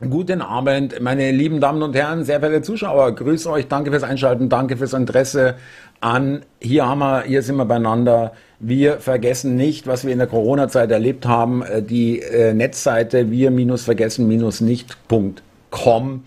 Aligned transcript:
Guten 0.00 0.42
Abend, 0.42 1.00
meine 1.00 1.32
lieben 1.32 1.58
Damen 1.58 1.82
und 1.82 1.96
Herren, 1.96 2.22
sehr 2.22 2.38
verehrte 2.38 2.62
Zuschauer. 2.62 3.16
Grüße 3.16 3.50
euch, 3.50 3.66
danke 3.66 3.90
fürs 3.90 4.04
Einschalten, 4.04 4.48
danke 4.48 4.76
fürs 4.76 4.92
Interesse 4.92 5.56
an. 6.00 6.42
Hier 6.60 6.86
haben 6.86 7.00
wir, 7.00 7.22
hier 7.22 7.42
sind 7.42 7.56
wir 7.56 7.64
beieinander. 7.64 8.30
Wir 8.60 9.00
vergessen 9.00 9.56
nicht, 9.56 9.88
was 9.88 10.04
wir 10.04 10.12
in 10.12 10.18
der 10.18 10.28
Corona-Zeit 10.28 10.92
erlebt 10.92 11.26
haben. 11.26 11.64
Äh, 11.64 11.82
die 11.82 12.20
äh, 12.20 12.54
Netzseite 12.54 13.32
wir-vergessen-nicht.com 13.32 16.22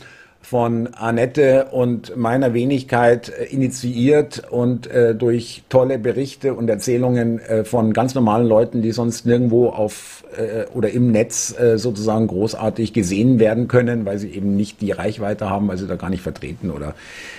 von 0.52 0.88
Annette 0.96 1.68
und 1.72 2.18
meiner 2.18 2.54
Wenigkeit 2.54 3.30
äh, 3.30 3.46
initiiert 3.46 4.44
und 4.50 4.86
äh, 4.86 5.16
durch 5.16 5.64
tolle 5.70 5.98
Berichte 5.98 6.56
und 6.56 6.70
Erzählungen 6.70 7.40
äh, 7.40 7.64
von 7.64 7.94
ganz 7.94 8.16
normalen 8.16 8.48
Leuten, 8.48 8.82
die 8.82 8.92
sonst 8.92 9.26
nirgendwo 9.26 9.70
auf 9.70 10.26
äh, 10.36 10.66
oder 10.74 10.92
im 10.92 11.10
Netz 11.10 11.58
äh, 11.58 11.78
sozusagen 11.78 12.28
großartig 12.28 12.92
gesehen 12.92 13.40
werden 13.40 13.70
können, 13.70 14.06
weil 14.06 14.18
sie 14.18 14.28
eben 14.28 14.58
nicht 14.58 14.82
die 14.82 14.92
Reichweite 14.92 15.50
haben, 15.50 15.70
weil 15.70 15.78
sie 15.78 15.88
da 15.88 15.96
gar 15.96 16.10
nicht 16.10 16.22
vertreten 16.22 16.70
oder 16.70 16.96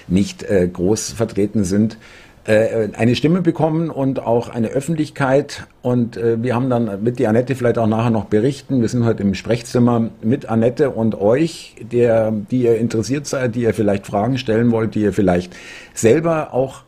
nicht 0.09 0.43
äh, 0.45 0.67
groß 0.67 1.11
vertreten 1.11 1.65
sind 1.65 1.99
eine 2.45 3.15
Stimme 3.15 3.41
bekommen 3.41 3.89
und 3.89 4.19
auch 4.21 4.49
eine 4.49 4.69
Öffentlichkeit. 4.69 5.69
Und 5.81 6.17
äh, 6.17 6.43
wir 6.43 6.57
haben 6.57 6.71
dann 6.71 7.03
mit 7.05 7.21
die 7.21 7.29
Annette 7.29 7.55
vielleicht 7.55 7.79
auch 7.79 7.87
nachher 7.87 8.11
noch 8.11 8.25
berichten. 8.25 8.81
Wir 8.81 8.89
sind 8.89 9.05
heute 9.05 9.23
im 9.23 9.35
Sprechzimmer 9.35 10.11
mit 10.23 10.47
Annette 10.47 10.91
und 10.91 11.21
euch, 11.21 11.77
der, 11.81 12.33
die 12.33 12.63
ihr 12.63 12.79
interessiert 12.79 13.29
seid, 13.29 13.55
die 13.55 13.63
ihr 13.63 13.75
vielleicht 13.75 14.07
Fragen 14.07 14.39
stellen 14.39 14.73
wollt, 14.73 14.97
die 14.97 15.03
ihr 15.03 15.13
vielleicht 15.13 15.55
selber 15.95 16.53
auch 16.53 16.83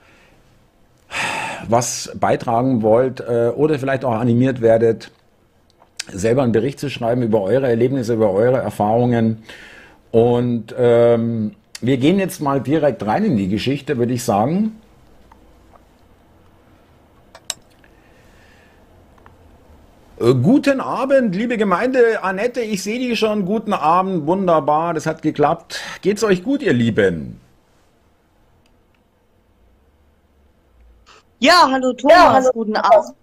was 1.69 2.11
beitragen 2.19 2.83
wollt 2.83 3.21
äh, 3.21 3.53
oder 3.55 3.79
vielleicht 3.79 4.05
auch 4.05 4.15
animiert 4.15 4.61
werdet, 4.61 5.13
selber 6.13 6.43
einen 6.43 6.53
Bericht 6.53 6.81
zu 6.81 6.91
schreiben 6.91 7.23
über 7.23 7.43
eure 7.43 7.69
Erlebnisse, 7.69 8.15
über 8.15 8.33
eure 8.33 8.59
Erfahrungen. 8.59 9.45
Und 10.11 10.75
ähm, 10.77 11.53
wir 11.81 11.97
gehen 11.97 12.19
jetzt 12.19 12.41
mal 12.41 12.61
direkt 12.61 13.07
rein 13.07 13.25
in 13.25 13.37
die 13.37 13.49
Geschichte, 13.49 13.99
würde 13.99 14.13
ich 14.13 14.25
sagen. 14.25 14.73
Guten 20.19 20.81
Abend, 20.81 21.35
liebe 21.35 21.57
Gemeinde. 21.57 22.23
Annette, 22.23 22.61
ich 22.61 22.83
sehe 22.83 22.99
dich 22.99 23.19
schon. 23.19 23.45
Guten 23.45 23.73
Abend, 23.73 24.27
wunderbar, 24.27 24.95
das 24.95 25.07
hat 25.07 25.23
geklappt. 25.23 25.81
Geht's 26.03 26.23
euch 26.23 26.43
gut, 26.45 26.63
ihr 26.63 26.73
Lieben? 26.73 27.41
Ja, 31.41 31.69
hallo 31.71 31.93
Thomas, 31.93 32.17
ja, 32.17 32.33
hallo. 32.33 32.51
guten 32.53 32.77
Abend. 32.77 33.15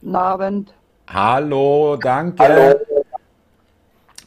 Guten 0.00 0.16
Abend. 0.16 0.74
Hallo, 1.08 1.96
danke. 1.96 2.42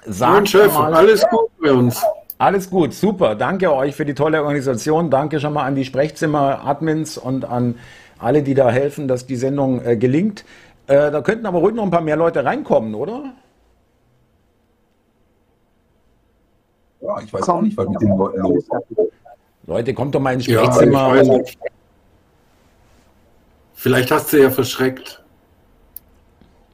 Hallo. 0.06 0.46
Chef, 0.46 0.76
alles 0.76 1.26
gut 1.30 1.50
bei 1.62 1.72
uns. 1.72 2.02
Alles 2.38 2.70
gut, 2.70 2.94
super. 2.94 3.36
Danke 3.36 3.74
euch 3.74 3.96
für 3.96 4.06
die 4.06 4.14
tolle 4.14 4.42
Organisation. 4.42 5.10
Danke 5.10 5.40
schon 5.40 5.54
mal 5.54 5.66
an 5.66 5.76
die 5.76 5.84
Sprechzimmer-Admins 5.84 7.18
und 7.18 7.44
an 7.44 7.76
alle, 8.18 8.44
die 8.44 8.54
da 8.54 8.70
helfen, 8.70 9.08
dass 9.08 9.26
die 9.26 9.36
Sendung 9.36 9.84
äh, 9.84 9.98
gelingt. 9.98 10.46
Äh, 10.90 11.12
da 11.12 11.22
könnten 11.22 11.46
aber 11.46 11.60
ruhig 11.60 11.76
noch 11.76 11.84
ein 11.84 11.92
paar 11.92 12.02
mehr 12.02 12.16
Leute 12.16 12.44
reinkommen, 12.44 12.96
oder? 12.96 13.32
Ja, 17.00 17.22
ich 17.22 17.32
weiß 17.32 17.48
auch 17.48 17.62
nicht, 17.62 17.78
was 17.78 17.88
mit 17.88 18.02
den 18.02 18.18
Leuten 18.18 18.40
los 18.40 18.64
ist. 18.64 18.72
Leute, 19.68 19.94
kommt 19.94 20.16
doch 20.16 20.20
mal 20.20 20.34
ins 20.34 20.46
Sprechzimmer. 20.46 21.22
Ja, 21.22 21.40
Vielleicht 23.76 24.10
hast 24.10 24.34
du 24.34 24.42
ja 24.42 24.50
verschreckt. 24.50 25.24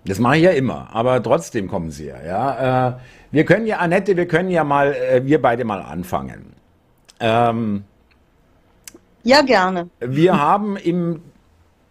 Das 0.06 0.18
mache 0.20 0.38
ich 0.38 0.44
ja 0.44 0.52
immer, 0.52 0.88
aber 0.94 1.22
trotzdem 1.22 1.68
kommen 1.68 1.92
sie 1.92 2.06
ja. 2.06 2.22
ja. 2.24 2.88
Äh, 2.88 2.94
wir 3.32 3.44
können 3.44 3.66
ja, 3.66 3.80
Annette, 3.80 4.16
wir 4.16 4.30
können 4.30 4.50
ja 4.50 4.64
mal, 4.64 4.94
äh, 4.94 5.26
wir 5.26 5.42
beide 5.42 5.66
mal 5.66 5.82
anfangen. 5.82 6.54
Ähm, 7.20 7.84
ja, 9.24 9.42
gerne. 9.42 9.90
Wir 10.00 10.40
haben 10.40 10.78
im 10.78 11.22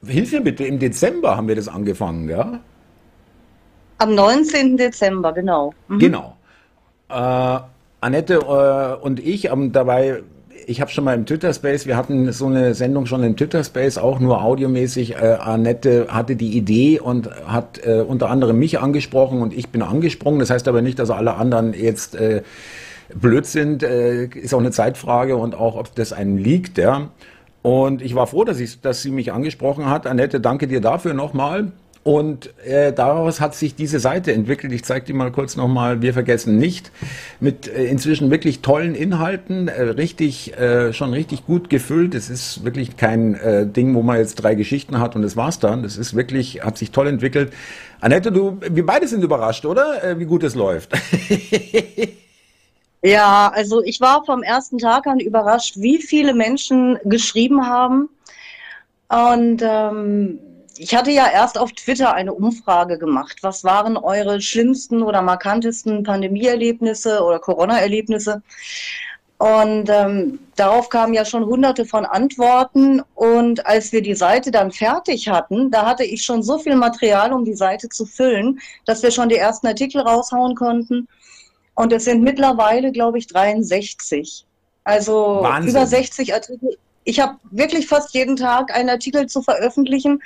Hilf 0.06 0.32
mir 0.32 0.40
bitte, 0.40 0.64
im 0.64 0.78
Dezember 0.78 1.36
haben 1.36 1.48
wir 1.48 1.56
das 1.56 1.68
angefangen, 1.68 2.28
ja? 2.28 2.60
Am 3.98 4.14
19. 4.14 4.76
Dezember, 4.76 5.32
genau. 5.32 5.72
Mhm. 5.88 5.98
Genau. 5.98 6.36
Äh, 7.08 7.58
Annette 8.00 8.34
äh, 8.34 9.04
und 9.04 9.20
ich 9.20 9.50
haben 9.50 9.72
dabei, 9.72 10.22
ich 10.66 10.80
habe 10.80 10.90
schon 10.90 11.04
mal 11.04 11.14
im 11.14 11.26
Twitter-Space, 11.26 11.86
wir 11.86 11.96
hatten 11.96 12.32
so 12.32 12.46
eine 12.46 12.74
Sendung 12.74 13.06
schon 13.06 13.22
im 13.22 13.36
Twitter-Space, 13.36 13.98
auch 13.98 14.20
nur 14.20 14.42
audiomäßig. 14.42 15.14
Äh, 15.14 15.38
Annette 15.40 16.08
hatte 16.08 16.36
die 16.36 16.56
Idee 16.56 17.00
und 17.00 17.30
hat 17.46 17.80
äh, 17.84 18.00
unter 18.00 18.30
anderem 18.30 18.58
mich 18.58 18.78
angesprochen 18.78 19.42
und 19.42 19.54
ich 19.56 19.68
bin 19.68 19.82
angesprungen. 19.82 20.40
Das 20.40 20.50
heißt 20.50 20.68
aber 20.68 20.82
nicht, 20.82 20.98
dass 20.98 21.10
alle 21.10 21.34
anderen 21.34 21.72
jetzt 21.72 22.14
äh, 22.14 22.42
blöd 23.14 23.46
sind. 23.46 23.82
Äh, 23.82 24.26
ist 24.26 24.54
auch 24.54 24.60
eine 24.60 24.70
Zeitfrage 24.70 25.36
und 25.36 25.54
auch, 25.54 25.76
ob 25.76 25.94
das 25.94 26.12
einem 26.12 26.36
liegt, 26.36 26.78
ja. 26.78 27.08
Und 27.64 28.02
ich 28.02 28.14
war 28.14 28.26
froh, 28.26 28.44
dass, 28.44 28.60
ich, 28.60 28.82
dass 28.82 29.00
sie 29.00 29.10
mich 29.10 29.32
angesprochen 29.32 29.86
hat. 29.86 30.06
Annette, 30.06 30.38
danke 30.38 30.68
dir 30.68 30.82
dafür 30.82 31.14
nochmal. 31.14 31.72
Und 32.02 32.50
äh, 32.66 32.92
daraus 32.92 33.40
hat 33.40 33.54
sich 33.54 33.74
diese 33.74 34.00
Seite 34.00 34.34
entwickelt. 34.34 34.70
Ich 34.74 34.84
zeige 34.84 35.06
dir 35.06 35.14
mal 35.14 35.32
kurz 35.32 35.56
nochmal, 35.56 36.02
wir 36.02 36.12
vergessen 36.12 36.58
nicht, 36.58 36.92
mit 37.40 37.66
äh, 37.66 37.86
inzwischen 37.86 38.30
wirklich 38.30 38.60
tollen 38.60 38.94
Inhalten, 38.94 39.68
äh, 39.68 39.80
richtig, 39.80 40.54
äh, 40.58 40.92
schon 40.92 41.14
richtig 41.14 41.46
gut 41.46 41.70
gefüllt. 41.70 42.14
Es 42.14 42.28
ist 42.28 42.66
wirklich 42.66 42.98
kein 42.98 43.34
äh, 43.36 43.66
Ding, 43.66 43.94
wo 43.94 44.02
man 44.02 44.18
jetzt 44.18 44.34
drei 44.34 44.54
Geschichten 44.54 44.98
hat 44.98 45.16
und 45.16 45.22
das 45.22 45.34
war's 45.34 45.58
dann. 45.58 45.82
Das 45.82 45.96
ist 45.96 46.14
wirklich, 46.14 46.62
hat 46.62 46.76
sich 46.76 46.90
toll 46.90 47.06
entwickelt. 47.06 47.50
Annette, 48.02 48.30
du, 48.30 48.58
wir 48.60 48.84
beide 48.84 49.08
sind 49.08 49.24
überrascht, 49.24 49.64
oder? 49.64 50.04
Äh, 50.04 50.18
wie 50.18 50.26
gut 50.26 50.42
es 50.42 50.54
läuft. 50.54 50.92
Ja, 53.04 53.52
also 53.54 53.82
ich 53.84 54.00
war 54.00 54.24
vom 54.24 54.42
ersten 54.42 54.78
Tag 54.78 55.06
an 55.06 55.20
überrascht, 55.20 55.76
wie 55.76 56.00
viele 56.00 56.32
Menschen 56.32 56.98
geschrieben 57.04 57.66
haben. 57.66 58.08
Und 59.10 59.60
ähm, 59.62 60.38
ich 60.78 60.94
hatte 60.94 61.10
ja 61.10 61.28
erst 61.30 61.58
auf 61.58 61.70
Twitter 61.72 62.14
eine 62.14 62.32
Umfrage 62.32 62.98
gemacht. 62.98 63.36
Was 63.42 63.62
waren 63.62 63.98
eure 63.98 64.40
schlimmsten 64.40 65.02
oder 65.02 65.20
markantesten 65.20 66.02
Pandemieerlebnisse 66.02 67.22
oder 67.22 67.40
Corona-Erlebnisse? 67.40 68.42
Und 69.36 69.90
ähm, 69.90 70.38
darauf 70.56 70.88
kamen 70.88 71.12
ja 71.12 71.26
schon 71.26 71.44
hunderte 71.44 71.84
von 71.84 72.06
Antworten. 72.06 73.02
Und 73.14 73.66
als 73.66 73.92
wir 73.92 74.00
die 74.00 74.14
Seite 74.14 74.50
dann 74.50 74.72
fertig 74.72 75.28
hatten, 75.28 75.70
da 75.70 75.84
hatte 75.84 76.04
ich 76.04 76.24
schon 76.24 76.42
so 76.42 76.58
viel 76.58 76.76
Material, 76.76 77.34
um 77.34 77.44
die 77.44 77.54
Seite 77.54 77.90
zu 77.90 78.06
füllen, 78.06 78.60
dass 78.86 79.02
wir 79.02 79.10
schon 79.10 79.28
die 79.28 79.36
ersten 79.36 79.66
Artikel 79.66 80.00
raushauen 80.00 80.54
konnten. 80.54 81.06
Und 81.74 81.92
es 81.92 82.04
sind 82.04 82.22
mittlerweile, 82.22 82.92
glaube 82.92 83.18
ich, 83.18 83.26
63. 83.26 84.46
Also 84.84 85.40
Wahnsinn. 85.42 85.70
über 85.70 85.86
60 85.86 86.34
Artikel. 86.34 86.78
Ich 87.04 87.20
habe 87.20 87.36
wirklich 87.50 87.86
fast 87.86 88.14
jeden 88.14 88.36
Tag 88.36 88.74
einen 88.74 88.88
Artikel 88.88 89.26
zu 89.26 89.42
veröffentlichen. 89.42 90.22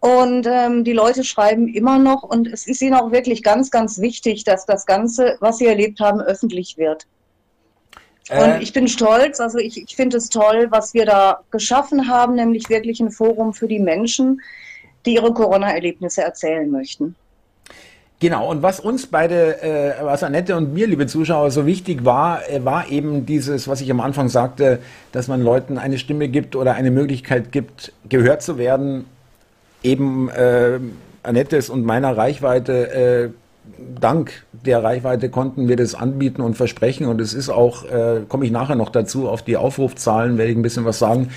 Und 0.00 0.46
ähm, 0.46 0.84
die 0.84 0.92
Leute 0.92 1.24
schreiben 1.24 1.68
immer 1.68 1.98
noch. 1.98 2.22
Und 2.22 2.46
es 2.46 2.66
ist 2.66 2.82
ihnen 2.82 2.94
auch 2.94 3.12
wirklich 3.12 3.42
ganz, 3.42 3.70
ganz 3.70 4.00
wichtig, 4.00 4.44
dass 4.44 4.66
das 4.66 4.86
Ganze, 4.86 5.36
was 5.40 5.58
sie 5.58 5.66
erlebt 5.66 6.00
haben, 6.00 6.20
öffentlich 6.20 6.76
wird. 6.76 7.06
Äh. 8.28 8.54
Und 8.54 8.62
ich 8.62 8.72
bin 8.72 8.88
stolz, 8.88 9.40
also 9.40 9.58
ich, 9.58 9.82
ich 9.82 9.96
finde 9.96 10.16
es 10.16 10.28
toll, 10.28 10.68
was 10.70 10.94
wir 10.94 11.04
da 11.04 11.40
geschaffen 11.50 12.08
haben, 12.08 12.34
nämlich 12.34 12.68
wirklich 12.68 13.00
ein 13.00 13.10
Forum 13.10 13.52
für 13.52 13.68
die 13.68 13.78
Menschen, 13.78 14.40
die 15.04 15.14
ihre 15.14 15.32
Corona-Erlebnisse 15.32 16.22
erzählen 16.22 16.70
möchten. 16.70 17.16
Genau, 18.20 18.50
und 18.50 18.62
was 18.62 18.80
uns 18.80 19.06
beide, 19.06 19.62
äh, 19.62 19.94
was 20.02 20.22
Annette 20.22 20.54
und 20.54 20.74
mir, 20.74 20.86
liebe 20.86 21.06
Zuschauer, 21.06 21.50
so 21.50 21.64
wichtig 21.64 22.04
war, 22.04 22.46
äh, 22.50 22.62
war 22.62 22.90
eben 22.90 23.24
dieses, 23.24 23.66
was 23.66 23.80
ich 23.80 23.90
am 23.90 24.00
Anfang 24.00 24.28
sagte, 24.28 24.78
dass 25.10 25.26
man 25.26 25.42
Leuten 25.42 25.78
eine 25.78 25.96
Stimme 25.96 26.28
gibt 26.28 26.54
oder 26.54 26.74
eine 26.74 26.90
Möglichkeit 26.90 27.50
gibt, 27.50 27.94
gehört 28.10 28.42
zu 28.42 28.58
werden. 28.58 29.06
Eben 29.82 30.28
äh, 30.28 30.78
Annettes 31.22 31.70
und 31.70 31.86
meiner 31.86 32.14
Reichweite, 32.14 32.92
äh, 32.92 33.28
dank 33.98 34.44
der 34.52 34.84
Reichweite 34.84 35.30
konnten 35.30 35.68
wir 35.68 35.76
das 35.76 35.94
anbieten 35.94 36.42
und 36.42 36.58
versprechen. 36.58 37.06
Und 37.06 37.22
es 37.22 37.32
ist 37.32 37.48
auch, 37.48 37.86
äh, 37.86 38.20
komme 38.28 38.44
ich 38.44 38.50
nachher 38.50 38.76
noch 38.76 38.90
dazu, 38.90 39.30
auf 39.30 39.40
die 39.40 39.56
Aufrufzahlen 39.56 40.36
werde 40.36 40.50
ich 40.50 40.58
ein 40.58 40.62
bisschen 40.62 40.84
was 40.84 40.98
sagen 40.98 41.30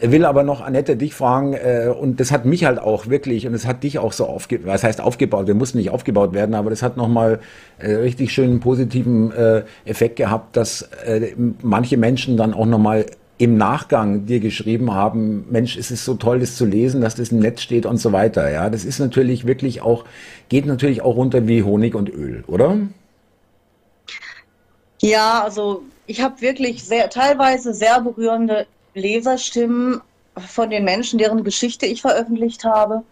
will 0.00 0.24
aber 0.24 0.42
noch, 0.42 0.60
Annette, 0.60 0.96
dich 0.96 1.14
fragen, 1.14 1.54
äh, 1.54 1.88
und 1.88 2.20
das 2.20 2.32
hat 2.32 2.44
mich 2.44 2.64
halt 2.64 2.78
auch 2.78 3.08
wirklich, 3.08 3.46
und 3.46 3.54
es 3.54 3.66
hat 3.66 3.82
dich 3.82 3.98
auch 3.98 4.12
so 4.12 4.26
aufgebaut, 4.26 4.66
was 4.66 4.84
heißt 4.84 5.00
aufgebaut, 5.00 5.46
wir 5.46 5.54
mussten 5.54 5.78
nicht 5.78 5.90
aufgebaut 5.90 6.32
werden, 6.32 6.54
aber 6.54 6.70
das 6.70 6.82
hat 6.82 6.96
nochmal 6.96 7.40
äh, 7.78 7.92
richtig 7.92 8.32
schönen 8.32 8.60
positiven 8.60 9.32
äh, 9.32 9.62
Effekt 9.84 10.16
gehabt, 10.16 10.56
dass 10.56 10.82
äh, 11.06 11.34
manche 11.62 11.96
Menschen 11.96 12.36
dann 12.36 12.54
auch 12.54 12.66
nochmal 12.66 13.06
im 13.36 13.56
Nachgang 13.56 14.26
dir 14.26 14.38
geschrieben 14.40 14.94
haben, 14.94 15.46
Mensch, 15.50 15.76
es 15.76 15.90
ist 15.90 16.04
so 16.04 16.14
toll, 16.14 16.38
das 16.38 16.56
zu 16.56 16.64
lesen, 16.64 17.00
dass 17.00 17.16
das 17.16 17.30
im 17.30 17.40
Netz 17.40 17.62
steht 17.62 17.84
und 17.84 17.96
so 17.96 18.12
weiter. 18.12 18.48
Ja, 18.50 18.70
das 18.70 18.84
ist 18.84 19.00
natürlich 19.00 19.44
wirklich 19.44 19.82
auch, 19.82 20.04
geht 20.48 20.66
natürlich 20.66 21.02
auch 21.02 21.16
runter 21.16 21.48
wie 21.48 21.62
Honig 21.62 21.94
und 21.94 22.08
Öl, 22.08 22.44
oder? 22.46 22.78
Ja, 25.00 25.42
also 25.42 25.82
ich 26.06 26.22
habe 26.22 26.40
wirklich 26.40 26.84
sehr, 26.84 27.10
teilweise 27.10 27.74
sehr 27.74 28.00
berührende 28.00 28.66
Leserstimmen 28.94 30.00
von 30.36 30.70
den 30.70 30.84
Menschen, 30.84 31.18
deren 31.18 31.44
Geschichte 31.44 31.86
ich 31.86 32.00
veröffentlicht 32.00 32.64
habe. 32.64 33.02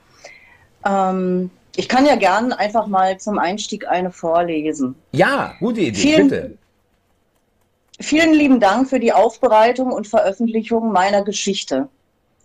Ähm, 0.84 1.50
Ich 1.76 1.88
kann 1.88 2.05
ja 2.05 2.17
gern 2.17 2.52
einfach 2.52 2.87
mal 2.87 3.19
zum 3.19 3.38
Einstieg 3.38 3.88
eine 3.88 4.11
vorlesen. 4.11 4.94
Ja, 5.12 5.55
gute 5.58 5.81
Idee, 5.81 5.99
Vielen- 6.00 6.29
bitte. 6.29 6.58
Vielen 8.00 8.34
lieben 8.34 8.58
Dank 8.58 8.88
für 8.88 8.99
die 8.99 9.12
Aufbereitung 9.12 9.93
und 9.93 10.06
Veröffentlichung 10.08 10.93
meiner 10.93 11.23
Geschichte. 11.23 11.88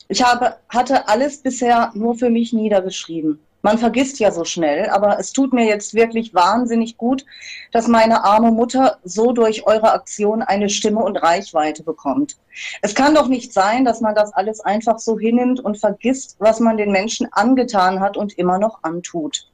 Ich 0.07 0.23
habe, 0.23 0.55
hatte 0.69 1.07
alles 1.07 1.37
bisher 1.39 1.91
nur 1.95 2.15
für 2.15 2.29
mich 2.29 2.53
niedergeschrieben. 2.53 3.39
Man 3.67 3.79
vergisst 3.79 4.17
ja 4.19 4.31
so 4.31 4.45
schnell, 4.45 4.87
aber 4.91 5.19
es 5.19 5.33
tut 5.33 5.51
mir 5.51 5.65
jetzt 5.65 5.93
wirklich 5.93 6.33
wahnsinnig 6.33 6.95
gut, 6.95 7.25
dass 7.73 7.89
meine 7.89 8.23
arme 8.23 8.49
Mutter 8.49 8.97
so 9.03 9.33
durch 9.33 9.67
eure 9.67 9.91
Aktion 9.91 10.41
eine 10.41 10.69
Stimme 10.69 11.01
und 11.01 11.17
Reichweite 11.17 11.83
bekommt. 11.83 12.37
Es 12.81 12.95
kann 12.95 13.13
doch 13.13 13.27
nicht 13.27 13.51
sein, 13.51 13.83
dass 13.83 13.99
man 13.99 14.15
das 14.15 14.31
alles 14.31 14.61
einfach 14.61 14.99
so 14.99 15.19
hinnimmt 15.19 15.59
und 15.59 15.77
vergisst, 15.77 16.37
was 16.39 16.61
man 16.61 16.77
den 16.77 16.93
Menschen 16.93 17.27
angetan 17.33 17.99
hat 17.99 18.15
und 18.15 18.37
immer 18.37 18.57
noch 18.57 18.83
antut. 18.83 19.49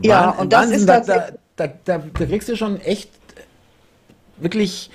Ja, 0.00 0.26
Wahnsinn, 0.26 0.40
und 0.42 0.52
das 0.52 0.60
Wahnsinn, 0.60 0.78
ist 0.78 0.86
da, 0.86 1.00
da, 1.00 1.28
da, 1.56 1.66
da, 1.84 1.98
da 1.98 2.26
kriegst 2.26 2.48
du 2.48 2.56
schon 2.56 2.80
echt 2.80 3.10
wirklich, 4.36 4.88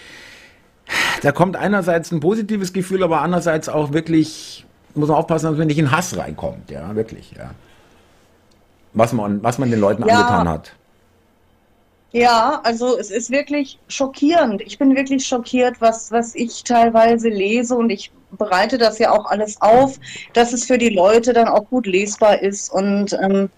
da 1.22 1.34
kommt 1.34 1.58
einerseits 1.58 2.14
ein 2.14 2.22
positives 2.22 2.72
Gefühl, 2.72 3.04
aber 3.04 3.20
andererseits 3.20 3.68
auch 3.68 3.92
wirklich, 3.92 4.66
muss 4.96 5.10
man 5.10 5.18
aufpassen, 5.18 5.48
dass 5.48 5.58
man 5.58 5.68
nicht 5.68 5.78
in 5.80 5.92
Hass 5.92 6.16
reinkommt, 6.18 6.70
ja, 6.70 6.96
wirklich, 6.96 7.32
ja. 7.38 7.52
Was 8.94 9.14
man, 9.14 9.42
was 9.42 9.58
man 9.58 9.72
den 9.72 9.80
Leuten 9.80 10.04
Ja. 10.06 10.16
angetan 10.20 10.50
hat. 10.50 10.74
Ja, 12.14 12.60
also 12.66 12.98
es 12.98 13.10
ist 13.10 13.30
wirklich 13.30 13.80
schockierend. 13.88 14.62
Ich 14.62 14.78
bin 14.78 14.96
wirklich 14.96 15.26
schockiert, 15.26 15.80
was, 15.80 16.12
was 16.12 16.36
ich 16.36 16.64
teilweise 16.66 17.30
lese 17.30 17.76
und 17.76 17.90
ich 17.90 18.12
bereite 18.32 18.78
das 18.78 19.00
ja 19.00 19.12
auch 19.12 19.26
alles 19.28 19.62
auf, 19.62 19.98
dass 20.34 20.52
es 20.52 20.66
für 20.66 20.78
die 20.78 20.90
Leute 20.90 21.32
dann 21.32 21.48
auch 21.48 21.66
gut 21.70 21.86
lesbar 21.86 22.42
ist. 22.42 22.70
Und 22.70 23.14
ähm, 23.14 23.50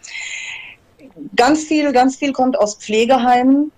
ganz 1.36 1.63
viel, 1.63 1.91
ganz 1.94 2.15
viel 2.15 2.31
kommt 2.31 2.57
aus 2.59 2.75
Pflegeheimen, 2.75 3.71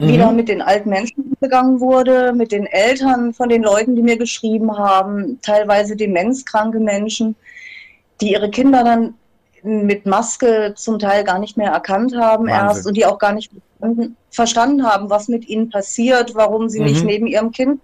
Mhm. 0.00 0.18
da 0.18 0.32
mit 0.32 0.48
den 0.48 0.62
alten 0.62 0.88
Menschen 0.88 1.24
umgegangen 1.24 1.80
wurde, 1.80 2.32
mit 2.32 2.52
den 2.52 2.66
Eltern 2.66 3.34
von 3.34 3.48
den 3.48 3.62
Leuten, 3.62 3.96
die 3.96 4.02
mir 4.02 4.16
geschrieben 4.16 4.76
haben, 4.76 5.38
teilweise 5.42 5.96
demenzkranke 5.96 6.80
Menschen, 6.80 7.36
die 8.20 8.32
ihre 8.32 8.50
Kinder 8.50 8.82
dann 8.82 9.14
mit 9.62 10.06
Maske 10.06 10.72
zum 10.74 10.98
Teil 10.98 11.22
gar 11.24 11.38
nicht 11.38 11.58
mehr 11.58 11.70
erkannt 11.70 12.14
haben 12.16 12.46
Wahnsinn. 12.46 12.66
erst 12.76 12.86
und 12.86 12.96
die 12.96 13.04
auch 13.04 13.18
gar 13.18 13.32
nicht 13.32 13.50
verstanden, 14.30 14.86
haben, 14.86 15.10
was 15.10 15.28
mit 15.28 15.48
ihnen 15.48 15.68
passiert, 15.68 16.34
warum 16.34 16.68
sie 16.70 16.80
nicht 16.80 17.02
Mhm. 17.02 17.06
neben 17.06 17.26
ihrem 17.26 17.52
Kind. 17.52 17.80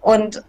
Und 0.00 0.42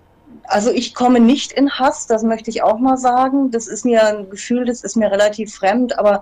also 0.44 0.72
ich 0.72 0.94
komme 0.94 1.20
nicht 1.20 1.52
in 1.54 1.72
Hass, 1.72 2.06
das 2.08 2.22
möchte 2.24 2.50
ich 2.52 2.62
auch 2.62 2.78
mal 2.78 2.98
sagen. 2.98 3.50
Das 3.52 3.68
ist 3.68 3.84
mir 3.84 4.06
ein 4.06 4.30
Gefühl, 4.30 4.66
das 4.66 4.84
ist 4.84 4.96
mir 4.96 5.12
relativ 5.12 5.56
fremd, 5.56 5.98
aber 5.98 6.22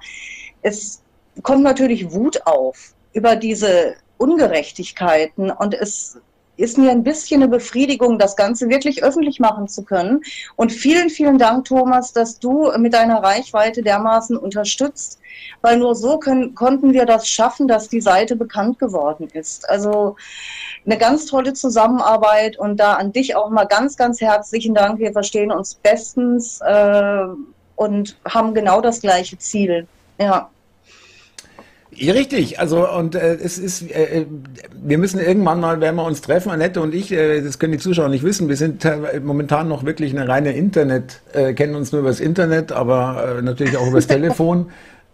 es 0.61 1.01
kommt 1.43 1.63
natürlich 1.63 2.13
Wut 2.13 2.45
auf 2.47 2.94
über 3.15 3.35
diese 3.35 3.95
Ungerechtigkeiten 4.17 5.49
und 5.49 5.73
es 5.73 6.17
ist 6.57 6.77
mir 6.77 6.91
ein 6.91 7.03
bisschen 7.03 7.41
eine 7.41 7.49
Befriedigung, 7.49 8.17
das 8.17 8.35
Ganze 8.35 8.69
wirklich 8.69 9.03
öffentlich 9.03 9.39
machen 9.39 9.67
zu 9.67 9.83
können. 9.83 10.21
Und 10.55 10.71
vielen, 10.71 11.09
vielen 11.09 11.37
Dank, 11.37 11.65
Thomas, 11.65 12.13
dass 12.13 12.39
du 12.39 12.71
mit 12.77 12.93
deiner 12.93 13.21
Reichweite 13.21 13.81
dermaßen 13.81 14.37
unterstützt, 14.37 15.19
weil 15.61 15.77
nur 15.77 15.95
so 15.95 16.17
können, 16.17 16.55
konnten 16.55 16.93
wir 16.93 17.05
das 17.05 17.27
schaffen, 17.27 17.67
dass 17.67 17.89
die 17.89 17.99
Seite 17.99 18.35
bekannt 18.35 18.79
geworden 18.79 19.27
ist. 19.33 19.67
Also 19.69 20.15
eine 20.85 20.97
ganz 20.97 21.25
tolle 21.25 21.53
Zusammenarbeit 21.53 22.57
und 22.57 22.77
da 22.77 22.93
an 22.93 23.11
dich 23.11 23.35
auch 23.35 23.49
mal 23.49 23.65
ganz, 23.65 23.97
ganz 23.97 24.21
herzlichen 24.21 24.73
Dank. 24.73 24.99
Wir 24.99 25.11
verstehen 25.11 25.51
uns 25.51 25.75
bestens 25.75 26.61
äh, 26.61 27.25
und 27.75 28.17
haben 28.29 28.53
genau 28.53 28.79
das 28.79 29.01
gleiche 29.01 29.37
Ziel. 29.37 29.87
Ja. 30.19 30.49
Ja, 31.97 32.13
richtig, 32.13 32.59
also 32.59 32.89
und 32.89 33.15
äh, 33.15 33.35
es 33.35 33.57
ist, 33.57 33.89
äh, 33.89 34.21
äh, 34.21 34.25
wir 34.83 34.97
müssen 34.97 35.19
irgendwann 35.19 35.61
mal, 35.61 35.79
werden 35.79 35.95
wir 35.95 36.03
uns 36.03 36.21
treffen, 36.21 36.51
Annette 36.51 36.81
und 36.81 36.93
ich, 36.93 37.11
äh, 37.11 37.41
das 37.41 37.57
können 37.57 37.71
die 37.71 37.79
Zuschauer 37.79 38.09
nicht 38.09 38.23
wissen, 38.23 38.49
wir 38.49 38.57
sind 38.57 38.85
momentan 39.23 39.69
noch 39.69 39.85
wirklich 39.85 40.11
eine 40.11 40.27
reine 40.27 40.51
Internet, 40.53 41.21
äh, 41.31 41.53
kennen 41.53 41.75
uns 41.75 41.91
nur 41.93 42.01
über 42.01 42.09
das 42.09 42.19
Internet, 42.19 42.73
aber 42.73 43.37
äh, 43.37 43.41
natürlich 43.41 43.77
auch 43.77 43.87
über 43.87 43.97
das 43.97 44.07
Telefon. 44.07 44.67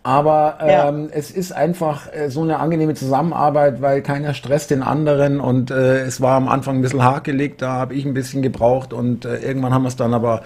Aber 0.03 0.57
Ja. 0.67 0.89
ähm, 0.89 1.09
es 1.11 1.29
ist 1.29 1.51
einfach 1.51 2.11
äh, 2.11 2.29
so 2.29 2.41
eine 2.41 2.57
angenehme 2.57 2.95
Zusammenarbeit, 2.95 3.81
weil 3.83 4.01
keiner 4.01 4.33
stresst 4.33 4.71
den 4.71 4.81
anderen 4.81 5.39
und 5.39 5.69
äh, 5.69 6.01
es 6.01 6.21
war 6.21 6.35
am 6.35 6.47
Anfang 6.47 6.77
ein 6.77 6.81
bisschen 6.81 7.03
hakelig, 7.03 7.59
da 7.59 7.73
habe 7.73 7.93
ich 7.93 8.05
ein 8.05 8.15
bisschen 8.15 8.41
gebraucht 8.41 8.93
und 8.93 9.25
äh, 9.25 9.37
irgendwann 9.37 9.73
haben 9.73 9.83
wir 9.83 9.89
es 9.89 9.95
dann 9.97 10.15
aber 10.15 10.41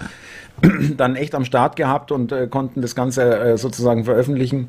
dann 0.96 1.16
echt 1.16 1.34
am 1.34 1.46
Start 1.46 1.76
gehabt 1.76 2.12
und 2.12 2.32
äh, 2.32 2.46
konnten 2.46 2.82
das 2.82 2.94
Ganze 2.94 3.38
äh, 3.38 3.56
sozusagen 3.56 4.04
veröffentlichen. 4.04 4.68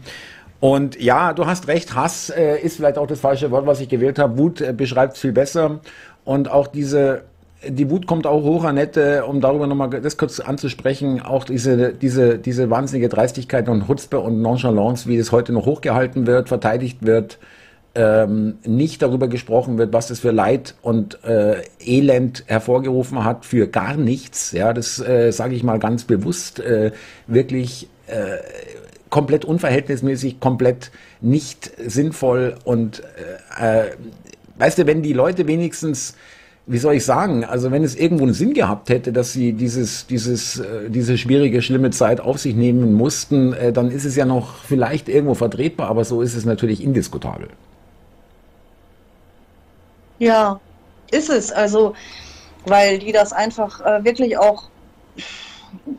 Und 0.60 1.00
ja, 1.00 1.34
du 1.34 1.46
hast 1.46 1.68
recht, 1.68 1.94
Hass 1.94 2.30
äh, 2.30 2.60
ist 2.60 2.78
vielleicht 2.78 2.98
auch 2.98 3.08
das 3.08 3.20
falsche 3.20 3.52
Wort, 3.52 3.66
was 3.68 3.80
ich 3.80 3.90
gewählt 3.90 4.18
habe. 4.18 4.38
Wut 4.38 4.62
äh, 4.62 4.74
beschreibt 4.74 5.16
es 5.16 5.22
viel 5.22 5.32
besser. 5.32 5.80
Und 6.26 6.50
auch 6.50 6.68
diese, 6.68 7.24
die 7.68 7.90
Wut 7.90 8.08
kommt 8.08 8.26
auch 8.26 8.44
hoch, 8.44 8.64
Annette, 8.64 9.26
um 9.26 9.40
darüber 9.40 9.68
nochmal 9.68 9.90
das 9.90 10.18
kurz 10.18 10.40
anzusprechen, 10.40 11.22
auch 11.22 11.44
diese, 11.44 11.94
diese, 11.94 12.40
diese 12.40 12.70
wahnsinnige 12.70 13.10
Dreistigkeit 13.10 13.70
und 13.70 13.86
Chutzpe 13.86 14.20
und 14.20 14.42
Nonchalance, 14.42 15.08
wie 15.08 15.18
es 15.18 15.32
heute 15.32 15.54
noch 15.54 15.66
hochgehalten 15.66 16.26
wird, 16.26 16.50
verteidigt 16.50 17.06
wird, 17.06 17.38
ähm, 17.96 18.58
nicht 18.66 19.02
darüber 19.02 19.28
gesprochen 19.28 19.78
wird, 19.78 19.94
was 19.94 20.08
das 20.08 20.20
für 20.20 20.32
Leid 20.32 20.76
und 20.82 21.24
äh, 21.24 21.62
Elend 21.80 22.44
hervorgerufen 22.48 23.24
hat 23.24 23.46
für 23.46 23.68
gar 23.68 23.96
nichts. 23.96 24.52
Ja, 24.52 24.74
das 24.74 25.00
äh, 25.00 25.32
sage 25.32 25.56
ich 25.56 25.64
mal 25.64 25.80
ganz 25.80 26.04
bewusst, 26.04 26.60
äh, 26.60 26.92
wirklich 27.26 27.90
äh, 28.08 28.38
komplett 29.10 29.46
unverhältnismäßig, 29.46 30.40
komplett 30.40 30.92
nicht 31.22 31.72
sinnvoll 31.86 32.56
und 32.64 33.04
äh, 33.60 33.88
äh, 33.88 33.92
weißt 34.58 34.80
du, 34.80 34.88
wenn 34.88 35.02
die 35.02 35.14
Leute 35.14 35.48
wenigstens 35.48 36.16
wie 36.70 36.78
soll 36.78 36.96
ich 36.96 37.06
sagen, 37.06 37.46
also 37.46 37.72
wenn 37.72 37.86
es 37.86 37.96
irgendwo 37.96 38.26
einen 38.26 38.34
Sinn 38.34 38.54
gehabt 38.54 38.90
hätte, 38.90 39.14
dass 39.14 39.32
sie 39.32 39.54
dieses, 39.54 40.06
dieses, 40.06 40.60
äh, 40.60 40.90
diese 40.90 41.18
schwierige, 41.18 41.62
schlimme 41.62 41.92
Zeit 41.92 42.20
auf 42.20 42.40
sich 42.40 42.56
nehmen 42.56 42.94
mussten, 42.94 43.54
äh, 43.54 43.72
dann 43.72 43.90
ist 43.90 44.04
es 44.04 44.18
ja 44.18 44.26
noch 44.26 44.58
vielleicht 44.58 45.08
irgendwo 45.08 45.34
vertretbar, 45.34 45.88
aber 45.90 46.04
so 46.04 46.22
ist 46.22 46.36
es 46.36 46.44
natürlich 46.44 46.84
indiskutabel. 46.84 47.48
Ja, 50.20 50.60
ist 51.10 51.30
es. 51.30 51.54
Also, 51.54 51.94
weil 52.66 53.00
die 53.00 53.14
das 53.14 53.32
einfach 53.32 53.80
äh, 53.86 54.04
wirklich 54.04 54.38
auch. 54.38 54.64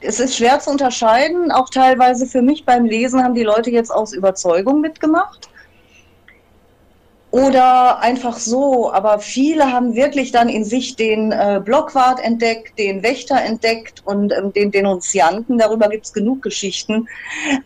Es 0.01 0.21
ist 0.21 0.37
schwer 0.37 0.61
zu 0.61 0.71
unterscheiden. 0.71 1.51
Auch 1.51 1.71
teilweise 1.71 2.27
für 2.27 2.43
mich 2.43 2.65
beim 2.65 2.85
Lesen 2.85 3.23
haben 3.23 3.35
die 3.35 3.43
Leute 3.43 3.71
jetzt 3.71 3.91
aus 3.91 4.13
Überzeugung 4.13 4.81
mitgemacht. 4.81 5.49
Oder 7.31 8.01
einfach 8.01 8.39
so. 8.39 8.91
Aber 8.91 9.19
viele 9.19 9.71
haben 9.71 9.95
wirklich 9.95 10.33
dann 10.33 10.49
in 10.49 10.65
sich 10.65 10.97
den 10.97 11.31
äh, 11.31 11.61
Blockwart 11.63 12.21
entdeckt, 12.21 12.79
den 12.79 13.03
Wächter 13.03 13.43
entdeckt 13.43 14.03
und 14.07 14.33
ähm, 14.33 14.53
den 14.55 14.71
Denunzianten. 14.71 15.59
Darüber 15.59 15.89
gibt 15.89 16.07
es 16.07 16.13
genug 16.15 16.41
Geschichten. 16.41 17.07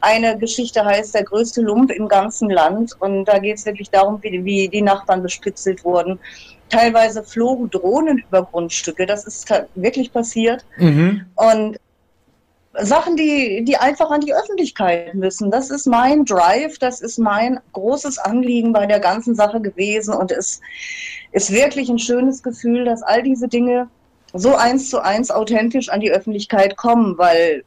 Eine 0.00 0.37
Geschichte 0.37 0.85
heißt 0.85 1.14
Der 1.14 1.23
größte 1.23 1.61
Lump 1.62 1.92
im 1.92 2.09
ganzen 2.09 2.50
Land. 2.50 2.97
Und 2.99 3.26
da 3.26 3.38
geht 3.38 3.59
es 3.59 3.66
wirklich 3.66 3.90
darum, 3.90 4.18
wie, 4.23 4.44
wie 4.44 4.68
die 4.68 4.82
Nachbarn 4.82 5.23
bespitzelt 5.23 5.85
wurden. 5.85 6.18
Teilweise 6.68 7.23
flogen 7.23 7.71
Drohnen 7.71 8.18
über 8.28 8.42
Grundstücke. 8.42 9.06
Das 9.06 9.26
ist 9.26 9.49
wirklich 9.76 10.12
passiert. 10.12 10.64
Und 11.37 11.78
Sachen, 12.80 13.16
die, 13.16 13.64
die 13.64 13.76
einfach 13.76 14.10
an 14.10 14.22
die 14.22 14.34
Öffentlichkeit 14.34 15.14
müssen. 15.14 15.50
Das 15.50 15.70
ist 15.70 15.86
mein 15.86 16.24
Drive, 16.24 16.78
das 16.78 17.00
ist 17.00 17.18
mein 17.18 17.60
großes 17.72 18.18
Anliegen 18.18 18.72
bei 18.72 18.86
der 18.86 18.98
ganzen 18.98 19.34
Sache 19.34 19.60
gewesen. 19.60 20.14
Und 20.14 20.32
es 20.32 20.60
ist 21.32 21.52
wirklich 21.52 21.90
ein 21.90 21.98
schönes 21.98 22.42
Gefühl, 22.42 22.84
dass 22.84 23.02
all 23.02 23.22
diese 23.22 23.48
Dinge 23.48 23.88
so 24.32 24.54
eins 24.54 24.88
zu 24.88 25.00
eins 25.00 25.30
authentisch 25.30 25.90
an 25.90 26.00
die 26.00 26.10
Öffentlichkeit 26.10 26.76
kommen, 26.76 27.18
weil 27.18 27.64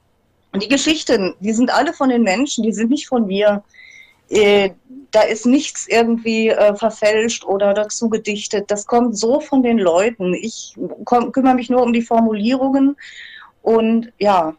die 0.60 0.68
Geschichten, 0.68 1.36
die 1.40 1.54
sind 1.54 1.72
alle 1.72 1.94
von 1.94 2.10
den 2.10 2.24
Menschen, 2.24 2.64
die 2.64 2.74
sind 2.74 2.90
nicht 2.90 3.08
von 3.08 3.28
mir. 3.28 3.64
Äh, 4.30 4.72
da 5.12 5.22
ist 5.22 5.46
nichts 5.46 5.88
irgendwie 5.88 6.50
äh, 6.50 6.76
verfälscht 6.76 7.46
oder 7.46 7.76
dazu 7.76 8.10
gedichtet. 8.10 8.66
Das 8.72 8.88
kommt 8.88 9.18
so 9.18 9.40
von 9.40 9.62
den 9.62 9.78
Leuten. 9.78 10.34
Ich 10.34 10.76
kümmere 11.06 11.54
mich 11.54 11.70
nur 11.70 11.84
um 11.84 11.94
die 11.94 12.02
Formulierungen 12.02 12.98
und 13.62 14.12
ja, 14.18 14.56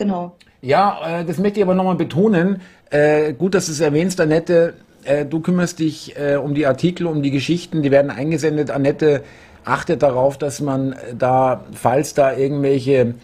genau. 0.00 0.32
Ja, 0.62 1.20
äh, 1.20 1.24
das 1.24 1.38
möchte 1.38 1.60
ich 1.60 1.64
aber 1.64 1.74
nochmal 1.74 1.94
betonen. 1.94 2.60
Äh, 2.90 3.34
gut, 3.34 3.54
dass 3.54 3.66
du 3.66 3.72
es 3.72 3.80
erwähnst, 3.80 4.20
Annette. 4.20 4.74
Äh, 5.04 5.24
du 5.26 5.40
kümmerst 5.40 5.78
dich 5.78 6.16
um 6.42 6.54
die 6.54 6.66
Artikel, 6.66 7.06
um 7.06 7.22
die 7.22 7.30
Geschichten, 7.30 7.82
die 7.82 7.90
werden 7.90 8.10
eingesendet. 8.10 8.70
Annette 8.70 9.22
achtet 9.64 10.02
darauf, 10.02 10.36
dass 10.38 10.60
man 10.60 10.96
da, 11.16 11.64
falls 11.72 12.14
da 12.14 12.36
irgendwelche 12.36 13.14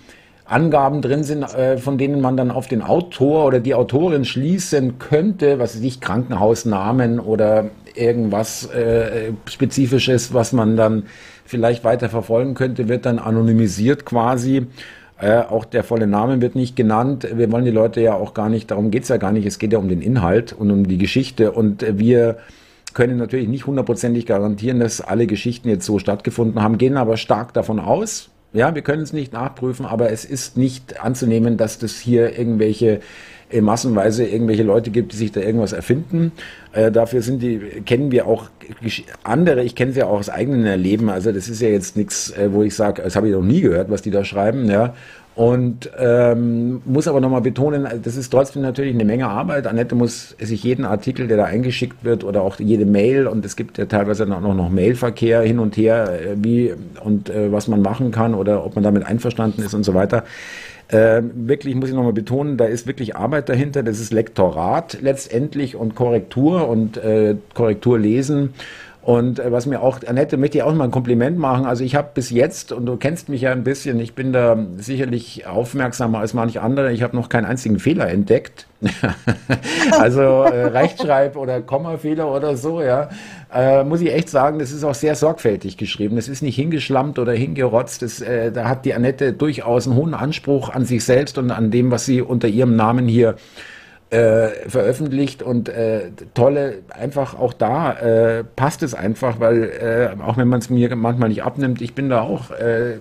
Angaben 0.45 1.03
drin 1.03 1.25
sind, 1.25 1.45
von 1.79 1.99
denen 1.99 2.21
man 2.21 2.37
dann 2.37 2.53
auf 2.53 2.69
den 2.69 2.81
Autor 2.81 3.47
oder 3.47 3.59
die 3.59 3.75
Autorin 3.75 4.25
schließen 4.25 4.99
könnte, 4.99 5.59
was 5.59 5.75
ich, 5.75 6.01
Krankenhausnamen 6.01 7.19
oder 7.19 7.71
irgendwas 7.95 8.67
äh, 8.71 9.33
Spezifisches, 9.47 10.33
was 10.33 10.53
man 10.53 10.77
dann 10.77 11.05
vielleicht 11.45 11.85
weiter 11.85 12.09
verfolgen 12.09 12.55
könnte, 12.55 12.89
wird 12.89 13.07
dann 13.07 13.19
anonymisiert 13.19 14.05
quasi. 14.05 14.67
Äh, 15.19 15.39
auch 15.39 15.65
der 15.65 15.83
volle 15.83 16.07
Name 16.07 16.41
wird 16.43 16.55
nicht 16.55 16.77
genannt. 16.77 17.27
Wir 17.35 17.51
wollen 17.51 17.65
die 17.65 17.71
Leute 17.71 18.01
ja 18.01 18.15
auch 18.15 18.35
gar 18.35 18.49
nicht, 18.49 18.71
darum 18.71 18.91
geht's 18.91 19.09
ja 19.09 19.17
gar 19.17 19.33
nicht. 19.33 19.47
Es 19.47 19.59
geht 19.59 19.73
ja 19.73 19.79
um 19.79 19.89
den 19.89 20.03
Inhalt 20.03 20.53
und 20.53 20.71
um 20.71 20.87
die 20.87 20.99
Geschichte. 20.99 21.53
Und 21.53 21.85
wir 21.99 22.37
können 22.93 23.19
natürlich 23.19 23.49
nicht 23.49 23.67
hundertprozentig 23.67 24.27
garantieren, 24.27 24.81
dass 24.81 25.01
alle 25.01 25.27
Geschichten 25.27 25.69
jetzt 25.69 25.87
so 25.87 25.99
stattgefunden 25.99 26.63
haben, 26.63 26.79
gehen 26.79 26.97
aber 26.97 27.17
stark 27.17 27.55
davon 27.55 27.79
aus. 27.81 28.31
Ja, 28.53 28.75
wir 28.75 28.83
können 28.83 29.03
es 29.03 29.13
nicht 29.13 29.33
nachprüfen, 29.33 29.85
aber 29.85 30.11
es 30.11 30.25
ist 30.25 30.57
nicht 30.57 31.03
anzunehmen, 31.03 31.57
dass 31.57 31.79
das 31.79 31.99
hier 31.99 32.39
irgendwelche 32.39 33.01
äh, 33.51 33.61
massenweise 33.61 34.27
irgendwelche 34.27 34.63
Leute 34.63 34.91
gibt, 34.91 35.13
die 35.13 35.17
sich 35.17 35.33
da 35.33 35.41
irgendwas 35.41 35.73
erfinden. 35.73 36.33
Äh, 36.73 36.91
dafür 36.91 37.23
sind 37.23 37.43
die, 37.43 37.59
kennen 37.85 38.11
wir 38.11 38.27
auch 38.27 38.51
andere, 39.23 39.63
ich 39.63 39.75
kenne 39.75 39.93
sie 39.93 40.01
ja 40.01 40.07
auch 40.07 40.19
aus 40.19 40.31
eigenem 40.31 40.67
Erleben, 40.67 41.09
also 41.09 41.33
das 41.33 41.49
ist 41.49 41.61
ja 41.61 41.69
jetzt 41.69 41.97
nichts, 41.97 42.31
äh, 42.31 42.53
wo 42.53 42.63
ich 42.63 42.75
sage, 42.75 43.03
das 43.03 43.17
habe 43.17 43.29
ich 43.29 43.35
noch 43.35 43.43
nie 43.43 43.61
gehört, 43.61 43.91
was 43.91 44.03
die 44.03 44.11
da 44.11 44.25
schreiben, 44.25 44.69
ja. 44.69 44.95
Und 45.37 45.91
ähm, 45.99 46.81
muss 46.87 47.07
aber 47.07 47.21
nochmal 47.21 47.43
betonen, 47.43 47.87
das 48.03 48.17
ist 48.17 48.31
trotzdem 48.31 48.63
natürlich 48.63 48.95
eine 48.95 49.05
Menge 49.05 49.29
Arbeit. 49.29 49.67
Annette 49.67 49.95
muss 49.95 50.35
sich 50.39 50.65
jeden 50.65 50.87
Artikel, 50.87 51.29
der 51.29 51.37
da 51.37 51.45
eingeschickt 51.45 52.05
wird, 52.05 52.25
oder 52.25 52.41
auch 52.41 52.59
jede 52.59 52.87
Mail, 52.87 53.27
und 53.27 53.45
es 53.45 53.55
gibt 53.55 53.77
ja 53.77 53.85
teilweise 53.85 54.25
noch, 54.25 54.41
noch 54.41 54.71
Mailverkehr 54.71 55.43
hin 55.43 55.59
und 55.59 55.77
her, 55.77 56.09
äh, 56.09 56.37
wie 56.43 56.73
und 57.05 57.29
äh, 57.29 57.53
was 57.53 57.69
man 57.69 57.83
machen 57.83 58.13
kann 58.13 58.35
oder 58.35 58.65
ob 58.65 58.77
man 58.77 58.83
damit 58.83 59.05
einverstanden 59.05 59.63
ist 59.63 59.75
und 59.75 59.85
so 59.85 59.93
weiter. 59.93 60.25
Äh, 60.89 61.23
wirklich 61.35 61.75
muss 61.75 61.89
ich 61.89 61.95
nochmal 61.95 62.13
betonen, 62.13 62.57
da 62.57 62.67
ist 62.67 62.87
wirklich 62.87 63.17
Arbeit 63.17 63.49
dahinter. 63.49 63.83
Das 63.83 63.99
ist 63.99 64.13
Lektorat 64.13 64.99
letztendlich 65.01 65.75
und 65.75 65.95
Korrektur 65.95 66.69
und 66.69 66.97
äh, 66.97 67.37
Korrektur 67.55 67.99
lesen. 67.99 68.55
Und 69.07 69.39
äh, 69.39 69.53
was 69.53 69.67
mir 69.67 69.83
auch, 69.83 70.01
Annette, 70.05 70.37
möchte 70.37 70.59
ich 70.59 70.65
auch 70.65 70.75
mal 70.75 70.83
ein 70.83 70.91
Kompliment 70.91 71.39
machen. 71.39 71.65
Also 71.65 71.85
ich 71.85 71.95
habe 71.95 72.09
bis 72.13 72.31
jetzt, 72.31 72.73
und 72.73 72.87
du 72.87 72.97
kennst 72.97 73.29
mich 73.29 73.43
ja 73.43 73.53
ein 73.53 73.63
bisschen, 73.63 74.01
ich 74.01 74.17
bin 74.17 74.33
da 74.33 74.59
sicherlich 74.79 75.47
aufmerksamer 75.47 76.19
als 76.19 76.35
manche 76.35 76.61
andere, 76.61 76.93
ich 76.93 77.05
habe 77.05 77.15
noch 77.15 77.29
keinen 77.29 77.45
einzigen 77.45 77.79
Fehler 77.79 78.09
entdeckt. 78.09 78.67
also 79.93 80.43
äh, 80.43 80.67
Rechtschreib- 80.67 81.37
oder 81.37 81.63
Kommafehler 81.63 82.29
oder 82.29 82.57
so, 82.57 82.83
ja. 82.83 83.09
Äh, 83.55 83.85
muss 83.85 84.01
ich 84.01 84.13
echt 84.13 84.29
sagen, 84.29 84.59
das 84.59 84.73
ist 84.73 84.83
auch 84.83 84.97
sehr 84.97 85.15
sorgfältig 85.15 85.77
geschrieben. 85.77 86.17
Das 86.17 86.27
ist 86.27 86.43
nicht 86.43 86.57
hingeschlammt 86.57 87.21
oder 87.21 87.33
hingerotzt. 87.33 88.03
Das, 88.03 88.21
äh, 88.21 88.51
da 88.51 88.69
hat 88.69 88.85
die 88.85 88.93
Annette 88.93 89.33
durchaus 89.33 89.87
einen 89.87 89.95
hohen 89.95 90.15
Anspruch 90.15 90.71
an 90.71 90.85
sich 90.85 91.05
selbst 91.05 91.39
und 91.39 91.53
an 91.53 91.71
dem, 91.71 91.93
was 91.93 92.07
sie 92.07 92.23
unter 92.23 92.49
ihrem 92.49 92.75
Namen 92.75 93.07
hier 93.07 93.31
äh, 93.31 93.35
veröffentlicht 94.11 95.43
und 95.43 95.69
äh, 95.69 96.11
tolle, 96.35 96.79
einfach 96.91 97.37
auch 97.37 97.53
da 97.53 97.93
äh, 97.93 98.45
passt 98.45 98.85
es 98.85 98.95
einfach, 98.95 99.41
weil 99.41 99.65
äh, 99.65 100.23
auch 100.23 100.37
wenn 100.37 100.47
man 100.47 100.61
es 100.61 100.71
mir 100.71 100.95
manchmal 100.95 101.29
nicht 101.29 101.43
abnimmt, 101.43 101.83
ich 101.83 101.95
bin 101.95 102.09
da 102.09 102.21
auch, 102.21 102.53
äh, 102.53 102.99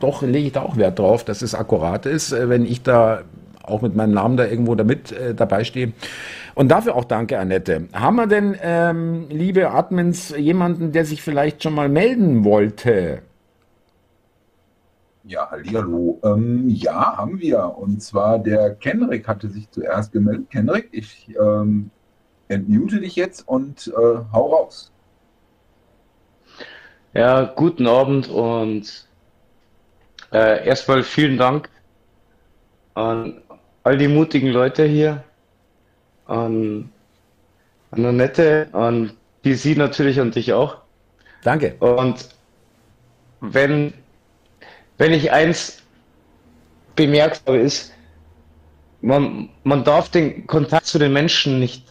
doch 0.00 0.22
lege 0.22 0.46
ich 0.48 0.52
da 0.52 0.62
auch 0.62 0.76
Wert 0.76 0.98
drauf, 0.98 1.24
dass 1.24 1.42
es 1.42 1.54
akkurat 1.54 2.06
ist, 2.06 2.32
äh, 2.32 2.48
wenn 2.48 2.66
ich 2.66 2.82
da 2.82 3.22
auch 3.62 3.82
mit 3.82 3.94
meinem 3.94 4.14
Namen 4.14 4.36
da 4.36 4.46
irgendwo 4.46 4.74
damit 4.74 5.12
äh, 5.12 5.34
dabei 5.34 5.62
stehe. 5.62 5.92
Und 6.54 6.68
dafür 6.68 6.96
auch 6.96 7.04
danke, 7.04 7.38
Annette. 7.38 7.84
Haben 7.92 8.16
wir 8.16 8.26
denn, 8.26 8.56
ähm, 8.60 9.26
liebe 9.28 9.70
Admins, 9.70 10.34
jemanden, 10.36 10.90
der 10.90 11.04
sich 11.04 11.22
vielleicht 11.22 11.62
schon 11.62 11.74
mal 11.74 11.88
melden 11.88 12.44
wollte? 12.44 13.20
Ja, 15.28 15.50
hallihallo. 15.50 16.18
Ähm, 16.24 16.70
ja, 16.70 17.18
haben 17.18 17.38
wir. 17.38 17.76
Und 17.76 18.02
zwar 18.02 18.38
der 18.38 18.74
Kenrick 18.74 19.28
hatte 19.28 19.50
sich 19.50 19.70
zuerst 19.70 20.10
gemeldet. 20.10 20.48
Kenrick, 20.50 20.88
ich 20.90 21.28
ähm, 21.38 21.90
entmute 22.48 22.98
dich 23.00 23.14
jetzt 23.14 23.46
und 23.46 23.88
äh, 23.88 24.18
hau 24.32 24.54
raus. 24.54 24.90
Ja, 27.12 27.44
guten 27.44 27.86
Abend 27.86 28.28
und 28.28 29.06
äh, 30.32 30.66
erstmal 30.66 31.02
vielen 31.02 31.36
Dank 31.36 31.68
an 32.94 33.42
all 33.82 33.98
die 33.98 34.08
mutigen 34.08 34.48
Leute 34.48 34.84
hier, 34.86 35.24
an, 36.24 36.90
an 37.90 38.06
Annette, 38.06 38.68
an 38.72 39.12
die 39.44 39.54
Sie 39.54 39.76
natürlich 39.76 40.20
und 40.20 40.36
dich 40.36 40.54
auch. 40.54 40.78
Danke. 41.42 41.74
Und 41.80 42.30
wenn 43.40 43.92
wenn 44.98 45.12
ich 45.12 45.32
eins 45.32 45.78
bemerkt 46.96 47.42
habe, 47.46 47.58
ist, 47.58 47.92
man, 49.00 49.48
man 49.62 49.84
darf 49.84 50.10
den 50.10 50.46
Kontakt 50.46 50.86
zu 50.86 50.98
den 50.98 51.12
Menschen 51.12 51.60
nicht, 51.60 51.84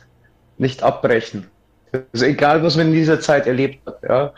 nicht 0.57 0.83
abbrechen. 0.83 1.47
Also 2.13 2.25
egal, 2.25 2.61
was 2.63 2.75
man 2.75 2.87
in 2.87 2.93
dieser 2.93 3.19
Zeit 3.19 3.47
erlebt 3.47 3.79
hat. 3.87 4.03
Ja. 4.07 4.33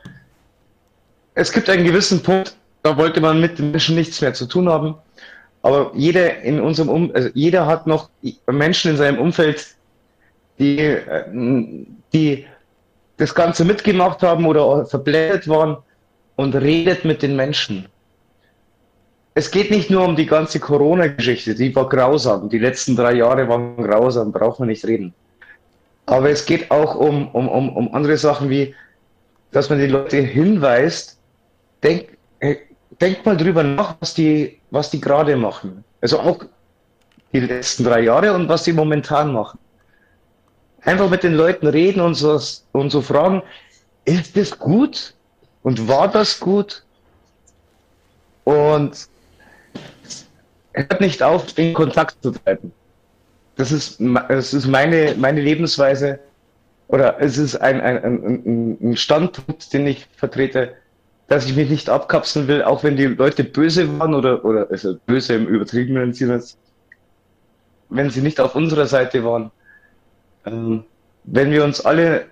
Es 1.34 1.52
gibt 1.52 1.70
einen 1.70 1.84
gewissen 1.84 2.22
Punkt, 2.22 2.56
da 2.84 2.96
wollte 2.96 3.20
man 3.20 3.42
mit 3.42 3.58
den 3.58 3.72
Menschen 3.72 3.96
nichts 3.96 4.22
mehr 4.22 4.34
zu 4.34 4.46
tun 4.46 4.70
haben. 4.70 4.96
Aber 5.64 5.92
jeder 5.96 6.42
in 6.42 6.62
unserem 6.62 6.90
um 6.90 7.12
also 7.14 7.30
jeder 7.34 7.66
hat 7.66 7.88
noch 7.88 8.10
Menschen 8.48 8.92
in 8.92 8.98
seinem 8.98 9.20
Umfeld, 9.20 9.76
die, 10.60 10.98
die 12.14 12.46
das 13.18 13.34
Ganze 13.34 13.66
mitgemacht 13.66 14.22
haben 14.22 14.46
oder 14.46 14.86
verblendet 14.86 15.48
waren 15.48 15.78
und 16.36 16.56
redet 16.56 17.04
mit 17.04 17.22
den 17.24 17.36
Menschen 17.36 17.90
es 19.40 19.52
geht 19.52 19.72
nicht 19.72 19.90
nur 19.90 20.06
um 20.06 20.18
die 20.18 20.26
ganze 20.26 20.60
Corona-Geschichte, 20.60 21.56
die 21.56 21.74
war 21.74 21.88
grausam. 21.88 22.50
Die 22.50 22.60
letzten 22.60 22.98
drei 22.98 23.14
Jahre 23.14 23.48
waren 23.48 23.78
grausam, 23.78 24.34
braucht 24.34 24.60
man 24.60 24.68
nicht 24.68 24.86
reden. 24.86 25.14
Aber 26.08 26.30
es 26.30 26.46
geht 26.46 26.70
auch 26.70 26.96
um, 26.96 27.30
um, 27.30 27.48
um, 27.48 27.70
um 27.78 27.94
andere 27.96 28.18
Sachen 28.18 28.50
wie, 28.50 28.76
dass 29.52 29.70
man 29.70 29.80
die 29.80 29.88
Leute 29.88 30.18
hinweist, 30.18 31.18
denk, 31.82 32.18
äh, 32.42 32.58
denk 33.00 33.26
mal 33.26 33.38
drüber 33.38 33.64
nach, 33.64 33.96
was 34.02 34.14
die, 34.14 34.60
was 34.72 34.90
die 34.90 35.00
gerade 35.00 35.38
machen. 35.38 35.86
Also 36.02 36.20
auch 36.20 36.40
die 37.32 37.40
letzten 37.40 37.86
drei 37.86 38.02
Jahre 38.02 38.34
und 38.34 38.50
was 38.50 38.66
die 38.66 38.74
momentan 38.74 39.32
machen. 39.32 39.58
Einfach 40.82 41.10
mit 41.10 41.24
den 41.24 41.36
Leuten 41.36 41.68
reden 41.68 42.02
und 42.02 42.16
so, 42.16 42.42
und 42.74 42.90
so 42.90 43.02
fragen, 43.02 43.42
ist 44.04 44.36
das 44.36 44.60
gut? 44.60 45.14
Und 45.64 45.88
war 45.88 46.10
das 46.10 46.42
gut? 46.42 46.84
Und 48.44 49.08
hört 50.88 51.02
nicht 51.02 51.24
auf, 51.24 51.58
in 51.58 51.74
Kontakt 51.74 52.22
zu 52.22 52.32
treten. 52.32 52.72
Das 53.56 53.72
ist, 53.72 54.00
das 54.30 54.54
ist 54.54 54.68
meine, 54.68 55.16
meine 55.18 55.42
Lebensweise 55.42 56.20
oder 56.88 57.20
es 57.20 57.38
ist 57.38 57.56
ein, 57.58 57.82
ein, 57.82 58.04
ein, 58.04 58.78
ein 58.82 58.98
Standpunkt, 58.98 59.74
den 59.74 59.86
ich 59.86 60.08
vertrete, 60.16 60.74
dass 61.28 61.46
ich 61.46 61.56
mich 61.56 61.70
nicht 61.70 61.90
abkapseln 61.90 62.48
will, 62.48 62.64
auch 62.64 62.84
wenn 62.84 62.98
die 62.98 63.06
Leute 63.06 63.44
böse 63.44 64.00
waren 64.00 64.16
oder, 64.16 64.44
oder 64.44 64.68
also 64.72 64.98
böse 65.06 65.36
im 65.36 65.48
übertriebenen 65.48 66.14
Sinne, 66.14 66.42
wenn 67.90 68.10
sie 68.10 68.22
nicht 68.22 68.40
auf 68.40 68.56
unserer 68.56 68.88
Seite 68.88 69.24
waren. 69.24 69.52
Ähm, 70.46 70.84
wenn 71.26 71.52
wir 71.52 71.64
uns 71.64 71.82
alle 71.82 72.26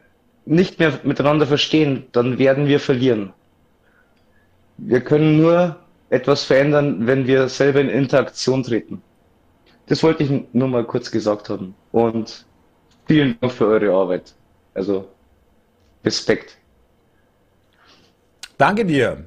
nicht 0.46 0.80
mehr 0.80 0.94
miteinander 1.04 1.46
verstehen, 1.46 2.06
dann 2.14 2.40
werden 2.40 2.68
wir 2.68 2.80
verlieren. 2.80 3.34
Wir 4.78 5.02
können 5.02 5.40
nur 5.42 5.76
etwas 6.10 6.44
verändern, 6.44 7.06
wenn 7.08 7.28
wir 7.28 7.50
selber 7.50 7.82
in 7.82 7.90
Interaktion 7.90 8.64
treten. 8.64 9.02
Das 9.88 10.04
wollte 10.04 10.24
ich 10.24 10.32
nur 10.54 10.68
mal 10.68 10.84
kurz 10.84 11.12
gesagt 11.12 11.50
haben. 11.50 11.76
Und 11.92 12.46
vielen 13.08 13.38
Dank 13.40 13.54
für 13.54 13.68
eure 13.68 13.94
Arbeit. 13.94 14.34
Also 14.74 15.08
Respekt. 16.04 16.58
Danke 18.58 18.86
dir. 18.86 19.26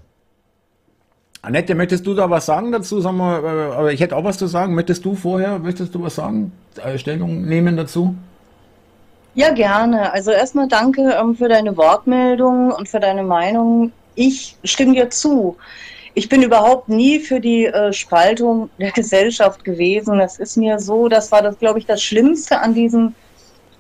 Annette, 1.43 1.75
möchtest 1.75 2.07
du 2.07 2.15
da 2.15 2.29
was 2.29 2.45
sagen 2.45 2.71
dazu? 2.71 3.01
Sag 3.01 3.13
mal, 3.13 3.43
äh, 3.43 3.75
aber 3.75 3.93
ich 3.93 4.01
hätte 4.01 4.15
auch 4.17 4.25
was 4.25 4.37
zu 4.37 4.47
sagen. 4.47 4.75
Möchtest 4.75 5.05
du 5.05 5.15
vorher, 5.15 5.59
möchtest 5.59 5.95
du 5.95 6.03
was 6.03 6.17
sagen? 6.17 6.53
Äh, 6.77 6.99
Stellung 6.99 7.43
nehmen 7.47 7.77
dazu? 7.77 8.15
Ja, 9.35 9.53
gerne. 9.53 10.13
Also 10.13 10.33
erstmal 10.33 10.69
danke 10.69 11.03
ähm, 11.19 11.35
für 11.37 11.49
deine 11.49 11.77
Wortmeldung 11.77 12.73
und 12.73 12.89
für 12.89 13.01
deine 13.01 13.23
Meinung. 13.23 13.93
Ich 14.17 14.57
stimme 14.65 14.95
dir 14.95 15.09
zu. 15.09 15.57
Ich 16.15 16.29
bin 16.29 16.43
überhaupt 16.43 16.89
nie 16.89 17.21
für 17.21 17.41
die 17.41 17.67
äh, 17.67 17.93
Spaltung 17.93 18.71
der 18.79 18.91
Gesellschaft 18.93 19.65
gewesen. 19.65 20.21
Es 20.21 20.39
ist 20.39 20.57
mir 20.57 20.79
so, 20.79 21.09
das 21.09 21.31
war 21.33 21.43
das, 21.43 21.59
glaube 21.59 21.79
ich, 21.79 21.87
das 21.87 22.03
Schlimmste 22.03 22.61
an 22.61 22.75
diesen 22.75 23.15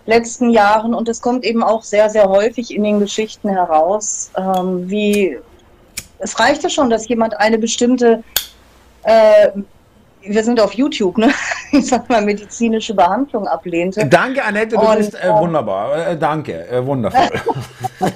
letzten 0.06 0.50
Jahren 0.50 0.94
und 0.94 1.08
es 1.08 1.20
kommt 1.20 1.44
eben 1.44 1.62
auch 1.62 1.82
sehr, 1.82 2.10
sehr 2.10 2.28
häufig 2.28 2.74
in 2.74 2.82
den 2.82 3.00
Geschichten 3.00 3.48
heraus, 3.48 4.30
ähm, 4.36 4.90
wie 4.90 5.38
es 6.18 6.38
reichte 6.38 6.68
schon, 6.68 6.90
dass 6.90 7.08
jemand 7.08 7.38
eine 7.38 7.58
bestimmte 7.58 8.22
äh, 9.02 9.50
wir 10.22 10.44
sind 10.44 10.60
auf 10.60 10.74
YouTube, 10.74 11.18
ne? 11.18 11.32
Ich 11.72 11.86
sag 11.86 12.08
mal, 12.08 12.20
medizinische 12.20 12.94
Behandlung 12.94 13.46
ablehnte. 13.46 14.04
Danke, 14.04 14.42
Annette, 14.42 14.76
du 14.76 14.82
und, 14.82 14.96
bist 14.96 15.14
äh, 15.14 15.32
wunderbar. 15.32 16.08
Äh, 16.08 16.18
danke, 16.18 16.66
äh, 16.68 16.84
wundervoll. 16.84 17.30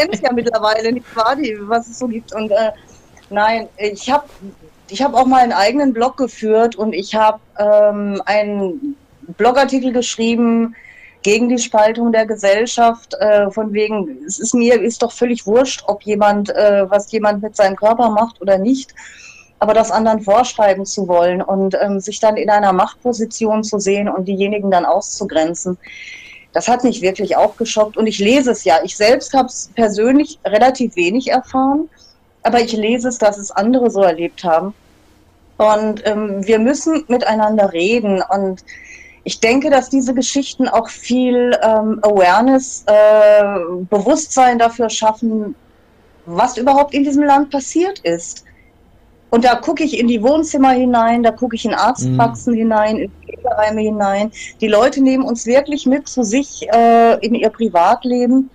ja, 0.00 0.04
ich 0.04 0.10
kenne 0.10 0.10
es 0.12 0.20
ja 0.20 0.32
mittlerweile, 0.32 0.92
nicht 0.92 1.16
wahr, 1.16 1.36
die, 1.36 1.56
was 1.60 1.88
es 1.88 1.98
so 1.98 2.08
gibt. 2.08 2.32
Und 2.34 2.50
äh, 2.50 2.72
nein, 3.30 3.68
ich 3.78 4.10
habe 4.10 4.24
ich 4.88 5.02
hab 5.02 5.14
auch 5.14 5.26
mal 5.26 5.42
einen 5.42 5.52
eigenen 5.52 5.92
Blog 5.92 6.16
geführt 6.16 6.76
und 6.76 6.92
ich 6.92 7.14
habe 7.14 7.40
ähm, 7.58 8.20
einen 8.26 8.96
Blogartikel 9.36 9.92
geschrieben 9.92 10.74
gegen 11.22 11.48
die 11.48 11.58
Spaltung 11.58 12.12
der 12.12 12.26
Gesellschaft, 12.26 13.14
äh, 13.14 13.50
von 13.50 13.72
wegen, 13.72 14.24
es 14.26 14.38
ist 14.38 14.54
mir 14.54 14.80
ist 14.80 15.02
doch 15.02 15.12
völlig 15.12 15.46
wurscht, 15.46 15.84
ob 15.86 16.02
jemand, 16.02 16.50
äh, 16.50 16.90
was 16.90 17.12
jemand 17.12 17.42
mit 17.42 17.56
seinem 17.56 17.76
Körper 17.76 18.10
macht 18.10 18.40
oder 18.40 18.58
nicht. 18.58 18.94
aber 19.62 19.74
das 19.74 19.90
anderen 19.90 20.22
vorschreiben 20.22 20.86
zu 20.86 21.06
wollen 21.06 21.42
und 21.42 21.76
ähm, 21.80 22.00
sich 22.00 22.18
dann 22.18 22.38
in 22.38 22.48
einer 22.48 22.72
Machtposition 22.72 23.62
zu 23.62 23.78
sehen 23.78 24.08
und 24.08 24.26
diejenigen 24.26 24.70
dann 24.70 24.86
auszugrenzen, 24.86 25.76
das 26.52 26.68
hat 26.68 26.84
mich 26.84 27.00
wirklich 27.00 27.36
auch 27.36 27.56
geschockt. 27.56 27.96
Und 27.96 28.06
ich 28.06 28.18
lese 28.18 28.50
es 28.50 28.64
ja. 28.64 28.80
Ich 28.82 28.96
selbst 28.96 29.34
habe 29.34 29.48
es 29.48 29.70
persönlich 29.74 30.38
relativ 30.44 30.96
wenig 30.96 31.30
erfahren, 31.30 31.88
aber 32.42 32.60
ich 32.60 32.72
lese 32.72 33.08
es, 33.08 33.18
dass 33.18 33.38
es 33.38 33.50
andere 33.50 33.90
so 33.90 34.02
erlebt 34.02 34.42
haben. 34.44 34.74
Und 35.58 36.06
ähm, 36.06 36.46
wir 36.46 36.58
müssen 36.58 37.04
miteinander 37.08 37.72
reden. 37.72 38.22
Und 38.22 38.64
ich 39.24 39.40
denke, 39.40 39.70
dass 39.70 39.90
diese 39.90 40.14
Geschichten 40.14 40.68
auch 40.68 40.88
viel 40.88 41.56
ähm, 41.62 42.00
Awareness, 42.02 42.84
äh, 42.86 43.84
Bewusstsein 43.90 44.58
dafür 44.58 44.88
schaffen, 44.88 45.54
was 46.26 46.56
überhaupt 46.56 46.94
in 46.94 47.04
diesem 47.04 47.24
Land 47.24 47.50
passiert 47.50 47.98
ist. 48.00 48.44
Und 49.30 49.44
da 49.44 49.54
gucke 49.54 49.84
ich 49.84 49.98
in 49.98 50.08
die 50.08 50.22
Wohnzimmer 50.22 50.70
hinein, 50.70 51.22
da 51.22 51.30
gucke 51.30 51.54
ich 51.54 51.64
in 51.64 51.74
Arztpraxen 51.74 52.52
mhm. 52.54 52.58
hinein, 52.58 52.96
in 52.98 53.12
Pflegeheime 53.22 53.80
hinein. 53.80 54.32
Die 54.60 54.66
Leute 54.68 55.02
nehmen 55.02 55.24
uns 55.24 55.46
wirklich 55.46 55.86
mit 55.86 56.08
zu 56.08 56.22
sich 56.24 56.66
äh, 56.72 57.18
in 57.24 57.34
ihr 57.34 57.50
Privatleben. 57.50 58.50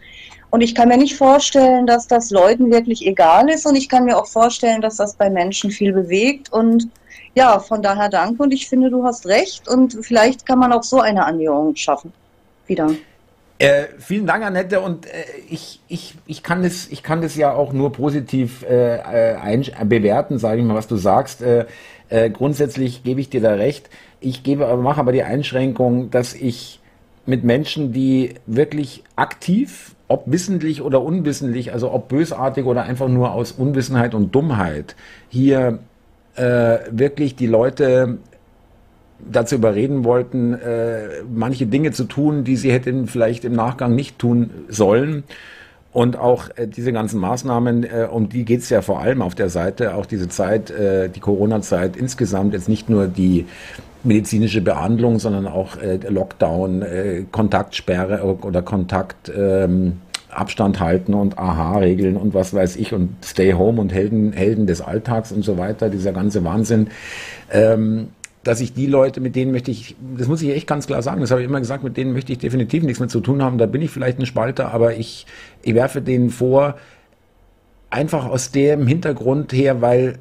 Und 0.49 0.61
ich 0.61 0.75
kann 0.75 0.89
mir 0.89 0.97
nicht 0.97 1.15
vorstellen, 1.15 1.85
dass 1.87 2.07
das 2.07 2.29
Leuten 2.29 2.71
wirklich 2.71 3.05
egal 3.05 3.49
ist. 3.49 3.65
Und 3.65 3.75
ich 3.75 3.89
kann 3.89 4.05
mir 4.05 4.17
auch 4.17 4.27
vorstellen, 4.27 4.81
dass 4.81 4.97
das 4.97 5.15
bei 5.15 5.29
Menschen 5.29 5.71
viel 5.71 5.91
bewegt. 5.91 6.51
Und 6.51 6.89
ja, 7.35 7.59
von 7.59 7.81
daher 7.81 8.09
danke. 8.09 8.43
Und 8.43 8.53
ich 8.53 8.67
finde, 8.67 8.89
du 8.89 9.03
hast 9.03 9.25
recht. 9.25 9.67
Und 9.67 9.97
vielleicht 10.01 10.45
kann 10.45 10.59
man 10.59 10.71
auch 10.71 10.83
so 10.83 10.99
eine 10.99 11.25
Annäherung 11.25 11.75
schaffen. 11.75 12.13
Wieder. 12.67 12.89
Äh, 13.57 13.85
vielen 13.99 14.25
Dank, 14.27 14.43
Annette. 14.43 14.81
Und 14.81 15.05
äh, 15.05 15.23
ich, 15.49 15.79
ich, 15.87 16.15
ich, 16.25 16.43
kann 16.43 16.63
das, 16.63 16.87
ich 16.89 17.03
kann 17.03 17.21
das 17.21 17.35
ja 17.35 17.53
auch 17.53 17.71
nur 17.71 17.91
positiv 17.93 18.63
äh, 18.63 18.99
ein, 18.99 19.65
bewerten, 19.85 20.39
sage 20.39 20.59
ich 20.59 20.65
mal, 20.65 20.75
was 20.75 20.87
du 20.87 20.97
sagst. 20.97 21.41
Äh, 21.41 21.65
äh, 22.09 22.29
grundsätzlich 22.29 23.03
gebe 23.03 23.21
ich 23.21 23.29
dir 23.29 23.41
da 23.41 23.53
recht. 23.53 23.89
Ich 24.19 24.43
gebe, 24.43 24.75
mache 24.77 24.99
aber 24.99 25.11
die 25.11 25.23
Einschränkung, 25.23 26.09
dass 26.09 26.33
ich 26.33 26.79
mit 27.25 27.43
Menschen, 27.43 27.93
die 27.93 28.35
wirklich 28.45 29.03
aktiv, 29.15 29.95
ob 30.07 30.29
wissentlich 30.31 30.81
oder 30.81 31.01
unwissentlich, 31.01 31.73
also 31.73 31.91
ob 31.91 32.09
bösartig 32.09 32.65
oder 32.65 32.83
einfach 32.83 33.07
nur 33.07 33.31
aus 33.31 33.51
Unwissenheit 33.51 34.13
und 34.13 34.35
Dummheit, 34.35 34.95
hier 35.29 35.79
äh, 36.35 36.79
wirklich 36.91 37.35
die 37.35 37.47
Leute 37.47 38.19
dazu 39.19 39.55
überreden 39.55 40.03
wollten, 40.03 40.53
äh, 40.53 41.23
manche 41.33 41.65
Dinge 41.65 41.91
zu 41.91 42.05
tun, 42.05 42.43
die 42.43 42.55
sie 42.55 42.71
hätten 42.71 43.07
vielleicht 43.07 43.45
im 43.45 43.53
Nachgang 43.53 43.95
nicht 43.95 44.19
tun 44.19 44.49
sollen. 44.69 45.23
Und 45.91 46.17
auch 46.17 46.49
äh, 46.57 46.67
diese 46.67 46.91
ganzen 46.91 47.21
Maßnahmen, 47.21 47.85
äh, 47.85 48.07
um 48.11 48.27
die 48.27 48.43
geht's 48.43 48.69
ja 48.69 48.81
vor 48.81 48.99
allem 48.99 49.21
auf 49.21 49.33
der 49.33 49.49
Seite, 49.49 49.95
auch 49.95 50.05
diese 50.05 50.27
Zeit, 50.27 50.69
äh, 50.69 51.09
die 51.09 51.21
Corona-Zeit 51.21 51.95
insgesamt, 51.95 52.53
jetzt 52.53 52.67
nicht 52.67 52.89
nur 52.89 53.07
die 53.07 53.45
medizinische 54.03 54.61
Behandlung, 54.61 55.19
sondern 55.19 55.47
auch 55.47 55.77
äh, 55.77 55.95
Lockdown, 55.95 56.81
äh, 56.81 57.23
Kontaktsperre 57.31 58.23
oder 58.23 58.61
Kontakt. 58.61 59.31
Ähm, 59.35 60.01
Abstand 60.29 60.81
halten 60.81 61.13
und 61.13 61.39
Aha-Regeln 61.39 62.17
und 62.17 62.33
was 62.33 62.53
weiß 62.53 62.75
ich 62.75 62.93
und 62.93 63.15
Stay 63.23 63.53
Home 63.53 63.79
und 63.79 63.93
Helden, 63.93 64.33
Helden 64.33 64.67
des 64.67 64.81
Alltags 64.81 65.31
und 65.31 65.43
so 65.43 65.57
weiter, 65.57 65.89
dieser 65.89 66.11
ganze 66.11 66.43
Wahnsinn. 66.43 66.87
Ähm, 67.51 68.09
dass 68.45 68.61
ich 68.61 68.73
die 68.73 68.85
Leute, 68.85 69.21
mit 69.21 69.35
denen 69.35 69.51
möchte 69.51 69.71
ich, 69.71 69.95
das 70.15 70.27
muss 70.27 70.41
ich 70.43 70.51
echt 70.51 70.67
ganz 70.67 70.85
klar 70.85 71.01
sagen, 71.01 71.19
das 71.19 71.31
habe 71.31 71.41
ich 71.41 71.47
immer 71.47 71.59
gesagt, 71.59 71.83
mit 71.83 71.97
denen 71.97 72.13
möchte 72.13 72.31
ich 72.31 72.37
definitiv 72.37 72.83
nichts 72.83 72.99
mehr 72.99 73.09
zu 73.09 73.19
tun 73.19 73.41
haben. 73.41 73.57
Da 73.57 73.65
bin 73.65 73.81
ich 73.81 73.89
vielleicht 73.89 74.19
ein 74.19 74.27
Spalter, 74.27 74.71
aber 74.71 74.95
ich, 74.95 75.25
ich 75.63 75.73
werfe 75.73 75.99
denen 75.99 76.29
vor, 76.29 76.75
einfach 77.89 78.25
aus 78.25 78.51
dem 78.51 78.85
Hintergrund 78.85 79.51
her, 79.51 79.81
weil 79.81 80.19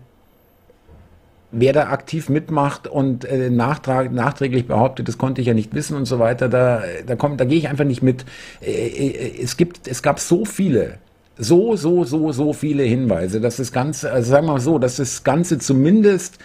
wer 1.53 1.75
da 1.75 1.89
aktiv 1.89 2.31
mitmacht 2.31 2.89
und 2.89 3.27
äh, 3.27 3.51
nachträglich 3.51 4.67
behauptet, 4.67 5.07
das 5.07 5.19
konnte 5.19 5.43
ich 5.43 5.47
ja 5.47 5.55
nicht 5.55 5.75
wissen 5.75 5.95
und 5.95 6.07
so 6.07 6.19
weiter, 6.19 6.49
da, 6.49 6.83
da 7.07 7.17
kommt, 7.17 7.41
da 7.41 7.45
gehe 7.45 7.59
ich 7.59 7.69
einfach 7.69 7.85
nicht 7.85 8.03
mit. 8.03 8.25
Äh, 8.63 8.71
äh, 8.71 9.43
es 9.43 9.59
gibt, 9.59 9.87
es 9.87 10.03
gab 10.03 10.19
so 10.19 10.47
viele, 10.47 10.95
so, 11.37 11.77
so, 11.77 12.05
so, 12.05 12.33
so 12.33 12.55
viele 12.55 12.85
Hinweise, 12.85 13.43
dass 13.43 13.57
das 13.57 13.71
Ganze, 13.71 14.11
also 14.11 14.31
sagen 14.31 14.47
wir 14.47 14.53
mal 14.53 14.61
so, 14.61 14.79
dass 14.79 14.97
das 14.97 15.25
Ganze 15.25 15.59
zumindest 15.59 16.39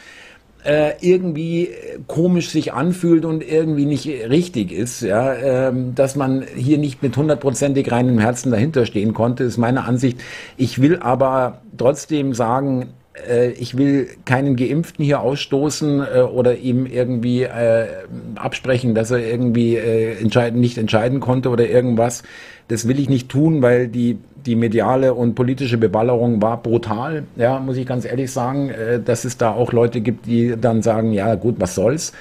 äh, 0.63 0.93
irgendwie 1.01 1.69
komisch 2.07 2.49
sich 2.49 2.73
anfühlt 2.73 3.25
und 3.25 3.49
irgendwie 3.49 3.85
nicht 3.85 4.07
richtig 4.07 4.71
ist, 4.71 5.01
ja, 5.01 5.33
ähm, 5.33 5.95
dass 5.95 6.15
man 6.15 6.43
hier 6.55 6.77
nicht 6.77 7.01
mit 7.01 7.15
hundertprozentig 7.15 7.91
reinem 7.91 8.19
Herzen 8.19 8.51
dahinter 8.51 8.85
stehen 8.85 9.13
konnte, 9.13 9.43
ist 9.45 9.57
meine 9.57 9.85
Ansicht. 9.85 10.19
Ich 10.57 10.81
will 10.81 10.99
aber 10.99 11.61
trotzdem 11.77 12.33
sagen, 12.33 12.87
äh, 13.27 13.51
ich 13.51 13.77
will 13.77 14.09
keinen 14.25 14.55
Geimpften 14.55 15.03
hier 15.03 15.21
ausstoßen 15.21 16.01
äh, 16.01 16.21
oder 16.21 16.57
ihm 16.57 16.85
irgendwie 16.85 17.43
äh, 17.43 17.87
absprechen, 18.35 18.95
dass 18.95 19.11
er 19.11 19.19
irgendwie 19.19 19.75
äh, 19.75 20.19
entscheiden, 20.19 20.59
nicht 20.59 20.77
entscheiden 20.77 21.19
konnte 21.19 21.49
oder 21.49 21.67
irgendwas. 21.67 22.23
Das 22.67 22.87
will 22.87 22.99
ich 22.99 23.09
nicht 23.09 23.29
tun, 23.29 23.61
weil 23.61 23.87
die, 23.87 24.17
die 24.49 24.55
mediale 24.55 25.13
und 25.13 25.35
politische 25.35 25.77
Beballerung 25.77 26.41
war 26.41 26.57
brutal, 26.57 27.23
ja, 27.35 27.59
muss 27.59 27.77
ich 27.77 27.85
ganz 27.85 28.03
ehrlich 28.03 28.31
sagen, 28.31 28.69
äh, 28.69 28.99
dass 28.99 29.23
es 29.23 29.37
da 29.37 29.51
auch 29.51 29.71
Leute 29.71 30.01
gibt, 30.01 30.25
die 30.25 30.55
dann 30.59 30.81
sagen, 30.81 31.13
ja 31.13 31.35
gut, 31.35 31.57
was 31.59 31.75
soll's. 31.75 32.13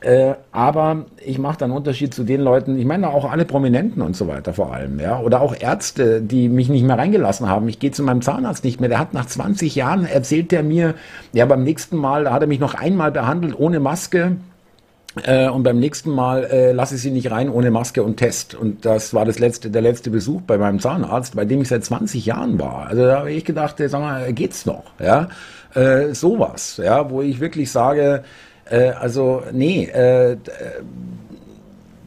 Äh, 0.00 0.34
aber 0.52 1.06
ich 1.24 1.38
mache 1.38 1.58
dann 1.58 1.72
Unterschied 1.72 2.14
zu 2.14 2.22
den 2.22 2.40
Leuten, 2.40 2.78
ich 2.78 2.84
meine 2.84 3.10
auch 3.10 3.28
alle 3.28 3.44
Prominenten 3.44 4.00
und 4.00 4.14
so 4.14 4.28
weiter 4.28 4.52
vor 4.52 4.72
allem, 4.72 5.00
ja, 5.00 5.20
oder 5.20 5.40
auch 5.40 5.54
Ärzte, 5.58 6.22
die 6.22 6.48
mich 6.48 6.68
nicht 6.68 6.84
mehr 6.84 6.98
reingelassen 6.98 7.48
haben. 7.48 7.68
Ich 7.68 7.80
gehe 7.80 7.90
zu 7.90 8.04
meinem 8.04 8.22
Zahnarzt 8.22 8.64
nicht 8.64 8.80
mehr. 8.80 8.88
Der 8.88 9.00
hat 9.00 9.12
nach 9.12 9.26
20 9.26 9.74
Jahren 9.74 10.04
erzählt 10.04 10.52
er 10.52 10.62
mir, 10.62 10.94
ja, 11.32 11.46
beim 11.46 11.64
nächsten 11.64 11.96
Mal, 11.96 12.24
da 12.24 12.32
hat 12.32 12.42
er 12.42 12.48
mich 12.48 12.60
noch 12.60 12.74
einmal 12.74 13.10
behandelt 13.10 13.58
ohne 13.58 13.80
Maske. 13.80 14.36
Äh, 15.24 15.48
und 15.48 15.62
beim 15.62 15.78
nächsten 15.78 16.10
Mal 16.10 16.44
äh, 16.44 16.72
lasse 16.72 16.94
ich 16.94 17.02
sie 17.02 17.10
nicht 17.10 17.30
rein 17.30 17.50
ohne 17.50 17.70
Maske 17.70 18.02
und 18.02 18.16
Test. 18.16 18.54
Und 18.54 18.84
das 18.84 19.12
war 19.12 19.24
das 19.24 19.38
letzte, 19.38 19.70
der 19.70 19.82
letzte 19.82 20.10
Besuch 20.10 20.40
bei 20.42 20.56
meinem 20.56 20.80
Zahnarzt, 20.80 21.36
bei 21.36 21.44
dem 21.44 21.60
ich 21.62 21.68
seit 21.68 21.84
20 21.84 22.24
Jahren 22.24 22.58
war. 22.58 22.86
Also 22.86 23.04
da 23.04 23.18
habe 23.18 23.32
ich 23.32 23.44
gedacht, 23.44 23.76
sag 23.78 24.00
mal, 24.00 24.32
geht's 24.32 24.64
noch? 24.64 24.84
Ja, 24.98 25.28
äh, 25.74 26.14
sowas, 26.14 26.80
ja, 26.82 27.10
wo 27.10 27.20
ich 27.20 27.40
wirklich 27.40 27.70
sage, 27.70 28.24
äh, 28.70 28.90
also 28.90 29.42
nee, 29.52 29.84
äh, 29.84 30.38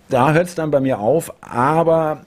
da 0.10 0.34
hört 0.34 0.48
es 0.48 0.56
dann 0.56 0.72
bei 0.72 0.80
mir 0.80 1.00
auf. 1.00 1.34
Aber 1.42 2.26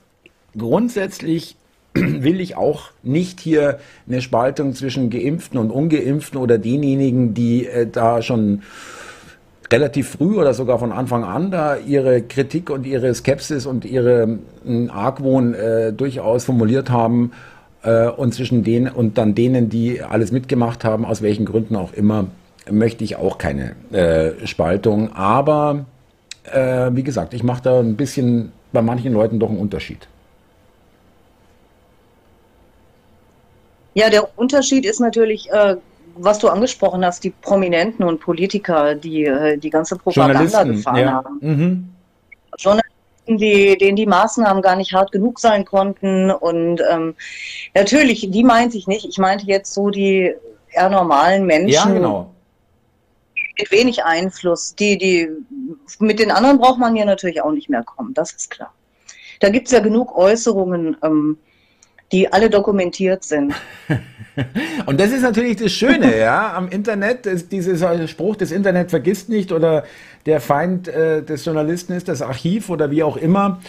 grundsätzlich 0.57 1.57
will 1.93 2.39
ich 2.39 2.55
auch 2.55 2.91
nicht 3.03 3.41
hier 3.41 3.79
eine 4.07 4.21
Spaltung 4.21 4.73
zwischen 4.75 5.09
Geimpften 5.09 5.59
und 5.59 5.71
Ungeimpften 5.71 6.39
oder 6.39 6.57
denjenigen, 6.57 7.33
die 7.33 7.67
äh, 7.67 7.85
da 7.85 8.21
schon 8.21 8.61
relativ 9.71 10.09
früh 10.09 10.37
oder 10.37 10.53
sogar 10.53 10.79
von 10.79 10.91
Anfang 10.91 11.23
an 11.23 11.51
da 11.51 11.77
ihre 11.77 12.21
Kritik 12.21 12.69
und 12.69 12.85
ihre 12.85 13.13
Skepsis 13.13 13.65
und 13.65 13.85
ihre 13.85 14.39
äh, 14.67 14.87
Argwohn 14.89 15.53
äh, 15.53 15.93
durchaus 15.93 16.45
formuliert 16.45 16.89
haben 16.89 17.31
äh, 17.83 18.07
und 18.07 18.33
zwischen 18.33 18.63
denen 18.63 18.91
und 18.91 19.17
dann 19.17 19.35
denen, 19.35 19.69
die 19.69 20.01
alles 20.01 20.31
mitgemacht 20.31 20.83
haben, 20.83 21.05
aus 21.05 21.21
welchen 21.21 21.45
Gründen 21.45 21.75
auch 21.75 21.93
immer, 21.93 22.27
möchte 22.69 23.03
ich 23.03 23.15
auch 23.15 23.37
keine 23.37 23.75
äh, 23.91 24.45
Spaltung. 24.45 25.13
Aber 25.13 25.85
äh, 26.51 26.89
wie 26.93 27.03
gesagt, 27.03 27.33
ich 27.33 27.43
mache 27.43 27.63
da 27.63 27.79
ein 27.79 27.95
bisschen 27.95 28.51
bei 28.71 28.81
manchen 28.81 29.13
Leuten 29.13 29.39
doch 29.39 29.49
einen 29.49 29.59
Unterschied. 29.59 30.07
Ja, 33.93 34.09
der 34.09 34.37
Unterschied 34.37 34.85
ist 34.85 34.99
natürlich 34.99 35.51
äh, 35.51 35.75
was 36.19 36.39
du 36.39 36.49
angesprochen 36.49 37.05
hast, 37.05 37.23
die 37.23 37.29
Prominenten 37.29 38.03
und 38.03 38.19
Politiker, 38.19 38.95
die 38.95 39.25
äh, 39.25 39.57
die 39.57 39.69
ganze 39.69 39.95
Propaganda 39.95 40.63
gefahren 40.63 40.97
ja. 40.97 41.11
haben. 41.11 41.39
Mhm. 41.41 41.89
Journalisten, 42.57 43.37
die, 43.37 43.77
denen 43.77 43.95
die 43.95 44.05
Maßnahmen 44.05 44.61
gar 44.61 44.75
nicht 44.75 44.93
hart 44.93 45.11
genug 45.11 45.39
sein 45.39 45.65
konnten. 45.65 46.31
Und 46.31 46.81
ähm, 46.91 47.15
natürlich, 47.73 48.29
die 48.29 48.43
meinte 48.43 48.77
ich 48.77 48.87
nicht. 48.87 49.05
Ich 49.05 49.17
meinte 49.17 49.45
jetzt 49.45 49.73
so 49.73 49.89
die 49.89 50.33
eher 50.71 50.89
normalen 50.89 51.45
Menschen. 51.45 51.73
Ja, 51.73 51.85
genau. 51.85 52.33
Mit 53.57 53.71
wenig 53.71 54.03
Einfluss. 54.03 54.75
Die, 54.75 54.97
die, 54.97 55.29
mit 55.99 56.19
den 56.19 56.31
anderen 56.31 56.59
braucht 56.59 56.79
man 56.79 56.95
ja 56.95 57.05
natürlich 57.05 57.41
auch 57.41 57.51
nicht 57.51 57.69
mehr 57.69 57.83
kommen, 57.83 58.13
das 58.13 58.31
ist 58.31 58.49
klar. 58.49 58.73
Da 59.39 59.49
gibt 59.49 59.67
es 59.67 59.73
ja 59.73 59.79
genug 59.79 60.15
Äußerungen. 60.17 60.97
Ähm, 61.03 61.37
die 62.11 62.31
alle 62.31 62.49
dokumentiert 62.49 63.23
sind. 63.23 63.53
Und 64.85 64.99
das 64.99 65.11
ist 65.11 65.21
natürlich 65.21 65.57
das 65.57 65.71
Schöne, 65.71 66.17
ja, 66.19 66.53
am 66.53 66.69
Internet, 66.69 67.25
ist 67.25 67.51
dieser 67.51 68.07
Spruch, 68.07 68.35
das 68.35 68.51
Internet 68.51 68.89
vergisst 68.89 69.29
nicht 69.29 69.51
oder 69.51 69.83
der 70.25 70.41
Feind 70.41 70.87
äh, 70.87 71.23
des 71.23 71.45
Journalisten 71.45 71.93
ist 71.93 72.07
das 72.07 72.21
Archiv 72.21 72.69
oder 72.69 72.91
wie 72.91 73.03
auch 73.03 73.17
immer. 73.17 73.59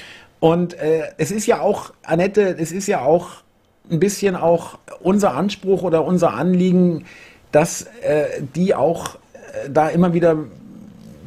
Und 0.40 0.74
äh, 0.74 1.02
es 1.18 1.30
ist 1.30 1.46
ja 1.46 1.60
auch, 1.60 1.92
Annette, 2.02 2.56
es 2.58 2.72
ist 2.72 2.86
ja 2.86 3.02
auch 3.02 3.42
ein 3.90 4.00
bisschen 4.00 4.36
auch 4.36 4.78
unser 5.00 5.34
Anspruch 5.34 5.82
oder 5.82 6.04
unser 6.04 6.34
Anliegen, 6.34 7.04
dass 7.52 7.82
äh, 8.02 8.42
die 8.54 8.74
auch 8.74 9.16
äh, 9.16 9.70
da 9.70 9.88
immer 9.88 10.14
wieder 10.14 10.38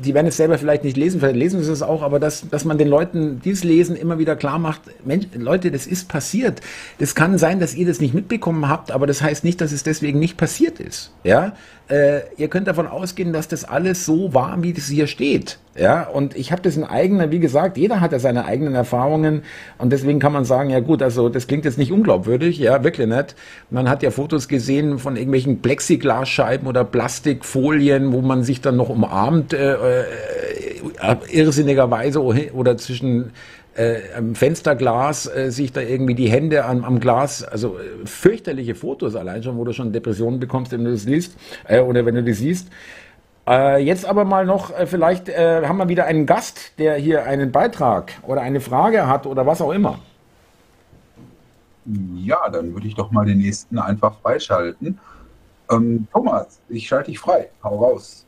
die 0.06 0.14
werden 0.14 0.28
es 0.28 0.38
selber 0.38 0.58
vielleicht 0.58 0.84
nicht 0.84 0.98
lesen, 0.98 1.20
vielleicht 1.20 1.36
lesen 1.36 1.64
sie 1.64 1.72
es 1.72 1.82
auch, 1.82 2.02
aber 2.02 2.20
dass, 2.20 2.48
dass 2.50 2.66
man 2.66 2.78
den 2.78 2.88
Leuten, 2.88 3.42
die 3.44 3.52
es 3.52 3.64
lesen, 3.64 3.96
immer 3.96 4.20
wieder 4.20 4.36
klar 4.36 4.60
macht, 4.60 4.82
Mensch, 5.06 5.28
Leute, 5.36 5.72
das 5.72 5.88
ist 5.88 6.08
passiert. 6.08 6.62
Das 7.00 7.16
kann 7.16 7.38
sein, 7.38 7.60
dass 7.60 7.76
ihr 7.76 7.88
das 7.88 8.00
nicht 8.00 8.14
mitbekommen 8.14 8.68
habt, 8.70 8.92
aber 8.92 9.08
das 9.08 9.22
heißt 9.22 9.44
nicht, 9.44 9.62
dass 9.62 9.72
es 9.72 9.84
deswegen 9.84 10.20
nicht 10.20 10.38
passiert 10.38 10.80
ist. 10.80 11.12
Ja, 11.24 11.54
äh, 11.90 12.22
ihr 12.38 12.48
könnt 12.48 12.68
davon 12.68 12.88
ausgehen, 12.88 13.34
dass 13.34 13.48
das 13.48 13.66
alles 13.66 14.06
so 14.06 14.34
war, 14.34 14.62
wie 14.64 14.74
das 14.74 14.86
hier 14.86 15.08
steht. 15.08 15.60
Ja, 15.76 16.04
und 16.04 16.36
ich 16.36 16.52
habe 16.52 16.62
das 16.62 16.78
in 16.78 16.84
eigener, 16.84 17.32
wie 17.32 17.40
gesagt, 17.40 17.78
jeder 17.78 18.00
hat 18.00 18.12
ja 18.12 18.20
seine 18.20 18.46
eigenen 18.46 18.76
Erfahrungen 18.76 19.42
und 19.80 19.92
deswegen 19.92 20.20
kann 20.20 20.32
man 20.32 20.46
sagen, 20.46 20.70
ja 20.70 20.80
gut, 20.82 21.02
also 21.02 21.30
das 21.30 21.48
klingt 21.48 21.66
jetzt 21.66 21.80
nicht 21.80 21.92
unglaubwürdig, 21.92 22.60
ja, 22.60 22.84
wirklich 22.84 23.08
nicht. 23.08 23.36
Man 23.72 23.90
hat 23.90 24.04
ja 24.04 24.12
Fotos 24.12 24.48
gesehen 24.48 25.00
von 25.00 25.16
irgendwelchen 25.16 25.62
Plexiglasscheiben 25.64 26.68
oder 26.68 26.84
Plastikfolien, 26.84 28.14
wo 28.14 28.22
man 28.22 28.44
sich 28.44 28.62
dann 28.62 28.78
noch 28.78 28.90
umarmt, 28.90 29.54
äh, 29.54 29.74
äh, 29.74 30.06
irrsinnigerweise 31.32 32.22
oder 32.22 32.78
zwischen 32.78 33.32
äh, 33.76 34.14
am 34.16 34.36
Fensterglas 34.36 35.28
äh, 35.28 35.52
sich 35.52 35.72
da 35.72 35.82
irgendwie 35.82 36.16
die 36.16 36.30
Hände 36.30 36.66
am, 36.66 36.84
am 36.84 37.00
Glas, 37.00 37.44
also 37.44 37.78
äh, 37.78 38.06
fürchterliche 38.06 38.76
Fotos 38.76 39.16
allein 39.16 39.44
schon, 39.44 39.58
wo 39.58 39.64
du 39.64 39.74
schon 39.74 39.92
Depressionen 39.92 40.40
bekommst, 40.40 40.72
wenn 40.72 40.84
du 40.86 40.92
das 40.92 41.06
liest 41.06 41.36
äh, 41.68 41.80
oder 41.80 42.06
wenn 42.06 42.16
du 42.16 42.24
das 42.24 42.38
siehst. 42.38 42.70
Äh, 43.48 43.84
jetzt 43.84 44.06
aber 44.06 44.24
mal 44.26 44.46
noch, 44.46 44.72
äh, 44.72 44.86
vielleicht 44.86 45.28
äh, 45.28 45.66
haben 45.66 45.78
wir 45.78 45.90
wieder 45.90 46.06
einen 46.06 46.26
Gast, 46.26 46.78
der 46.78 46.96
hier 46.96 47.26
einen 47.26 47.52
Beitrag 47.52 48.14
oder 48.24 48.42
eine 48.42 48.62
Frage 48.62 49.08
hat 49.08 49.26
oder 49.26 49.46
was 49.46 49.62
auch 49.62 49.72
immer. 49.72 50.00
Ja, 52.16 52.50
dann 52.50 52.74
würde 52.74 52.88
ich 52.88 52.96
doch 52.96 53.12
mal 53.12 53.26
den 53.26 53.40
nächsten 53.40 53.78
einfach 53.78 54.16
freischalten. 54.22 54.98
Ähm, 55.70 56.08
Thomas, 56.14 56.60
ich 56.70 56.88
schalte 56.88 57.12
dich 57.12 57.20
frei. 57.20 57.50
Hau 57.64 57.78
raus. 57.78 58.26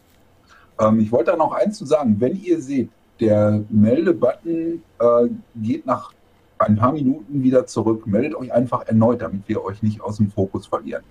Ähm, 0.80 1.00
ich 1.00 1.12
wollte 1.12 1.32
da 1.32 1.38
noch 1.38 1.54
eins 1.54 1.78
zu 1.78 1.86
sagen. 1.86 2.18
Wenn 2.20 2.42
ihr 2.42 2.62
seht, 2.62 2.90
der 3.20 3.64
Melde-Button 3.70 4.82
äh, 5.00 5.28
geht 5.56 5.86
nach 5.86 6.14
ein 6.58 6.76
paar 6.76 6.94
Minuten 6.94 7.44
wieder 7.44 7.66
zurück, 7.66 8.08
meldet 8.08 8.36
euch 8.36 8.52
einfach 8.52 8.88
erneut, 8.88 9.22
damit 9.22 9.48
wir 9.48 9.64
euch 9.64 9.84
nicht 9.84 10.02
aus 10.02 10.18
dem 10.18 10.32
Fokus 10.32 10.68
verlieren. 10.68 11.04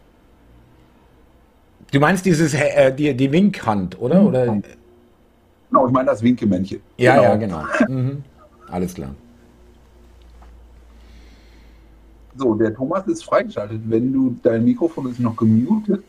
Du 1.92 2.00
meinst 2.00 2.24
dieses 2.24 2.54
äh, 2.54 2.92
die, 2.94 3.14
die 3.14 3.30
Winkhand, 3.30 4.00
oder? 4.00 4.20
Mhm. 4.20 4.26
oder? 4.26 4.46
Genau, 5.70 5.86
ich 5.86 5.92
meine 5.92 6.06
das 6.06 6.22
Winkemännchen. 6.22 6.80
Ja, 6.96 7.14
genau. 7.16 7.24
ja, 7.24 7.36
genau. 7.36 7.64
Mhm. 7.88 8.24
Alles 8.70 8.94
klar. 8.94 9.14
So, 12.36 12.54
der 12.54 12.74
Thomas 12.74 13.06
ist 13.06 13.24
freigeschaltet. 13.24 13.82
Wenn 13.84 14.12
du 14.12 14.36
dein 14.42 14.64
Mikrofon 14.64 15.10
ist 15.10 15.20
noch 15.20 15.36
gemutet. 15.36 16.02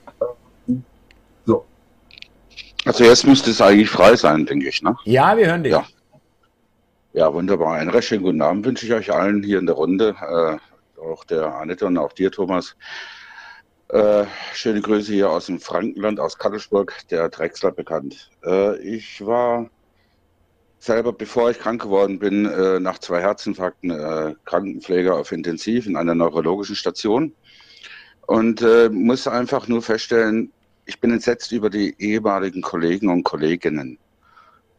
So. 2.85 2.91
Also 2.91 3.03
jetzt 3.03 3.25
müsste 3.25 3.49
es 3.49 3.61
eigentlich 3.61 3.89
frei 3.89 4.15
sein, 4.15 4.45
denke 4.45 4.69
ich, 4.69 4.83
ne? 4.83 4.95
Ja, 5.05 5.35
wir 5.35 5.47
hören 5.47 5.63
dich. 5.63 5.71
Ja. 5.73 5.87
Ja, 7.13 7.33
wunderbar. 7.33 7.73
Einen 7.73 7.89
recht 7.89 8.09
schönen 8.09 8.23
guten 8.23 8.41
Abend 8.41 8.65
wünsche 8.65 8.85
ich 8.85 8.93
euch 8.93 9.11
allen 9.11 9.41
hier 9.41 9.57
in 9.57 9.65
der 9.65 9.75
Runde. 9.75 10.15
Äh, 10.21 11.01
auch 11.01 11.23
der 11.23 11.55
Annette 11.55 11.87
und 11.87 11.97
auch 11.97 12.13
dir, 12.13 12.31
Thomas. 12.31 12.75
Äh, 13.87 14.25
schöne 14.53 14.81
Grüße 14.81 15.13
hier 15.13 15.31
aus 15.31 15.47
dem 15.47 15.59
Frankenland, 15.59 16.19
aus 16.19 16.37
Kattelsburg, 16.37 16.93
der 17.09 17.29
Drechsler 17.29 17.71
bekannt. 17.71 18.29
Äh, 18.45 18.77
ich 18.79 19.25
war 19.25 19.69
selber, 20.77 21.11
bevor 21.11 21.49
ich 21.49 21.59
krank 21.59 21.81
geworden 21.81 22.19
bin, 22.19 22.45
äh, 22.45 22.79
nach 22.79 22.99
zwei 22.99 23.21
Herzinfarkten 23.21 23.89
äh, 23.89 24.35
Krankenpfleger 24.45 25.15
auf 25.15 25.31
Intensiv 25.31 25.87
in 25.87 25.95
einer 25.95 26.13
neurologischen 26.13 26.75
Station 26.75 27.33
und 28.27 28.61
äh, 28.61 28.89
muss 28.89 29.27
einfach 29.27 29.67
nur 29.67 29.81
feststellen, 29.81 30.51
ich 30.85 30.99
bin 30.99 31.11
entsetzt 31.11 31.51
über 31.51 31.69
die 31.69 31.95
ehemaligen 31.99 32.61
Kollegen 32.61 33.09
und 33.09 33.23
Kolleginnen, 33.23 33.97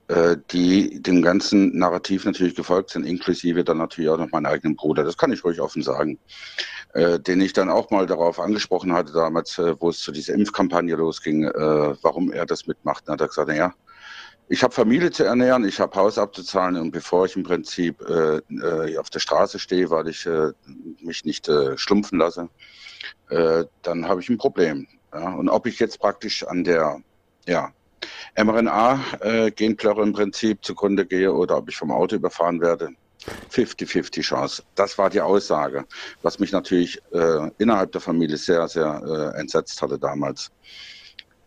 äh, 0.09 0.37
die 0.51 1.03
dem 1.03 1.23
ganzen 1.23 1.77
Narrativ 1.77 2.25
natürlich 2.25 2.55
gefolgt 2.55 2.91
sind, 2.91 3.05
inklusive 3.05 3.65
dann 3.65 3.79
natürlich 3.79 4.11
auch 4.11 4.19
noch 4.19 4.31
meinen 4.31 4.47
eigenen 4.47 4.77
Bruder. 4.77 5.05
Das 5.05 5.19
kann 5.19 5.33
ich 5.33 5.45
ruhig 5.45 5.61
offen 5.61 5.83
sagen 5.83 6.19
äh, 6.97 7.21
den 7.21 7.43
ich 7.43 7.53
dann 7.53 7.69
auch 7.69 7.91
mal 7.91 8.07
darauf 8.07 8.41
angesprochen 8.41 8.95
hatte 8.95 9.13
damals, 9.13 9.59
äh, 9.59 9.79
wo 9.79 9.91
es 9.91 9.99
zu 9.99 10.13
dieser 10.13 10.33
Impfkampagne 10.33 10.97
losging, 10.97 11.45
äh, 11.45 11.95
warum 12.03 12.33
er 12.33 12.47
das 12.47 12.67
mitmacht. 12.67 13.07
Dann 13.07 13.15
hat 13.15 13.21
er 13.21 13.29
gesagt, 13.29 13.49
naja, 13.49 13.75
ich 14.49 14.63
habe 14.63 14.73
Familie 14.73 15.11
zu 15.11 15.25
ernähren, 15.25 15.67
ich 15.67 15.79
habe 15.79 15.95
Haus 15.95 16.17
abzuzahlen 16.17 16.77
und 16.77 16.93
bevor 16.93 17.27
ich 17.27 17.37
im 17.37 17.43
Prinzip 17.43 18.01
äh, 18.09 18.37
äh, 18.39 18.97
auf 18.97 19.11
der 19.11 19.19
Straße 19.19 19.59
stehe, 19.59 19.91
weil 19.91 20.09
ich 20.09 20.27
mich 21.01 21.25
nicht 21.25 21.51
schlumpfen 21.75 22.19
lasse, 22.19 22.49
dann 23.29 24.09
habe 24.09 24.21
ich 24.21 24.29
ein 24.29 24.39
Problem. 24.39 24.87
Ja? 25.13 25.35
Und 25.35 25.49
ob 25.49 25.67
ich 25.67 25.79
jetzt 25.79 25.99
praktisch 25.99 26.45
an 26.45 26.65
der 26.65 27.01
ja, 27.47 27.73
mRNA-Genplörre 28.37 30.01
äh, 30.01 30.05
im 30.05 30.13
Prinzip 30.13 30.65
zugrunde 30.65 31.07
gehe 31.07 31.33
oder 31.33 31.57
ob 31.59 31.69
ich 31.69 31.77
vom 31.77 31.91
Auto 31.91 32.17
überfahren 32.17 32.61
werde, 32.61 32.91
50-50 33.51 34.23
Chance. 34.23 34.63
Das 34.75 34.99
war 34.99 35.11
die 35.11 35.21
Aussage, 35.21 35.85
was 36.23 36.39
mich 36.39 36.53
natürlich 36.53 37.01
äh, 37.13 37.51
innerhalb 37.59 37.93
der 37.93 38.01
Familie 38.01 38.37
sehr, 38.37 38.69
sehr 38.69 39.33
äh, 39.35 39.41
entsetzt 39.41 39.81
hatte 39.83 39.99
damals. 39.99 40.51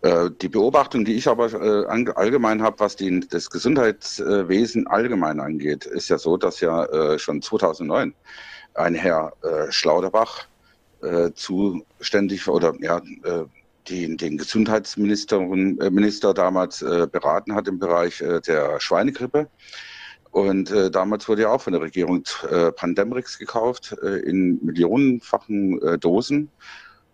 Äh, 0.02 0.30
die 0.42 0.50
Beobachtung, 0.50 1.06
die 1.06 1.16
ich 1.16 1.28
aber 1.28 1.54
äh, 1.54 1.86
allgemein 2.16 2.62
habe, 2.62 2.80
was 2.80 2.96
die, 2.96 3.20
das 3.22 3.50
Gesundheitswesen 3.50 4.88
allgemein 4.88 5.40
angeht, 5.40 5.86
ist 5.86 6.10
ja 6.10 6.18
so, 6.18 6.38
dass 6.38 6.60
ja 6.60 7.18
schon 7.18 7.42
2009 7.42 8.14
ein 8.76 8.96
Herr 8.96 9.34
äh, 11.02 11.32
zuständig 11.34 12.48
oder 12.48 12.74
ja, 12.80 13.02
den, 13.90 14.18
den 14.18 14.38
Gesundheitsminister 14.38 15.40
Minister 15.40 16.34
damals 16.34 16.80
beraten 16.80 17.56
hat 17.56 17.68
im 17.68 17.80
Bereich 17.80 18.24
der 18.46 18.80
Schweinegrippe. 18.80 19.48
Und 20.32 20.72
äh, 20.72 20.92
damals 20.92 21.28
wurde 21.28 21.44
ja 21.44 21.50
auch 21.50 21.62
von 21.62 21.74
der 21.74 21.82
Regierung 21.82 22.24
äh, 22.50 22.72
Pandemrix 22.72 23.40
gekauft 23.40 23.96
äh, 24.04 24.20
in 24.20 24.64
millionenfachen 24.64 25.82
äh, 25.82 25.98
Dosen 25.98 26.50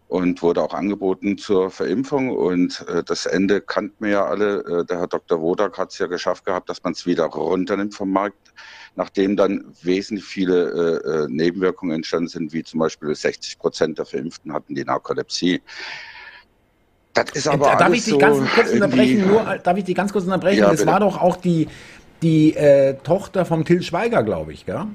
und 0.08 0.42
wurde 0.42 0.62
auch 0.62 0.74
angeboten 0.74 1.38
zur 1.38 1.72
Verimpfung. 1.72 2.30
Und 2.30 2.86
äh, 2.90 3.04
das 3.04 3.26
Ende 3.26 3.62
kannten 3.62 4.04
wir 4.04 4.12
ja 4.12 4.26
alle. 4.26 4.60
Äh, 4.66 4.86
der 4.86 5.00
Herr 5.00 5.08
Dr. 5.08 5.42
Wodak 5.42 5.78
hat 5.78 5.94
es 5.94 6.00
ja 6.00 6.08
geschafft 6.08 6.46
gehabt, 6.46 6.70
dass 6.70 6.84
man 6.84 6.92
es 6.92 7.06
wieder 7.06 7.26
runternimmt 7.26 7.96
vom 7.96 8.12
Markt, 8.12 8.54
nachdem 8.96 9.36
dann 9.36 9.66
wesentlich 9.82 10.26
viele 10.26 11.02
äh, 11.04 11.26
äh 11.26 11.28
Nebenwirkungen 11.30 11.96
entstanden 11.96 12.28
sind, 12.28 12.54
wie 12.54 12.64
zum 12.64 12.80
Beispiel 12.80 13.14
60 13.14 13.60
Prozent 13.60 13.98
der 13.98 14.06
Verimpften 14.06 14.54
hatten 14.54 14.76
die 14.76 14.84
Narkolepsie. 14.84 15.62
Das 17.14 17.32
ist 17.32 17.48
aber 17.48 17.76
darf 17.78 17.94
ich 17.94 18.04
dich 18.04 18.14
so 18.14 18.18
ganz 18.18 18.38
kurz 18.54 18.72
unterbrechen? 18.72 19.28
Nur, 19.28 19.58
darf 19.64 19.78
ich 19.78 19.86
dich 19.86 19.96
ganz 19.96 20.12
kurz 20.12 20.26
unterbrechen? 20.26 20.60
Ja, 20.60 20.72
das 20.72 20.86
war 20.86 21.00
doch 21.00 21.22
auch 21.22 21.38
die 21.38 21.68
die 22.22 22.56
äh, 22.56 22.96
Tochter 23.04 23.46
vom 23.46 23.66
Till 23.66 23.82
Schweiger, 23.82 24.24
glaube 24.24 24.54
ich, 24.54 24.66
gell? 24.66 24.88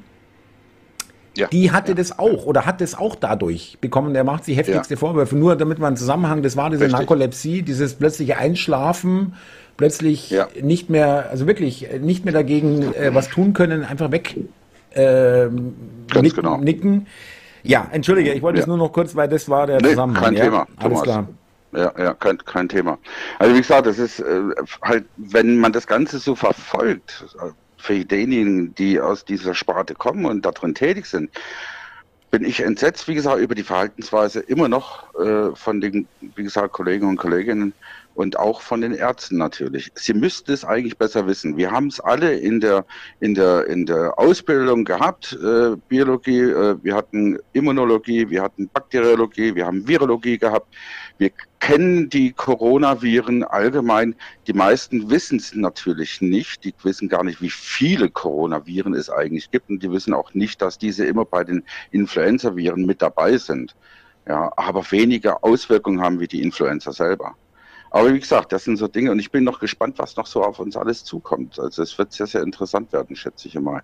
Ja, 1.36 1.46
die 1.46 1.70
hatte 1.70 1.92
ja, 1.92 1.94
das 1.94 2.18
auch 2.18 2.44
oder 2.44 2.66
hat 2.66 2.80
das 2.80 2.94
auch 2.96 3.14
dadurch 3.14 3.78
bekommen. 3.80 4.14
Der 4.14 4.24
macht 4.24 4.44
sich 4.44 4.56
heftigste 4.56 4.94
ja. 4.94 4.98
Vorwürfe. 4.98 5.36
Nur 5.36 5.56
damit 5.56 5.78
man 5.78 5.88
einen 5.88 5.96
Zusammenhang, 5.96 6.42
das 6.42 6.56
war 6.56 6.70
diese 6.70 6.84
Richtig. 6.84 6.98
Narkolepsie, 6.98 7.62
dieses 7.62 7.94
plötzliche 7.94 8.36
Einschlafen, 8.36 9.34
plötzlich 9.80 10.28
ja. 10.28 10.46
nicht 10.60 10.90
mehr, 10.90 11.30
also 11.30 11.46
wirklich 11.46 11.88
nicht 12.02 12.26
mehr 12.26 12.34
dagegen 12.34 12.92
äh, 12.92 13.14
was 13.14 13.28
tun 13.30 13.54
können, 13.54 13.82
einfach 13.82 14.10
weg 14.10 14.36
äh, 14.94 15.46
nick, 15.46 16.34
genau. 16.34 16.58
nicken. 16.58 17.06
Ja, 17.62 17.88
entschuldige, 17.90 18.34
ich 18.34 18.42
wollte 18.42 18.60
es 18.60 18.66
nur 18.66 18.76
noch 18.76 18.92
kurz, 18.92 19.16
weil 19.16 19.26
das 19.26 19.48
war 19.48 19.66
der 19.66 19.80
nee, 19.80 19.88
Zusammenhang. 19.88 20.22
Kein 20.22 20.34
Thema, 20.34 20.66
Alles 20.76 20.82
Thomas. 20.82 21.02
klar. 21.02 21.28
Ja, 21.72 21.92
ja, 21.96 22.12
kein, 22.12 22.36
kein 22.44 22.68
Thema. 22.68 22.98
Also 23.38 23.54
wie 23.54 23.60
gesagt, 23.60 23.86
das 23.86 23.98
ist 23.98 24.20
äh, 24.20 24.42
halt, 24.82 25.06
wenn 25.16 25.56
man 25.56 25.72
das 25.72 25.86
Ganze 25.86 26.18
so 26.18 26.34
verfolgt, 26.34 27.24
äh, 27.38 27.48
für 27.78 28.04
diejenigen, 28.04 28.74
die 28.74 29.00
aus 29.00 29.24
dieser 29.24 29.54
Sparte 29.54 29.94
kommen 29.94 30.26
und 30.26 30.44
darin 30.44 30.74
tätig 30.74 31.06
sind, 31.06 31.30
bin 32.30 32.44
ich 32.44 32.60
entsetzt, 32.60 33.08
wie 33.08 33.14
gesagt, 33.14 33.40
über 33.40 33.54
die 33.54 33.62
Verhaltensweise 33.62 34.40
immer 34.40 34.68
noch 34.68 35.14
äh, 35.18 35.56
von 35.56 35.80
den, 35.80 36.06
wie 36.20 36.42
gesagt, 36.42 36.74
Kollegen 36.74 37.08
und 37.08 37.16
Kolleginnen 37.16 37.72
und 38.14 38.38
auch 38.38 38.60
von 38.60 38.80
den 38.80 38.92
Ärzten 38.92 39.38
natürlich. 39.38 39.90
Sie 39.94 40.14
müssten 40.14 40.52
es 40.52 40.64
eigentlich 40.64 40.98
besser 40.98 41.26
wissen. 41.26 41.56
Wir 41.56 41.70
haben 41.70 41.86
es 41.86 42.00
alle 42.00 42.34
in 42.34 42.60
der, 42.60 42.84
in 43.20 43.34
der, 43.34 43.66
in 43.66 43.86
der 43.86 44.18
Ausbildung 44.18 44.84
gehabt, 44.84 45.38
äh, 45.42 45.76
Biologie, 45.88 46.40
äh, 46.40 46.76
wir 46.82 46.94
hatten 46.94 47.38
Immunologie, 47.52 48.28
wir 48.28 48.42
hatten 48.42 48.68
Bakteriologie, 48.68 49.54
wir 49.54 49.66
haben 49.66 49.86
Virologie 49.86 50.38
gehabt. 50.38 50.74
Wir 51.18 51.30
kennen 51.60 52.08
die 52.08 52.32
Coronaviren 52.32 53.44
allgemein. 53.44 54.14
Die 54.46 54.54
meisten 54.54 55.10
wissen 55.10 55.38
es 55.38 55.54
natürlich 55.54 56.20
nicht. 56.20 56.64
Die 56.64 56.74
wissen 56.82 57.08
gar 57.08 57.22
nicht, 57.22 57.40
wie 57.42 57.50
viele 57.50 58.08
Coronaviren 58.08 58.94
es 58.94 59.10
eigentlich 59.10 59.50
gibt. 59.50 59.68
Und 59.68 59.82
die 59.82 59.90
wissen 59.90 60.14
auch 60.14 60.34
nicht, 60.34 60.62
dass 60.62 60.78
diese 60.78 61.04
immer 61.04 61.24
bei 61.24 61.44
den 61.44 61.62
Influenza-Viren 61.90 62.86
mit 62.86 63.02
dabei 63.02 63.36
sind. 63.36 63.76
Ja, 64.26 64.52
aber 64.56 64.90
weniger 64.90 65.42
Auswirkungen 65.44 66.00
haben 66.00 66.20
wie 66.20 66.28
die 66.28 66.42
Influenza 66.42 66.92
selber. 66.92 67.34
Aber 67.90 68.14
wie 68.14 68.20
gesagt, 68.20 68.52
das 68.52 68.64
sind 68.64 68.76
so 68.76 68.86
Dinge 68.86 69.10
und 69.10 69.18
ich 69.18 69.32
bin 69.32 69.42
noch 69.42 69.58
gespannt, 69.58 69.98
was 69.98 70.16
noch 70.16 70.26
so 70.26 70.44
auf 70.44 70.60
uns 70.60 70.76
alles 70.76 71.04
zukommt. 71.04 71.58
Also 71.58 71.82
es 71.82 71.98
wird 71.98 72.12
sehr, 72.12 72.28
sehr 72.28 72.42
interessant 72.42 72.92
werden, 72.92 73.16
schätze 73.16 73.48
ich 73.48 73.58
mal. 73.58 73.82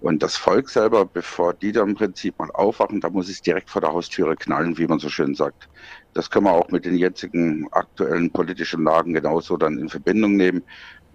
Und 0.00 0.22
das 0.22 0.36
Volk 0.36 0.70
selber, 0.70 1.04
bevor 1.04 1.52
die 1.54 1.72
da 1.72 1.82
im 1.82 1.96
Prinzip 1.96 2.38
mal 2.38 2.50
aufwachen, 2.52 3.00
da 3.00 3.10
muss 3.10 3.28
es 3.28 3.42
direkt 3.42 3.68
vor 3.68 3.80
der 3.80 3.92
Haustüre 3.92 4.36
knallen, 4.36 4.78
wie 4.78 4.86
man 4.86 5.00
so 5.00 5.08
schön 5.08 5.34
sagt. 5.34 5.68
Das 6.14 6.30
können 6.30 6.46
wir 6.46 6.52
auch 6.52 6.68
mit 6.68 6.84
den 6.84 6.96
jetzigen 6.96 7.66
aktuellen 7.72 8.30
politischen 8.30 8.84
Lagen 8.84 9.14
genauso 9.14 9.56
dann 9.56 9.78
in 9.78 9.88
Verbindung 9.88 10.36
nehmen. 10.36 10.62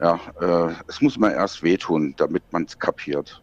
Ja, 0.01 0.19
äh, 0.41 0.73
es 0.89 1.01
muss 1.01 1.17
man 1.17 1.31
erst 1.31 1.63
wehtun, 1.63 2.15
damit 2.17 2.43
man 2.51 2.63
es 2.63 2.77
kapiert. 2.77 3.41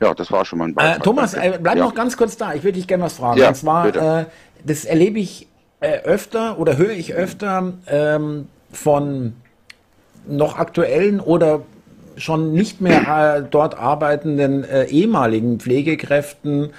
Ja, 0.00 0.14
das 0.14 0.30
war 0.30 0.44
schon 0.44 0.60
mal 0.60 0.66
ein 0.66 0.74
Beitrag. 0.74 0.98
Äh, 0.98 1.02
Thomas, 1.02 1.34
äh, 1.34 1.58
bleib 1.60 1.76
ja. 1.76 1.84
noch 1.84 1.94
ganz 1.94 2.16
kurz 2.16 2.36
da. 2.36 2.54
Ich 2.54 2.62
würde 2.62 2.78
dich 2.78 2.86
gerne 2.86 3.04
was 3.04 3.14
fragen. 3.14 3.40
Ja, 3.40 3.48
Und 3.48 3.56
zwar, 3.56 4.20
äh, 4.20 4.26
das 4.64 4.84
erlebe 4.84 5.18
ich 5.18 5.48
äh, 5.80 5.98
öfter 6.00 6.58
oder 6.58 6.76
höre 6.76 6.90
ich 6.90 7.14
öfter 7.14 7.72
ähm, 7.86 8.48
von 8.72 9.34
noch 10.26 10.58
aktuellen 10.58 11.20
oder 11.20 11.62
schon 12.16 12.52
nicht 12.52 12.80
mehr 12.80 13.36
äh, 13.38 13.48
dort 13.48 13.78
arbeitenden 13.78 14.64
äh, 14.64 14.84
ehemaligen 14.86 15.60
Pflegekräften, 15.60 16.70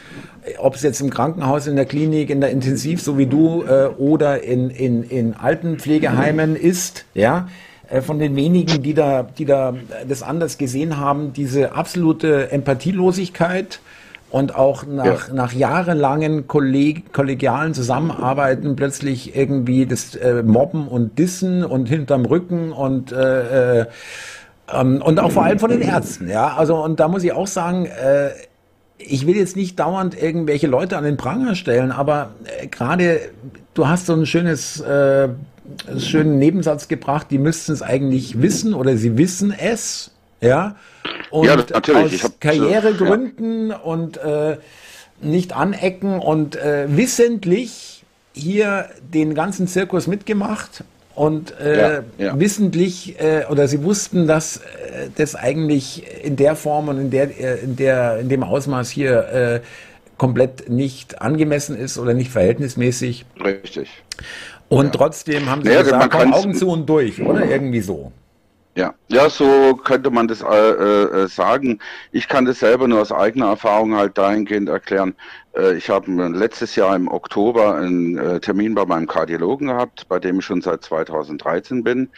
äh, 0.44 0.58
ob 0.58 0.76
es 0.76 0.84
jetzt 0.84 1.02
im 1.02 1.10
Krankenhaus, 1.10 1.68
in 1.68 1.76
der 1.76 1.86
Klinik, 1.86 2.30
in 2.30 2.42
der 2.42 2.52
Intensiv, 2.52 3.02
so 3.02 3.18
wie 3.18 3.26
du, 3.26 3.64
äh, 3.64 3.88
oder 3.98 4.44
in, 4.44 4.70
in, 4.70 5.04
in 5.04 5.36
Altenpflegeheimen 5.36 6.56
ist, 6.56 7.06
ja, 7.14 7.48
äh, 7.90 8.02
von 8.02 8.20
den 8.20 8.36
wenigen, 8.36 8.84
die 8.84 8.94
da, 8.94 9.24
die 9.24 9.46
da 9.46 9.76
das 10.08 10.24
anders 10.24 10.58
gesehen 10.58 10.98
haben, 10.98 11.34
diese 11.34 11.72
absolute 11.74 12.52
Empathielosigkeit 12.52 13.80
und 14.32 14.56
auch 14.56 14.86
nach, 14.86 15.28
ja. 15.28 15.34
nach 15.34 15.54
jahrelangen 15.54 16.48
Kolleg 16.48 17.14
kollegialen 17.14 17.74
Zusammenarbeiten 17.74 18.76
plötzlich 18.76 19.36
irgendwie 19.36 19.86
das 19.86 20.16
äh, 20.16 20.44
Mobben 20.44 20.88
und 20.88 21.18
Dissen 21.18 21.64
und 21.64 21.88
hinterm 21.88 22.26
Rücken 22.26 22.72
und 22.72 23.12
äh, 23.12 23.82
äh, 23.82 23.86
ähm, 24.72 25.02
und 25.02 25.20
auch 25.20 25.32
vor 25.32 25.46
allem 25.46 25.60
von 25.60 25.72
den 25.72 25.82
Ärzten, 25.82 26.30
ja. 26.30 26.56
Also 26.56 26.84
und 26.84 27.00
da 27.00 27.08
muss 27.08 27.24
ich 27.24 27.32
auch 27.32 27.48
sagen, 27.48 27.86
äh, 27.86 28.30
ich 28.98 29.26
will 29.26 29.36
jetzt 29.36 29.56
nicht 29.56 29.80
dauernd 29.80 30.22
irgendwelche 30.22 30.68
Leute 30.68 30.98
an 30.98 31.04
den 31.04 31.18
Pranger 31.18 31.56
stellen, 31.56 31.92
aber 31.92 32.32
äh, 32.60 32.68
gerade 32.68 33.20
du 33.74 33.88
hast 33.88 34.06
so 34.06 34.14
ein 34.14 34.26
schönes 34.26 34.80
äh, 34.82 35.30
schönen 35.98 36.38
Nebensatz 36.40 36.88
gebracht, 36.88 37.28
die 37.32 37.38
müssten 37.38 37.72
es 37.72 37.82
eigentlich 37.82 38.42
wissen 38.42 38.74
oder 38.74 38.98
sie 38.98 39.18
wissen 39.18 39.54
es, 39.58 40.12
ja. 40.42 40.76
Und 41.30 41.46
ja, 41.46 41.56
natürlich. 41.56 42.24
aus 42.24 42.32
Karrieregründen 42.40 43.70
ja. 43.70 43.78
und 43.78 44.18
äh, 44.18 44.58
nicht 45.22 45.54
anecken 45.54 46.20
und 46.20 46.56
äh, 46.56 46.86
wissentlich 46.88 48.04
hier 48.34 48.90
den 49.02 49.36
ganzen 49.36 49.68
Zirkus 49.68 50.08
mitgemacht 50.08 50.84
und 51.16 51.60
äh, 51.60 51.96
ja, 51.96 52.04
ja. 52.18 52.40
wissentlich 52.40 53.20
äh, 53.20 53.46
oder 53.50 53.68
sie 53.68 53.84
wussten, 53.84 54.28
dass 54.28 54.58
äh, 54.58 55.10
das 55.16 55.36
eigentlich 55.36 56.04
in 56.24 56.38
der 56.38 56.56
Form 56.56 56.88
und 56.88 57.00
in 57.00 57.10
der 57.10 57.38
äh, 57.38 57.60
in 57.60 57.76
der 57.76 58.20
in 58.20 58.30
dem 58.30 58.44
Ausmaß 58.44 58.90
hier 58.90 59.28
äh, 59.28 59.60
komplett 60.18 60.70
nicht 60.70 61.22
angemessen 61.22 61.78
ist 61.78 61.98
oder 61.98 62.14
nicht 62.14 62.32
verhältnismäßig. 62.32 63.26
Richtig. 63.44 63.90
Und 64.70 64.86
ja. 64.86 64.92
trotzdem 64.92 65.50
haben 65.50 65.64
sie 65.64 65.70
naja, 65.70 65.82
gesagt, 65.82 66.12
komm, 66.12 66.34
Augen 66.34 66.54
zu 66.54 66.70
und 66.70 66.88
durch, 66.88 67.22
oder 67.22 67.46
irgendwie 67.46 67.82
so. 67.82 68.12
Ja, 68.76 68.94
ja, 69.10 69.30
so 69.30 69.76
könnte 69.76 70.10
man 70.10 70.28
das 70.28 70.42
äh, 70.42 70.46
äh, 70.46 71.28
sagen. 71.28 71.80
Ich 72.12 72.28
kann 72.28 72.46
das 72.46 72.60
selber 72.60 72.88
nur 72.88 73.02
aus 73.02 73.12
eigener 73.12 73.48
Erfahrung 73.48 73.96
halt 73.96 74.18
dahingehend 74.18 74.70
erklären. 74.70 75.16
Äh, 75.54 75.76
ich 75.76 75.90
habe 75.90 76.10
letztes 76.30 76.76
Jahr 76.76 76.96
im 76.96 77.08
Oktober 77.10 77.76
einen 77.76 78.18
äh, 78.18 78.40
Termin 78.40 78.76
bei 78.76 78.86
meinem 78.86 79.08
Kardiologen 79.08 79.68
gehabt, 79.68 80.08
bei 80.08 80.20
dem 80.20 80.40
ich 80.40 80.46
schon 80.46 80.62
seit 80.62 80.84
2013 80.84 81.84
bin. 81.84 82.10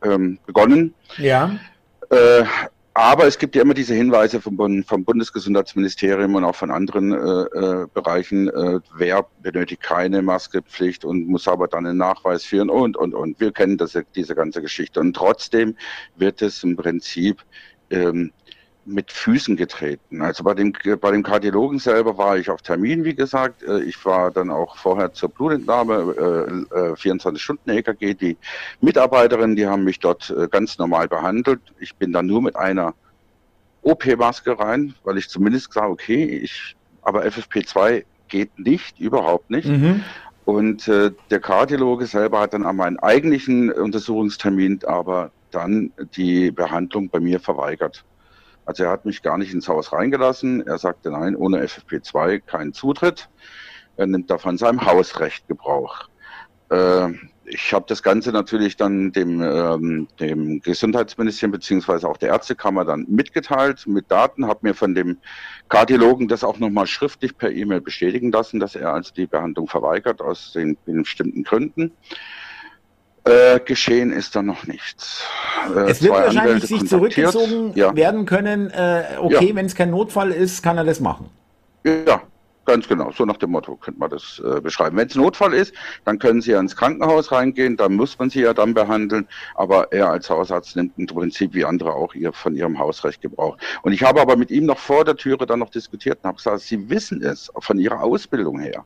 ähm, 0.05 0.39
begonnen. 0.45 0.93
Ja. 1.17 1.57
Äh, 2.11 2.45
aber 2.95 3.27
es 3.27 3.39
gibt 3.39 3.57
ja 3.57 3.63
immer 3.63 3.73
diese 3.73 3.95
Hinweise 3.95 4.41
vom, 4.41 4.85
vom 4.85 5.05
Bundesgesundheitsministerium 5.05 6.35
und 6.35 6.45
auch 6.45 6.55
von 6.55 6.71
anderen 6.71 7.13
äh, 7.13 7.17
äh, 7.17 7.87
Bereichen, 7.95 8.49
äh, 8.49 8.81
wer 8.95 9.27
benötigt 9.41 9.83
keine 9.83 10.21
Maskepflicht 10.21 11.05
und 11.05 11.27
muss 11.27 11.49
aber 11.49 11.69
dann 11.69 11.87
einen 11.87 11.99
Nachweis 11.99 12.45
führen 12.45 12.69
und, 12.69 12.97
und, 12.99 13.15
und. 13.15 13.41
Wir 13.41 13.53
kennen 13.53 13.79
das, 13.79 13.99
diese 14.15 14.35
ganze 14.35 14.61
Geschichte. 14.61 15.01
Und 15.01 15.15
trotzdem 15.15 15.75
wird 16.17 16.43
es 16.43 16.63
im 16.65 16.77
Prinzip 16.77 17.43
ähm, 17.89 18.31
mit 18.85 19.13
Füßen 19.13 19.57
getreten. 19.57 20.23
Also 20.23 20.45
bei 20.45 20.55
dem, 20.55 20.73
bei 21.01 21.11
dem 21.11 21.23
Kardiologen 21.23 21.79
selber 21.79 22.19
war 22.19 22.37
ich 22.37 22.51
auf 22.51 22.63
Termin, 22.63 23.05
wie 23.05 23.15
gesagt. 23.15 23.63
Äh, 23.63 23.83
ich 23.83 24.05
war 24.05 24.31
dann 24.31 24.51
auch 24.51 24.77
vorher 24.77 25.13
zur 25.13 25.29
Blutentnahme, 25.29 26.67
äh, 26.75 26.97
24 26.97 27.41
äh, 27.41 27.43
Stunden 27.43 27.71
EKG. 27.71 28.15
Die 28.15 28.37
Mitarbeiterinnen, 28.81 29.57
die 29.57 29.67
haben 29.67 29.85
mich 29.85 30.01
dort 30.01 30.31
äh, 30.31 30.49
ganz 30.49 30.79
normal 30.79 31.09
behandelt. 31.09 31.61
Ich 31.79 31.95
bin 31.95 32.13
dann 32.13 32.27
nur 32.27 32.43
mit 32.43 32.57
einer 32.57 32.95
OP-Maske 33.83 34.59
rein, 34.59 34.95
weil 35.05 35.19
ich 35.19 35.29
zumindest 35.29 35.69
gesagt 35.69 35.89
okay, 35.89 36.25
ich, 36.25 36.77
aber 37.03 37.25
FFP2 37.25 38.05
geht 38.29 38.59
nicht, 38.59 38.99
überhaupt 39.01 39.51
nicht. 39.51 39.69
Mhm. 39.69 40.03
Und 40.45 40.89
äh, 40.89 41.13
der 41.31 41.41
Kardiologe 41.41 42.07
selber 42.07 42.41
hat 42.41 42.55
dann 42.55 42.67
an 42.67 42.77
meinen 42.77 42.99
eigentlichen 42.99 43.71
Untersuchungstermin 43.71 44.81
aber 44.85 45.31
dann 45.53 45.93
die 46.17 46.51
Behandlung 46.51 47.09
bei 47.11 47.21
mir 47.21 47.39
verweigert. 47.39 48.05
Also 48.65 48.85
er 48.85 48.91
hat 48.91 49.05
mich 49.05 49.23
gar 49.23 49.39
nicht 49.39 49.53
ins 49.53 49.69
Haus 49.69 49.93
reingelassen. 49.93 50.67
Er 50.67 50.79
sagte, 50.79 51.11
nein, 51.11 51.37
ohne 51.37 51.65
FFP2 51.65 52.41
kein 52.41 52.73
Zutritt. 52.73 53.29
Er 53.97 54.07
nimmt 54.07 54.31
davon 54.31 54.57
seinem 54.57 54.85
Hausrecht 54.85 55.49
Gebrauch. 55.49 56.09
Äh, 56.71 57.09
ich 57.45 57.73
habe 57.73 57.85
das 57.89 58.03
Ganze 58.03 58.33
natürlich 58.33 58.77
dann 58.77 59.13
dem, 59.13 59.43
ähm, 59.43 60.09
dem 60.21 60.61
Gesundheitsministerium 60.61 61.53
beziehungsweise 61.53 62.09
auch 62.09 62.17
der 62.17 62.31
Ärztekammer 62.31 62.85
dann 62.85 63.05
mitgeteilt 63.09 63.87
mit 63.87 64.11
Daten, 64.11 64.47
habe 64.47 64.61
mir 64.63 64.75
von 64.75 64.95
dem 64.95 65.19
Kardiologen 65.69 66.29
das 66.29 66.45
auch 66.45 66.59
nochmal 66.59 66.87
schriftlich 66.87 67.37
per 67.37 67.51
E-Mail 67.51 67.81
bestätigen 67.81 68.31
lassen, 68.31 68.61
dass 68.61 68.75
er 68.75 68.95
also 68.95 69.13
die 69.13 69.27
Behandlung 69.27 69.69
verweigert 69.69 70.23
aus 70.23 70.53
den, 70.53 70.79
den 70.87 71.03
bestimmten 71.03 71.43
Gründen. 71.43 71.93
Äh, 73.25 73.61
geschehen 73.61 74.11
ist 74.11 74.35
da 74.35 74.43
noch 74.43 74.67
nichts. 74.67 75.23
Äh, 75.75 75.91
es 75.91 76.03
wird 76.03 76.13
wahrscheinlich 76.13 76.65
sich 76.65 76.89
zurückgezogen 76.89 77.73
ja. 77.77 77.95
werden 77.95 78.27
können. 78.27 78.71
Äh, 78.71 79.05
okay, 79.19 79.51
ja. 79.51 79.55
wenn 79.55 79.67
es 79.67 79.77
kein 79.77 79.91
Notfall 79.91 80.33
ist, 80.33 80.63
kann 80.63 80.77
er 80.77 80.85
das 80.85 80.99
machen. 80.99 81.31
Ja, 81.85 82.23
Ganz 82.65 82.87
genau, 82.87 83.11
so 83.11 83.25
nach 83.25 83.39
dem 83.39 83.51
Motto 83.51 83.75
könnte 83.75 83.99
man 83.99 84.11
das 84.11 84.41
äh, 84.45 84.61
beschreiben. 84.61 84.97
Wenn 84.97 85.09
es 85.09 85.17
Notfall 85.17 85.53
ist, 85.53 85.75
dann 86.05 86.21
können 86.21 86.41
Sie 86.41 86.53
ja 86.53 86.61
ins 86.61 86.77
Krankenhaus 86.77 87.33
reingehen, 87.33 87.77
dann 87.77 87.95
muss 87.95 88.17
man 88.21 88.31
Sie 88.31 88.41
ja 88.41 88.55
dann 88.55 88.73
behandeln, 88.73 89.27
aber 89.57 89.93
er 89.93 90.11
als 90.11 90.31
Hausarzt 90.31 90.77
nimmt 90.77 90.93
im 90.97 91.07
Prinzip 91.07 91.55
wie 91.55 91.65
andere 91.65 91.93
auch 91.93 92.15
ihr, 92.15 92.33
von 92.33 92.55
Ihrem 92.55 92.79
Hausrecht 92.79 93.21
Gebrauch. 93.21 93.57
Und 93.83 93.93
ich 93.93 94.05
habe 94.05 94.21
aber 94.21 94.37
mit 94.37 94.53
ihm 94.53 94.67
noch 94.67 94.79
vor 94.79 95.05
der 95.05 95.17
Türe 95.17 95.45
dann 95.45 95.59
noch 95.59 95.71
diskutiert 95.71 96.19
und 96.23 96.29
habe 96.29 96.37
gesagt, 96.37 96.61
Sie 96.61 96.89
wissen 96.89 97.21
es 97.21 97.51
von 97.59 97.81
Ihrer 97.81 98.01
Ausbildung 98.01 98.61
her 98.61 98.85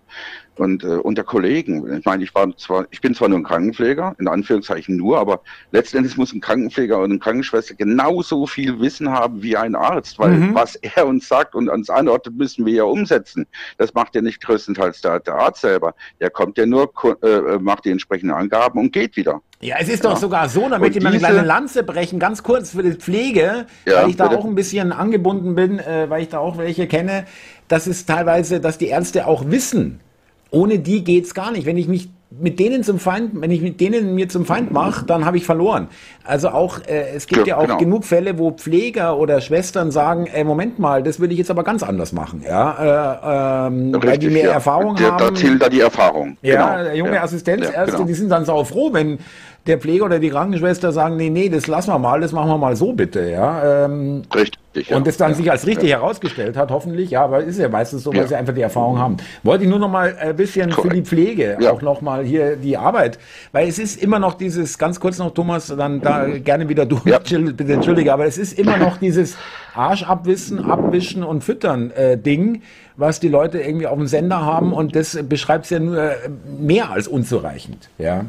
und 0.58 0.84
äh, 0.84 0.88
unter 0.88 1.24
Kollegen. 1.24 1.98
Ich 1.98 2.04
meine, 2.04 2.24
ich 2.24 2.34
war 2.34 2.54
zwar, 2.56 2.86
ich 2.90 3.00
bin 3.00 3.14
zwar 3.14 3.28
nur 3.28 3.38
ein 3.38 3.44
Krankenpfleger, 3.44 4.14
in 4.18 4.28
Anführungszeichen 4.28 4.96
nur, 4.96 5.18
aber 5.18 5.40
letztendlich 5.72 6.16
muss 6.16 6.32
ein 6.32 6.40
Krankenpfleger 6.40 6.98
und 6.98 7.10
eine 7.10 7.18
Krankenschwester 7.18 7.74
genauso 7.74 8.46
viel 8.46 8.80
Wissen 8.80 9.10
haben 9.10 9.42
wie 9.42 9.56
ein 9.56 9.74
Arzt, 9.74 10.18
weil 10.18 10.32
mhm. 10.32 10.54
was 10.54 10.76
er 10.76 11.06
uns 11.06 11.28
sagt 11.28 11.54
und 11.54 11.68
uns 11.68 11.90
anordnet, 11.90 12.36
müssen 12.36 12.66
wir 12.66 12.74
ja 12.74 12.84
umsetzen. 12.84 13.46
Das 13.78 13.94
macht 13.94 14.14
ja 14.14 14.22
nicht 14.22 14.42
größtenteils 14.42 15.00
der, 15.00 15.20
der 15.20 15.34
Arzt 15.34 15.60
selber. 15.60 15.94
Der 16.20 16.30
kommt 16.30 16.58
ja 16.58 16.66
nur, 16.66 16.92
äh, 17.22 17.58
macht 17.58 17.84
die 17.84 17.90
entsprechenden 17.90 18.34
Angaben 18.34 18.78
und 18.78 18.92
geht 18.92 19.16
wieder. 19.16 19.40
Ja, 19.60 19.76
es 19.80 19.88
ist 19.88 20.04
doch 20.04 20.18
sogar 20.18 20.50
so, 20.50 20.68
damit 20.68 20.94
ich 20.94 21.02
mal 21.02 21.10
eine 21.10 21.18
kleine 21.18 21.42
Lanze 21.42 21.82
brechen, 21.82 22.18
ganz 22.18 22.42
kurz 22.42 22.72
für 22.72 22.82
die 22.82 22.92
Pflege, 22.92 23.66
ja, 23.86 24.02
weil 24.02 24.10
ich 24.10 24.16
da 24.16 24.28
bitte. 24.28 24.38
auch 24.38 24.44
ein 24.44 24.54
bisschen 24.54 24.92
angebunden 24.92 25.54
bin, 25.54 25.78
äh, 25.78 26.10
weil 26.10 26.22
ich 26.22 26.28
da 26.28 26.38
auch 26.38 26.58
welche 26.58 26.86
kenne, 26.86 27.24
dass 27.66 27.86
es 27.86 28.04
teilweise, 28.04 28.60
dass 28.60 28.76
die 28.76 28.88
Ärzte 28.88 29.26
auch 29.26 29.50
wissen, 29.50 30.00
ohne 30.50 30.78
die 30.78 31.04
geht's 31.04 31.34
gar 31.34 31.50
nicht. 31.50 31.66
Wenn 31.66 31.76
ich 31.76 31.88
mich 31.88 32.08
mit 32.30 32.58
denen 32.58 32.82
zum 32.82 32.98
Feind, 32.98 33.40
wenn 33.40 33.50
ich 33.50 33.62
mit 33.62 33.80
denen 33.80 34.14
mir 34.14 34.28
zum 34.28 34.44
Feind 34.44 34.72
mache, 34.72 35.06
dann 35.06 35.24
habe 35.24 35.36
ich 35.36 35.44
verloren. 35.44 35.88
Also 36.24 36.48
auch, 36.48 36.80
äh, 36.80 37.14
es 37.14 37.26
gibt 37.26 37.46
ja, 37.46 37.54
ja 37.54 37.56
auch 37.56 37.66
genau. 37.66 37.78
genug 37.78 38.04
Fälle, 38.04 38.36
wo 38.38 38.50
Pfleger 38.50 39.16
oder 39.16 39.40
Schwestern 39.40 39.90
sagen, 39.92 40.26
ey, 40.26 40.42
Moment 40.42 40.78
mal, 40.78 41.02
das 41.02 41.20
würde 41.20 41.34
ich 41.34 41.38
jetzt 41.38 41.50
aber 41.50 41.62
ganz 41.62 41.82
anders 41.82 42.12
machen, 42.12 42.42
ja, 42.46 43.66
äh, 43.66 43.68
ähm, 43.68 43.94
Richtig, 43.94 44.10
weil 44.10 44.18
die 44.18 44.28
mehr 44.28 44.46
ja. 44.46 44.52
Erfahrung 44.52 44.96
der, 44.96 45.12
haben. 45.12 45.18
Da 45.18 45.34
zählt 45.34 45.62
da 45.62 45.68
die 45.68 45.80
Erfahrung. 45.80 46.36
Ja, 46.42 46.82
genau. 46.82 46.94
junge 46.94 47.14
ja. 47.14 47.22
Assistenzärzte, 47.22 47.92
genau. 47.92 48.04
die 48.04 48.14
sind 48.14 48.28
dann 48.28 48.44
sau 48.44 48.64
froh, 48.64 48.92
wenn 48.92 49.18
der 49.66 49.78
Pfleger 49.78 50.04
oder 50.04 50.18
die 50.18 50.30
Krankenschwester 50.30 50.92
sagen, 50.92 51.16
nee, 51.16 51.30
nee, 51.30 51.48
das 51.48 51.66
lassen 51.66 51.90
wir 51.90 51.98
mal, 51.98 52.20
das 52.20 52.32
machen 52.32 52.48
wir 52.48 52.58
mal 52.58 52.76
so 52.76 52.92
bitte, 52.92 53.28
ja. 53.30 53.84
Ähm, 53.84 54.22
Richtig. 54.34 54.60
Ja. 54.88 54.96
Und 54.96 55.06
das 55.06 55.16
dann 55.16 55.30
ja. 55.30 55.36
sich 55.36 55.50
als 55.50 55.66
richtig 55.66 55.88
ja. 55.88 55.98
herausgestellt 55.98 56.56
hat, 56.56 56.70
hoffentlich, 56.70 57.10
ja, 57.10 57.24
aber 57.24 57.42
ist 57.42 57.58
ja 57.58 57.68
meistens 57.68 58.02
so, 58.02 58.14
weil 58.14 58.28
sie 58.28 58.34
einfach 58.34 58.54
die 58.54 58.60
Erfahrung 58.60 58.98
haben. 58.98 59.16
Wollte 59.42 59.64
ich 59.64 59.70
nur 59.70 59.78
noch 59.78 59.88
mal 59.88 60.14
ein 60.18 60.36
bisschen 60.36 60.70
Correct. 60.70 60.92
für 60.92 60.94
die 60.94 61.02
Pflege 61.02 61.58
auch 61.70 61.80
noch 61.82 62.02
mal 62.02 62.24
hier 62.24 62.56
die 62.56 62.76
Arbeit, 62.76 63.18
weil 63.52 63.68
es 63.68 63.78
ist 63.78 64.02
immer 64.02 64.18
noch 64.18 64.34
dieses, 64.34 64.76
ganz 64.76 65.00
kurz 65.00 65.18
noch, 65.18 65.32
Thomas, 65.32 65.74
dann 65.74 66.00
da 66.00 66.26
mhm. 66.26 66.44
gerne 66.44 66.68
wieder 66.68 66.84
du, 66.84 67.00
bitte 67.00 67.72
entschuldige, 67.72 68.12
aber 68.12 68.26
es 68.26 68.38
ist 68.38 68.58
immer 68.58 68.76
noch 68.76 68.98
dieses 68.98 69.36
Arsch 69.74 70.02
abwissen, 70.02 70.62
abwischen 70.62 71.22
und 71.22 71.42
füttern 71.42 71.90
äh, 71.92 72.18
Ding, 72.18 72.62
was 72.96 73.20
die 73.20 73.28
Leute 73.28 73.60
irgendwie 73.60 73.86
auf 73.86 73.96
dem 73.96 74.06
Sender 74.06 74.44
haben 74.44 74.72
und 74.72 74.94
das 74.94 75.18
beschreibt 75.28 75.64
es 75.64 75.70
ja 75.70 75.80
nur 75.80 76.12
mehr 76.58 76.90
als 76.90 77.08
unzureichend, 77.08 77.88
ja. 77.98 78.26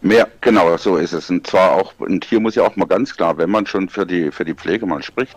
Mehr, 0.00 0.28
genau, 0.40 0.76
so 0.76 0.96
ist 0.96 1.12
es. 1.12 1.30
Und 1.30 1.46
zwar 1.46 1.72
auch, 1.72 1.94
und 1.98 2.24
hier 2.24 2.40
muss 2.40 2.54
ja 2.54 2.64
auch 2.64 2.76
mal 2.76 2.86
ganz 2.86 3.16
klar, 3.16 3.38
wenn 3.38 3.50
man 3.50 3.66
schon 3.66 3.88
für 3.88 4.06
die, 4.06 4.30
für 4.30 4.44
die 4.44 4.54
Pflege 4.54 4.86
mal 4.86 5.02
spricht, 5.02 5.36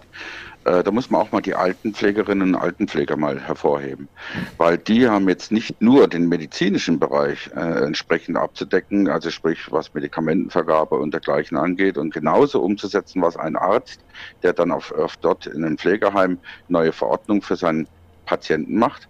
äh, 0.66 0.84
da 0.84 0.92
muss 0.92 1.10
man 1.10 1.22
auch 1.22 1.32
mal 1.32 1.42
die 1.42 1.56
Altenpflegerinnen 1.56 2.56
und 2.56 2.62
Altenpfleger 2.62 3.16
mal 3.16 3.40
hervorheben. 3.40 4.10
Weil 4.58 4.78
die 4.78 5.08
haben 5.08 5.30
jetzt 5.30 5.52
nicht 5.52 5.82
nur 5.82 6.08
den 6.08 6.28
medizinischen 6.28 7.00
Bereich 7.00 7.50
äh, 7.56 7.86
entsprechend 7.86 8.38
abzudecken, 8.38 9.08
also 9.08 9.30
sprich, 9.30 9.72
was 9.72 9.94
Medikamentenvergabe 9.94 10.96
und 10.96 11.14
dergleichen 11.14 11.58
angeht 11.58 11.98
und 11.98 12.14
genauso 12.14 12.62
umzusetzen, 12.62 13.22
was 13.22 13.38
ein 13.38 13.56
Arzt, 13.56 14.02
der 14.44 14.54
dann 14.54 14.72
auf, 14.72 14.92
auf 14.92 15.16
dort 15.18 15.48
in 15.48 15.64
einem 15.64 15.78
Pflegeheim 15.78 16.38
neue 16.68 16.92
Verordnung 16.92 17.42
für 17.42 17.56
seinen 17.56 17.88
Patienten 18.26 18.78
macht, 18.78 19.08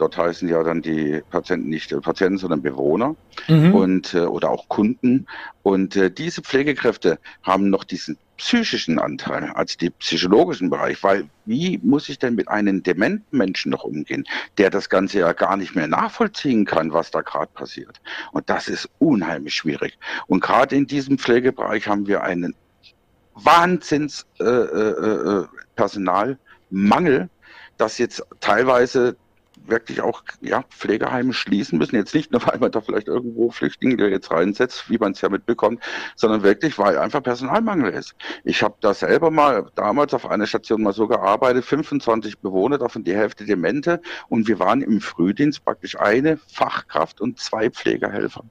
Dort 0.00 0.16
heißen 0.16 0.48
ja 0.48 0.62
dann 0.62 0.80
die 0.80 1.20
Patienten 1.30 1.68
nicht 1.68 1.94
Patienten, 2.00 2.38
sondern 2.38 2.62
Bewohner 2.62 3.16
mhm. 3.48 3.74
und 3.74 4.14
äh, 4.14 4.20
oder 4.20 4.48
auch 4.48 4.66
Kunden. 4.68 5.26
Und 5.62 5.94
äh, 5.94 6.10
diese 6.10 6.40
Pflegekräfte 6.40 7.18
haben 7.42 7.68
noch 7.68 7.84
diesen 7.84 8.16
psychischen 8.38 8.98
Anteil 8.98 9.50
als 9.54 9.76
die 9.76 9.90
psychologischen 9.90 10.70
Bereich, 10.70 11.02
weil 11.02 11.28
wie 11.44 11.78
muss 11.82 12.08
ich 12.08 12.18
denn 12.18 12.34
mit 12.34 12.48
einem 12.48 12.82
dementen 12.82 13.36
Menschen 13.36 13.70
noch 13.72 13.84
umgehen, 13.84 14.24
der 14.56 14.70
das 14.70 14.88
Ganze 14.88 15.18
ja 15.18 15.34
gar 15.34 15.58
nicht 15.58 15.74
mehr 15.74 15.86
nachvollziehen 15.86 16.64
kann, 16.64 16.94
was 16.94 17.10
da 17.10 17.20
gerade 17.20 17.52
passiert. 17.52 18.00
Und 18.32 18.48
das 18.48 18.68
ist 18.68 18.88
unheimlich 18.98 19.52
schwierig. 19.54 19.98
Und 20.28 20.40
gerade 20.40 20.76
in 20.76 20.86
diesem 20.86 21.18
Pflegebereich 21.18 21.86
haben 21.86 22.06
wir 22.06 22.22
einen 22.22 22.54
Wahnsinns 23.34 24.24
äh, 24.40 24.44
äh, 24.44 25.42
äh 25.42 25.46
Personalmangel, 25.76 27.28
dass 27.76 27.98
jetzt 27.98 28.24
teilweise 28.40 29.16
wirklich 29.66 30.00
auch 30.00 30.22
ja, 30.40 30.62
Pflegeheime 30.62 31.32
schließen 31.32 31.78
müssen. 31.78 31.96
Jetzt 31.96 32.14
nicht 32.14 32.32
nur, 32.32 32.42
weil 32.46 32.58
man 32.58 32.72
da 32.72 32.80
vielleicht 32.80 33.08
irgendwo 33.08 33.50
Flüchtlinge 33.50 34.08
jetzt 34.08 34.30
reinsetzt, 34.30 34.90
wie 34.90 34.98
man 34.98 35.12
es 35.12 35.20
ja 35.20 35.28
mitbekommt, 35.28 35.82
sondern 36.16 36.42
wirklich, 36.42 36.78
weil 36.78 36.98
einfach 36.98 37.22
Personalmangel 37.22 37.92
ist. 37.92 38.14
Ich 38.44 38.62
habe 38.62 38.76
da 38.80 38.94
selber 38.94 39.30
mal 39.30 39.66
damals 39.74 40.14
auf 40.14 40.26
einer 40.26 40.46
Station 40.46 40.82
mal 40.82 40.92
so 40.92 41.06
gearbeitet, 41.06 41.64
25 41.64 42.38
Bewohner, 42.38 42.78
davon 42.78 43.04
die 43.04 43.14
Hälfte 43.14 43.44
Demente 43.44 44.00
und 44.28 44.48
wir 44.48 44.58
waren 44.58 44.82
im 44.82 45.00
Frühdienst 45.00 45.64
praktisch 45.64 45.98
eine 45.98 46.38
Fachkraft 46.48 47.20
und 47.20 47.38
zwei 47.38 47.70
Pflegehelfer. 47.70 48.44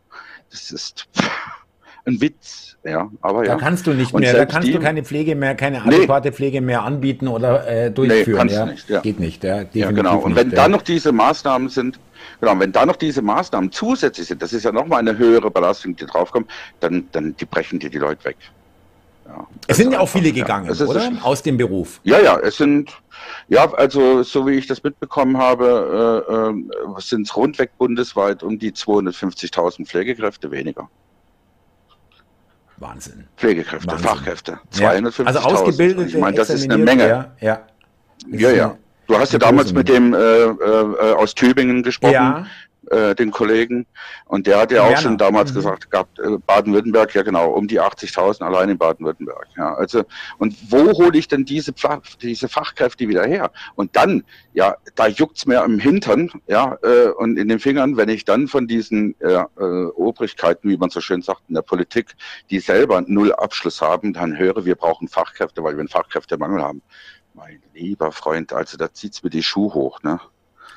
Das 0.50 0.72
ist 0.72 1.08
ein 2.06 2.22
Witz, 2.22 2.69
ja. 2.84 3.10
Aber 3.22 3.44
da 3.44 3.52
ja. 3.52 3.58
kannst 3.58 3.88
du 3.88 3.94
nicht 3.94 4.14
mehr, 4.14 4.34
da 4.34 4.46
kannst 4.46 4.68
die, 4.68 4.74
du 4.74 4.80
keine 4.80 5.04
Pflege 5.04 5.36
mehr, 5.36 5.56
keine 5.56 5.84
adäquate 5.84 6.30
nee. 6.30 6.36
Pflege 6.36 6.62
mehr 6.62 6.84
anbieten 6.84 7.28
oder 7.28 7.68
äh, 7.68 7.92
durchführen. 7.92 8.48
Nee, 8.48 8.54
ja. 8.54 8.66
Nicht, 8.66 8.90
ja. 8.90 9.00
Geht 9.02 9.20
nicht, 9.20 9.44
ja. 9.44 9.64
ja 9.74 9.92
genau. 9.92 10.20
Und 10.20 10.36
wenn 10.36 10.48
nicht, 10.48 10.58
da 10.58 10.68
noch 10.68 10.82
diese 10.82 11.12
Maßnahmen 11.12 11.70
sind, 11.70 12.00
genau, 12.40 12.60
wenn 12.60 12.72
da 12.72 12.86
noch 12.86 12.96
diese 12.96 13.22
Maßnahmen 13.22 13.72
zusätzlich 13.72 14.28
sind, 14.28 14.42
das 14.42 14.54
ist 14.54 14.64
ja 14.64 14.72
nochmal 14.72 15.00
eine 15.00 15.18
höhere 15.18 15.52
Belastung, 15.52 15.96
die 15.96 16.06
draufkommt, 16.06 16.50
dann, 16.80 17.08
dann 17.12 17.36
die 17.36 17.46
brechen 17.46 17.80
dir 17.80 17.90
die 17.90 18.00
Leute 18.00 18.24
weg. 18.26 18.38
Ja, 19.28 19.48
es 19.68 19.78
sind 19.78 19.92
ja 19.92 20.00
auch 20.00 20.10
viele 20.10 20.32
gegangen, 20.32 20.74
ja, 20.74 20.86
oder? 20.86 21.12
Aus 21.22 21.44
dem 21.44 21.58
Beruf. 21.58 22.00
Ja, 22.04 22.20
ja, 22.20 22.40
es 22.40 22.58
sind, 22.58 22.92
ja, 23.48 23.72
also 23.74 24.24
so 24.24 24.48
wie 24.48 24.54
ich 24.54 24.66
das 24.66 24.82
mitbekommen 24.82 25.38
habe, 25.38 26.26
äh, 26.28 26.50
äh, 26.50 27.02
sind 27.02 27.28
es 27.28 27.36
rundweg 27.36 27.78
bundesweit 27.78 28.42
um 28.42 28.58
die 28.58 28.72
250.000 28.72 29.86
Pflegekräfte 29.86 30.50
weniger. 30.50 30.90
Wahnsinn. 32.80 33.26
Pflegekräfte, 33.38 33.88
Wahnsinn. 33.88 34.08
Fachkräfte. 34.08 34.60
250 34.72 35.28
also 35.28 35.40
ausgebildet. 35.40 36.10
Ich 36.10 36.18
meine, 36.18 36.38
das 36.38 36.50
ist 36.50 36.64
eine 36.64 36.78
Menge. 36.78 37.08
Ja, 37.08 37.32
ja. 37.40 37.62
Ja, 38.28 38.52
ja. 38.52 38.78
Du 39.08 39.18
hast 39.18 39.34
ja 39.34 39.40
damals 39.40 39.74
mit 39.74 39.90
dem 39.90 40.14
äh, 40.14 40.18
äh, 40.18 41.14
aus 41.14 41.34
Tübingen 41.34 41.84
gesprochen. 41.84 42.14
Ja 42.14 42.46
äh, 42.90 43.16
den 43.16 43.32
Kollegen. 43.32 43.86
Und 44.26 44.48
der 44.48 44.60
hat 44.60 44.72
ja 44.72 44.84
auch 44.84 44.98
schon 44.98 45.18
damals 45.18 45.52
mhm. 45.52 45.56
gesagt 45.56 45.92
gehabt, 45.92 46.20
äh, 46.20 46.38
Baden-Württemberg, 46.46 47.14
ja 47.16 47.24
genau, 47.24 47.52
um 47.52 47.68
die 47.68 47.80
80.000 47.80 48.44
allein 48.44 48.70
in 48.70 48.78
Baden-Württemberg. 48.78 49.48
Ja, 49.58 49.74
also, 49.76 50.04
und 50.38 50.56
wo 50.70 50.92
hole 50.94 51.18
ich 51.18 51.28
denn 51.28 51.46
diese, 51.46 51.74
diese 52.22 52.50
Fachkräfte 52.50 53.08
wieder 53.08 53.26
her? 53.26 53.52
Und 53.76 53.96
dann, 53.96 54.24
ja, 54.54 54.76
da 54.96 55.08
juckt's 55.08 55.46
mir 55.46 55.64
im 55.64 55.80
Hintern, 55.80 56.32
ja, 56.48 56.78
äh, 56.84 57.10
und 57.10 57.38
in 57.38 57.48
den 57.48 57.60
Fingern, 57.60 57.98
wenn 57.98 58.10
ich 58.10 58.26
dann 58.26 58.48
von 58.48 58.68
diesen 58.68 59.20
äh, 59.20 59.44
äh, 59.60 59.86
Obrigkeiten, 59.96 60.70
wie 60.70 60.78
man 60.78 60.90
so 60.90 61.02
schön 61.02 61.22
sagt, 61.22 61.42
in 61.48 61.56
der 61.56 61.62
Politik, 61.62 62.16
die 62.50 62.60
selber 62.60 63.02
null 63.06 63.34
Abschluss 63.34 63.82
haben, 63.82 64.14
dann 64.14 64.38
höre, 64.38 64.66
wir 64.66 64.76
brauchen 64.76 65.08
Fachkräfte, 65.08 65.64
weil 65.64 65.76
wir 65.76 65.82
einen 65.82 65.90
Fachkräftemangel 65.90 66.62
haben. 66.62 66.82
Mein 67.34 67.62
lieber 67.74 68.12
Freund, 68.12 68.52
also 68.54 68.78
da 68.78 68.92
zieht's 68.92 69.24
mir 69.24 69.30
die 69.30 69.44
Schuhe 69.44 69.74
hoch, 69.74 70.02
ne? 70.04 70.20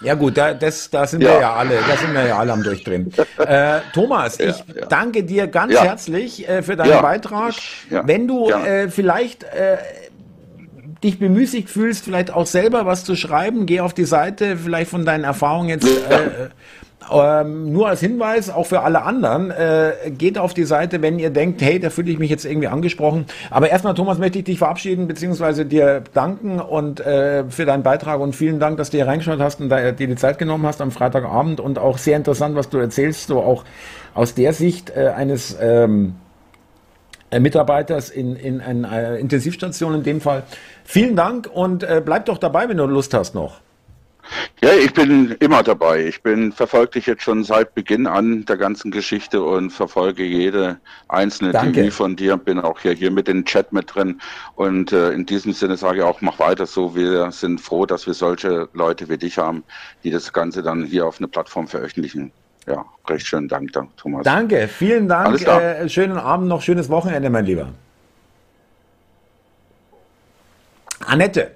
Ja 0.01 0.15
gut, 0.15 0.37
da, 0.37 0.55
das, 0.55 0.91
da 0.91 1.07
sind 1.07 1.23
ja. 1.23 1.31
wir 1.31 1.41
ja 1.41 1.55
alle, 1.55 1.79
da 1.89 1.97
sind 1.97 2.13
wir 2.13 2.27
ja 2.27 2.39
alle 2.39 2.53
am 2.53 2.63
Durchdrehen. 2.63 3.13
Äh, 3.39 3.81
Thomas, 3.93 4.39
ich 4.39 4.57
ja. 4.57 4.87
danke 4.89 5.25
dir 5.25 5.49
ganz 5.49 5.75
herzlich 5.75 6.49
äh, 6.49 6.63
für 6.63 6.77
deinen 6.77 7.03
Beitrag. 7.03 7.55
Wenn 7.89 8.29
du 8.29 8.51
äh, 8.51 8.89
vielleicht 8.89 9.43
äh, 9.43 9.79
dich 11.03 11.19
bemüßigt 11.19 11.69
fühlst, 11.69 12.05
vielleicht 12.05 12.31
auch 12.31 12.47
selber 12.47 12.87
was 12.87 13.05
zu 13.05 13.17
schreiben, 13.17 13.67
geh 13.67 13.81
auf 13.81 13.95
die 13.95 14.05
Seite, 14.05 14.57
vielleicht 14.57 14.91
von 14.91 15.05
deinen 15.05 15.25
Erfahrungen 15.25 15.71
jetzt 15.71 15.87
äh, 15.87 16.51
ähm, 17.11 17.73
nur 17.73 17.89
als 17.89 18.01
Hinweis, 18.01 18.51
auch 18.51 18.67
für 18.67 18.81
alle 18.81 19.03
anderen, 19.03 19.51
äh, 19.51 20.11
geht 20.11 20.39
auf 20.39 20.55
die 20.55 20.65
Seite, 20.65 21.03
wenn 21.03 21.19
ihr 21.19 21.31
denkt, 21.31 21.63
hey, 21.63 21.81
da 21.81 21.91
fühle 21.91 22.11
ich 22.11 22.19
mich 22.19 22.31
jetzt 22.31 22.45
irgendwie 22.45 22.69
angesprochen. 22.69 23.27
Aber 23.51 23.71
erstmal, 23.71 23.95
Thomas, 23.95 24.19
möchte 24.19 24.39
ich 24.39 24.45
dich 24.45 24.59
verabschieden, 24.59 25.09
beziehungsweise 25.09 25.65
dir 25.65 26.03
danken 26.13 26.61
und 26.61 27.01
äh, 27.01 27.45
für 27.49 27.65
deinen 27.65 27.83
Beitrag 27.83 28.21
und 28.21 28.37
vielen 28.37 28.61
Dank, 28.61 28.77
dass 28.77 28.91
du 28.91 28.99
hier 28.99 29.07
reingeschaut 29.07 29.41
hast 29.41 29.61
und 29.61 29.69
da, 29.69 29.93
dir 29.93 30.07
die 30.07 30.17
Zeit 30.17 30.39
genommen 30.39 30.67
hast 30.67 30.81
am 30.81 30.91
Freitagabend 30.91 31.61
und 31.61 31.79
auch 31.79 31.99
sehr 31.99 32.17
interessant, 32.17 32.57
was 32.57 32.69
du 32.69 32.79
erzählst, 32.79 33.29
so 33.29 33.41
auch 33.41 33.65
aus 34.15 34.35
der 34.35 34.53
Sicht 34.53 34.91
äh, 34.91 35.09
eines 35.09 35.57
ähm, 35.61 36.17
äh, 37.31 37.41
Mitarbeiters 37.41 38.11
in, 38.11 38.37
in 38.37 38.61
einer 38.61 38.93
äh, 38.93 39.21
Intensivstation 39.21 39.95
in 39.95 40.03
dem 40.03 40.21
Fall. 40.21 40.43
Vielen 40.85 41.17
Dank 41.17 41.49
und 41.53 41.83
äh, 41.83 42.03
bleib 42.05 42.27
doch 42.27 42.39
dabei, 42.39 42.69
wenn 42.69 42.77
du 42.77 42.85
Lust 42.85 43.15
hast 43.15 43.35
noch. 43.35 43.61
Ja, 44.63 44.71
ich 44.73 44.93
bin 44.95 45.33
immer 45.41 45.63
dabei. 45.63 46.07
Ich 46.07 46.23
bin 46.23 46.53
verfolge 46.53 46.93
dich 46.93 47.07
jetzt 47.07 47.23
schon 47.23 47.43
seit 47.45 47.75
Beginn 47.75 48.07
an 48.07 48.45
der 48.45 48.57
ganzen 48.57 48.91
Geschichte 48.91 49.43
und 49.43 49.71
verfolge 49.71 50.23
jede 50.23 50.79
einzelne 51.09 51.53
Danke. 51.53 51.91
von 51.91 52.17
dir. 52.17 52.37
Bin 52.37 52.61
auch 52.61 52.79
hier, 52.81 52.93
hier 52.93 53.11
mit 53.11 53.29
in 53.29 53.45
Chat 53.45 53.73
mit 53.73 53.95
drin. 53.95 54.21
Und 54.55 54.93
äh, 54.93 55.11
in 55.11 55.27
diesem 55.27 55.53
Sinne 55.53 55.77
sage 55.77 55.99
ich 55.99 56.05
auch, 56.05 56.21
mach 56.21 56.39
weiter 56.39 56.67
so. 56.67 56.95
Wir 56.95 57.33
sind 57.33 57.61
froh, 57.61 57.87
dass 57.87 58.07
wir 58.07 58.15
solche 58.15 58.69
Leute 58.73 59.09
wie 59.09 59.19
dich 59.19 59.39
haben, 59.39 59.65
die 60.05 60.11
das 60.11 60.33
Ganze 60.33 60.63
dann 60.63 60.85
hier 60.85 61.07
auf 61.07 61.19
eine 61.19 61.29
Plattform 61.29 61.67
veröffentlichen. 61.67 62.31
Ja, 62.67 62.85
recht 63.09 63.27
schönen 63.27 63.49
Dank, 63.49 63.73
Thomas. 63.97 64.23
Danke, 64.23 64.69
vielen 64.69 65.09
Dank. 65.09 65.41
Äh, 65.43 65.89
schönen 65.89 66.17
Abend 66.17 66.47
noch, 66.47 66.63
schönes 66.63 66.89
Wochenende, 66.89 67.29
mein 67.29 67.45
Lieber. 67.45 67.69
Annette. 71.05 71.51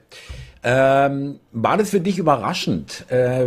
Ähm, 0.68 1.38
war 1.52 1.76
das 1.76 1.90
für 1.90 2.00
dich 2.00 2.18
überraschend, 2.18 3.04
äh, 3.08 3.44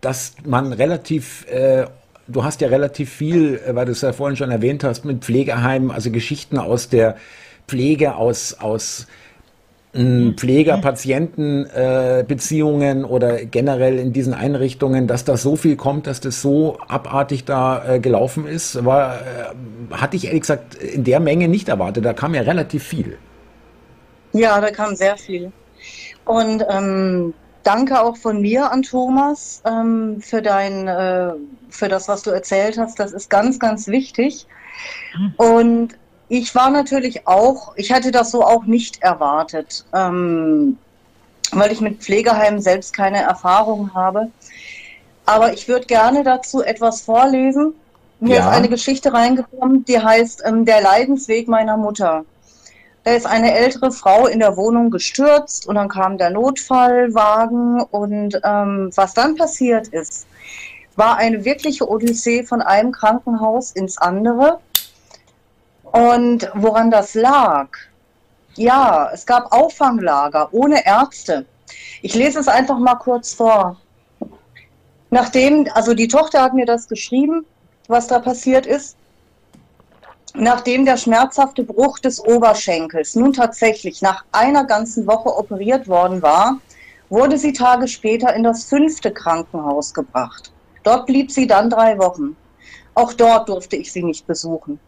dass 0.00 0.32
man 0.46 0.72
relativ, 0.72 1.46
äh, 1.50 1.84
du 2.26 2.42
hast 2.42 2.62
ja 2.62 2.68
relativ 2.68 3.12
viel, 3.12 3.60
äh, 3.66 3.74
weil 3.74 3.84
du 3.84 3.92
es 3.92 4.00
ja 4.00 4.14
vorhin 4.14 4.34
schon 4.34 4.50
erwähnt 4.50 4.82
hast, 4.82 5.04
mit 5.04 5.22
Pflegeheimen, 5.22 5.90
also 5.90 6.10
Geschichten 6.10 6.56
aus 6.56 6.88
der 6.88 7.16
Pflege, 7.68 8.14
aus, 8.14 8.56
aus 8.60 9.08
äh, 9.92 10.32
Pfleger-Patienten-Beziehungen 10.32 13.02
äh, 13.02 13.08
oder 13.08 13.44
generell 13.44 13.98
in 13.98 14.14
diesen 14.14 14.32
Einrichtungen, 14.32 15.06
dass 15.06 15.26
da 15.26 15.36
so 15.36 15.56
viel 15.56 15.76
kommt, 15.76 16.06
dass 16.06 16.20
das 16.20 16.40
so 16.40 16.78
abartig 16.88 17.44
da 17.44 17.96
äh, 17.96 18.00
gelaufen 18.00 18.46
ist, 18.46 18.86
war, 18.86 19.16
äh, 19.16 19.18
hatte 19.90 20.16
ich 20.16 20.28
ehrlich 20.28 20.40
gesagt 20.40 20.76
in 20.76 21.04
der 21.04 21.20
Menge 21.20 21.48
nicht 21.48 21.68
erwartet. 21.68 22.06
Da 22.06 22.14
kam 22.14 22.34
ja 22.34 22.40
relativ 22.40 22.84
viel. 22.84 23.18
Ja, 24.32 24.58
da 24.62 24.70
kam 24.70 24.96
sehr 24.96 25.18
viel. 25.18 25.52
Und 26.24 26.64
ähm, 26.68 27.34
danke 27.62 28.00
auch 28.00 28.16
von 28.16 28.40
mir 28.40 28.70
an 28.70 28.82
Thomas 28.82 29.62
ähm, 29.64 30.20
für 30.20 30.42
dein, 30.42 30.88
äh, 30.88 31.32
für 31.70 31.88
das, 31.88 32.08
was 32.08 32.22
du 32.22 32.30
erzählt 32.30 32.78
hast. 32.78 32.98
Das 32.98 33.12
ist 33.12 33.28
ganz, 33.28 33.58
ganz 33.58 33.88
wichtig. 33.88 34.46
Und 35.36 35.96
ich 36.28 36.54
war 36.54 36.70
natürlich 36.70 37.26
auch, 37.26 37.74
ich 37.76 37.92
hatte 37.92 38.10
das 38.10 38.30
so 38.30 38.44
auch 38.44 38.64
nicht 38.64 39.02
erwartet, 39.02 39.84
ähm, 39.92 40.78
weil 41.52 41.72
ich 41.72 41.80
mit 41.80 42.02
Pflegeheimen 42.02 42.60
selbst 42.60 42.94
keine 42.94 43.18
Erfahrung 43.18 43.94
habe. 43.94 44.30
Aber 45.26 45.52
ich 45.52 45.68
würde 45.68 45.86
gerne 45.86 46.22
dazu 46.22 46.62
etwas 46.62 47.02
vorlesen. 47.02 47.74
Mir 48.20 48.36
ja. 48.36 48.50
ist 48.50 48.56
eine 48.56 48.68
Geschichte 48.68 49.12
reingekommen, 49.12 49.84
die 49.84 49.98
heißt 49.98 50.42
ähm, 50.44 50.64
Der 50.64 50.80
Leidensweg 50.80 51.48
meiner 51.48 51.76
Mutter. 51.76 52.24
Da 53.04 53.12
ist 53.12 53.26
eine 53.26 53.54
ältere 53.54 53.92
Frau 53.92 54.26
in 54.26 54.40
der 54.40 54.56
Wohnung 54.56 54.90
gestürzt 54.90 55.66
und 55.66 55.74
dann 55.74 55.90
kam 55.90 56.16
der 56.16 56.30
Notfallwagen 56.30 57.82
und 57.82 58.40
ähm, 58.42 58.90
was 58.94 59.12
dann 59.12 59.36
passiert 59.36 59.88
ist, 59.88 60.26
war 60.96 61.18
eine 61.18 61.44
wirkliche 61.44 61.88
Odyssee 61.88 62.44
von 62.44 62.62
einem 62.62 62.92
Krankenhaus 62.92 63.72
ins 63.72 63.98
andere. 63.98 64.60
Und 65.82 66.50
woran 66.54 66.90
das 66.90 67.14
lag? 67.14 67.68
Ja, 68.54 69.10
es 69.12 69.26
gab 69.26 69.52
Auffanglager 69.52 70.48
ohne 70.52 70.86
Ärzte. 70.86 71.44
Ich 72.00 72.14
lese 72.14 72.40
es 72.40 72.48
einfach 72.48 72.78
mal 72.78 72.94
kurz 72.94 73.34
vor. 73.34 73.80
Nachdem, 75.10 75.68
also 75.74 75.92
die 75.94 76.08
Tochter 76.08 76.42
hat 76.42 76.54
mir 76.54 76.66
das 76.66 76.88
geschrieben, 76.88 77.44
was 77.86 78.06
da 78.06 78.18
passiert 78.18 78.66
ist. 78.66 78.96
Nachdem 80.34 80.84
der 80.84 80.96
schmerzhafte 80.96 81.62
Bruch 81.62 81.98
des 81.98 82.20
Oberschenkels 82.20 83.14
nun 83.14 83.32
tatsächlich 83.32 84.02
nach 84.02 84.24
einer 84.32 84.64
ganzen 84.64 85.06
Woche 85.06 85.36
operiert 85.36 85.88
worden 85.88 86.22
war, 86.22 86.58
wurde 87.08 87.38
sie 87.38 87.52
Tage 87.52 87.86
später 87.88 88.34
in 88.34 88.42
das 88.42 88.64
fünfte 88.64 89.12
Krankenhaus 89.12 89.94
gebracht. 89.94 90.52
Dort 90.82 91.06
blieb 91.06 91.30
sie 91.30 91.46
dann 91.46 91.70
drei 91.70 91.98
Wochen. 91.98 92.36
Auch 92.94 93.12
dort 93.12 93.48
durfte 93.48 93.76
ich 93.76 93.92
sie 93.92 94.02
nicht 94.02 94.26
besuchen. 94.26 94.78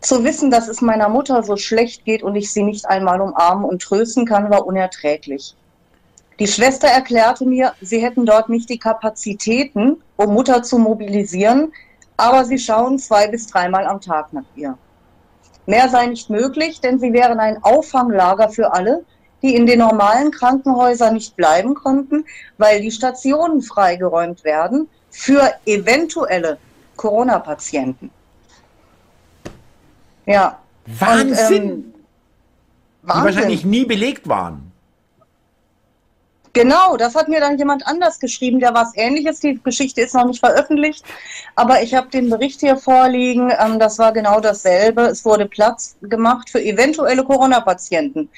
Zu 0.00 0.22
wissen, 0.22 0.50
dass 0.50 0.68
es 0.68 0.82
meiner 0.82 1.08
Mutter 1.08 1.42
so 1.42 1.56
schlecht 1.56 2.04
geht 2.04 2.22
und 2.22 2.36
ich 2.36 2.52
sie 2.52 2.62
nicht 2.62 2.86
einmal 2.86 3.20
umarmen 3.20 3.64
und 3.64 3.80
trösten 3.80 4.26
kann, 4.26 4.50
war 4.50 4.66
unerträglich. 4.66 5.56
Die 6.38 6.46
Schwester 6.46 6.88
erklärte 6.88 7.46
mir, 7.46 7.72
sie 7.80 8.02
hätten 8.02 8.26
dort 8.26 8.48
nicht 8.48 8.68
die 8.68 8.78
Kapazitäten, 8.78 10.02
um 10.16 10.34
Mutter 10.34 10.62
zu 10.62 10.78
mobilisieren, 10.78 11.72
aber 12.16 12.44
sie 12.44 12.58
schauen 12.58 12.98
zwei 12.98 13.28
bis 13.28 13.46
dreimal 13.46 13.86
am 13.86 14.00
Tag 14.00 14.32
nach 14.32 14.44
ihr. 14.54 14.76
Mehr 15.66 15.88
sei 15.88 16.06
nicht 16.06 16.28
möglich, 16.28 16.80
denn 16.80 16.98
sie 16.98 17.12
wären 17.12 17.38
ein 17.38 17.62
Auffanglager 17.62 18.48
für 18.48 18.72
alle, 18.72 19.04
die 19.42 19.54
in 19.54 19.66
den 19.66 19.80
normalen 19.80 20.30
Krankenhäusern 20.30 21.14
nicht 21.14 21.36
bleiben 21.36 21.74
konnten, 21.74 22.24
weil 22.58 22.80
die 22.80 22.90
Stationen 22.90 23.62
freigeräumt 23.62 24.44
werden 24.44 24.88
für 25.10 25.52
eventuelle 25.66 26.58
Corona-Patienten. 26.96 28.10
Ja. 30.26 30.58
Wahnsinn! 30.86 31.32
Und, 31.32 31.78
ähm, 31.78 31.94
Wahnsinn! 33.02 33.22
Die 33.22 33.24
wahrscheinlich 33.24 33.64
nie 33.64 33.84
belegt 33.84 34.28
waren. 34.28 34.71
Genau, 36.54 36.98
das 36.98 37.14
hat 37.14 37.28
mir 37.28 37.40
dann 37.40 37.56
jemand 37.56 37.86
anders 37.86 38.20
geschrieben, 38.20 38.60
der 38.60 38.74
was 38.74 38.94
ähnliches. 38.94 39.40
Die 39.40 39.58
Geschichte 39.62 40.02
ist 40.02 40.14
noch 40.14 40.26
nicht 40.26 40.40
veröffentlicht, 40.40 41.02
aber 41.56 41.82
ich 41.82 41.94
habe 41.94 42.08
den 42.08 42.28
Bericht 42.28 42.60
hier 42.60 42.76
vorliegen. 42.76 43.50
Ähm, 43.58 43.78
das 43.78 43.98
war 43.98 44.12
genau 44.12 44.38
dasselbe. 44.38 45.02
Es 45.02 45.24
wurde 45.24 45.46
Platz 45.46 45.96
gemacht 46.02 46.50
für 46.50 46.62
eventuelle 46.62 47.24
Corona-Patienten. 47.24 48.28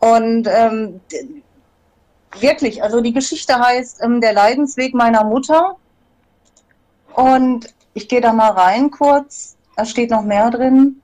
Und 0.00 0.48
ähm, 0.48 1.00
wirklich, 2.40 2.82
also 2.82 3.00
die 3.00 3.12
Geschichte 3.12 3.56
heißt 3.58 4.02
ähm, 4.02 4.20
Der 4.20 4.32
Leidensweg 4.32 4.94
meiner 4.94 5.22
Mutter. 5.22 5.76
Und 7.14 7.72
ich 7.94 8.08
gehe 8.08 8.20
da 8.20 8.32
mal 8.32 8.50
rein 8.50 8.90
kurz. 8.90 9.56
Da 9.76 9.84
steht 9.84 10.10
noch 10.10 10.22
mehr 10.22 10.50
drin. 10.50 11.02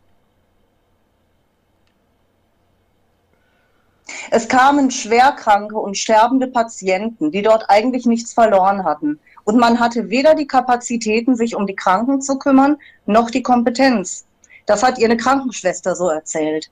Es 4.30 4.48
kamen 4.48 4.90
schwerkranke 4.90 5.76
und 5.76 5.96
sterbende 5.96 6.46
Patienten, 6.46 7.30
die 7.30 7.42
dort 7.42 7.70
eigentlich 7.70 8.06
nichts 8.06 8.34
verloren 8.34 8.84
hatten. 8.84 9.18
Und 9.44 9.58
man 9.58 9.80
hatte 9.80 10.10
weder 10.10 10.34
die 10.34 10.46
Kapazitäten, 10.46 11.36
sich 11.36 11.54
um 11.54 11.66
die 11.66 11.76
Kranken 11.76 12.20
zu 12.20 12.38
kümmern, 12.38 12.76
noch 13.06 13.30
die 13.30 13.42
Kompetenz. 13.42 14.24
Das 14.66 14.82
hat 14.82 14.98
ihr 14.98 15.06
eine 15.06 15.16
Krankenschwester 15.16 15.94
so 15.94 16.08
erzählt. 16.08 16.70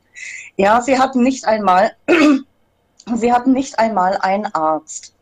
Ja, 0.56 0.80
sie 0.80 0.98
hatten 0.98 1.22
nicht 1.22 1.46
einmal, 1.46 1.92
sie 3.14 3.32
hatten 3.32 3.52
nicht 3.52 3.78
einmal 3.78 4.16
einen 4.18 4.46
Arzt. 4.46 5.14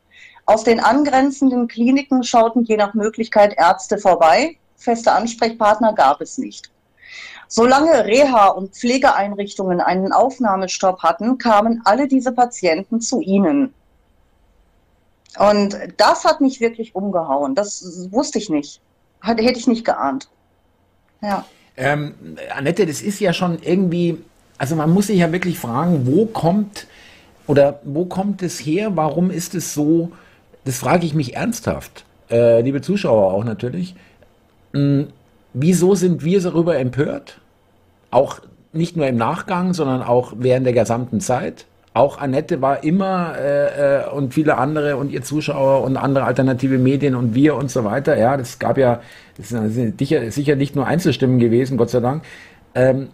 Aus 0.46 0.64
den 0.64 0.80
angrenzenden 0.80 1.68
Kliniken 1.68 2.22
schauten 2.22 2.64
je 2.64 2.76
nach 2.76 2.94
Möglichkeit 2.94 3.54
Ärzte 3.56 3.98
vorbei. 3.98 4.56
Feste 4.76 5.12
Ansprechpartner 5.12 5.92
gab 5.92 6.20
es 6.20 6.38
nicht. 6.38 6.70
Solange 7.52 8.06
Reha- 8.06 8.46
und 8.46 8.76
Pflegeeinrichtungen 8.76 9.80
einen 9.80 10.12
Aufnahmestopp 10.12 11.02
hatten, 11.02 11.36
kamen 11.36 11.82
alle 11.84 12.06
diese 12.06 12.30
Patienten 12.30 13.00
zu 13.00 13.20
ihnen. 13.20 13.74
Und 15.36 15.76
das 15.96 16.24
hat 16.24 16.40
mich 16.40 16.60
wirklich 16.60 16.94
umgehauen. 16.94 17.56
Das 17.56 18.08
wusste 18.12 18.38
ich 18.38 18.50
nicht. 18.50 18.80
Hätte 19.20 19.42
ich 19.42 19.66
nicht 19.66 19.84
geahnt. 19.84 20.28
Ja. 21.22 21.44
Ähm, 21.76 22.14
Annette, 22.54 22.86
das 22.86 23.02
ist 23.02 23.18
ja 23.18 23.32
schon 23.32 23.58
irgendwie, 23.60 24.18
also 24.56 24.76
man 24.76 24.90
muss 24.90 25.08
sich 25.08 25.18
ja 25.18 25.32
wirklich 25.32 25.58
fragen, 25.58 26.06
wo 26.06 26.26
kommt 26.26 26.86
oder 27.48 27.80
wo 27.82 28.04
kommt 28.04 28.42
es 28.42 28.60
her? 28.60 28.94
Warum 28.94 29.32
ist 29.32 29.56
es 29.56 29.74
so? 29.74 30.12
Das 30.64 30.78
frage 30.78 31.04
ich 31.04 31.14
mich 31.14 31.34
ernsthaft, 31.34 32.04
äh, 32.30 32.60
liebe 32.60 32.80
Zuschauer 32.80 33.32
auch 33.32 33.42
natürlich. 33.42 33.96
Wieso 35.52 35.94
sind 35.94 36.24
wir 36.24 36.40
darüber 36.40 36.78
empört? 36.78 37.40
Auch 38.10 38.40
nicht 38.72 38.96
nur 38.96 39.06
im 39.06 39.16
Nachgang, 39.16 39.74
sondern 39.74 40.02
auch 40.02 40.32
während 40.36 40.66
der 40.66 40.72
gesamten 40.72 41.20
Zeit. 41.20 41.66
Auch 41.92 42.18
Annette 42.18 42.62
war 42.62 42.84
immer 42.84 43.34
äh, 43.36 44.02
äh, 44.02 44.08
und 44.10 44.32
viele 44.32 44.58
andere 44.58 44.96
und 44.96 45.10
ihr 45.10 45.22
Zuschauer 45.22 45.82
und 45.82 45.96
andere 45.96 46.24
alternative 46.24 46.78
Medien 46.78 47.16
und 47.16 47.34
wir 47.34 47.56
und 47.56 47.68
so 47.68 47.82
weiter. 47.82 48.16
Ja, 48.16 48.36
das 48.36 48.60
gab 48.60 48.78
ja, 48.78 49.00
das 49.36 49.48
sind 49.48 49.98
sicher, 49.98 50.30
sicher 50.30 50.54
nicht 50.54 50.76
nur 50.76 50.86
Einzelstimmen 50.86 51.40
gewesen, 51.40 51.76
Gott 51.76 51.90
sei 51.90 51.98
Dank. 51.98 52.22
Ähm, 52.76 53.08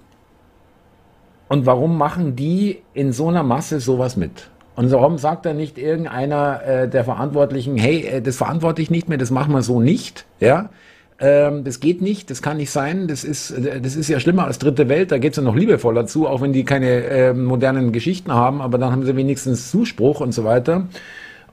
und 1.49 1.64
warum 1.64 1.97
machen 1.97 2.37
die 2.37 2.82
in 2.93 3.12
so 3.12 3.28
einer 3.28 3.43
Masse 3.43 3.80
sowas 3.80 4.16
mit? 4.16 4.51
Und 4.74 4.93
warum 4.93 5.16
sagt 5.16 5.47
da 5.47 5.55
nicht 5.55 5.78
irgendeiner 5.78 6.62
äh, 6.62 6.89
der 6.89 7.05
Verantwortlichen, 7.05 7.78
hey, 7.78 8.03
äh, 8.03 8.20
das 8.20 8.37
verantworte 8.37 8.82
ich 8.82 8.91
nicht 8.91 9.09
mehr, 9.09 9.16
das 9.16 9.30
machen 9.30 9.55
wir 9.55 9.62
so 9.62 9.80
nicht, 9.80 10.26
ja? 10.39 10.68
Ähm, 11.18 11.64
das 11.64 11.80
geht 11.80 12.02
nicht, 12.02 12.30
das 12.30 12.42
kann 12.42 12.58
nicht 12.58 12.70
sein, 12.70 13.08
das 13.08 13.24
ist, 13.24 13.54
das 13.82 13.96
ist 13.96 14.08
ja 14.08 14.20
schlimmer 14.20 14.44
als 14.46 14.58
dritte 14.58 14.88
Welt, 14.90 15.12
da 15.12 15.18
geht's 15.18 15.38
ja 15.38 15.42
noch 15.42 15.56
liebevoller 15.56 16.06
zu, 16.06 16.26
auch 16.26 16.42
wenn 16.42 16.52
die 16.52 16.64
keine 16.64 17.04
äh, 17.04 17.32
modernen 17.32 17.92
Geschichten 17.92 18.32
haben, 18.32 18.60
aber 18.60 18.76
dann 18.76 18.92
haben 18.92 19.04
sie 19.04 19.16
wenigstens 19.16 19.70
Zuspruch 19.70 20.20
und 20.20 20.32
so 20.32 20.44
weiter. 20.44 20.88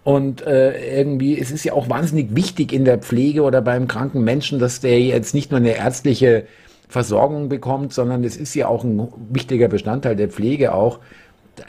Und 0.04 0.46
äh, 0.46 1.00
irgendwie, 1.00 1.40
es 1.40 1.50
ist 1.50 1.64
ja 1.64 1.74
auch 1.74 1.90
wahnsinnig 1.90 2.36
wichtig 2.36 2.74
in 2.74 2.84
der 2.84 2.98
Pflege 2.98 3.44
oder 3.44 3.62
beim 3.62 3.88
kranken 3.88 4.22
Menschen, 4.26 4.60
dass 4.60 4.82
der 4.82 5.00
jetzt 5.00 5.34
nicht 5.34 5.52
nur 5.52 5.62
eine 5.62 5.78
ärztliche 5.78 6.46
Versorgung 6.90 7.48
bekommt, 7.48 7.94
sondern 7.94 8.24
es 8.26 8.36
ist 8.36 8.54
ja 8.54 8.68
auch 8.68 8.84
ein 8.84 9.08
wichtiger 9.30 9.70
Bestandteil 9.70 10.18
der 10.18 10.28
Pflege 10.28 10.74
auch, 10.76 11.00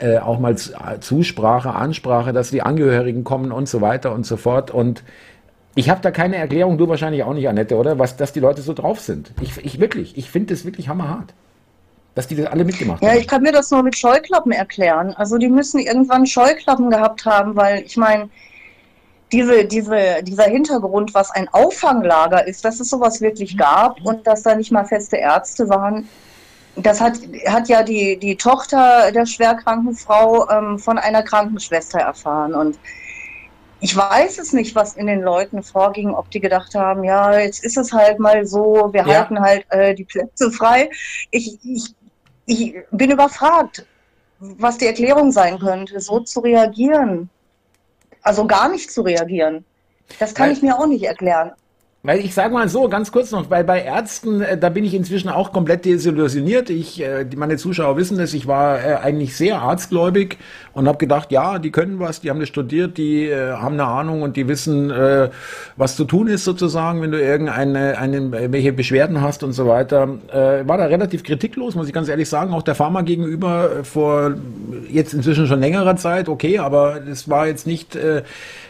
äh, 0.01 0.19
auch 0.19 0.41
mal 0.41 0.57
Zusprache, 0.57 1.75
Ansprache, 1.75 2.33
dass 2.33 2.51
die 2.51 2.63
Angehörigen 2.63 3.23
kommen 3.23 3.53
und 3.53 3.69
so 3.69 3.81
weiter 3.81 4.13
und 4.13 4.27
so 4.27 4.37
fort. 4.37 4.73
Und 4.73 5.05
ich 5.75 5.91
habe 5.91 6.01
da 6.01 6.11
keine 6.11 6.37
Erklärung, 6.37 6.79
du 6.79 6.89
wahrscheinlich 6.89 7.25
auch 7.25 7.35
nicht, 7.35 7.49
Annette, 7.49 7.77
oder? 7.77 7.99
Was, 7.99 8.17
dass 8.17 8.33
die 8.33 8.41
Leute 8.41 8.63
so 8.63 8.73
drauf 8.73 9.01
sind. 9.01 9.33
Ich, 9.41 9.57
ich 9.65 9.81
wirklich, 9.81 10.17
ich 10.17 10.31
finde 10.31 10.55
das 10.55 10.65
wirklich 10.65 10.89
hammerhart. 10.89 11.35
Dass 12.15 12.29
die 12.29 12.37
das 12.37 12.47
alle 12.47 12.65
mitgemacht 12.65 13.03
ja, 13.03 13.09
haben. 13.09 13.17
Ja, 13.17 13.21
ich 13.21 13.27
kann 13.27 13.43
mir 13.43 13.51
das 13.51 13.73
nur 13.73 13.83
mit 13.83 13.99
Scheuklappen 13.99 14.53
erklären. 14.53 15.15
Also 15.15 15.37
die 15.37 15.49
müssen 15.49 15.81
irgendwann 15.81 16.27
Scheuklappen 16.27 16.91
gehabt 16.91 17.25
haben, 17.27 17.57
weil 17.57 17.83
ich 17.83 17.97
meine, 17.97 18.29
diese, 19.33 19.65
diese, 19.65 20.23
dieser 20.23 20.45
Hintergrund, 20.45 21.13
was 21.13 21.33
ein 21.33 21.49
Auffanglager 21.49 22.47
ist, 22.47 22.65
dass 22.65 22.79
es 22.79 22.89
sowas 22.89 23.21
wirklich 23.21 23.57
gab 23.57 24.01
und 24.05 24.25
dass 24.29 24.43
da 24.43 24.55
nicht 24.55 24.71
mal 24.71 24.85
feste 24.85 25.17
Ärzte 25.17 25.69
waren, 25.69 26.09
das 26.77 27.01
hat, 27.01 27.15
hat 27.47 27.69
ja 27.69 27.83
die, 27.83 28.17
die 28.17 28.37
Tochter 28.37 29.11
der 29.13 29.27
schwerkranken 29.27 29.95
Frau 29.95 30.49
ähm, 30.51 30.79
von 30.79 30.99
einer 30.99 31.23
Krankenschwester 31.23 31.99
erfahren. 31.99 32.55
Und 32.55 32.79
ich 33.85 33.95
weiß 33.95 34.39
es 34.39 34.55
nicht, 34.55 34.75
was 34.75 34.97
in 34.97 35.09
den 35.09 35.21
Leuten 35.21 35.63
vorging, 35.63 36.15
ob 36.15 36.31
die 36.31 36.41
gedacht 36.41 36.75
haben, 36.75 37.05
ja, 37.05 37.39
jetzt 37.39 37.63
ist 37.63 37.77
es 37.77 37.93
halt 37.93 38.19
mal 38.19 38.47
so, 38.47 38.89
wir 38.95 39.07
ja. 39.07 39.19
halten 39.19 39.39
halt 39.39 39.67
äh, 39.69 39.95
die 39.95 40.05
Plätze 40.05 40.51
frei. 40.51 40.89
Ich, 41.31 41.59
ich, 41.63 41.95
ich 42.47 42.77
bin 42.93 43.11
überfragt, 43.11 43.85
was 44.39 44.79
die 44.79 44.87
Erklärung 44.87 45.33
sein 45.33 45.59
könnte, 45.59 46.01
so 46.01 46.21
zu 46.21 46.41
reagieren. 46.41 47.29
Also 48.23 48.47
gar 48.47 48.71
nicht 48.71 48.91
zu 48.91 49.03
reagieren. 49.03 49.67
Das 50.19 50.35
kann 50.35 50.47
Weil, 50.47 50.55
ich 50.55 50.63
mir 50.63 50.79
auch 50.79 50.87
nicht 50.87 51.05
erklären. 51.05 51.53
Weil 52.07 52.21
ich 52.21 52.35
sage 52.35 52.53
mal 52.53 52.69
so, 52.69 52.87
ganz 52.91 53.11
kurz 53.13 53.31
noch, 53.31 53.49
weil 53.49 53.65
bei 53.65 53.81
Ärzten, 53.83 54.43
äh, 54.43 54.59
da 54.59 54.69
bin 54.69 54.85
ich 54.85 54.93
inzwischen 54.93 55.31
auch 55.31 55.53
komplett 55.53 55.87
desillusioniert. 55.87 56.69
Ich, 56.69 57.03
äh, 57.03 57.25
meine 57.35 57.57
Zuschauer 57.57 57.97
wissen 57.97 58.19
das, 58.19 58.35
ich 58.35 58.47
war 58.47 58.79
äh, 58.79 58.97
eigentlich 58.97 59.35
sehr 59.35 59.63
arztgläubig 59.63 60.37
und 60.75 60.87
habe 60.87 60.99
gedacht, 60.99 61.33
ja, 61.33 61.59
die 61.59 61.71
können 61.71 62.01
was, 62.01 62.21
die 62.21 62.29
haben 62.29 62.41
das 62.41 62.51
studiert, 62.51 62.99
die 62.99 63.25
äh, 63.25 63.53
haben 63.53 63.73
eine 63.81 63.87
Ahnung 63.87 64.21
und 64.21 64.37
die 64.37 64.47
wissen, 64.49 64.91
äh, 64.91 65.31
was 65.79 65.97
zu 65.97 66.05
tun 66.05 66.27
ist 66.27 66.45
sozusagen, 66.45 67.01
wenn 67.01 67.11
du 67.11 67.19
irgendeine 67.19 67.97
eine, 67.97 68.53
welche 68.53 68.75
Beschwerden 68.75 69.23
hast 69.23 69.43
und 69.43 69.55
so 69.55 69.67
weiter. 69.67 70.19
Äh, 70.31 70.69
war 70.69 70.77
da 70.77 70.85
relativ 70.85 71.23
kritiklos, 71.23 71.75
muss 71.75 71.87
ich 71.87 71.95
ganz 71.95 72.11
ehrlich 72.11 72.29
sagen, 72.29 72.53
auch 72.53 72.63
der 72.63 72.75
Pharma 72.75 73.01
gegenüber 73.01 73.79
äh, 73.79 73.83
vor 73.83 74.35
jetzt 74.91 75.15
inzwischen 75.15 75.47
schon 75.47 75.61
längerer 75.61 75.97
Zeit, 75.97 76.29
okay, 76.29 76.59
aber 76.59 77.01
das 77.01 77.31
war 77.31 77.47
jetzt 77.47 77.67
nicht... 77.67 77.99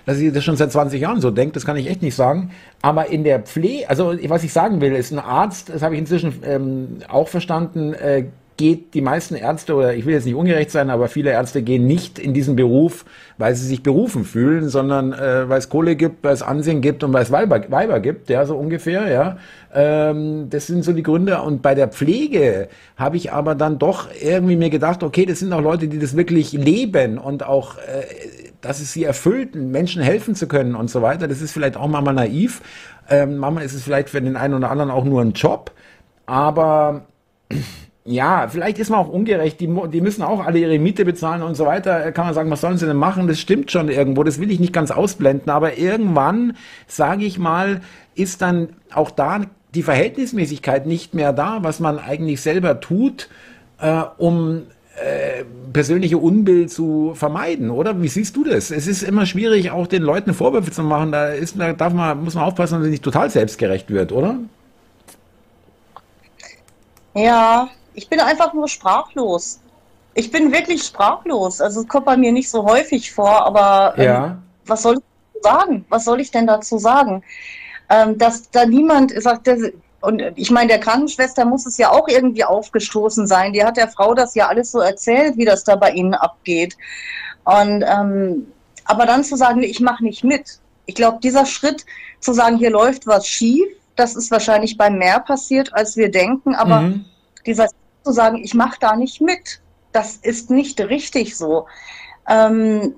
Dass 0.06 0.18
ich 0.18 0.32
das 0.32 0.44
schon 0.44 0.56
seit 0.56 0.70
20 0.70 1.00
Jahren 1.00 1.20
so 1.20 1.30
denke, 1.30 1.54
das 1.54 1.64
kann 1.64 1.76
ich 1.76 1.88
echt 1.88 2.02
nicht 2.02 2.14
sagen. 2.14 2.50
Aber 2.82 3.08
in 3.08 3.24
der 3.24 3.40
Pflege, 3.40 3.88
also 3.88 4.14
was 4.28 4.44
ich 4.44 4.52
sagen 4.52 4.80
will, 4.80 4.92
ist 4.92 5.12
ein 5.12 5.18
Arzt, 5.18 5.70
das 5.70 5.82
habe 5.82 5.94
ich 5.94 6.00
inzwischen 6.00 6.42
ähm, 6.44 6.98
auch 7.08 7.28
verstanden, 7.28 7.94
äh, 7.94 8.26
geht 8.56 8.94
die 8.94 9.00
meisten 9.00 9.34
Ärzte, 9.34 9.74
oder 9.74 9.94
ich 9.94 10.06
will 10.06 10.14
jetzt 10.14 10.26
nicht 10.26 10.34
ungerecht 10.34 10.70
sein, 10.70 10.90
aber 10.90 11.08
viele 11.08 11.30
Ärzte 11.30 11.62
gehen 11.62 11.86
nicht 11.86 12.18
in 12.18 12.34
diesen 12.34 12.56
Beruf, 12.56 13.04
weil 13.36 13.54
sie 13.54 13.66
sich 13.66 13.82
berufen 13.82 14.24
fühlen, 14.24 14.68
sondern 14.68 15.12
äh, 15.12 15.48
weil 15.48 15.58
es 15.58 15.68
Kohle 15.68 15.96
gibt, 15.96 16.22
weil 16.22 16.34
es 16.34 16.42
Ansehen 16.42 16.80
gibt 16.80 17.02
und 17.02 17.12
weil 17.12 17.22
es 17.22 17.32
Weiber, 17.32 17.62
Weiber 17.70 18.00
gibt, 18.00 18.30
ja, 18.30 18.46
so 18.46 18.56
ungefähr, 18.56 19.10
ja. 19.10 19.38
Ähm, 19.74 20.48
das 20.50 20.68
sind 20.68 20.84
so 20.84 20.92
die 20.92 21.02
Gründe. 21.02 21.42
Und 21.42 21.62
bei 21.62 21.74
der 21.74 21.88
Pflege 21.88 22.68
habe 22.96 23.16
ich 23.16 23.32
aber 23.32 23.54
dann 23.54 23.78
doch 23.78 24.08
irgendwie 24.22 24.56
mir 24.56 24.70
gedacht, 24.70 25.02
okay, 25.02 25.26
das 25.26 25.40
sind 25.40 25.52
auch 25.52 25.62
Leute, 25.62 25.88
die 25.88 25.98
das 25.98 26.16
wirklich 26.16 26.52
leben 26.52 27.18
und 27.18 27.44
auch 27.44 27.78
äh, 27.78 28.04
dass 28.60 28.80
es 28.80 28.92
sie 28.92 29.04
erfüllt, 29.04 29.54
Menschen 29.54 30.02
helfen 30.02 30.34
zu 30.34 30.48
können 30.48 30.74
und 30.74 30.88
so 30.88 31.02
weiter. 31.02 31.28
Das 31.28 31.42
ist 31.42 31.52
vielleicht 31.52 31.76
auch 31.76 31.86
manchmal 31.86 32.14
naiv. 32.14 32.62
Ähm, 33.10 33.36
manchmal 33.36 33.64
ist 33.64 33.74
es 33.74 33.82
vielleicht 33.82 34.08
für 34.08 34.22
den 34.22 34.36
einen 34.36 34.54
oder 34.54 34.70
anderen 34.70 34.90
auch 34.90 35.04
nur 35.04 35.20
ein 35.20 35.32
Job. 35.32 35.70
Aber 36.24 37.02
ja, 38.06 38.48
vielleicht 38.48 38.78
ist 38.78 38.90
man 38.90 39.00
auch 39.00 39.08
ungerecht, 39.08 39.60
die, 39.60 39.74
die 39.90 40.00
müssen 40.02 40.22
auch 40.22 40.44
alle 40.44 40.58
ihre 40.58 40.78
Miete 40.78 41.06
bezahlen 41.06 41.42
und 41.42 41.54
so 41.54 41.64
weiter. 41.64 42.12
Kann 42.12 42.26
man 42.26 42.34
sagen, 42.34 42.50
was 42.50 42.60
sollen 42.60 42.76
sie 42.76 42.86
denn 42.86 42.98
machen? 42.98 43.28
Das 43.28 43.40
stimmt 43.40 43.70
schon 43.70 43.88
irgendwo, 43.88 44.22
das 44.24 44.38
will 44.38 44.50
ich 44.50 44.60
nicht 44.60 44.74
ganz 44.74 44.90
ausblenden, 44.90 45.50
aber 45.50 45.78
irgendwann, 45.78 46.56
sage 46.86 47.24
ich 47.24 47.38
mal, 47.38 47.80
ist 48.14 48.42
dann 48.42 48.68
auch 48.92 49.10
da 49.10 49.40
die 49.74 49.82
Verhältnismäßigkeit 49.82 50.86
nicht 50.86 51.14
mehr 51.14 51.32
da, 51.32 51.58
was 51.62 51.80
man 51.80 51.98
eigentlich 51.98 52.42
selber 52.42 52.80
tut, 52.80 53.28
äh, 53.80 54.02
um 54.18 54.64
äh, 54.96 55.44
persönliche 55.72 56.18
Unbill 56.18 56.68
zu 56.68 57.12
vermeiden, 57.14 57.70
oder? 57.70 58.00
Wie 58.02 58.08
siehst 58.08 58.36
du 58.36 58.44
das? 58.44 58.70
Es 58.70 58.86
ist 58.86 59.02
immer 59.02 59.24
schwierig, 59.24 59.70
auch 59.70 59.86
den 59.86 60.02
Leuten 60.02 60.34
Vorwürfe 60.34 60.70
zu 60.70 60.82
machen. 60.82 61.10
Da 61.10 61.28
ist, 61.28 61.58
da 61.58 61.72
darf 61.72 61.94
man, 61.94 62.22
muss 62.22 62.34
man 62.34 62.44
aufpassen, 62.44 62.74
dass 62.74 62.84
es 62.84 62.90
nicht 62.90 63.02
total 63.02 63.30
selbstgerecht 63.30 63.90
wird, 63.90 64.12
oder? 64.12 64.36
Ja, 67.16 67.68
ich 67.94 68.08
bin 68.08 68.20
einfach 68.20 68.52
nur 68.52 68.68
sprachlos. 68.68 69.60
Ich 70.14 70.30
bin 70.30 70.52
wirklich 70.52 70.82
sprachlos. 70.82 71.60
Also 71.60 71.80
es 71.80 71.88
kommt 71.88 72.06
bei 72.06 72.16
mir 72.16 72.32
nicht 72.32 72.50
so 72.50 72.64
häufig 72.64 73.12
vor, 73.12 73.44
aber 73.44 73.94
ähm, 73.96 74.04
ja. 74.04 74.38
was 74.66 74.82
soll 74.82 74.96
ich 74.96 75.42
sagen? 75.42 75.84
Was 75.88 76.04
soll 76.04 76.20
ich 76.20 76.30
denn 76.30 76.46
dazu 76.46 76.78
sagen? 76.78 77.22
Ähm, 77.90 78.16
dass 78.18 78.50
da 78.50 78.64
niemand 78.66 79.12
sagt, 79.22 79.46
das, 79.46 79.58
und 80.00 80.22
ich 80.36 80.50
meine, 80.50 80.68
der 80.68 80.80
Krankenschwester 80.80 81.44
muss 81.44 81.66
es 81.66 81.78
ja 81.78 81.90
auch 81.90 82.08
irgendwie 82.08 82.44
aufgestoßen 82.44 83.26
sein. 83.26 83.52
Die 83.52 83.64
hat 83.64 83.76
der 83.76 83.88
Frau 83.88 84.14
das 84.14 84.34
ja 84.34 84.48
alles 84.48 84.70
so 84.70 84.80
erzählt, 84.80 85.36
wie 85.36 85.44
das 85.44 85.64
da 85.64 85.76
bei 85.76 85.90
ihnen 85.90 86.14
abgeht. 86.14 86.76
Und 87.44 87.84
ähm, 87.86 88.46
aber 88.84 89.06
dann 89.06 89.24
zu 89.24 89.36
sagen, 89.36 89.62
ich 89.62 89.80
mache 89.80 90.04
nicht 90.04 90.24
mit. 90.24 90.58
Ich 90.86 90.94
glaube, 90.94 91.18
dieser 91.22 91.46
Schritt 91.46 91.84
zu 92.20 92.32
sagen, 92.32 92.56
hier 92.56 92.70
läuft 92.70 93.06
was 93.06 93.26
schief, 93.26 93.66
das 93.96 94.16
ist 94.16 94.30
wahrscheinlich 94.30 94.76
bei 94.76 94.90
mehr 94.90 95.20
passiert, 95.20 95.72
als 95.72 95.96
wir 95.96 96.10
denken. 96.10 96.54
Aber 96.54 96.82
mhm. 96.82 97.04
dieser 97.46 97.68
zu 98.04 98.12
sagen, 98.12 98.42
ich 98.42 98.54
mache 98.54 98.76
da 98.80 98.96
nicht 98.96 99.20
mit, 99.20 99.60
das 99.92 100.16
ist 100.16 100.50
nicht 100.50 100.80
richtig 100.80 101.36
so. 101.36 101.66
Ähm, 102.28 102.94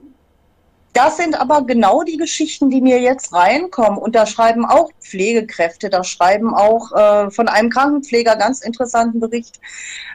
das 0.97 1.19
sind 1.19 1.39
aber 1.39 1.67
genau 1.67 2.05
die 2.05 2.17
Geschichten, 2.17 2.71
die 2.71 2.81
mir 2.81 3.03
jetzt 3.03 3.35
reinkommen. 3.35 3.99
Und 3.99 4.15
da 4.15 4.25
schreiben 4.25 4.65
auch 4.65 4.91
Pflegekräfte, 5.03 5.91
da 5.91 6.03
schreiben 6.03 6.55
auch 6.55 6.91
äh, 6.93 7.31
von 7.31 7.49
einem 7.49 7.69
Krankenpfleger 7.69 8.37
ganz 8.37 8.63
interessanten 8.63 9.21
Bericht 9.21 9.61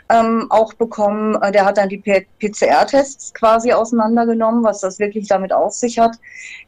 ähm, 0.09 0.47
auch 0.49 0.73
bekommen. 0.73 1.39
Äh, 1.39 1.51
der 1.51 1.65
hat 1.65 1.77
dann 1.77 1.87
die 1.87 1.99
PCR-Tests 1.99 3.35
quasi 3.35 3.73
auseinandergenommen, 3.73 4.63
was 4.63 4.79
das 4.79 4.97
wirklich 4.97 5.27
damit 5.27 5.53
auf 5.53 5.73
sich 5.73 5.99
hat. 5.99 6.17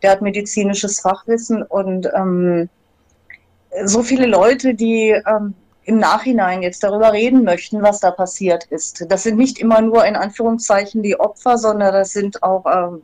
Der 0.04 0.12
hat 0.12 0.22
medizinisches 0.22 1.00
Fachwissen 1.00 1.64
und 1.64 2.08
ähm, 2.16 2.70
so 3.84 4.04
viele 4.04 4.28
Leute, 4.28 4.76
die 4.76 5.10
ähm, 5.26 5.56
im 5.86 5.98
Nachhinein 6.00 6.64
jetzt 6.64 6.84
darüber 6.84 7.14
reden 7.14 7.44
möchten, 7.44 7.82
was 7.82 8.00
da 8.00 8.12
passiert 8.12 8.66
ist. 8.66 9.06
Das 9.10 9.24
sind 9.24 9.38
nicht 9.38 9.60
immer 9.60 9.82
nur 9.82 10.06
in 10.06 10.16
Anführungszeichen 10.16 11.04
die 11.04 11.20
Opfer, 11.20 11.58
sondern 11.58 11.94
das 11.94 12.12
sind 12.12 12.42
auch 12.42 12.66
ähm, 12.66 13.02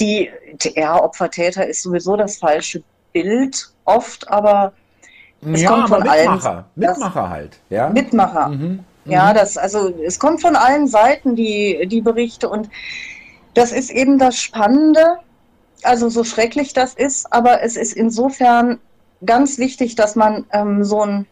die, 0.00 0.30
ja, 0.74 1.02
Opfer-Täter 1.02 1.66
ist 1.66 1.82
sowieso 1.82 2.16
das 2.16 2.38
falsche 2.38 2.82
Bild 3.12 3.70
oft, 3.84 4.28
aber 4.30 4.72
es 5.42 5.62
ja, 5.62 5.70
kommt 5.70 5.88
von 5.88 6.02
Mitmacher, 6.02 6.50
allen. 6.50 6.64
Mitmacher 6.74 7.30
halt, 7.30 7.58
ja. 7.70 7.88
Mitmacher. 7.90 8.48
Mhm, 8.48 8.84
ja, 9.04 9.30
mhm. 9.30 9.34
das, 9.36 9.56
also 9.56 9.92
es 10.04 10.18
kommt 10.18 10.40
von 10.40 10.56
allen 10.56 10.86
Seiten 10.86 11.36
die, 11.36 11.86
die 11.86 12.00
Berichte 12.00 12.48
und 12.48 12.68
das 13.54 13.72
ist 13.72 13.90
eben 13.90 14.18
das 14.18 14.38
Spannende, 14.38 15.18
also 15.82 16.08
so 16.08 16.24
schrecklich 16.24 16.72
das 16.72 16.94
ist, 16.94 17.32
aber 17.32 17.62
es 17.62 17.76
ist 17.76 17.92
insofern 17.92 18.80
ganz 19.24 19.58
wichtig, 19.58 19.94
dass 19.94 20.16
man 20.16 20.44
ähm, 20.52 20.84
so 20.84 21.02
ein, 21.02 21.26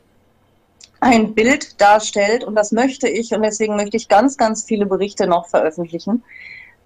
ein 1.04 1.34
Bild 1.34 1.80
darstellt 1.80 2.44
und 2.44 2.54
das 2.54 2.72
möchte 2.72 3.08
ich 3.08 3.34
und 3.34 3.42
deswegen 3.42 3.76
möchte 3.76 3.96
ich 3.96 4.08
ganz, 4.08 4.38
ganz 4.38 4.64
viele 4.64 4.86
Berichte 4.86 5.26
noch 5.26 5.48
veröffentlichen, 5.48 6.24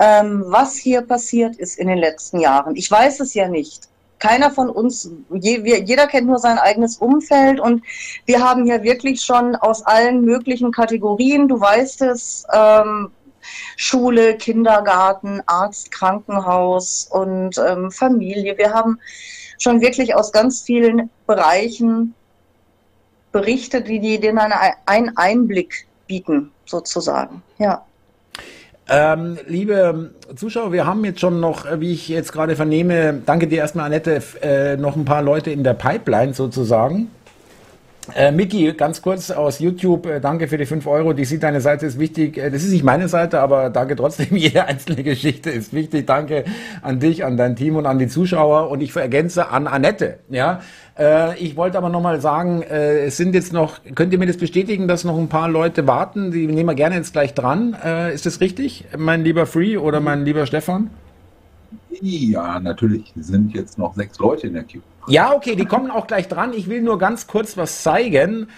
ähm, 0.00 0.44
was 0.46 0.76
hier 0.76 1.02
passiert 1.02 1.56
ist 1.56 1.78
in 1.78 1.86
den 1.86 1.98
letzten 1.98 2.40
Jahren. 2.40 2.74
Ich 2.74 2.90
weiß 2.90 3.20
es 3.20 3.34
ja 3.34 3.48
nicht. 3.48 3.88
Keiner 4.18 4.50
von 4.50 4.68
uns, 4.70 5.12
je, 5.30 5.62
wir, 5.62 5.84
jeder 5.84 6.08
kennt 6.08 6.26
nur 6.26 6.40
sein 6.40 6.58
eigenes 6.58 6.96
Umfeld 6.96 7.60
und 7.60 7.84
wir 8.26 8.42
haben 8.42 8.64
hier 8.64 8.82
wirklich 8.82 9.20
schon 9.20 9.54
aus 9.54 9.82
allen 9.86 10.24
möglichen 10.24 10.72
Kategorien, 10.72 11.46
du 11.46 11.60
weißt 11.60 12.02
es, 12.02 12.44
ähm, 12.52 13.12
Schule, 13.76 14.36
Kindergarten, 14.36 15.42
Arzt, 15.46 15.92
Krankenhaus 15.92 17.08
und 17.08 17.56
ähm, 17.58 17.92
Familie. 17.92 18.58
Wir 18.58 18.74
haben 18.74 18.98
schon 19.58 19.80
wirklich 19.80 20.16
aus 20.16 20.32
ganz 20.32 20.60
vielen 20.60 21.08
Bereichen 21.28 22.14
Berichte, 23.32 23.82
die, 23.82 24.00
die 24.00 24.20
denen 24.20 24.52
einen 24.86 25.16
Einblick 25.16 25.86
bieten, 26.06 26.50
sozusagen. 26.64 27.42
Ja. 27.58 27.84
Ähm, 28.90 29.38
liebe 29.46 30.14
Zuschauer, 30.34 30.72
wir 30.72 30.86
haben 30.86 31.04
jetzt 31.04 31.20
schon 31.20 31.40
noch, 31.40 31.66
äh, 31.66 31.78
wie 31.78 31.92
ich 31.92 32.08
jetzt 32.08 32.32
gerade 32.32 32.56
vernehme, 32.56 33.20
danke 33.26 33.46
dir 33.46 33.58
erstmal, 33.58 33.84
Annette, 33.84 34.22
äh, 34.40 34.78
noch 34.78 34.96
ein 34.96 35.04
paar 35.04 35.20
Leute 35.20 35.50
in 35.50 35.62
der 35.62 35.74
Pipeline 35.74 36.32
sozusagen. 36.32 37.10
Äh, 38.14 38.32
Miki, 38.32 38.72
ganz 38.72 39.02
kurz 39.02 39.30
aus 39.30 39.58
YouTube, 39.58 40.06
äh, 40.06 40.20
danke 40.20 40.48
für 40.48 40.56
die 40.56 40.64
5 40.64 40.86
Euro. 40.86 41.12
Die 41.12 41.24
sieht 41.24 41.42
deine 41.42 41.60
Seite 41.60 41.86
ist 41.86 41.98
wichtig. 41.98 42.38
Äh, 42.38 42.50
das 42.50 42.64
ist 42.64 42.72
nicht 42.72 42.84
meine 42.84 43.08
Seite, 43.08 43.40
aber 43.40 43.68
danke 43.68 43.96
trotzdem. 43.96 44.28
Jede 44.36 44.64
einzelne 44.64 45.02
Geschichte 45.02 45.50
ist 45.50 45.72
wichtig. 45.74 46.06
Danke 46.06 46.44
an 46.80 47.00
dich, 47.00 47.24
an 47.24 47.36
dein 47.36 47.54
Team 47.54 47.76
und 47.76 47.86
an 47.86 47.98
die 47.98 48.08
Zuschauer. 48.08 48.70
Und 48.70 48.80
ich 48.80 48.96
ergänze 48.96 49.48
an 49.50 49.66
Annette. 49.66 50.20
Ja, 50.30 50.60
äh, 50.98 51.38
ich 51.38 51.56
wollte 51.56 51.76
aber 51.76 51.90
nochmal 51.90 52.20
sagen, 52.20 52.62
äh, 52.62 53.04
es 53.04 53.18
sind 53.18 53.34
jetzt 53.34 53.52
noch, 53.52 53.80
könnt 53.94 54.12
ihr 54.12 54.18
mir 54.18 54.26
das 54.26 54.38
bestätigen, 54.38 54.88
dass 54.88 55.04
noch 55.04 55.18
ein 55.18 55.28
paar 55.28 55.48
Leute 55.48 55.86
warten? 55.86 56.30
Die 56.30 56.46
nehmen 56.46 56.66
wir 56.66 56.74
gerne 56.74 56.96
jetzt 56.96 57.12
gleich 57.12 57.34
dran. 57.34 57.76
Äh, 57.84 58.14
ist 58.14 58.24
das 58.24 58.40
richtig, 58.40 58.86
mein 58.96 59.22
lieber 59.22 59.44
Free 59.44 59.76
oder 59.76 60.00
mein 60.00 60.24
lieber 60.24 60.46
Stefan? 60.46 60.90
Ja, 62.00 62.58
natürlich. 62.58 63.12
Es 63.18 63.26
sind 63.26 63.54
jetzt 63.54 63.78
noch 63.78 63.94
sechs 63.94 64.18
Leute 64.18 64.46
in 64.46 64.54
der 64.54 64.64
Queue. 64.64 64.82
Ja, 65.08 65.32
okay, 65.34 65.56
die 65.56 65.64
kommen 65.64 65.90
auch 65.90 66.06
gleich 66.06 66.28
dran. 66.28 66.52
Ich 66.52 66.68
will 66.68 66.82
nur 66.82 66.98
ganz 66.98 67.26
kurz 67.26 67.56
was 67.56 67.82
zeigen. 67.82 68.48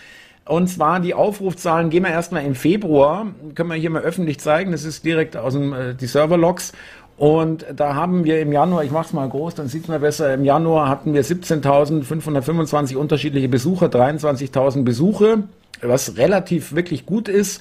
Und 0.44 0.68
zwar 0.68 0.98
die 0.98 1.14
Aufrufzahlen 1.14 1.90
gehen 1.90 2.02
wir 2.02 2.10
erstmal 2.10 2.44
im 2.44 2.56
Februar. 2.56 3.28
Können 3.54 3.68
wir 3.68 3.76
hier 3.76 3.90
mal 3.90 4.02
öffentlich 4.02 4.40
zeigen. 4.40 4.72
Das 4.72 4.84
ist 4.84 5.04
direkt 5.04 5.36
aus 5.36 5.52
dem, 5.52 5.72
äh, 5.72 5.94
die 5.94 6.06
Serverlogs. 6.06 6.72
Und 7.16 7.66
da 7.76 7.94
haben 7.94 8.24
wir 8.24 8.40
im 8.40 8.50
Januar, 8.50 8.82
ich 8.82 8.90
mache 8.90 9.08
es 9.08 9.12
mal 9.12 9.28
groß, 9.28 9.54
dann 9.54 9.68
sieht 9.68 9.88
man 9.88 10.00
besser, 10.00 10.32
im 10.32 10.42
Januar 10.42 10.88
hatten 10.88 11.12
wir 11.12 11.22
17.525 11.22 12.96
unterschiedliche 12.96 13.46
Besucher, 13.46 13.88
23.000 13.88 14.84
Besuche, 14.84 15.42
was 15.82 16.16
relativ 16.16 16.74
wirklich 16.74 17.04
gut 17.04 17.28
ist. 17.28 17.60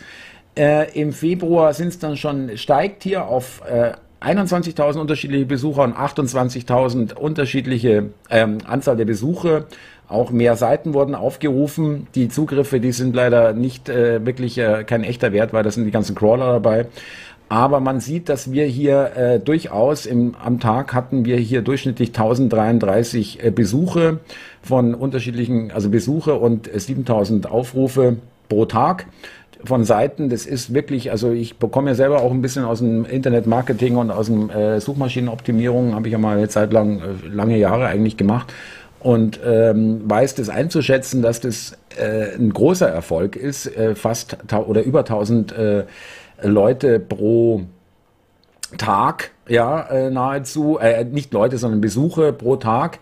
Äh, 0.58 0.98
Im 0.98 1.12
Februar 1.12 1.74
sind 1.74 1.90
es 1.90 2.00
dann 2.00 2.16
schon, 2.16 2.58
steigt 2.58 3.04
hier 3.04 3.26
auf 3.26 3.62
äh, 3.70 3.92
21.000 4.22 5.00
unterschiedliche 5.00 5.46
Besucher 5.46 5.84
und 5.84 5.96
28.000 5.96 7.14
unterschiedliche 7.14 8.10
ähm, 8.30 8.58
Anzahl 8.66 8.98
der 8.98 9.06
Besuche. 9.06 9.66
Auch 10.08 10.32
mehr 10.32 10.56
Seiten 10.56 10.94
wurden 10.94 11.16
aufgerufen. 11.16 12.08
Die 12.16 12.30
Zugriffe, 12.30 12.80
die 12.80 12.92
sind 12.92 13.16
leider 13.16 13.54
nicht 13.54 13.88
äh, 13.90 14.26
wirklich 14.26 14.58
äh, 14.58 14.84
kein 14.84 15.04
echter 15.04 15.32
Wert, 15.32 15.54
weil 15.54 15.64
da 15.64 15.72
sind 15.72 15.86
die 15.86 15.92
ganzen 15.92 16.16
Crawler 16.16 16.54
dabei. 16.54 16.88
Aber 17.48 17.80
man 17.80 18.00
sieht, 18.00 18.30
dass 18.30 18.52
wir 18.52 18.66
hier 18.66 19.12
äh, 19.16 19.40
durchaus 19.40 20.06
im, 20.06 20.36
am 20.44 20.60
Tag 20.60 20.94
hatten 20.94 21.26
wir 21.26 21.38
hier 21.38 21.64
durchschnittlich 21.64 22.10
1033 22.10 23.44
äh, 23.44 23.52
Besuche 23.52 24.20
von 24.62 24.94
unterschiedlichen, 24.94 25.72
also 25.72 25.90
Besuche 25.90 26.36
und 26.36 26.72
äh, 26.74 26.80
7000 26.80 27.50
Aufrufe 27.50 28.18
pro 28.50 28.66
Tag 28.66 29.08
von 29.64 29.84
Seiten. 29.84 30.30
Das 30.30 30.46
ist 30.46 30.74
wirklich, 30.74 31.12
also 31.12 31.32
ich 31.32 31.58
bekomme 31.58 31.92
ja 31.92 31.96
selber 31.96 32.22
auch 32.22 32.32
ein 32.32 32.42
bisschen 32.42 32.66
aus 32.66 32.80
dem 32.80 33.06
Internetmarketing 33.06 33.98
und 33.98 34.12
aus 34.12 34.28
dem 34.28 34.50
äh, 34.50 34.80
Suchmaschinenoptimierung, 34.80 35.96
habe 35.96 36.08
ich 36.08 36.14
ja 36.14 36.18
mal 36.18 36.38
eine 36.38 36.50
Zeit 36.50 36.72
lang, 36.74 37.00
äh, 37.00 37.28
lange 37.28 37.58
Jahre 37.58 37.88
eigentlich 37.88 38.18
gemacht 38.18 38.54
und 39.00 39.40
ähm, 39.46 40.02
weiß 40.10 40.36
das 40.36 40.50
einzuschätzen, 40.50 41.22
dass 41.22 41.40
das 41.40 41.78
äh, 41.98 42.36
ein 42.36 42.52
großer 42.52 42.88
Erfolg 42.88 43.36
ist, 43.36 43.66
äh, 43.76 43.96
fast 43.96 44.38
oder 44.68 44.84
über 44.84 45.00
1000 45.00 45.52
äh, 45.52 45.84
Leute 46.44 47.00
pro 47.00 47.64
Tag, 48.78 49.32
ja, 49.48 49.82
äh, 49.90 50.12
nahezu, 50.12 50.78
äh, 50.78 51.04
nicht 51.04 51.34
Leute, 51.34 51.58
sondern 51.58 51.82
Besuche 51.82 52.34
pro 52.34 52.56
Tag 52.58 53.00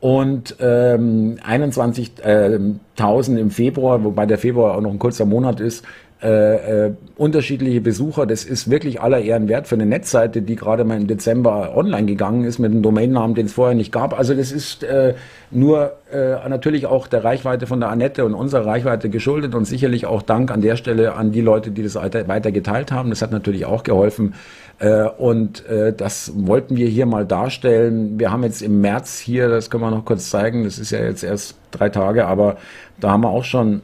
und 0.00 0.56
ähm, 0.60 1.38
21.000 1.46 3.36
äh, 3.36 3.40
im 3.40 3.50
Februar, 3.50 4.02
wobei 4.02 4.26
der 4.26 4.38
Februar 4.38 4.76
auch 4.76 4.80
noch 4.80 4.90
ein 4.90 4.98
kurzer 4.98 5.26
Monat 5.26 5.60
ist, 5.60 5.84
äh, 6.22 6.86
äh, 6.86 6.92
unterschiedliche 7.16 7.80
Besucher. 7.80 8.26
Das 8.26 8.44
ist 8.44 8.70
wirklich 8.70 9.00
aller 9.00 9.20
Ehren 9.20 9.48
wert 9.48 9.66
für 9.66 9.76
eine 9.76 9.86
Netzseite, 9.86 10.42
die 10.42 10.54
gerade 10.54 10.84
mal 10.84 10.98
im 10.98 11.06
Dezember 11.06 11.74
online 11.74 12.06
gegangen 12.06 12.44
ist 12.44 12.58
mit 12.58 12.70
einem 12.70 12.82
Domainnamen, 12.82 13.34
den 13.34 13.46
es 13.46 13.54
vorher 13.54 13.74
nicht 13.74 13.90
gab. 13.90 14.18
Also 14.18 14.34
das 14.34 14.52
ist 14.52 14.82
äh, 14.82 15.14
nur 15.50 15.94
äh, 16.12 16.46
natürlich 16.46 16.84
auch 16.84 17.06
der 17.06 17.24
Reichweite 17.24 17.66
von 17.66 17.80
der 17.80 17.88
Annette 17.88 18.26
und 18.26 18.34
unserer 18.34 18.66
Reichweite 18.66 19.08
geschuldet 19.08 19.54
und 19.54 19.64
sicherlich 19.64 20.04
auch 20.04 20.20
Dank 20.20 20.50
an 20.50 20.60
der 20.60 20.76
Stelle 20.76 21.14
an 21.14 21.32
die 21.32 21.40
Leute, 21.40 21.70
die 21.70 21.82
das 21.82 21.94
weiter 21.94 22.52
geteilt 22.52 22.92
haben. 22.92 23.08
Das 23.08 23.22
hat 23.22 23.32
natürlich 23.32 23.64
auch 23.64 23.82
geholfen. 23.82 24.34
Äh, 24.80 25.04
und 25.04 25.64
äh, 25.66 25.92
das 25.92 26.32
wollten 26.34 26.76
wir 26.76 26.88
hier 26.88 27.06
mal 27.06 27.26
darstellen. 27.26 28.18
Wir 28.18 28.32
haben 28.32 28.42
jetzt 28.42 28.62
im 28.62 28.80
März 28.80 29.18
hier, 29.18 29.48
das 29.48 29.70
können 29.70 29.84
wir 29.84 29.90
noch 29.90 30.06
kurz 30.06 30.30
zeigen, 30.30 30.64
das 30.64 30.78
ist 30.78 30.90
ja 30.90 31.00
jetzt 31.00 31.22
erst 31.22 31.56
drei 31.70 31.90
Tage, 31.90 32.26
aber 32.26 32.56
da 32.98 33.10
haben 33.10 33.22
wir 33.22 33.28
auch 33.28 33.44
schon 33.44 33.82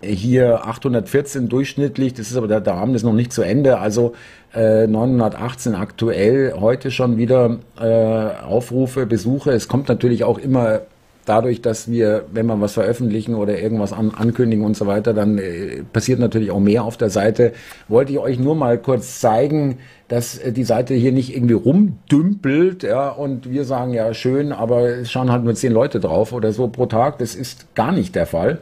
hier 0.00 0.66
814 0.66 1.48
durchschnittlich, 1.48 2.14
das 2.14 2.30
ist 2.30 2.36
aber 2.36 2.46
der, 2.46 2.60
der 2.60 2.74
Abend 2.74 2.94
ist 2.94 3.02
noch 3.02 3.12
nicht 3.12 3.32
zu 3.32 3.42
Ende, 3.42 3.78
also 3.78 4.14
äh, 4.54 4.86
918 4.86 5.74
aktuell, 5.74 6.54
heute 6.60 6.92
schon 6.92 7.16
wieder 7.16 7.58
äh, 7.80 8.44
Aufrufe, 8.44 9.04
Besuche. 9.04 9.50
Es 9.50 9.66
kommt 9.66 9.88
natürlich 9.88 10.22
auch 10.22 10.38
immer 10.38 10.82
dadurch, 11.26 11.60
dass 11.60 11.90
wir, 11.90 12.24
wenn 12.32 12.46
wir 12.46 12.58
was 12.60 12.72
veröffentlichen 12.72 13.34
oder 13.34 13.58
irgendwas 13.58 13.92
an, 13.92 14.12
ankündigen 14.16 14.64
und 14.64 14.76
so 14.76 14.86
weiter, 14.86 15.12
dann 15.12 15.38
äh, 15.38 15.82
passiert 15.92 16.18
natürlich 16.18 16.50
auch 16.50 16.60
mehr 16.60 16.84
auf 16.84 16.96
der 16.96 17.10
Seite. 17.10 17.52
Wollte 17.88 18.12
ich 18.12 18.18
euch 18.18 18.38
nur 18.38 18.54
mal 18.54 18.78
kurz 18.78 19.20
zeigen, 19.20 19.78
dass 20.08 20.38
äh, 20.38 20.52
die 20.52 20.64
Seite 20.64 20.94
hier 20.94 21.12
nicht 21.12 21.36
irgendwie 21.36 21.54
rumdümpelt, 21.54 22.84
ja, 22.84 23.10
und 23.10 23.50
wir 23.50 23.64
sagen 23.64 23.92
ja 23.92 24.14
schön, 24.14 24.52
aber 24.52 24.88
es 24.88 25.10
schauen 25.10 25.30
halt 25.30 25.44
nur 25.44 25.54
zehn 25.54 25.72
Leute 25.72 26.00
drauf 26.00 26.32
oder 26.32 26.52
so 26.52 26.68
pro 26.68 26.86
Tag. 26.86 27.18
Das 27.18 27.34
ist 27.34 27.74
gar 27.74 27.92
nicht 27.92 28.14
der 28.14 28.26
Fall. 28.26 28.60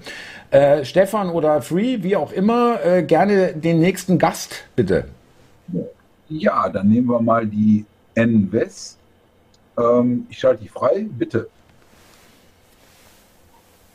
Äh, 0.50 0.84
Stefan 0.84 1.30
oder 1.30 1.62
Free, 1.62 2.02
wie 2.02 2.16
auch 2.16 2.32
immer, 2.32 2.78
äh, 2.84 3.02
gerne 3.02 3.52
den 3.54 3.80
nächsten 3.80 4.18
Gast, 4.18 4.64
bitte. 4.74 5.04
Ja, 6.28 6.68
dann 6.68 6.88
nehmen 6.88 7.08
wir 7.08 7.20
mal 7.20 7.46
die 7.46 7.84
N-West. 8.14 8.98
Ähm, 9.78 10.26
ich 10.30 10.38
schalte 10.38 10.62
die 10.62 10.68
frei, 10.68 11.06
bitte. 11.18 11.48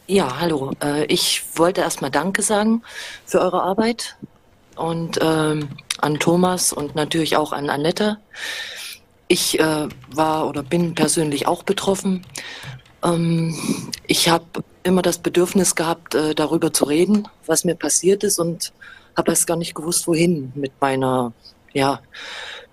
Ja, 0.10 0.40
hallo. 0.40 0.72
Äh, 0.84 1.06
ich 1.06 1.44
wollte 1.54 1.82
erstmal 1.82 2.10
Danke 2.10 2.42
sagen 2.42 2.82
für 3.28 3.42
eure 3.42 3.62
Arbeit 3.62 4.18
und 4.76 5.20
ähm, 5.22 5.70
an 6.00 6.18
Thomas 6.18 6.74
und 6.74 6.96
natürlich 6.96 7.38
auch 7.38 7.52
an 7.54 7.70
Annette. 7.70 8.18
Ich 9.28 9.60
äh, 9.60 9.88
war 10.10 10.48
oder 10.48 10.64
bin 10.64 10.96
persönlich 10.96 11.46
auch 11.46 11.62
betroffen. 11.62 12.26
Ähm, 13.04 13.56
ich 14.08 14.30
habe 14.30 14.64
immer 14.82 15.04
das 15.04 15.20
Bedürfnis 15.20 15.76
gehabt, 15.76 16.16
äh, 16.16 16.34
darüber 16.34 16.74
zu 16.74 16.86
reden, 16.86 17.28
was 17.46 17.64
mir 17.64 17.76
passiert 17.76 18.24
ist 18.24 18.40
und 18.40 18.74
habe 19.16 19.30
erst 19.30 19.46
gar 19.46 19.58
nicht 19.58 19.76
gewusst, 19.76 20.08
wohin 20.08 20.52
mit 20.56 20.72
meiner, 20.82 21.34
ja, 21.72 22.00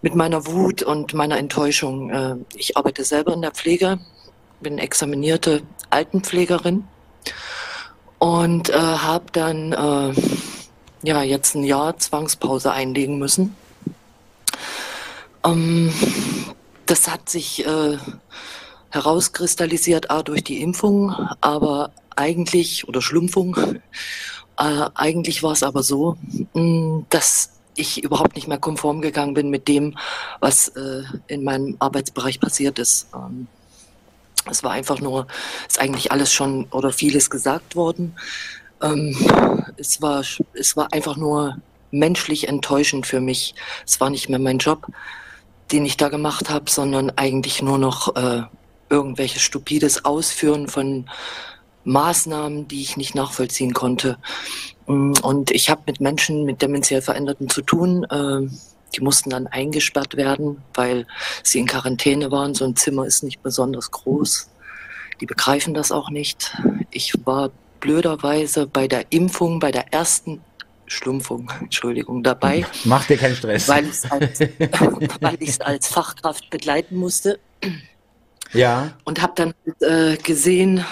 mit 0.00 0.14
meiner 0.14 0.46
Wut 0.46 0.82
und 0.82 1.12
meiner 1.12 1.36
Enttäuschung. 1.36 2.08
Äh, 2.08 2.36
ich 2.54 2.78
arbeite 2.78 3.04
selber 3.04 3.34
in 3.34 3.42
der 3.42 3.52
Pflege, 3.52 3.98
bin 4.62 4.78
examinierte 4.78 5.60
Altenpflegerin 5.90 6.84
und 8.18 8.70
äh, 8.70 8.74
habe 8.74 9.26
dann 9.32 9.72
äh, 9.72 10.14
ja 11.02 11.22
jetzt 11.22 11.54
ein 11.54 11.64
Jahr 11.64 11.98
Zwangspause 11.98 12.72
einlegen 12.72 13.18
müssen. 13.18 13.56
Ähm, 15.44 15.92
das 16.86 17.08
hat 17.08 17.28
sich 17.28 17.66
äh, 17.66 17.98
herauskristallisiert, 18.90 20.10
a 20.10 20.22
durch 20.22 20.44
die 20.44 20.62
Impfung, 20.62 21.12
aber 21.40 21.90
eigentlich 22.14 22.88
oder 22.88 23.02
Schlumpfung. 23.02 23.56
Äh, 24.58 24.88
eigentlich 24.94 25.42
war 25.42 25.52
es 25.52 25.62
aber 25.62 25.82
so, 25.82 26.16
mh, 26.54 26.62
mm, 26.62 27.06
dass 27.10 27.50
ich 27.74 28.02
überhaupt 28.02 28.36
nicht 28.36 28.48
mehr 28.48 28.58
konform 28.58 29.02
gegangen 29.02 29.34
bin 29.34 29.50
mit 29.50 29.68
dem, 29.68 29.96
was 30.40 30.68
äh, 30.68 31.02
in 31.26 31.44
meinem 31.44 31.76
Arbeitsbereich 31.78 32.40
passiert 32.40 32.78
ist. 32.78 33.08
Ähm, 33.14 33.48
es 34.50 34.62
war 34.62 34.72
einfach 34.72 35.00
nur, 35.00 35.26
ist 35.68 35.80
eigentlich 35.80 36.12
alles 36.12 36.32
schon 36.32 36.64
oder 36.70 36.92
vieles 36.92 37.30
gesagt 37.30 37.76
worden. 37.76 38.16
Ähm, 38.82 39.16
es, 39.76 40.02
war, 40.02 40.22
es 40.54 40.76
war 40.76 40.92
einfach 40.92 41.16
nur 41.16 41.56
menschlich 41.90 42.48
enttäuschend 42.48 43.06
für 43.06 43.20
mich. 43.20 43.54
Es 43.86 44.00
war 44.00 44.10
nicht 44.10 44.28
mehr 44.28 44.38
mein 44.38 44.58
Job, 44.58 44.86
den 45.72 45.86
ich 45.86 45.96
da 45.96 46.08
gemacht 46.08 46.50
habe, 46.50 46.70
sondern 46.70 47.10
eigentlich 47.10 47.62
nur 47.62 47.78
noch 47.78 48.14
äh, 48.16 48.42
irgendwelches 48.88 49.42
stupides 49.42 50.04
Ausführen 50.04 50.68
von 50.68 51.08
Maßnahmen, 51.84 52.68
die 52.68 52.82
ich 52.82 52.96
nicht 52.96 53.14
nachvollziehen 53.14 53.72
konnte. 53.72 54.18
Und 54.86 55.50
ich 55.50 55.70
habe 55.70 55.82
mit 55.86 56.00
Menschen 56.00 56.44
mit 56.44 56.62
dementiell 56.62 57.02
Veränderten 57.02 57.48
zu 57.48 57.62
tun. 57.62 58.04
Äh, 58.04 58.48
die 58.94 59.00
mussten 59.00 59.30
dann 59.30 59.46
eingesperrt 59.46 60.16
werden, 60.16 60.62
weil 60.74 61.06
sie 61.42 61.58
in 61.58 61.66
Quarantäne 61.66 62.30
waren. 62.30 62.54
So 62.54 62.64
ein 62.64 62.76
Zimmer 62.76 63.06
ist 63.06 63.22
nicht 63.22 63.42
besonders 63.42 63.90
groß. 63.90 64.48
Die 65.20 65.26
begreifen 65.26 65.74
das 65.74 65.92
auch 65.92 66.10
nicht. 66.10 66.56
Ich 66.90 67.12
war 67.24 67.50
blöderweise 67.80 68.66
bei 68.66 68.88
der 68.88 69.06
Impfung, 69.10 69.60
bei 69.60 69.70
der 69.70 69.92
ersten 69.92 70.40
Schlumpfung, 70.86 71.50
Entschuldigung, 71.60 72.22
dabei. 72.22 72.64
Mach 72.84 73.06
dir 73.06 73.16
keinen 73.16 73.36
Stress. 73.36 73.68
Weil 73.68 73.84
ich 73.84 73.90
es 73.90 74.10
als, 74.10 75.60
als, 75.60 75.88
Fachkraft 75.88 76.48
begleiten 76.50 76.96
musste. 76.96 77.38
Ja. 78.52 78.94
Und 79.04 79.20
habe 79.20 79.32
dann 79.34 79.54
äh, 79.80 80.16
gesehen, 80.16 80.84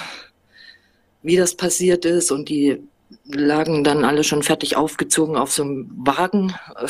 wie 1.22 1.36
das 1.36 1.56
passiert 1.56 2.04
ist 2.04 2.32
und 2.32 2.48
die 2.48 2.82
lagen 3.24 3.84
dann 3.84 4.04
alle 4.04 4.24
schon 4.24 4.42
fertig 4.42 4.76
aufgezogen 4.76 5.36
auf 5.36 5.52
so 5.52 5.62
einem 5.62 5.90
Wagen, 5.96 6.54
äh, 6.76 6.88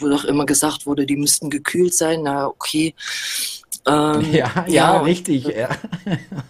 wo 0.00 0.08
doch 0.08 0.24
immer 0.24 0.46
gesagt 0.46 0.86
wurde, 0.86 1.06
die 1.06 1.16
müssten 1.16 1.50
gekühlt 1.50 1.94
sein. 1.94 2.22
Na, 2.22 2.46
okay. 2.46 2.94
Ähm, 3.86 4.32
ja, 4.32 4.64
ja, 4.66 4.66
ja, 4.66 5.00
richtig. 5.00 5.44
Das, 5.44 5.54
ja. 5.54 5.68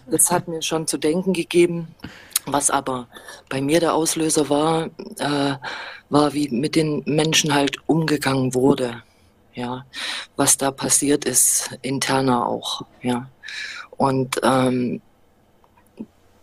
das 0.09 0.31
hat 0.31 0.47
mir 0.47 0.61
schon 0.61 0.87
zu 0.87 0.97
denken 0.97 1.33
gegeben. 1.33 1.87
Was 2.45 2.71
aber 2.71 3.07
bei 3.49 3.61
mir 3.61 3.79
der 3.79 3.93
Auslöser 3.93 4.49
war, 4.49 4.89
äh, 5.19 5.55
war, 6.09 6.33
wie 6.33 6.49
mit 6.49 6.75
den 6.75 7.03
Menschen 7.05 7.53
halt 7.53 7.77
umgegangen 7.87 8.53
wurde. 8.53 9.03
Ja, 9.53 9.85
was 10.37 10.57
da 10.57 10.71
passiert 10.71 11.25
ist, 11.25 11.77
interner 11.81 12.47
auch. 12.47 12.83
Ja, 13.01 13.29
und 13.97 14.39
ähm, 14.43 15.01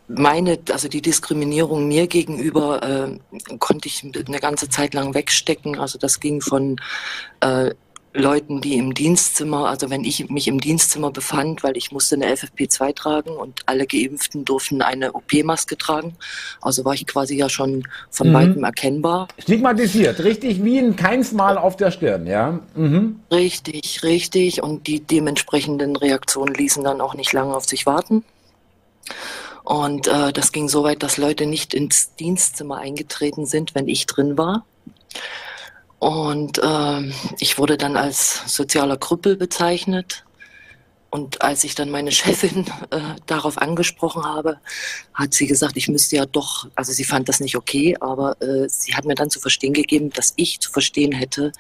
meine, 0.08 0.58
also 0.72 0.88
die 0.88 1.02
Diskriminierung 1.02 1.86
mir 1.86 2.06
gegenüber 2.06 2.82
äh, 2.82 3.56
konnte 3.58 3.88
ich 3.88 4.02
eine 4.02 4.40
ganze 4.40 4.68
Zeit 4.68 4.94
lang 4.94 5.14
wegstecken. 5.14 5.78
Also 5.78 5.98
das 5.98 6.20
ging 6.20 6.40
von 6.40 6.76
äh, 7.40 7.74
Leuten, 8.14 8.60
die 8.60 8.76
im 8.76 8.94
Dienstzimmer, 8.94 9.68
also 9.68 9.90
wenn 9.90 10.02
ich 10.04 10.28
mich 10.30 10.48
im 10.48 10.60
Dienstzimmer 10.60 11.10
befand, 11.10 11.62
weil 11.62 11.76
ich 11.76 11.92
musste 11.92 12.16
eine 12.16 12.26
FFP2 12.34 12.94
tragen 12.94 13.30
und 13.30 13.60
alle 13.66 13.86
Geimpften 13.86 14.44
durften 14.44 14.82
eine 14.82 15.12
OP-Maske 15.12 15.76
tragen. 15.76 16.16
Also 16.60 16.84
war 16.84 16.94
ich 16.94 17.06
quasi 17.06 17.36
ja 17.36 17.48
schon 17.48 17.84
von 18.10 18.30
mhm. 18.30 18.34
weitem 18.34 18.64
erkennbar. 18.64 19.28
Stigmatisiert, 19.38 20.20
richtig 20.24 20.64
wie 20.64 20.78
ein 20.78 20.96
Keinsmal 20.96 21.58
auf 21.58 21.76
der 21.76 21.90
Stirn, 21.90 22.26
ja? 22.26 22.60
Mhm. 22.74 23.20
Richtig, 23.30 24.02
richtig. 24.02 24.62
Und 24.62 24.86
die 24.86 25.00
dementsprechenden 25.00 25.94
Reaktionen 25.94 26.54
ließen 26.54 26.82
dann 26.82 27.00
auch 27.00 27.14
nicht 27.14 27.32
lange 27.32 27.54
auf 27.54 27.66
sich 27.66 27.84
warten. 27.84 28.24
Und 29.68 30.06
äh, 30.06 30.32
das 30.32 30.52
ging 30.52 30.66
so 30.66 30.82
weit, 30.82 31.02
dass 31.02 31.18
Leute 31.18 31.44
nicht 31.44 31.74
ins 31.74 32.14
Dienstzimmer 32.14 32.78
eingetreten 32.78 33.44
sind, 33.44 33.74
wenn 33.74 33.86
ich 33.86 34.06
drin 34.06 34.38
war. 34.38 34.64
Und 35.98 36.56
äh, 36.56 37.12
ich 37.38 37.58
wurde 37.58 37.76
dann 37.76 37.94
als 37.94 38.44
sozialer 38.46 38.96
Krüppel 38.96 39.36
bezeichnet. 39.36 40.24
Und 41.10 41.42
als 41.42 41.64
ich 41.64 41.74
dann 41.74 41.90
meine 41.90 42.12
Chefin 42.12 42.64
äh, 42.88 43.00
darauf 43.26 43.58
angesprochen 43.58 44.24
habe, 44.24 44.56
hat 45.12 45.34
sie 45.34 45.46
gesagt, 45.46 45.76
ich 45.76 45.88
müsste 45.88 46.16
ja 46.16 46.24
doch, 46.24 46.66
also 46.74 46.94
sie 46.94 47.04
fand 47.04 47.28
das 47.28 47.38
nicht 47.38 47.54
okay, 47.54 47.94
aber 48.00 48.40
äh, 48.40 48.70
sie 48.70 48.94
hat 48.94 49.04
mir 49.04 49.16
dann 49.16 49.28
zu 49.28 49.38
verstehen 49.38 49.74
gegeben, 49.74 50.08
dass 50.08 50.32
ich 50.36 50.60
zu 50.60 50.72
verstehen 50.72 51.12
hätte, 51.12 51.52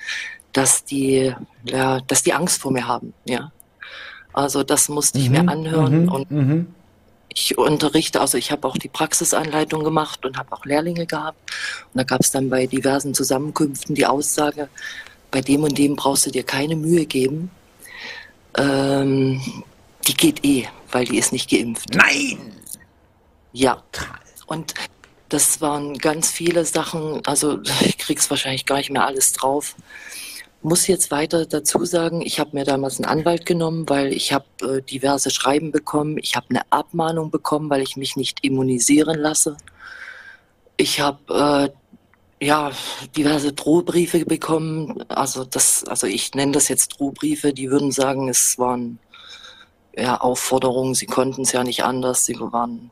dass 0.54 0.82
die, 0.82 1.34
ja, 1.64 2.00
dass 2.06 2.22
die 2.22 2.32
Angst 2.32 2.62
vor 2.62 2.72
mir 2.72 2.88
haben, 2.88 3.12
ja. 3.26 3.52
Also 4.32 4.62
das 4.62 4.88
musste 4.88 5.18
ich 5.18 5.28
mhm, 5.28 5.44
mir 5.44 5.52
anhören 5.52 6.02
mhm, 6.04 6.12
und 6.12 6.30
mhm 6.30 6.74
ich 7.38 7.58
unterrichte, 7.58 8.20
also 8.20 8.36
ich 8.36 8.50
habe 8.50 8.66
auch 8.66 8.76
die 8.76 8.88
Praxisanleitung 8.88 9.84
gemacht 9.84 10.24
und 10.24 10.36
habe 10.36 10.52
auch 10.52 10.64
Lehrlinge 10.64 11.06
gehabt. 11.06 11.38
Und 11.92 11.98
da 11.98 12.02
gab 12.02 12.20
es 12.20 12.30
dann 12.30 12.50
bei 12.50 12.66
diversen 12.66 13.14
Zusammenkünften 13.14 13.94
die 13.94 14.06
Aussage, 14.06 14.68
bei 15.30 15.40
dem 15.40 15.62
und 15.62 15.78
dem 15.78 15.96
brauchst 15.96 16.26
du 16.26 16.30
dir 16.30 16.42
keine 16.42 16.76
Mühe 16.76 17.06
geben. 17.06 17.50
Ähm, 18.56 19.40
die 20.06 20.14
geht 20.14 20.44
eh, 20.44 20.66
weil 20.90 21.04
die 21.04 21.18
ist 21.18 21.32
nicht 21.32 21.50
geimpft. 21.50 21.94
Nein! 21.94 22.52
Ja. 23.52 23.82
Und 24.46 24.74
das 25.28 25.60
waren 25.60 25.98
ganz 25.98 26.30
viele 26.30 26.64
Sachen, 26.64 27.24
also 27.26 27.60
ich 27.84 27.98
krieg's 27.98 28.30
wahrscheinlich 28.30 28.66
gar 28.66 28.78
nicht 28.78 28.90
mehr 28.90 29.06
alles 29.06 29.32
drauf 29.32 29.74
muss 30.62 30.86
jetzt 30.86 31.10
weiter 31.10 31.46
dazu 31.46 31.84
sagen, 31.84 32.20
ich 32.20 32.40
habe 32.40 32.50
mir 32.52 32.64
damals 32.64 32.98
einen 32.98 33.06
Anwalt 33.06 33.46
genommen, 33.46 33.88
weil 33.88 34.12
ich 34.12 34.32
habe 34.32 34.46
äh, 34.62 34.82
diverse 34.82 35.30
Schreiben 35.30 35.70
bekommen. 35.70 36.18
Ich 36.18 36.36
habe 36.36 36.46
eine 36.50 36.62
Abmahnung 36.70 37.30
bekommen, 37.30 37.70
weil 37.70 37.82
ich 37.82 37.96
mich 37.96 38.16
nicht 38.16 38.44
immunisieren 38.44 39.18
lasse. 39.18 39.56
Ich 40.76 41.00
habe 41.00 41.70
äh, 42.40 42.44
ja 42.44 42.72
diverse 43.16 43.52
Drohbriefe 43.52 44.24
bekommen. 44.24 45.02
Also 45.08 45.44
das, 45.44 45.84
also 45.84 46.06
ich 46.06 46.34
nenne 46.34 46.52
das 46.52 46.68
jetzt 46.68 46.98
Drohbriefe. 46.98 47.52
Die 47.52 47.70
würden 47.70 47.92
sagen, 47.92 48.28
es 48.28 48.58
waren 48.58 48.98
ja 49.96 50.20
Aufforderungen. 50.20 50.94
Sie 50.94 51.06
konnten 51.06 51.42
es 51.42 51.52
ja 51.52 51.64
nicht 51.64 51.84
anders. 51.84 52.24
Sie 52.24 52.38
waren. 52.38 52.90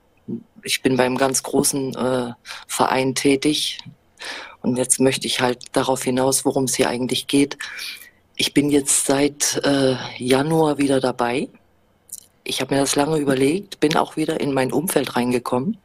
Ich 0.62 0.82
bin 0.82 0.96
beim 0.96 1.16
ganz 1.16 1.42
großen 1.42 1.94
äh, 1.94 2.32
Verein 2.66 3.14
tätig, 3.14 3.78
und 4.66 4.76
jetzt 4.76 4.98
möchte 4.98 5.28
ich 5.28 5.40
halt 5.40 5.64
darauf 5.72 6.02
hinaus, 6.02 6.44
worum 6.44 6.64
es 6.64 6.74
hier 6.74 6.88
eigentlich 6.88 7.28
geht. 7.28 7.56
Ich 8.34 8.52
bin 8.52 8.68
jetzt 8.68 9.06
seit 9.06 9.60
äh, 9.64 9.94
Januar 10.18 10.76
wieder 10.78 10.98
dabei. 10.98 11.48
Ich 12.42 12.60
habe 12.60 12.74
mir 12.74 12.80
das 12.80 12.96
lange 12.96 13.18
überlegt, 13.18 13.78
bin 13.78 13.96
auch 13.96 14.16
wieder 14.16 14.40
in 14.40 14.52
mein 14.52 14.72
Umfeld 14.72 15.14
reingekommen. 15.14 15.78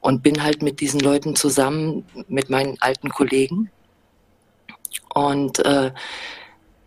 und 0.00 0.22
bin 0.22 0.42
halt 0.42 0.62
mit 0.62 0.80
diesen 0.80 1.00
Leuten 1.00 1.34
zusammen, 1.34 2.06
mit 2.28 2.50
meinen 2.50 2.80
alten 2.80 3.10
Kollegen. 3.10 3.70
Und 5.12 5.58
äh, 5.64 5.92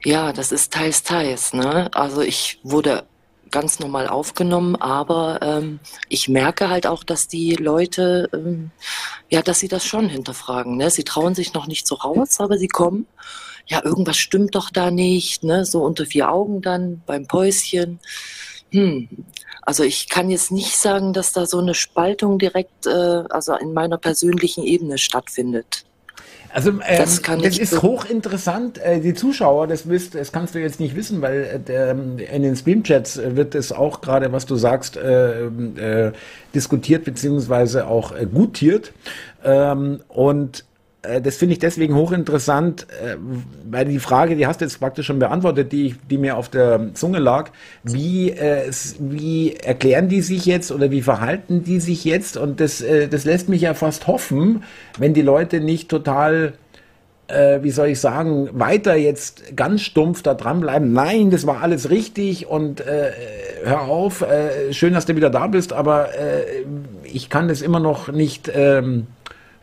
ja, 0.05 0.31
das 0.31 0.53
ist 0.53 0.73
teils, 0.73 1.03
teils. 1.03 1.53
Ne? 1.53 1.91
Also 1.93 2.21
ich 2.21 2.59
wurde 2.63 3.05
ganz 3.53 3.79
normal 3.79 4.07
aufgenommen, 4.07 4.75
aber 4.75 5.39
ähm, 5.41 5.79
ich 6.09 6.27
merke 6.27 6.69
halt 6.69 6.87
auch, 6.87 7.03
dass 7.03 7.29
die 7.29 7.53
Leute, 7.55 8.27
ähm, 8.33 8.71
ja, 9.29 9.41
dass 9.41 9.59
sie 9.59 9.69
das 9.69 9.85
schon 9.85 10.09
hinterfragen. 10.09 10.75
Ne? 10.75 10.89
Sie 10.89 11.03
trauen 11.05 11.35
sich 11.35 11.53
noch 11.53 11.67
nicht 11.67 11.87
so 11.87 11.95
raus, 11.95 12.39
aber 12.39 12.57
sie 12.57 12.67
kommen. 12.67 13.05
Ja, 13.67 13.85
irgendwas 13.85 14.17
stimmt 14.17 14.55
doch 14.55 14.71
da 14.71 14.91
nicht, 14.91 15.43
ne? 15.43 15.63
So 15.63 15.83
unter 15.83 16.05
vier 16.05 16.29
Augen 16.29 16.61
dann 16.61 17.01
beim 17.05 17.27
Päuschen. 17.27 17.99
Hm. 18.71 19.07
Also 19.61 19.83
ich 19.83 20.09
kann 20.09 20.29
jetzt 20.29 20.51
nicht 20.51 20.75
sagen, 20.75 21.13
dass 21.13 21.31
da 21.31 21.45
so 21.45 21.59
eine 21.59 21.75
Spaltung 21.75 22.39
direkt, 22.39 22.87
äh, 22.87 23.23
also 23.29 23.55
in 23.55 23.71
meiner 23.71 23.97
persönlichen 23.97 24.63
Ebene 24.63 24.97
stattfindet. 24.97 25.85
Also 26.53 26.69
ähm, 26.69 26.81
das, 26.85 27.21
das 27.21 27.57
ist 27.57 27.81
hochinteressant. 27.81 28.77
Äh, 28.77 28.99
die 28.99 29.13
Zuschauer, 29.13 29.67
das 29.67 29.89
wisst, 29.89 30.15
das 30.15 30.31
kannst 30.31 30.53
du 30.53 30.59
jetzt 30.59 30.79
nicht 30.79 30.95
wissen, 30.95 31.21
weil 31.21 31.43
äh, 31.43 31.59
der, 31.59 31.91
in 31.91 32.43
den 32.43 32.55
Streamchats 32.55 33.17
wird 33.17 33.55
es 33.55 33.71
auch 33.71 34.01
gerade, 34.01 34.31
was 34.31 34.45
du 34.45 34.55
sagst, 34.55 34.95
äh, 34.95 35.45
äh, 35.47 36.11
diskutiert 36.53 37.05
beziehungsweise 37.05 37.87
auch 37.87 38.15
äh, 38.15 38.27
gutiert. 38.27 38.93
Ähm, 39.43 40.01
und 40.07 40.59
äh, 40.59 40.63
das 41.21 41.35
finde 41.35 41.53
ich 41.53 41.59
deswegen 41.59 41.95
hochinteressant, 41.95 42.87
äh, 42.89 43.17
weil 43.69 43.85
die 43.85 43.99
Frage, 43.99 44.37
die 44.37 44.47
hast 44.47 44.61
du 44.61 44.65
jetzt 44.65 44.79
praktisch 44.79 45.05
schon 45.07 45.19
beantwortet, 45.19 45.71
die, 45.73 45.95
die 46.09 46.17
mir 46.17 46.37
auf 46.37 46.47
der 46.47 46.93
Zunge 46.93 47.19
lag. 47.19 47.51
Wie, 47.83 48.31
äh, 48.31 48.71
wie 48.99 49.53
erklären 49.53 50.07
die 50.07 50.21
sich 50.21 50.45
jetzt 50.45 50.71
oder 50.71 50.91
wie 50.91 51.01
verhalten 51.01 51.63
die 51.63 51.81
sich 51.81 52.05
jetzt? 52.05 52.37
Und 52.37 52.61
das, 52.61 52.81
äh, 52.81 53.09
das 53.09 53.25
lässt 53.25 53.49
mich 53.49 53.61
ja 53.61 53.73
fast 53.73 54.07
hoffen, 54.07 54.63
wenn 54.97 55.13
die 55.13 55.21
Leute 55.21 55.59
nicht 55.59 55.89
total 55.89 56.53
äh, 57.27 57.63
wie 57.63 57.71
soll 57.71 57.87
ich 57.87 57.99
sagen, 57.99 58.49
weiter 58.53 58.95
jetzt 58.95 59.55
ganz 59.55 59.81
stumpf 59.81 60.23
da 60.23 60.33
dranbleiben. 60.33 60.93
Nein, 60.93 61.31
das 61.31 61.47
war 61.47 61.61
alles 61.61 61.89
richtig 61.89 62.47
und 62.47 62.81
äh, 62.81 63.11
hör 63.63 63.83
auf, 63.83 64.21
äh, 64.21 64.73
schön, 64.73 64.93
dass 64.93 65.05
du 65.05 65.15
wieder 65.15 65.29
da 65.29 65.47
bist, 65.47 65.73
aber 65.73 66.09
äh, 66.15 66.65
ich 67.03 67.29
kann 67.29 67.47
das 67.47 67.61
immer 67.61 67.79
noch 67.79 68.11
nicht 68.11 68.51
ähm, 68.53 69.07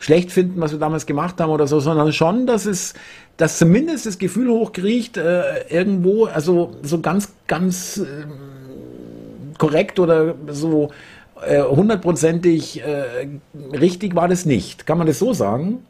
schlecht 0.01 0.31
finden, 0.31 0.59
was 0.59 0.71
wir 0.71 0.79
damals 0.79 1.05
gemacht 1.05 1.39
haben 1.39 1.51
oder 1.51 1.67
so, 1.67 1.79
sondern 1.79 2.11
schon, 2.11 2.47
dass 2.47 2.65
es, 2.65 2.95
dass 3.37 3.57
zumindest 3.59 4.07
das 4.07 4.17
Gefühl 4.17 4.49
hochkriecht, 4.49 5.15
äh, 5.15 5.67
irgendwo, 5.69 6.25
also 6.25 6.75
so 6.81 6.99
ganz, 6.99 7.31
ganz 7.47 7.97
äh, 7.97 8.25
korrekt 9.57 9.99
oder 9.99 10.35
so 10.47 10.89
äh, 11.45 11.61
hundertprozentig 11.61 12.81
äh, 12.81 13.29
richtig 13.77 14.15
war 14.15 14.27
das 14.27 14.45
nicht. 14.45 14.87
Kann 14.87 14.97
man 14.97 15.05
das 15.05 15.19
so 15.19 15.33
sagen? 15.33 15.85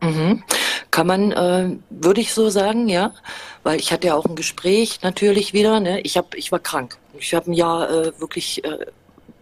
Mhm. 0.00 0.44
Kann 0.92 1.06
man, 1.08 1.32
äh, 1.32 1.76
würde 1.90 2.20
ich 2.20 2.32
so 2.32 2.48
sagen, 2.48 2.88
ja, 2.88 3.12
weil 3.64 3.80
ich 3.80 3.92
hatte 3.92 4.06
ja 4.06 4.14
auch 4.14 4.24
ein 4.24 4.36
Gespräch 4.36 5.00
natürlich 5.02 5.52
wieder. 5.52 5.80
Ne? 5.80 6.00
Ich 6.02 6.16
hab, 6.16 6.34
ich 6.36 6.52
war 6.52 6.60
krank. 6.60 6.96
Ich 7.18 7.34
habe 7.34 7.50
ein 7.50 7.54
Jahr 7.54 7.90
äh, 7.90 8.12
wirklich 8.20 8.64
äh, 8.64 8.86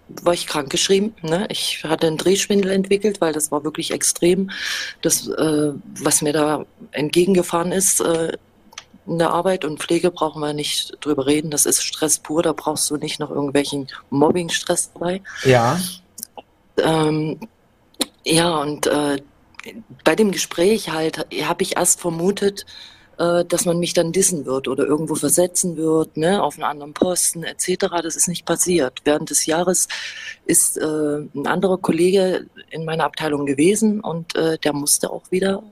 war 0.09 0.34
ich 0.34 0.46
krankgeschrieben. 0.46 1.14
Ne? 1.22 1.46
Ich 1.50 1.84
hatte 1.84 2.07
einen 2.07 2.18
Drehschwindel 2.18 2.70
entwickelt, 2.70 3.20
weil 3.20 3.32
das 3.32 3.50
war 3.50 3.64
wirklich 3.64 3.90
extrem. 3.90 4.50
Das, 5.02 5.28
äh, 5.28 5.72
was 6.00 6.22
mir 6.22 6.32
da 6.32 6.64
entgegengefahren 6.92 7.72
ist 7.72 8.00
äh, 8.00 8.32
in 9.07 9.18
der 9.18 9.30
Arbeit 9.30 9.64
und 9.64 9.80
Pflege, 9.80 10.11
brauchen 10.11 10.40
wir 10.40 10.52
nicht 10.52 10.96
drüber 11.00 11.26
reden. 11.26 11.50
Das 11.50 11.66
ist 11.66 11.82
Stress 11.82 12.18
pur. 12.18 12.42
Da 12.42 12.52
brauchst 12.52 12.90
du 12.90 12.96
nicht 12.96 13.20
noch 13.20 13.30
irgendwelchen 13.30 13.88
Mobbing-Stress 14.11 14.92
dabei. 14.92 15.22
Ja. 15.44 15.78
Ähm, 16.78 17.40
ja, 18.24 18.57
und 18.57 18.86
äh, 18.86 19.20
bei 20.05 20.14
dem 20.14 20.32
Gespräch 20.32 20.90
halt 20.90 21.26
habe 21.42 21.62
ich 21.62 21.76
erst 21.76 22.00
vermutet, 22.00 22.66
äh, 23.18 23.44
dass 23.44 23.64
man 23.64 23.78
mich 23.78 23.94
dann 23.94 24.12
dissen 24.12 24.46
wird 24.46 24.68
oder 24.68 24.84
irgendwo 24.84 25.14
versetzen 25.14 25.76
wird, 25.76 26.16
ne, 26.16 26.42
auf 26.42 26.54
einen 26.54 26.64
anderen 26.64 26.94
Posten 26.94 27.44
etc. 27.44 27.86
Das 28.02 28.16
ist 28.16 28.28
nicht 28.28 28.44
passiert. 28.44 29.00
Während 29.04 29.30
des 29.30 29.46
Jahres 29.46 29.88
ist 30.46 30.76
äh, 30.76 30.84
ein 31.34 31.46
anderer 31.46 31.78
Kollege 31.78 32.46
in 32.70 32.84
meiner 32.84 33.04
Abteilung 33.04 33.46
gewesen 33.46 34.00
und 34.00 34.36
äh, 34.36 34.58
der 34.58 34.72
musste 34.72 35.10
auch 35.10 35.30
wieder 35.30 35.62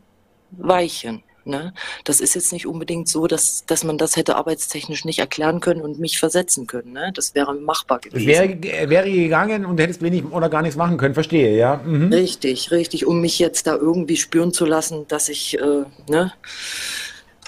weichen. 0.51 1.22
Ne? 1.45 1.74
Das 2.05 2.20
ist 2.20 2.34
jetzt 2.34 2.53
nicht 2.53 2.66
unbedingt 2.66 3.09
so, 3.09 3.26
dass, 3.26 3.64
dass 3.66 3.84
man 3.84 3.99
das 3.99 4.16
hätte 4.16 4.36
arbeitstechnisch 4.36 5.05
nicht 5.05 5.18
erklären 5.18 5.61
können 5.61 5.80
und 5.80 5.99
mich 5.99 6.18
versetzen 6.18 6.66
können. 6.66 6.93
Ne? 6.93 7.12
Das 7.14 7.34
wäre 7.34 7.55
machbar 7.55 7.99
gewesen. 7.99 8.26
Wäre, 8.26 8.88
wäre 8.88 9.11
gegangen 9.11 9.64
und 9.64 9.80
hättest 9.80 10.03
wenig 10.03 10.24
oder 10.30 10.49
gar 10.49 10.62
nichts 10.62 10.76
machen 10.76 10.99
können, 10.99 11.14
verstehe, 11.14 11.57
ja. 11.57 11.80
Mhm. 11.84 12.12
Richtig, 12.12 12.70
richtig, 12.70 13.07
um 13.07 13.20
mich 13.20 13.38
jetzt 13.38 13.66
da 13.66 13.74
irgendwie 13.74 14.16
spüren 14.16 14.53
zu 14.53 14.64
lassen, 14.64 15.07
dass 15.09 15.28
ich, 15.28 15.59
äh, 15.59 15.84
ne, 16.09 16.32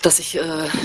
dass 0.04 0.18
ich 0.18 0.38
äh, 0.38 0.40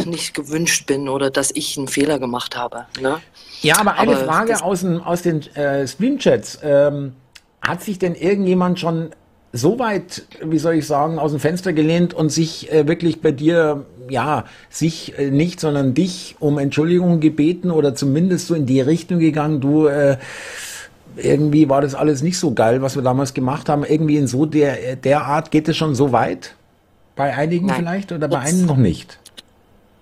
nicht 0.05 0.33
gewünscht 0.33 0.85
bin 0.85 1.09
oder 1.09 1.29
dass 1.29 1.51
ich 1.51 1.77
einen 1.77 1.87
Fehler 1.87 2.19
gemacht 2.19 2.55
habe. 2.55 2.85
Ne? 3.01 3.17
Ja, 3.61 3.79
aber 3.79 3.97
eine 3.97 4.15
aber 4.15 4.25
Frage 4.25 4.63
aus, 4.63 4.81
den, 4.81 5.01
aus 5.01 5.21
den 5.21 5.41
äh, 5.55 5.87
Streamchats. 5.87 6.59
Ähm, 6.63 7.13
hat 7.61 7.83
sich 7.83 7.99
denn 7.99 8.15
irgendjemand 8.15 8.79
schon 8.79 9.09
so 9.51 9.79
weit, 9.79 10.23
wie 10.43 10.59
soll 10.59 10.75
ich 10.75 10.87
sagen, 10.87 11.19
aus 11.19 11.31
dem 11.31 11.39
Fenster 11.39 11.73
gelehnt 11.73 12.13
und 12.13 12.29
sich 12.29 12.71
äh, 12.71 12.87
wirklich 12.87 13.21
bei 13.21 13.31
dir, 13.31 13.85
ja, 14.07 14.45
sich 14.69 15.17
äh, 15.17 15.31
nicht, 15.31 15.59
sondern 15.59 15.93
dich 15.93 16.35
um 16.39 16.57
Entschuldigung 16.57 17.19
gebeten 17.19 17.71
oder 17.71 17.95
zumindest 17.95 18.47
so 18.47 18.55
in 18.55 18.65
die 18.65 18.79
Richtung 18.79 19.19
gegangen, 19.19 19.59
du, 19.59 19.87
äh, 19.87 20.17
irgendwie 21.17 21.67
war 21.67 21.81
das 21.81 21.95
alles 21.95 22.21
nicht 22.21 22.37
so 22.37 22.53
geil, 22.53 22.81
was 22.81 22.95
wir 22.95 23.01
damals 23.01 23.33
gemacht 23.33 23.67
haben. 23.67 23.83
Irgendwie 23.83 24.17
in 24.17 24.27
so 24.27 24.45
der, 24.45 24.95
der 24.95 25.25
Art 25.25 25.51
geht 25.51 25.67
es 25.67 25.75
schon 25.75 25.95
so 25.95 26.11
weit? 26.11 26.55
Bei 27.19 27.35
einigen 27.35 27.65
Nein. 27.65 27.79
vielleicht 27.79 28.13
oder 28.13 28.29
bei 28.29 28.39
einem 28.39 28.65
noch 28.65 28.77
nicht? 28.77 29.19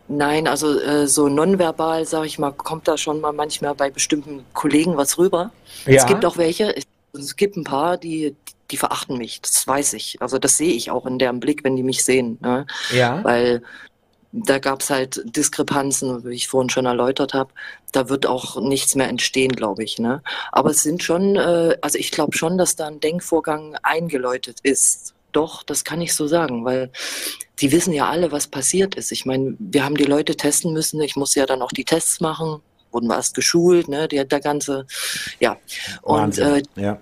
Nein, 0.08 0.48
also 0.48 0.80
äh, 0.80 1.08
so 1.08 1.28
nonverbal, 1.30 2.06
sage 2.06 2.28
ich 2.28 2.38
mal, 2.38 2.52
kommt 2.52 2.88
da 2.88 2.96
schon 2.96 3.22
mal 3.22 3.34
manchmal 3.34 3.74
bei 3.74 3.90
bestimmten 3.90 4.46
Kollegen 4.54 4.98
was 4.98 5.18
rüber. 5.18 5.50
Ja. 5.88 5.96
Es 5.96 6.06
gibt 6.06 6.24
auch 6.26 6.38
welche, 6.38 6.76
es 7.14 7.36
gibt 7.36 7.58
ein 7.58 7.64
paar, 7.64 7.98
die, 7.98 8.36
die 8.70 8.78
verachten 8.78 9.18
mich, 9.18 9.42
das 9.42 9.66
weiß 9.66 9.94
ich. 9.94 10.22
Also 10.22 10.38
das 10.38 10.58
sehe 10.58 10.74
ich 10.74 10.92
auch 10.92 11.08
in 11.08 11.18
deren 11.18 11.40
Blick, 11.40 11.64
wenn 11.64 11.76
die 11.76 11.82
mich 11.82 12.04
sehen. 12.04 12.38
Ne? 12.40 12.68
Ja. 12.94 13.24
Weil 13.24 13.64
da 14.32 14.60
gab 14.60 14.82
es 14.82 14.92
halt 14.92 15.20
Diskrepanzen, 15.26 16.24
wie 16.24 16.36
ich 16.36 16.48
vorhin 16.48 16.70
schon 16.70 16.86
erläutert 16.86 17.34
habe. 17.34 17.50
Da 17.94 18.10
wird 18.10 18.28
auch 18.28 18.62
nichts 18.62 18.94
mehr 18.94 19.10
entstehen, 19.10 19.54
glaube 19.54 19.84
ich. 19.84 19.98
Ne? 19.98 20.22
Aber 20.52 20.70
es 20.70 20.84
sind 20.84 21.02
schon, 21.02 21.36
äh, 21.36 21.78
also 21.82 21.98
ich 21.98 22.12
glaube 22.12 22.38
schon, 22.38 22.60
dass 22.60 22.76
da 22.76 22.86
ein 22.86 23.00
Denkvorgang 23.00 23.76
eingeläutet 23.82 24.60
ist 24.62 25.16
doch, 25.32 25.64
das 25.64 25.84
kann 25.84 26.02
ich 26.02 26.16
so 26.16 26.28
sagen, 26.28 26.66
weil 26.66 26.92
die 27.60 27.72
wissen 27.72 27.94
ja 27.94 28.10
alle, 28.10 28.32
was 28.32 28.48
passiert 28.48 28.96
ist. 28.96 29.12
Ich 29.12 29.26
meine, 29.26 29.56
wir 29.60 29.84
haben 29.84 29.96
die 29.96 30.06
Leute 30.06 30.36
testen 30.36 30.74
müssen. 30.74 31.02
Ich 31.02 31.16
muss 31.16 31.36
ja 31.36 31.46
dann 31.46 31.62
auch 31.62 31.72
die 31.72 31.86
Tests 31.86 32.22
machen. 32.22 32.62
Wurden 32.92 33.08
wir 33.08 33.16
erst 33.16 33.36
geschult, 33.36 33.88
ne? 33.88 34.08
Der, 34.08 34.26
der 34.26 34.40
ganze, 34.40 34.86
ja. 35.40 35.58
Und 36.02 36.38
äh, 36.38 36.64
ja. 36.76 37.00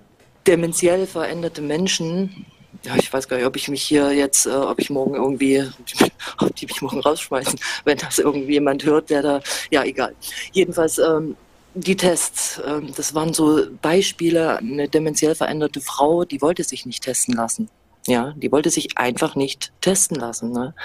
dementiell 0.48 1.06
veränderte 1.08 1.62
Menschen, 1.62 2.46
ja, 2.84 2.96
ich 2.98 3.12
weiß 3.12 3.28
gar 3.28 3.38
nicht, 3.38 3.46
ob 3.46 3.56
ich 3.56 3.68
mich 3.68 3.84
hier 3.84 4.12
jetzt, 4.12 4.46
äh, 4.46 4.52
ob 4.52 4.80
ich 4.80 4.90
morgen 4.90 5.16
irgendwie, 5.16 5.64
ob 6.40 6.56
die 6.56 6.66
mich 6.68 6.82
morgen 6.82 7.00
rausschmeißen, 7.00 7.60
wenn 7.84 7.98
das 7.98 8.20
irgendwie 8.20 8.54
jemand 8.54 8.86
hört, 8.86 9.10
der 9.10 9.22
da, 9.22 9.42
ja, 9.72 9.84
egal. 9.84 10.16
Jedenfalls, 10.52 10.98
ähm, 11.00 11.36
die 11.74 11.96
Tests, 11.96 12.62
ähm, 12.66 12.92
das 12.96 13.14
waren 13.14 13.34
so 13.34 13.66
Beispiele, 13.82 14.58
eine 14.58 14.88
dementiell 14.88 15.36
veränderte 15.36 15.82
Frau, 15.82 16.24
die 16.24 16.42
wollte 16.42 16.64
sich 16.64 16.86
nicht 16.86 17.04
testen 17.04 17.36
lassen. 17.36 17.70
Ja, 18.08 18.34
die 18.36 18.51
wollte 18.51 18.70
sich 18.70 18.97
einfach 18.97 19.36
nicht 19.36 19.74
testen 19.82 20.18
lassen. 20.20 20.51
Ne? 20.51 20.76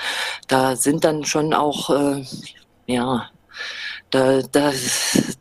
Da 0.48 0.76
sind 0.76 1.04
dann 1.04 1.24
schon 1.24 1.52
auch, 1.52 1.90
äh, 1.90 2.24
ja, 2.86 3.30
da, 4.10 4.40
da, 4.50 4.72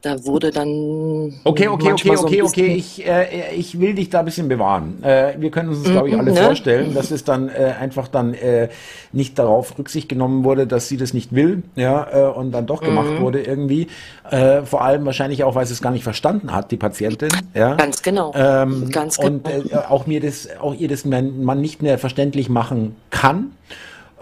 da 0.01 0.25
wurde 0.25 0.51
dann. 0.51 1.33
Okay, 1.43 1.67
okay, 1.67 1.91
okay, 1.91 2.15
so 2.15 2.23
okay, 2.23 2.41
okay. 2.43 2.75
Ich, 2.75 3.05
äh, 3.05 3.53
ich 3.55 3.79
will 3.79 3.95
dich 3.95 4.09
da 4.11 4.19
ein 4.19 4.25
bisschen 4.25 4.47
bewahren. 4.47 5.03
Äh, 5.03 5.33
wir 5.39 5.49
können 5.49 5.69
uns, 5.69 5.83
glaube 5.83 6.09
ich, 6.09 6.15
alle 6.15 6.31
ne? 6.31 6.43
vorstellen, 6.43 6.93
dass 6.93 7.09
es 7.09 7.23
dann 7.23 7.49
äh, 7.49 7.73
einfach 7.79 8.07
dann 8.07 8.35
äh, 8.35 8.69
nicht 9.11 9.39
darauf 9.39 9.77
Rücksicht 9.79 10.07
genommen 10.07 10.43
wurde, 10.43 10.67
dass 10.67 10.87
sie 10.87 10.97
das 10.97 11.15
nicht 11.15 11.33
will, 11.33 11.63
ja, 11.75 12.07
äh, 12.11 12.31
und 12.31 12.51
dann 12.51 12.67
doch 12.67 12.81
gemacht 12.81 13.09
mhm. 13.09 13.21
wurde 13.21 13.41
irgendwie. 13.41 13.87
Äh, 14.29 14.61
vor 14.61 14.83
allem 14.83 15.03
wahrscheinlich 15.05 15.43
auch, 15.43 15.55
weil 15.55 15.65
sie 15.65 15.73
es 15.73 15.81
gar 15.81 15.91
nicht 15.91 16.03
verstanden 16.03 16.53
hat, 16.53 16.69
die 16.69 16.77
Patientin. 16.77 17.29
Ja. 17.55 17.73
Ganz 17.75 18.03
genau. 18.03 18.33
Ähm, 18.35 18.91
Ganz 18.91 19.17
genau. 19.17 19.29
Und 19.29 19.47
äh, 19.47 19.75
auch 19.89 20.05
mir 20.05 20.21
das, 20.21 20.47
auch 20.59 20.75
ihr 20.75 20.87
das 20.87 21.05
man 21.05 21.59
nicht 21.59 21.81
mehr 21.81 21.97
verständlich 21.97 22.49
machen 22.49 22.95
kann. 23.09 23.51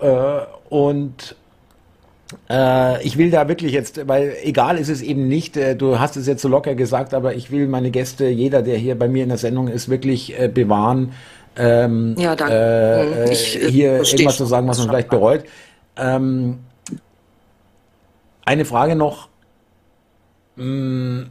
Äh, 0.02 0.40
und 0.70 1.36
äh, 2.50 3.04
ich 3.04 3.18
will 3.18 3.32
da 3.32 3.48
wirklich 3.48 3.72
jetzt, 3.72 4.08
weil 4.08 4.36
egal 4.44 4.78
ist 4.78 4.90
es 4.90 5.02
eben 5.02 5.28
nicht, 5.28 5.58
äh, 5.58 5.76
du 5.76 6.00
hast 6.00 6.18
es 6.18 6.28
jetzt 6.28 6.42
so 6.42 6.48
locker 6.48 6.76
gesagt, 6.76 7.14
aber 7.14 7.36
ich 7.36 7.52
will 7.52 7.68
meine 7.68 7.92
Gäste, 7.92 8.28
jeder, 8.28 8.62
der 8.62 8.78
hier 8.78 8.98
bei 8.98 9.08
mir 9.08 9.24
in 9.24 9.30
der 9.30 9.38
Sendung 9.38 9.68
ist, 9.68 9.90
wirklich 9.90 10.40
äh, 10.40 10.48
bewahren, 10.48 11.14
ähm, 11.60 12.16
ja, 12.20 12.36
danke. 12.36 13.30
Ich, 13.32 13.58
hier 13.70 14.04
irgendwas 14.04 14.38
zu 14.38 14.46
sagen, 14.46 14.68
was 14.68 14.78
man 14.78 14.90
vielleicht 14.90 15.10
bereut. 15.10 15.44
Ähm, 15.96 16.60
eine 18.46 18.64
Frage 18.64 18.96
noch. 18.96 19.30
Hm, 20.56 21.30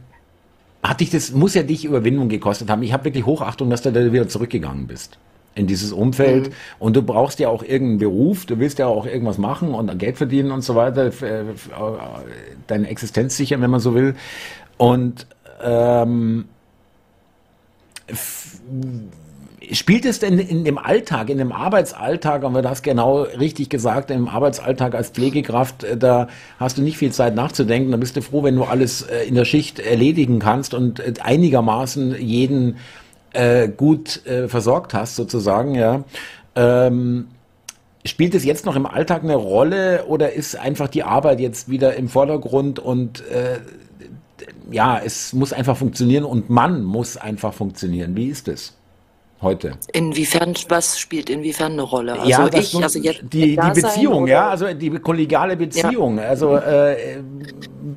hat 0.83 0.99
dich 0.99 1.11
das, 1.11 1.31
muss 1.31 1.53
ja 1.53 1.63
dich 1.63 1.85
Überwindung 1.85 2.27
gekostet 2.27 2.69
haben. 2.69 2.83
Ich 2.83 2.91
habe 2.91 3.05
wirklich 3.05 3.25
Hochachtung, 3.25 3.69
dass 3.69 3.81
du 3.81 3.91
da 3.91 4.11
wieder 4.11 4.27
zurückgegangen 4.27 4.87
bist 4.87 5.17
in 5.57 5.67
dieses 5.67 5.91
Umfeld. 5.91 6.49
Mhm. 6.49 6.53
Und 6.79 6.95
du 6.95 7.01
brauchst 7.01 7.39
ja 7.39 7.49
auch 7.49 7.63
irgendeinen 7.63 7.99
Beruf, 7.99 8.45
du 8.45 8.59
willst 8.59 8.79
ja 8.79 8.87
auch 8.87 9.05
irgendwas 9.05 9.37
machen 9.37 9.73
und 9.73 9.97
Geld 9.97 10.17
verdienen 10.17 10.51
und 10.51 10.61
so 10.61 10.75
weiter, 10.75 11.07
äh, 11.07 11.43
deine 12.67 12.87
Existenz 12.89 13.35
sichern, 13.35 13.61
wenn 13.61 13.71
man 13.71 13.79
so 13.79 13.93
will. 13.95 14.15
Und 14.77 15.27
ähm, 15.61 16.45
spielt 19.71 20.05
es 20.05 20.19
denn 20.19 20.39
in 20.39 20.63
dem 20.63 20.77
Alltag, 20.77 21.29
in 21.29 21.37
dem 21.37 21.51
Arbeitsalltag, 21.51 22.43
haben 22.43 22.55
wir 22.55 22.61
das 22.61 22.81
genau 22.81 23.23
richtig 23.23 23.69
gesagt, 23.69 24.11
im 24.11 24.27
Arbeitsalltag 24.27 24.95
als 24.95 25.09
Pflegekraft, 25.09 25.83
äh, 25.83 25.97
da 25.97 26.27
hast 26.59 26.77
du 26.77 26.81
nicht 26.81 26.97
viel 26.97 27.11
Zeit 27.11 27.35
nachzudenken, 27.35 27.91
da 27.91 27.97
bist 27.97 28.15
du 28.15 28.21
froh, 28.21 28.43
wenn 28.43 28.55
du 28.55 28.63
alles 28.63 29.01
äh, 29.01 29.23
in 29.27 29.35
der 29.35 29.45
Schicht 29.45 29.79
erledigen 29.79 30.39
kannst 30.39 30.73
und 30.73 30.99
äh, 30.99 31.13
einigermaßen 31.21 32.15
jeden 32.19 32.77
äh, 33.33 33.67
gut 33.67 34.25
äh, 34.25 34.47
versorgt 34.47 34.93
hast, 34.93 35.15
sozusagen, 35.15 35.75
ja. 35.75 36.03
Ähm, 36.55 37.27
spielt 38.05 38.33
es 38.35 38.45
jetzt 38.45 38.65
noch 38.65 38.75
im 38.75 38.85
Alltag 38.85 39.23
eine 39.23 39.35
Rolle 39.35 40.05
oder 40.05 40.33
ist 40.33 40.55
einfach 40.55 40.87
die 40.87 41.03
Arbeit 41.03 41.39
jetzt 41.39 41.69
wieder 41.69 41.95
im 41.95 42.09
Vordergrund 42.09 42.79
und 42.79 43.25
äh, 43.27 43.59
ja, 44.71 44.99
es 45.03 45.33
muss 45.33 45.53
einfach 45.53 45.77
funktionieren 45.77 46.23
und 46.23 46.49
man 46.49 46.83
muss 46.83 47.17
einfach 47.17 47.53
funktionieren. 47.53 48.15
Wie 48.15 48.27
ist 48.27 48.47
es? 48.47 48.73
Heute. 49.41 49.73
Inwiefern, 49.93 50.53
was 50.69 50.99
spielt 50.99 51.29
inwiefern 51.29 51.73
eine 51.73 51.83
Rolle? 51.83 52.13
Also 52.13 52.29
ja, 52.29 52.49
ich, 52.53 52.75
also 52.75 52.99
jetzt 52.99 53.21
die, 53.31 53.55
die 53.55 53.81
Beziehung, 53.81 54.27
ja, 54.27 54.49
also 54.49 54.73
die 54.73 54.89
kollegiale 54.89 55.55
Beziehung. 55.55 56.17
Ja. 56.17 56.23
Also 56.23 56.55
äh, 56.55 57.17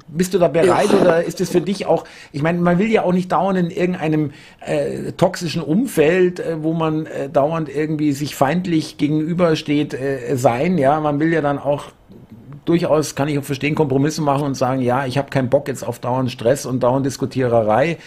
bist 0.09 0.34
du 0.34 0.38
da 0.38 0.49
bereit 0.49 0.93
ja. 0.93 1.01
oder 1.01 1.24
ist 1.24 1.41
es 1.41 1.51
für 1.51 1.61
dich 1.61 1.86
auch, 1.86 2.05
ich 2.32 2.43
meine, 2.43 2.61
man 2.61 2.78
will 2.78 2.91
ja 2.91 3.03
auch 3.03 3.12
nicht 3.12 3.32
dauernd 3.32 3.59
in 3.59 3.70
irgendeinem 3.70 4.32
äh, 4.61 5.12
toxischen 5.12 5.62
Umfeld, 5.62 6.41
äh, 6.41 6.62
wo 6.62 6.72
man 6.72 7.07
äh, 7.07 7.28
dauernd 7.28 7.68
irgendwie 7.74 8.12
sich 8.12 8.34
feindlich 8.34 8.99
gegenübersteht, 8.99 9.95
äh, 9.95 10.36
sein, 10.36 10.78
ja, 10.78 11.01
man 11.01 11.20
will 11.20 11.32
ja 11.32 11.41
dann 11.41 11.59
auch 11.59 11.84
durchaus, 12.64 13.14
kann 13.14 13.28
ich 13.28 13.38
auch 13.38 13.45
verstehen, 13.45 13.74
Kompromisse 13.74 14.22
machen 14.22 14.45
und 14.45 14.55
sagen, 14.55 14.80
ja, 14.80 15.07
ich 15.07 15.18
habe 15.18 15.30
keinen 15.30 15.51
Bock 15.51 15.68
jetzt 15.68 15.82
auf 15.82 15.99
dauernd 15.99 16.30
Stress 16.30 16.66
und 16.66 16.82
dauernd 16.82 17.07
Diskutiererei 17.07 17.99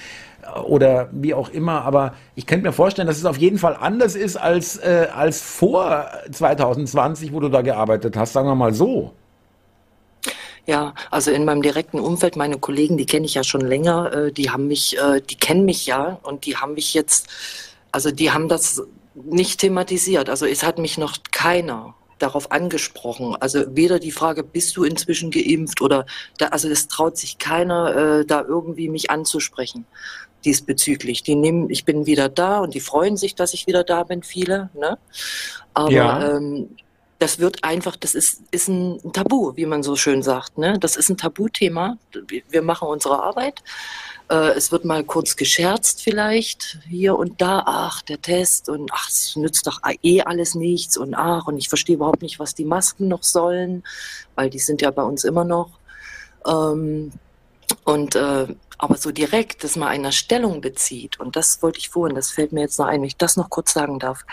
oder 0.62 1.10
wie 1.12 1.34
auch 1.34 1.50
immer, 1.50 1.84
aber 1.84 2.14
ich 2.36 2.46
könnte 2.46 2.68
mir 2.68 2.74
vorstellen, 2.74 3.08
dass 3.08 3.18
es 3.18 3.26
auf 3.26 3.38
jeden 3.38 3.58
Fall 3.58 3.78
anders 3.80 4.16
ist 4.16 4.38
als, 4.38 4.78
äh, 4.78 5.08
als 5.14 5.42
vor 5.42 6.08
2020, 6.32 7.34
wo 7.34 7.40
du 7.40 7.50
da 7.50 7.62
gearbeitet 7.62 8.16
hast, 8.18 8.34
sagen 8.34 8.48
wir 8.48 8.56
mal 8.56 8.74
so. 8.74 9.14
Ja, 10.66 10.94
also 11.12 11.32
in 11.32 11.44
meinem 11.44 11.62
direkten 11.62 12.00
Umfeld, 12.00 12.38
meine 12.38 12.58
Kollegen, 12.58 12.98
die 12.98 13.06
kenne 13.06 13.26
ich 13.26 13.34
ja 13.34 13.44
schon 13.44 13.62
länger, 13.62 14.14
äh, 14.14 14.32
die 14.32 14.50
haben 14.50 14.68
mich, 14.68 14.98
äh, 14.98 15.20
die 15.22 15.36
kennen 15.36 15.66
mich 15.66 15.86
ja 15.86 16.20
und 16.24 16.46
die 16.46 16.56
haben 16.56 16.76
mich 16.76 16.94
jetzt, 16.94 17.28
also 17.92 18.12
die 18.12 18.32
haben 18.32 18.48
das 18.48 18.82
nicht 19.14 19.60
thematisiert. 19.60 20.30
Also 20.30 20.46
es 20.46 20.64
hat 20.64 20.78
mich 20.78 20.98
noch 20.98 21.18
keiner 21.32 21.96
darauf 22.18 22.52
angesprochen. 22.52 23.36
Also 23.40 23.66
weder 23.76 24.00
die 24.00 24.12
Frage, 24.12 24.44
bist 24.44 24.78
du 24.78 24.86
inzwischen 24.86 25.32
geimpft 25.32 25.82
oder 25.82 26.06
da, 26.38 26.48
also 26.48 26.70
es 26.70 26.88
traut 26.88 27.18
sich 27.18 27.38
keiner, 27.38 27.96
äh, 28.22 28.26
da 28.26 28.42
irgendwie 28.42 28.88
mich 28.88 29.12
anzusprechen 29.12 29.86
diesbezüglich. 30.46 31.24
Die 31.24 31.36
nehmen, 31.36 31.70
ich 31.70 31.86
bin 31.86 32.06
wieder 32.06 32.30
da 32.30 32.60
und 32.60 32.74
die 32.74 32.80
freuen 32.80 33.18
sich, 33.18 33.36
dass 33.36 33.54
ich 33.54 33.68
wieder 33.68 33.84
da 33.84 34.04
bin, 34.04 34.24
viele. 34.24 34.70
Ne? 34.74 34.98
Aber 35.74 35.92
ja. 35.92 36.38
ähm, 36.38 36.70
das 37.20 37.40
wird 37.40 37.64
einfach, 37.64 37.96
das 37.96 38.16
ist, 38.16 38.42
ist 38.52 38.68
ein 38.68 39.14
Tabu, 39.14 39.56
wie 39.56 39.66
man 39.66 39.82
so 39.82 39.96
schön 39.96 40.24
sagt. 40.24 40.58
Ne? 40.58 40.78
Das 40.80 40.96
ist 40.96 41.10
ein 41.10 41.18
Tabuthema. 41.18 41.98
Wir 42.50 42.62
machen 42.62 42.88
unsere 42.88 43.24
Arbeit. 43.24 43.64
Äh, 44.30 44.56
es 44.56 44.72
wird 44.72 44.86
mal 44.86 45.04
kurz 45.04 45.36
gescherzt 45.36 46.02
vielleicht 46.02 46.80
hier 46.90 47.18
und 47.18 47.42
da, 47.42 47.64
ach, 47.66 48.02
der 48.02 48.22
Test 48.22 48.70
und 48.70 48.92
ach, 48.94 49.10
es 49.10 49.36
nützt 49.36 49.68
doch 49.68 49.80
eh 50.02 50.22
alles 50.22 50.56
nichts 50.56 50.98
und 50.98 51.14
ach, 51.14 51.48
und 51.48 51.58
ich 51.58 51.70
verstehe 51.70 51.96
überhaupt 51.96 52.22
nicht, 52.22 52.40
was 52.40 52.56
die 52.56 52.66
Masken 52.66 53.08
noch 53.08 53.24
sollen, 53.24 53.84
weil 54.36 54.50
die 54.50 54.60
sind 54.60 54.82
ja 54.82 54.92
bei 54.92 55.04
uns 55.04 55.24
immer 55.24 55.44
noch. 55.44 55.70
Ähm, 56.46 57.12
und 57.86 58.16
äh, 58.16 58.48
aber 58.78 58.98
so 58.98 59.12
direkt, 59.12 59.64
dass 59.64 59.76
man 59.76 59.90
einer 59.90 60.12
Stellung 60.12 60.62
bezieht, 60.62 61.20
und 61.20 61.36
das 61.36 61.62
wollte 61.62 61.80
ich 61.80 61.90
vorhin, 61.90 62.16
das 62.16 62.32
fällt 62.32 62.52
mir 62.52 62.62
jetzt 62.62 62.80
noch 62.80 62.88
ein, 62.88 63.02
wenn 63.02 63.08
ich 63.08 63.18
das 63.18 63.38
noch 63.38 63.50
kurz 63.50 63.74
sagen 63.74 64.00
darf, 64.00 64.26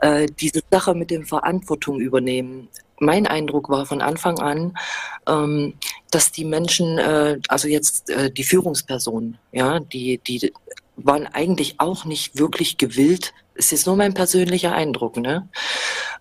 äh, 0.00 0.26
diese 0.26 0.62
Sache 0.70 0.94
mit 0.94 1.10
dem 1.10 1.24
Verantwortung 1.24 2.00
übernehmen. 2.00 2.68
Mein 2.98 3.26
Eindruck 3.26 3.68
war 3.68 3.84
von 3.84 4.00
Anfang 4.00 4.38
an, 4.38 4.76
ähm, 5.28 5.74
dass 6.10 6.32
die 6.32 6.44
Menschen, 6.44 6.98
äh, 6.98 7.38
also 7.48 7.68
jetzt 7.68 8.10
äh, 8.10 8.30
die 8.30 8.44
Führungspersonen, 8.44 9.38
ja, 9.52 9.80
die, 9.80 10.18
die 10.18 10.52
waren 10.96 11.26
eigentlich 11.26 11.78
auch 11.78 12.04
nicht 12.04 12.38
wirklich 12.38 12.78
gewillt, 12.78 13.34
es 13.58 13.72
ist 13.72 13.86
nur 13.86 13.96
mein 13.96 14.14
persönlicher 14.14 14.72
Eindruck, 14.72 15.16
ne? 15.16 15.48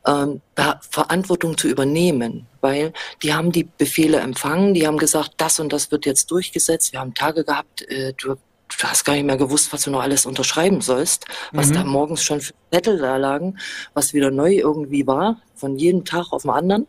Ähm, 0.06 0.42
Verantwortung 0.90 1.58
zu 1.58 1.68
übernehmen, 1.68 2.48
weil 2.62 2.94
die 3.24 3.34
haben 3.34 3.52
die 3.52 3.64
Befehle 3.64 4.20
empfangen, 4.20 4.74
die 4.74 4.86
haben 4.86 4.98
gesagt, 4.98 5.34
das 5.38 5.60
und 5.60 5.74
das 5.74 5.92
wird 5.92 6.06
jetzt 6.06 6.30
durchgesetzt. 6.32 6.94
Wir 6.94 7.00
haben 7.00 7.14
Tage 7.14 7.44
gehabt, 7.44 7.82
äh, 7.90 8.14
du, 8.14 8.36
du, 8.36 8.84
hast 8.84 9.04
gar 9.04 9.14
nicht 9.14 9.26
mehr 9.26 9.38
gewusst, 9.38 9.74
was 9.74 9.84
du 9.84 9.92
noch 9.92 10.02
alles 10.02 10.26
unterschreiben 10.26 10.82
sollst, 10.82 11.26
was 11.52 11.70
mhm. 11.70 11.74
da 11.74 11.84
morgens 11.86 12.24
schon 12.24 12.42
für 12.42 12.54
Zettel 12.72 13.00
da 13.00 13.18
lagen, 13.18 13.58
was 13.94 14.14
wieder 14.14 14.30
neu 14.30 14.54
irgendwie 14.54 15.08
war, 15.08 15.42
von 15.56 15.76
jedem 15.78 16.06
Tag 16.06 16.32
auf 16.32 16.44
den 16.44 16.52
anderen. 16.52 16.88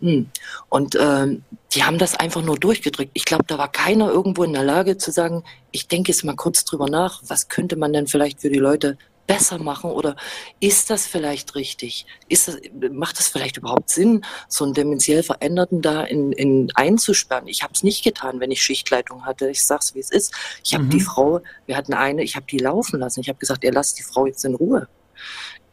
Hm. 0.00 0.30
Und 0.68 0.96
ähm, 1.00 1.42
die 1.72 1.84
haben 1.84 1.98
das 1.98 2.14
einfach 2.14 2.42
nur 2.42 2.58
durchgedrückt. 2.58 3.10
Ich 3.14 3.24
glaube, 3.24 3.44
da 3.46 3.58
war 3.58 3.72
keiner 3.72 4.10
irgendwo 4.10 4.44
in 4.44 4.52
der 4.52 4.64
Lage 4.64 4.98
zu 4.98 5.10
sagen, 5.10 5.42
ich 5.70 5.88
denke 5.88 6.12
jetzt 6.12 6.22
mal 6.22 6.36
kurz 6.36 6.64
drüber 6.64 6.88
nach, 6.88 7.22
was 7.26 7.48
könnte 7.48 7.76
man 7.76 7.92
denn 7.92 8.06
vielleicht 8.06 8.42
für 8.42 8.50
die 8.50 8.58
Leute 8.58 8.98
besser 9.26 9.58
machen 9.58 9.90
oder 9.90 10.16
ist 10.60 10.90
das 10.90 11.06
vielleicht 11.06 11.54
richtig? 11.54 12.06
Ist 12.28 12.48
das, 12.48 12.58
macht 12.90 13.18
das 13.18 13.28
vielleicht 13.28 13.56
überhaupt 13.56 13.90
Sinn, 13.90 14.24
so 14.48 14.64
einen 14.64 14.74
dementiell 14.74 15.22
Veränderten 15.22 15.80
da 15.80 16.04
in, 16.04 16.32
in 16.32 16.70
einzusperren? 16.74 17.46
Ich 17.46 17.62
habe 17.62 17.72
es 17.72 17.82
nicht 17.82 18.04
getan, 18.04 18.40
wenn 18.40 18.50
ich 18.50 18.62
Schichtleitung 18.62 19.24
hatte. 19.24 19.50
Ich 19.50 19.62
sag's, 19.64 19.94
wie 19.94 20.00
es 20.00 20.10
ist. 20.10 20.34
Ich 20.64 20.74
habe 20.74 20.84
mhm. 20.84 20.90
die 20.90 21.00
Frau, 21.00 21.40
wir 21.66 21.76
hatten 21.76 21.94
eine, 21.94 22.22
ich 22.22 22.36
habe 22.36 22.46
die 22.46 22.58
laufen 22.58 23.00
lassen. 23.00 23.20
Ich 23.20 23.28
habe 23.28 23.38
gesagt, 23.38 23.64
ihr 23.64 23.72
lasst 23.72 23.98
die 23.98 24.02
Frau 24.02 24.26
jetzt 24.26 24.44
in 24.44 24.54
Ruhe. 24.54 24.88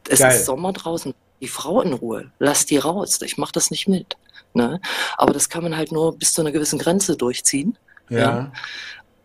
Es 0.07 0.19
Geil. 0.19 0.35
ist 0.35 0.45
Sommer 0.45 0.73
draußen. 0.73 1.13
Die 1.41 1.47
Frau 1.47 1.81
in 1.81 1.93
Ruhe. 1.93 2.31
Lass 2.39 2.65
die 2.65 2.77
raus. 2.77 3.19
Ich 3.21 3.37
mache 3.37 3.51
das 3.53 3.71
nicht 3.71 3.87
mit. 3.87 4.17
Ne? 4.53 4.81
Aber 5.17 5.33
das 5.33 5.49
kann 5.49 5.63
man 5.63 5.77
halt 5.77 5.91
nur 5.91 6.17
bis 6.17 6.33
zu 6.33 6.41
einer 6.41 6.51
gewissen 6.51 6.79
Grenze 6.79 7.15
durchziehen. 7.15 7.77
Ja. 8.09 8.19
ja. 8.19 8.51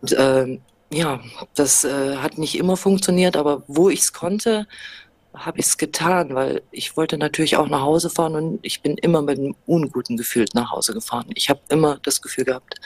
Und, 0.00 0.16
ähm, 0.18 0.62
ja, 0.94 1.20
das 1.54 1.84
äh, 1.84 2.16
hat 2.16 2.38
nicht 2.38 2.56
immer 2.56 2.76
funktioniert, 2.76 3.36
aber 3.36 3.62
wo 3.66 3.90
ich 3.90 4.00
es 4.00 4.12
konnte, 4.12 4.66
habe 5.34 5.58
ich 5.58 5.66
es 5.66 5.78
getan, 5.78 6.34
weil 6.34 6.62
ich 6.70 6.96
wollte 6.96 7.18
natürlich 7.18 7.56
auch 7.56 7.68
nach 7.68 7.80
Hause 7.80 8.08
fahren 8.08 8.36
und 8.36 8.58
ich 8.62 8.82
bin 8.82 8.96
immer 8.98 9.20
mit 9.20 9.38
einem 9.38 9.56
unguten 9.66 10.16
Gefühl 10.16 10.46
nach 10.54 10.70
Hause 10.70 10.94
gefahren. 10.94 11.26
Ich 11.34 11.50
habe 11.50 11.60
immer 11.68 11.98
das 12.02 12.22
Gefühl 12.22 12.44
gehabt, 12.44 12.80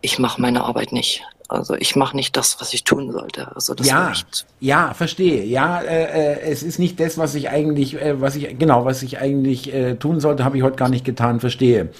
ich 0.00 0.18
mache 0.18 0.40
meine 0.40 0.64
Arbeit 0.64 0.92
nicht. 0.92 1.22
Also 1.48 1.74
ich 1.74 1.96
mache 1.96 2.16
nicht 2.16 2.34
das, 2.36 2.60
was 2.60 2.72
ich 2.72 2.84
tun 2.84 3.12
sollte. 3.12 3.54
Also 3.54 3.74
das 3.74 3.86
ja, 3.86 4.12
ja, 4.60 4.94
verstehe. 4.94 5.44
Ja, 5.44 5.82
äh, 5.82 6.38
äh, 6.38 6.50
es 6.50 6.62
ist 6.62 6.78
nicht 6.78 6.98
das, 6.98 7.18
was 7.18 7.34
ich 7.34 7.50
eigentlich, 7.50 7.94
äh, 8.00 8.18
was 8.20 8.36
ich 8.36 8.58
genau, 8.58 8.86
was 8.86 9.02
ich 9.02 9.18
eigentlich 9.18 9.72
äh, 9.72 9.96
tun 9.96 10.18
sollte, 10.18 10.44
habe 10.44 10.56
ich 10.56 10.62
heute 10.62 10.76
gar 10.76 10.88
nicht 10.88 11.04
getan. 11.04 11.40
Verstehe. 11.40 11.90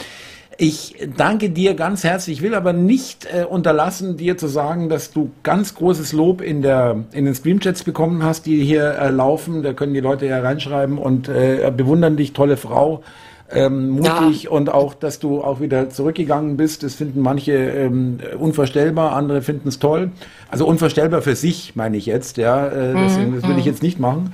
Ich 0.64 0.94
danke 1.16 1.50
dir 1.50 1.74
ganz 1.74 2.04
herzlich. 2.04 2.36
Ich 2.36 2.42
will 2.44 2.54
aber 2.54 2.72
nicht 2.72 3.26
äh, 3.26 3.42
unterlassen, 3.42 4.16
dir 4.16 4.38
zu 4.38 4.46
sagen, 4.46 4.88
dass 4.88 5.10
du 5.10 5.32
ganz 5.42 5.74
großes 5.74 6.12
Lob 6.12 6.40
in, 6.40 6.62
der, 6.62 6.98
in 7.10 7.24
den 7.24 7.34
Streamchats 7.34 7.82
bekommen 7.82 8.22
hast, 8.22 8.46
die 8.46 8.62
hier 8.62 8.96
äh, 8.96 9.10
laufen. 9.10 9.64
Da 9.64 9.72
können 9.72 9.92
die 9.92 9.98
Leute 9.98 10.26
ja 10.26 10.38
reinschreiben 10.38 10.98
und 10.98 11.28
äh, 11.28 11.72
bewundern 11.76 12.16
dich, 12.16 12.32
tolle 12.32 12.56
Frau. 12.56 13.02
Ähm, 13.50 13.90
mutig 13.90 14.44
ja. 14.44 14.50
und 14.50 14.72
auch, 14.72 14.94
dass 14.94 15.18
du 15.18 15.42
auch 15.42 15.60
wieder 15.60 15.90
zurückgegangen 15.90 16.56
bist. 16.56 16.84
Das 16.84 16.94
finden 16.94 17.22
manche 17.22 17.52
ähm, 17.52 18.18
unvorstellbar, 18.38 19.16
andere 19.16 19.42
finden 19.42 19.68
es 19.68 19.80
toll. 19.80 20.12
Also 20.48 20.64
unvorstellbar 20.64 21.22
für 21.22 21.34
sich, 21.34 21.74
meine 21.74 21.96
ich 21.96 22.06
jetzt, 22.06 22.36
ja. 22.36 22.68
Äh, 22.68 22.94
deswegen, 22.94 23.34
das 23.34 23.42
will 23.42 23.58
ich 23.58 23.64
mhm. 23.64 23.70
jetzt 23.70 23.82
nicht 23.82 23.98
machen. 23.98 24.32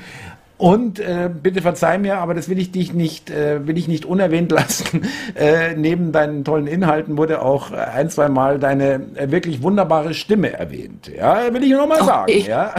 Und 0.58 0.98
äh, 0.98 1.30
bitte 1.32 1.62
verzeih 1.62 1.98
mir, 1.98 2.18
aber 2.18 2.34
das 2.34 2.48
will 2.48 2.58
ich 2.58 2.72
dich 2.72 2.92
nicht, 2.92 3.30
äh, 3.30 3.64
will 3.68 3.78
ich 3.78 3.86
nicht 3.86 4.04
unerwähnt 4.04 4.50
lassen. 4.52 5.06
Äh, 5.36 5.74
neben 5.76 6.10
deinen 6.10 6.44
tollen 6.44 6.66
Inhalten 6.66 7.16
wurde 7.16 7.42
auch 7.42 7.70
ein, 7.70 8.10
zwei 8.10 8.28
Mal 8.28 8.58
deine 8.58 9.06
äh, 9.14 9.30
wirklich 9.30 9.62
wunderbare 9.62 10.14
Stimme 10.14 10.52
erwähnt. 10.52 11.12
Ja, 11.16 11.54
will 11.54 11.62
ich 11.62 11.70
nur 11.70 11.86
mal 11.86 12.02
sagen. 12.04 12.32
Okay. 12.32 12.44
Ja? 12.48 12.74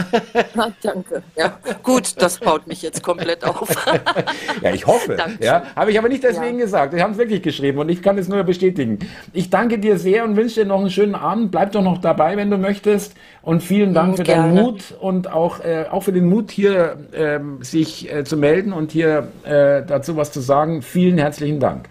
Na, 0.54 0.70
danke. 0.82 1.22
Ja, 1.36 1.58
gut, 1.82 2.20
das 2.20 2.38
baut 2.38 2.66
mich 2.66 2.82
jetzt 2.82 3.02
komplett 3.02 3.44
auf. 3.44 3.70
ja, 4.62 4.72
ich 4.72 4.86
hoffe. 4.86 5.16
Ja, 5.40 5.62
habe 5.74 5.90
ich 5.90 5.98
aber 5.98 6.10
nicht 6.10 6.22
deswegen 6.22 6.58
ja. 6.58 6.64
gesagt. 6.64 6.92
Wir 6.92 7.02
haben 7.02 7.12
es 7.12 7.18
wirklich 7.18 7.40
geschrieben 7.42 7.78
und 7.78 7.88
ich 7.88 8.02
kann 8.02 8.18
es 8.18 8.28
nur 8.28 8.42
bestätigen. 8.44 8.98
Ich 9.32 9.48
danke 9.48 9.78
dir 9.78 9.98
sehr 9.98 10.24
und 10.24 10.36
wünsche 10.36 10.60
dir 10.60 10.66
noch 10.66 10.80
einen 10.80 10.90
schönen 10.90 11.14
Abend. 11.14 11.50
Bleib 11.50 11.72
doch 11.72 11.82
noch 11.82 11.96
dabei, 11.98 12.36
wenn 12.36 12.50
du 12.50 12.58
möchtest. 12.58 13.14
Und 13.42 13.62
vielen 13.62 13.94
Dank 13.94 14.12
mhm, 14.12 14.16
für 14.16 14.22
Gerne. 14.24 14.54
deinen 14.54 14.64
Mut 14.64 14.94
und 15.00 15.32
auch, 15.32 15.60
äh, 15.60 15.86
auch 15.90 16.02
für 16.02 16.12
den 16.12 16.28
Mut 16.28 16.50
hier. 16.50 16.98
Ähm, 17.12 17.62
sich 17.62 18.12
äh, 18.12 18.24
zu 18.24 18.36
melden 18.36 18.72
und 18.72 18.92
hier 18.92 19.28
äh, 19.44 19.82
dazu 19.86 20.16
was 20.16 20.32
zu 20.32 20.40
sagen. 20.40 20.82
Vielen 20.82 21.18
herzlichen 21.18 21.60
Dank. 21.60 21.88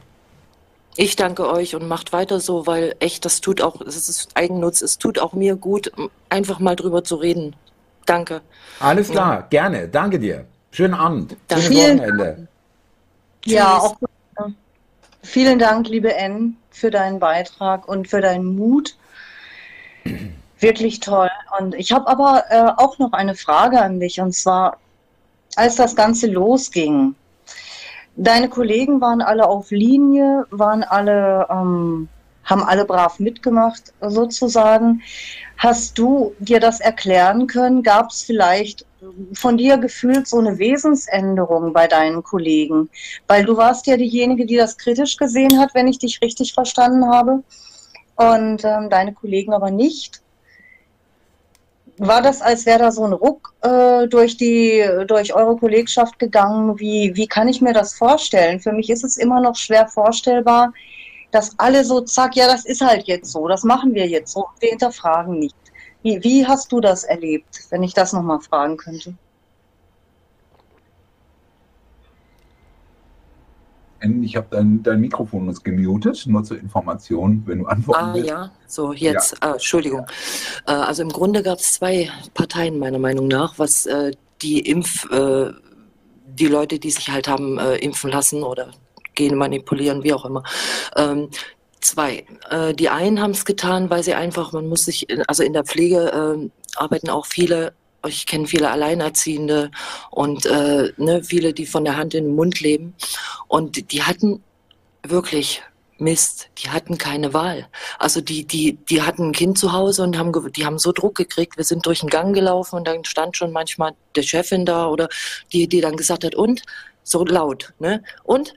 Ich 0.95 1.15
danke 1.15 1.47
euch 1.47 1.75
und 1.75 1.87
macht 1.87 2.11
weiter 2.11 2.39
so, 2.39 2.67
weil 2.67 2.95
echt, 2.99 3.23
das 3.23 3.41
tut 3.41 3.61
auch, 3.61 3.79
es 3.81 4.09
ist 4.09 4.29
Eigennutz, 4.33 4.81
es 4.81 4.97
tut 4.97 5.19
auch 5.19 5.33
mir 5.33 5.55
gut, 5.55 5.91
einfach 6.29 6.59
mal 6.59 6.75
drüber 6.75 7.03
zu 7.03 7.15
reden. 7.15 7.55
Danke. 8.05 8.41
Alles 8.79 9.09
klar, 9.09 9.35
ja. 9.35 9.47
gerne. 9.49 9.87
Danke 9.87 10.19
dir. 10.19 10.45
Schönen 10.71 10.93
Abend. 10.93 11.37
Danke. 11.47 11.65
Schönes 11.65 12.01
Wochenende. 12.01 12.47
Ja, 13.45 13.77
auch 13.77 13.95
vielen 15.23 15.59
Dank, 15.59 15.87
liebe 15.87 16.13
Ann, 16.19 16.57
für 16.69 16.91
deinen 16.91 17.19
Beitrag 17.19 17.87
und 17.87 18.07
für 18.07 18.19
deinen 18.19 18.55
Mut. 18.57 18.97
Wirklich 20.60 20.99
toll. 20.99 21.30
Und 21.57 21.74
ich 21.76 21.91
habe 21.91 22.07
aber 22.07 22.43
äh, 22.49 22.72
auch 22.78 22.99
noch 22.99 23.14
eine 23.14 23.36
Frage 23.36 23.82
an 23.82 23.99
dich. 23.99 24.20
Und 24.20 24.34
zwar, 24.34 24.78
als 25.55 25.76
das 25.76 25.95
Ganze 25.95 26.28
losging, 26.28 27.16
deine 28.18 28.49
Kollegen 28.49 28.99
waren 28.99 29.22
alle 29.22 29.47
auf 29.47 29.72
Linie, 29.72 30.45
waren 30.51 30.84
alle, 30.84 31.47
ähm, 31.49 32.10
haben 32.43 32.64
alle 32.64 32.84
brav 32.84 33.20
mitgemacht, 33.20 33.93
sozusagen. 34.01 35.01
Hast 35.57 35.97
du 35.97 36.34
dir 36.39 36.60
das 36.60 36.82
erklären 36.82 37.47
können? 37.47 37.82
Gab 37.82 38.10
es 38.10 38.24
vielleicht 38.24 38.86
von 39.34 39.57
dir 39.57 39.78
gefühlt 39.78 40.28
so 40.28 40.39
eine 40.39 40.57
Wesensänderung 40.57 41.72
bei 41.72 41.88
deinen 41.88 42.22
Kollegen? 42.22 42.89
Weil 43.28 43.45
du 43.45 43.55
warst 43.55 43.88
ja 43.88 43.95
diejenige, 43.95 44.45
die 44.45 44.57
das 44.57 44.78
kritisch 44.78 45.16
gesehen 45.16 45.57
hat, 45.57 45.74
wenn 45.74 45.88
ich 45.88 45.99
dich 45.99 46.22
richtig 46.22 46.53
verstanden 46.53 47.05
habe. 47.05 47.43
Und 48.18 48.66
ähm, 48.66 48.89
deine 48.89 49.14
Kollegen 49.14 49.53
aber 49.53 49.72
nicht 49.72 50.22
war 51.99 52.21
das, 52.21 52.41
als 52.41 52.65
wäre 52.65 52.79
da 52.79 52.91
so 52.91 53.03
ein 53.03 53.13
Ruck 53.13 53.53
äh, 53.61 54.07
durch 54.07 54.37
die, 54.37 54.85
durch 55.07 55.33
eure 55.33 55.57
Kollegschaft 55.57 56.17
gegangen? 56.17 56.79
Wie, 56.79 57.11
wie 57.15 57.27
kann 57.27 57.47
ich 57.47 57.61
mir 57.61 57.73
das 57.73 57.93
vorstellen? 57.93 58.59
Für 58.59 58.71
mich 58.71 58.89
ist 58.89 59.03
es 59.03 59.17
immer 59.17 59.41
noch 59.41 59.55
schwer 59.55 59.87
vorstellbar, 59.87 60.73
dass 61.31 61.53
alle 61.59 61.83
so, 61.83 62.01
zack, 62.01 62.35
ja, 62.35 62.47
das 62.47 62.65
ist 62.65 62.81
halt 62.81 63.07
jetzt 63.07 63.31
so, 63.31 63.47
das 63.47 63.63
machen 63.63 63.93
wir 63.93 64.07
jetzt 64.07 64.31
so, 64.31 64.47
wir 64.59 64.69
hinterfragen 64.69 65.39
nicht. 65.39 65.55
Wie, 66.01 66.23
wie 66.23 66.47
hast 66.47 66.71
du 66.71 66.79
das 66.79 67.03
erlebt, 67.03 67.59
wenn 67.69 67.83
ich 67.83 67.93
das 67.93 68.13
nochmal 68.13 68.39
fragen 68.39 68.77
könnte? 68.77 69.13
Ich 74.01 74.35
habe 74.35 74.47
dein, 74.51 74.81
dein 74.83 75.01
Mikrofon 75.01 75.49
ist 75.49 75.63
gemutet, 75.63 76.25
nur 76.27 76.43
zur 76.43 76.57
Information, 76.57 77.43
wenn 77.45 77.59
du 77.59 77.65
antworten 77.65 78.03
ah, 78.03 78.13
willst. 78.13 78.31
Ah 78.31 78.35
ja, 78.35 78.51
so 78.67 78.93
jetzt, 78.93 79.31
ja. 79.33 79.37
Ah, 79.41 79.51
Entschuldigung. 79.53 80.05
Ja. 80.67 80.73
Äh, 80.73 80.85
also 80.85 81.03
im 81.03 81.09
Grunde 81.09 81.43
gab 81.43 81.59
es 81.59 81.73
zwei 81.73 82.09
Parteien 82.33 82.79
meiner 82.79 82.99
Meinung 82.99 83.27
nach, 83.27 83.59
was 83.59 83.85
äh, 83.85 84.11
die 84.41 84.59
Impf, 84.59 85.09
äh, 85.11 85.51
die 86.25 86.47
Leute, 86.47 86.79
die 86.79 86.91
sich 86.91 87.09
halt 87.09 87.27
haben 87.27 87.57
äh, 87.57 87.75
impfen 87.77 88.11
lassen 88.11 88.43
oder 88.43 88.71
Gene 89.15 89.35
manipulieren, 89.35 90.03
wie 90.03 90.13
auch 90.13 90.25
immer. 90.25 90.43
Ähm, 90.95 91.29
zwei. 91.81 92.25
Die 92.77 92.89
einen 92.89 93.21
haben 93.21 93.31
es 93.31 93.45
getan, 93.45 93.89
weil 93.89 94.03
sie 94.03 94.13
einfach, 94.13 94.51
man 94.51 94.67
muss 94.67 94.83
sich, 94.83 95.07
also 95.27 95.43
in 95.43 95.53
der 95.53 95.63
Pflege 95.63 96.11
ähm, 96.13 96.51
arbeiten 96.75 97.09
auch 97.09 97.25
viele 97.25 97.73
ich 98.07 98.25
kenne 98.25 98.47
viele 98.47 98.71
Alleinerziehende 98.71 99.71
und 100.11 100.45
äh, 100.45 100.91
ne, 100.97 101.23
viele, 101.23 101.53
die 101.53 101.65
von 101.65 101.83
der 101.83 101.97
Hand 101.97 102.13
in 102.13 102.25
den 102.25 102.35
Mund 102.35 102.59
leben. 102.59 102.95
Und 103.47 103.91
die 103.91 104.03
hatten 104.03 104.43
wirklich 105.03 105.61
Mist, 105.99 106.49
die 106.57 106.69
hatten 106.69 106.97
keine 106.97 107.33
Wahl. 107.33 107.67
Also 107.97 108.21
die, 108.21 108.45
die, 108.45 108.77
die 108.89 109.01
hatten 109.01 109.29
ein 109.29 109.33
Kind 109.33 109.57
zu 109.57 109.73
Hause 109.73 110.03
und 110.03 110.17
haben, 110.17 110.31
die 110.53 110.65
haben 110.65 110.79
so 110.79 110.91
Druck 110.91 111.15
gekriegt. 111.15 111.57
Wir 111.57 111.63
sind 111.63 111.85
durch 111.85 111.99
den 111.99 112.09
Gang 112.09 112.33
gelaufen 112.33 112.77
und 112.77 112.87
dann 112.87 113.03
stand 113.03 113.35
schon 113.35 113.51
manchmal 113.51 113.93
der 114.15 114.23
Chefin 114.23 114.65
da 114.65 114.87
oder 114.87 115.09
die, 115.51 115.67
die 115.67 115.81
dann 115.81 115.97
gesagt 115.97 116.23
hat, 116.23 116.35
und? 116.35 116.61
So 117.03 117.25
laut, 117.25 117.73
ne? 117.79 118.03
Und? 118.23 118.53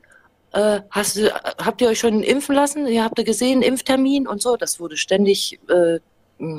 Äh, 0.52 0.82
hast 0.90 1.18
habt 1.58 1.80
ihr 1.80 1.88
euch 1.88 1.98
schon 1.98 2.22
impfen 2.22 2.54
lassen? 2.54 2.86
Ihr 2.86 3.02
habt 3.02 3.18
ihr 3.18 3.24
gesehen, 3.24 3.62
Impftermin 3.62 4.28
und 4.28 4.42
so. 4.42 4.56
Das 4.56 4.78
wurde 4.78 4.98
ständig 4.98 5.58
äh, 5.68 5.98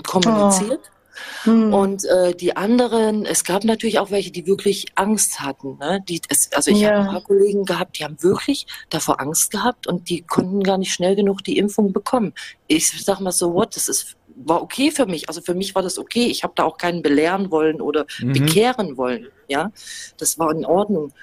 kommuniziert. 0.02 0.82
Oh. 0.84 1.03
Hm. 1.44 1.74
Und 1.74 2.06
äh, 2.06 2.34
die 2.34 2.56
anderen, 2.56 3.26
es 3.26 3.44
gab 3.44 3.64
natürlich 3.64 4.00
auch 4.00 4.12
welche, 4.12 4.32
die 4.32 4.48
wirklich 4.48 4.88
Angst 4.96 5.40
hatten. 5.40 5.78
Ne? 5.78 6.04
Die, 6.08 6.22
es, 6.30 6.52
also 6.54 6.72
ich 6.72 6.82
ja. 6.82 6.90
habe 6.90 7.00
ein 7.00 7.08
paar 7.08 7.24
Kollegen 7.24 7.66
gehabt, 7.66 8.00
die 8.00 8.04
haben 8.04 8.22
wirklich 8.22 8.68
davor 8.90 9.20
Angst 9.20 9.52
gehabt 9.52 9.88
und 9.88 10.10
die 10.10 10.22
konnten 10.22 10.64
gar 10.64 10.78
nicht 10.78 10.94
schnell 10.94 11.16
genug 11.16 11.44
die 11.44 11.58
Impfung 11.58 11.94
bekommen. 11.94 12.34
Ich 12.68 12.92
sag 13.04 13.20
mal 13.20 13.32
so, 13.32 13.54
what, 13.54 13.76
das 13.76 13.88
ist 13.88 14.18
war 14.36 14.62
okay 14.62 14.92
für 14.92 15.06
mich. 15.06 15.30
Also 15.30 15.42
für 15.42 15.54
mich 15.54 15.76
war 15.76 15.82
das 15.82 16.00
okay. 16.00 16.26
Ich 16.26 16.44
habe 16.44 16.54
da 16.56 16.64
auch 16.64 16.78
keinen 16.78 17.02
belehren 17.02 17.52
wollen 17.52 17.82
oder 17.82 18.06
mhm. 18.20 18.34
bekehren 18.34 18.98
wollen. 18.98 19.28
Ja, 19.48 19.72
das 20.18 20.40
war 20.40 20.52
in 20.52 20.66
Ordnung. 20.66 21.14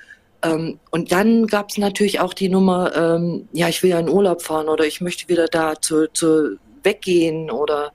Ähm, 0.43 0.78
und 0.91 1.12
dann 1.12 1.47
gab 1.47 1.70
es 1.70 1.78
natürlich 1.78 2.20
auch 2.20 2.34
die 2.34 2.49
Nummer, 2.49 2.95
ähm, 2.97 3.49
ja, 3.53 3.68
ich 3.68 3.82
will 3.82 3.91
ja 3.91 3.99
in 3.99 4.09
Urlaub 4.09 4.43
fahren 4.43 4.68
oder 4.68 4.86
ich 4.86 5.01
möchte 5.01 5.28
wieder 5.28 5.47
da 5.47 5.80
zu, 5.80 6.11
zu 6.12 6.57
weggehen 6.82 7.51
oder 7.51 7.93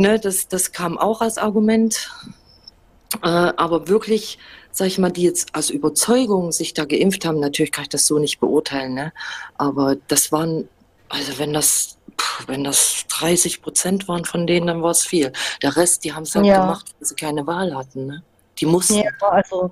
Ne, 0.00 0.18
das, 0.18 0.48
das 0.48 0.72
kam 0.72 0.96
auch 0.96 1.20
als 1.20 1.36
Argument. 1.36 2.10
Äh, 3.22 3.28
aber 3.28 3.88
wirklich, 3.88 4.38
sag 4.72 4.86
ich 4.86 4.96
mal, 4.96 5.10
die 5.10 5.24
jetzt 5.24 5.54
aus 5.54 5.68
Überzeugung 5.68 6.52
sich 6.52 6.72
da 6.72 6.86
geimpft 6.86 7.26
haben, 7.26 7.38
natürlich 7.38 7.70
kann 7.70 7.82
ich 7.82 7.90
das 7.90 8.06
so 8.06 8.18
nicht 8.18 8.40
beurteilen. 8.40 8.94
Ne? 8.94 9.12
Aber 9.58 9.96
das 10.08 10.32
waren, 10.32 10.70
also 11.10 11.38
wenn 11.38 11.52
das, 11.52 11.98
wenn 12.46 12.64
das 12.64 13.04
30 13.08 13.60
Prozent 13.60 14.08
waren 14.08 14.24
von 14.24 14.46
denen, 14.46 14.68
dann 14.68 14.82
war 14.82 14.92
es 14.92 15.02
viel. 15.02 15.34
Der 15.62 15.76
Rest, 15.76 16.02
die 16.04 16.14
haben 16.14 16.22
es 16.22 16.34
halt 16.34 16.46
ja. 16.46 16.62
gemacht, 16.62 16.94
weil 16.98 17.06
sie 17.06 17.14
keine 17.14 17.46
Wahl 17.46 17.76
hatten. 17.76 18.06
Ne? 18.06 18.22
Die 18.58 18.64
mussten. 18.64 18.94
Ja, 18.94 19.10
also 19.20 19.70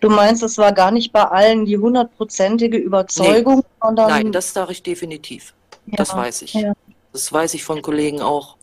du 0.00 0.10
meinst, 0.10 0.42
es 0.42 0.58
war 0.58 0.72
gar 0.72 0.90
nicht 0.90 1.10
bei 1.10 1.24
allen 1.24 1.64
die 1.64 1.78
hundertprozentige 1.78 2.76
Überzeugung, 2.76 3.60
nee. 3.60 3.64
sondern. 3.80 4.08
Nein, 4.08 4.30
das 4.30 4.52
sage 4.52 4.72
ich 4.72 4.82
definitiv. 4.82 5.54
Ja, 5.86 5.96
das 5.96 6.14
weiß 6.14 6.42
ich. 6.42 6.52
Ja. 6.52 6.74
Das 7.14 7.32
weiß 7.32 7.54
ich 7.54 7.64
von 7.64 7.80
Kollegen 7.80 8.20
auch 8.20 8.58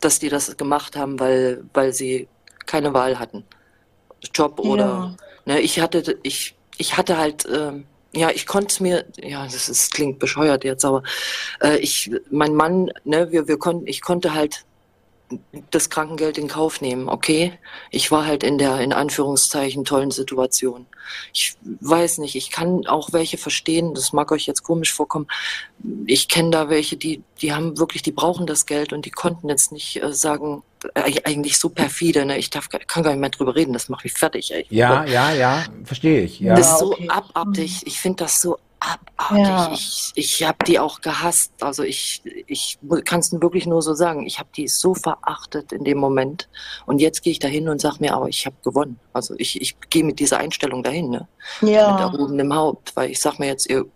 dass 0.00 0.18
die 0.18 0.28
das 0.28 0.56
gemacht 0.56 0.96
haben, 0.96 1.18
weil, 1.20 1.64
weil 1.72 1.92
sie 1.92 2.28
keine 2.66 2.94
Wahl 2.94 3.18
hatten. 3.18 3.44
Job 4.32 4.58
oder 4.58 5.16
ja. 5.46 5.54
ne, 5.54 5.60
ich 5.60 5.80
hatte, 5.80 6.18
ich, 6.22 6.56
ich 6.78 6.96
hatte 6.96 7.18
halt, 7.18 7.46
ähm, 7.52 7.86
ja, 8.14 8.30
ich 8.30 8.46
konnte 8.46 8.68
es 8.68 8.80
mir, 8.80 9.04
ja, 9.16 9.44
das 9.44 9.68
ist, 9.68 9.92
klingt 9.92 10.18
bescheuert 10.18 10.64
jetzt, 10.64 10.84
aber 10.84 11.02
äh, 11.62 11.76
ich, 11.78 12.10
mein 12.30 12.54
Mann, 12.54 12.90
ne, 13.04 13.30
wir, 13.32 13.48
wir 13.48 13.58
konnten, 13.58 13.86
ich 13.86 14.00
konnte 14.00 14.34
halt 14.34 14.64
das 15.70 15.90
Krankengeld 15.90 16.38
in 16.38 16.48
Kauf 16.48 16.80
nehmen. 16.80 17.08
Okay, 17.08 17.58
ich 17.90 18.10
war 18.10 18.26
halt 18.26 18.42
in 18.42 18.58
der 18.58 18.80
in 18.80 18.92
Anführungszeichen 18.92 19.84
tollen 19.84 20.10
Situation. 20.10 20.86
Ich 21.32 21.56
weiß 21.62 22.18
nicht, 22.18 22.34
ich 22.34 22.50
kann 22.50 22.86
auch 22.86 23.12
welche 23.12 23.36
verstehen, 23.36 23.94
das 23.94 24.12
mag 24.12 24.32
euch 24.32 24.46
jetzt 24.46 24.62
komisch 24.62 24.92
vorkommen. 24.92 25.26
Ich 26.06 26.28
kenne 26.28 26.50
da 26.50 26.68
welche, 26.68 26.96
die 26.96 27.22
die 27.40 27.52
haben 27.52 27.78
wirklich, 27.78 28.02
die 28.02 28.12
brauchen 28.12 28.46
das 28.46 28.66
Geld 28.66 28.92
und 28.92 29.04
die 29.04 29.10
konnten 29.10 29.48
jetzt 29.48 29.72
nicht 29.72 30.02
äh, 30.02 30.12
sagen, 30.12 30.62
äh, 30.94 31.20
eigentlich 31.24 31.58
so 31.58 31.68
perfide, 31.68 32.24
ne? 32.24 32.38
Ich 32.38 32.50
darf 32.50 32.68
kann 32.68 33.02
gar 33.02 33.10
nicht 33.10 33.20
mehr 33.20 33.30
drüber 33.30 33.54
reden, 33.54 33.72
das 33.72 33.88
macht 33.88 34.04
mich 34.04 34.14
fertig. 34.14 34.52
Ey. 34.52 34.66
Ja, 34.70 35.04
ja, 35.04 35.32
ja, 35.32 35.64
verstehe 35.84 36.22
ich. 36.22 36.40
Ja. 36.40 36.54
Das 36.54 36.72
ist 36.72 36.78
so 36.78 36.92
okay. 36.92 37.08
abartig. 37.08 37.82
Ich 37.86 38.00
finde 38.00 38.24
das 38.24 38.40
so 38.40 38.58
abartig. 38.84 39.46
Ja. 39.46 39.70
Ich, 39.72 40.12
ich 40.14 40.42
habe 40.42 40.58
die 40.66 40.78
auch 40.78 41.00
gehasst. 41.00 41.52
Also 41.60 41.82
ich, 41.82 42.22
ich 42.46 42.78
kann 43.04 43.20
es 43.20 43.32
wirklich 43.32 43.66
nur 43.66 43.82
so 43.82 43.94
sagen. 43.94 44.26
Ich 44.26 44.38
habe 44.38 44.48
die 44.56 44.68
so 44.68 44.94
verachtet 44.94 45.72
in 45.72 45.84
dem 45.84 45.98
Moment. 45.98 46.48
Und 46.86 47.00
jetzt 47.00 47.22
gehe 47.22 47.32
ich 47.32 47.38
dahin 47.38 47.68
und 47.68 47.80
sage 47.80 47.96
mir, 48.00 48.14
aber 48.14 48.28
ich 48.28 48.46
habe 48.46 48.56
gewonnen. 48.62 48.98
Also 49.12 49.34
ich, 49.38 49.60
ich 49.60 49.76
gehe 49.90 50.04
mit 50.04 50.20
dieser 50.20 50.38
Einstellung 50.38 50.82
dahin, 50.82 51.10
ne? 51.10 51.28
Ja. 51.60 51.92
Mit 51.92 52.00
erhobenem 52.00 52.54
Haupt. 52.54 52.94
Weil 52.96 53.10
ich 53.10 53.20
sage 53.20 53.36
mir 53.38 53.46
jetzt, 53.46 53.68
ihr, 53.68 53.86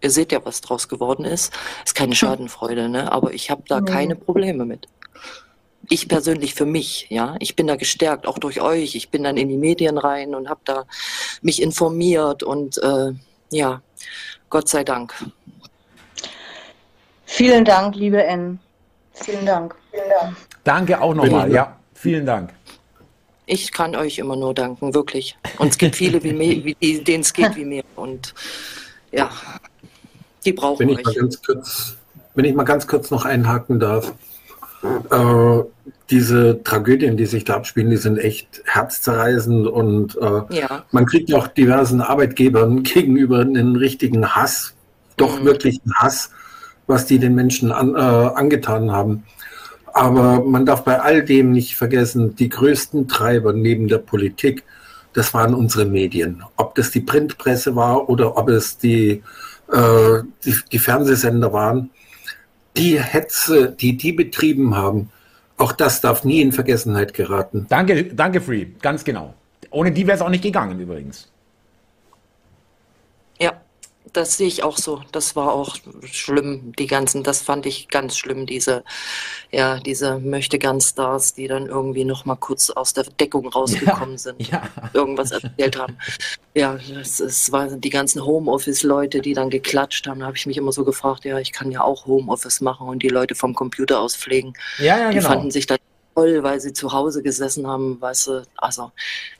ihr 0.00 0.10
seht 0.10 0.32
ja, 0.32 0.44
was 0.44 0.60
draus 0.60 0.88
geworden 0.88 1.24
ist. 1.24 1.52
Ist 1.84 1.94
keine. 1.94 2.14
Schadenfreude, 2.22 2.88
ne? 2.88 3.10
Aber 3.10 3.32
ich 3.32 3.50
habe 3.50 3.62
da 3.68 3.80
mhm. 3.80 3.86
keine 3.86 4.16
Probleme 4.16 4.64
mit 4.64 4.86
ich 5.88 6.08
persönlich 6.08 6.54
für 6.54 6.64
mich, 6.66 7.06
ja, 7.10 7.36
ich 7.40 7.56
bin 7.56 7.66
da 7.66 7.76
gestärkt, 7.76 8.26
auch 8.26 8.38
durch 8.38 8.60
euch. 8.60 8.94
Ich 8.94 9.10
bin 9.10 9.24
dann 9.24 9.36
in 9.36 9.48
die 9.48 9.56
Medien 9.56 9.98
rein 9.98 10.34
und 10.34 10.48
habe 10.48 10.60
da 10.64 10.84
mich 11.42 11.60
informiert 11.60 12.42
und 12.42 12.78
äh, 12.78 13.12
ja, 13.52 13.80
Gott 14.50 14.68
sei 14.68 14.84
Dank. 14.84 15.14
Vielen 17.26 17.64
Dank, 17.64 17.94
liebe 17.94 18.22
N. 18.22 18.58
Vielen 19.14 19.46
Dank. 19.46 19.74
Vielen 19.90 20.08
Dank. 20.20 20.36
Danke 20.64 21.00
auch 21.00 21.14
nochmal. 21.14 21.50
Ja, 21.52 21.76
vielen 21.94 22.26
Dank. 22.26 22.52
Ich 23.46 23.72
kann 23.72 23.96
euch 23.96 24.18
immer 24.18 24.36
nur 24.36 24.54
danken, 24.54 24.94
wirklich. 24.94 25.36
Und 25.58 25.68
es 25.68 25.78
gibt 25.78 25.96
viele, 25.96 26.22
wie 26.22 26.32
mir, 26.32 26.64
wie, 26.64 27.00
denen 27.00 27.22
es 27.22 27.32
geht 27.32 27.56
wie 27.56 27.64
mir. 27.64 27.84
Und 27.96 28.34
ja, 29.10 29.30
die 30.44 30.52
brauchen 30.52 30.80
wenn 30.80 30.88
ich 30.90 30.98
euch. 30.98 31.04
Mal 31.04 31.14
ganz 31.14 31.42
kurz, 31.42 31.96
wenn 32.34 32.44
ich 32.44 32.54
mal 32.54 32.64
ganz 32.64 32.86
kurz 32.86 33.10
noch 33.10 33.24
einhaken 33.24 33.80
darf. 33.80 34.14
Äh, 34.82 35.62
diese 36.10 36.62
Tragödien, 36.62 37.16
die 37.16 37.26
sich 37.26 37.44
da 37.44 37.54
abspielen, 37.54 37.90
die 37.90 37.96
sind 37.96 38.18
echt 38.18 38.62
herzzerreißend 38.66 39.66
und 39.66 40.16
äh, 40.16 40.58
ja. 40.58 40.84
man 40.90 41.06
kriegt 41.06 41.32
auch 41.32 41.46
diversen 41.46 42.00
Arbeitgebern 42.00 42.82
gegenüber 42.82 43.40
einen 43.40 43.76
richtigen 43.76 44.34
Hass, 44.34 44.74
doch 45.16 45.40
mhm. 45.40 45.46
wirklich 45.46 45.80
einen 45.84 45.94
Hass, 45.94 46.30
was 46.86 47.06
die 47.06 47.18
den 47.18 47.34
Menschen 47.34 47.72
an, 47.72 47.94
äh, 47.94 47.98
angetan 47.98 48.92
haben. 48.92 49.24
Aber 49.94 50.42
man 50.44 50.66
darf 50.66 50.84
bei 50.84 51.00
all 51.00 51.22
dem 51.22 51.52
nicht 51.52 51.76
vergessen, 51.76 52.34
die 52.36 52.48
größten 52.48 53.08
Treiber 53.08 53.52
neben 53.52 53.88
der 53.88 53.98
Politik, 53.98 54.64
das 55.12 55.34
waren 55.34 55.54
unsere 55.54 55.84
Medien. 55.84 56.42
Ob 56.56 56.74
das 56.74 56.90
die 56.90 57.00
Printpresse 57.00 57.76
war 57.76 58.08
oder 58.08 58.36
ob 58.38 58.48
es 58.48 58.78
die 58.78 59.22
äh, 59.72 60.22
die, 60.44 60.56
die 60.70 60.78
Fernsehsender 60.78 61.52
waren, 61.52 61.90
die 62.76 63.00
Hetze, 63.00 63.70
die 63.72 63.96
die 63.96 64.12
betrieben 64.12 64.74
haben, 64.74 65.10
auch 65.56 65.72
das 65.72 66.00
darf 66.00 66.24
nie 66.24 66.40
in 66.40 66.52
Vergessenheit 66.52 67.14
geraten. 67.14 67.66
Danke, 67.68 68.04
danke, 68.04 68.40
Free, 68.40 68.66
ganz 68.80 69.04
genau. 69.04 69.34
Ohne 69.70 69.92
die 69.92 70.06
wäre 70.06 70.16
es 70.16 70.22
auch 70.22 70.28
nicht 70.28 70.42
gegangen 70.42 70.78
übrigens. 70.80 71.31
Das 74.12 74.36
sehe 74.36 74.46
ich 74.46 74.62
auch 74.62 74.76
so. 74.76 75.02
Das 75.12 75.36
war 75.36 75.52
auch 75.52 75.76
schlimm, 76.04 76.72
die 76.78 76.86
ganzen, 76.86 77.22
das 77.22 77.40
fand 77.40 77.64
ich 77.66 77.88
ganz 77.88 78.16
schlimm, 78.16 78.46
diese, 78.46 78.84
ja, 79.50 79.78
diese 79.78 80.18
Möchtegern-Stars, 80.18 81.34
die 81.34 81.48
dann 81.48 81.66
irgendwie 81.66 82.04
noch 82.04 82.24
mal 82.24 82.36
kurz 82.36 82.70
aus 82.70 82.92
der 82.92 83.04
Deckung 83.04 83.48
rausgekommen 83.54 84.12
ja, 84.12 84.18
sind, 84.18 84.48
ja. 84.48 84.62
irgendwas 84.92 85.30
erzählt 85.30 85.78
haben. 85.78 85.96
Ja, 86.54 86.78
das, 86.94 87.16
das 87.16 87.52
waren 87.52 87.80
die 87.80 87.90
ganzen 87.90 88.24
Homeoffice-Leute, 88.24 89.22
die 89.22 89.32
dann 89.32 89.48
geklatscht 89.50 90.06
haben. 90.06 90.20
Da 90.20 90.26
habe 90.26 90.36
ich 90.36 90.46
mich 90.46 90.58
immer 90.58 90.72
so 90.72 90.84
gefragt, 90.84 91.24
ja, 91.24 91.38
ich 91.38 91.52
kann 91.52 91.70
ja 91.70 91.82
auch 91.82 92.06
Homeoffice 92.06 92.60
machen 92.60 92.88
und 92.88 93.02
die 93.02 93.08
Leute 93.08 93.34
vom 93.34 93.54
Computer 93.54 94.00
aus 94.00 94.16
pflegen. 94.16 94.52
Ja, 94.78 94.98
ja, 94.98 95.08
die 95.08 95.16
genau. 95.16 95.28
fanden 95.28 95.50
sich 95.50 95.66
dann 95.66 95.78
toll, 96.14 96.42
weil 96.42 96.60
sie 96.60 96.72
zu 96.72 96.92
Hause 96.92 97.22
gesessen 97.22 97.66
haben, 97.66 98.00
weißt 98.00 98.26
du, 98.28 98.42
also 98.56 98.92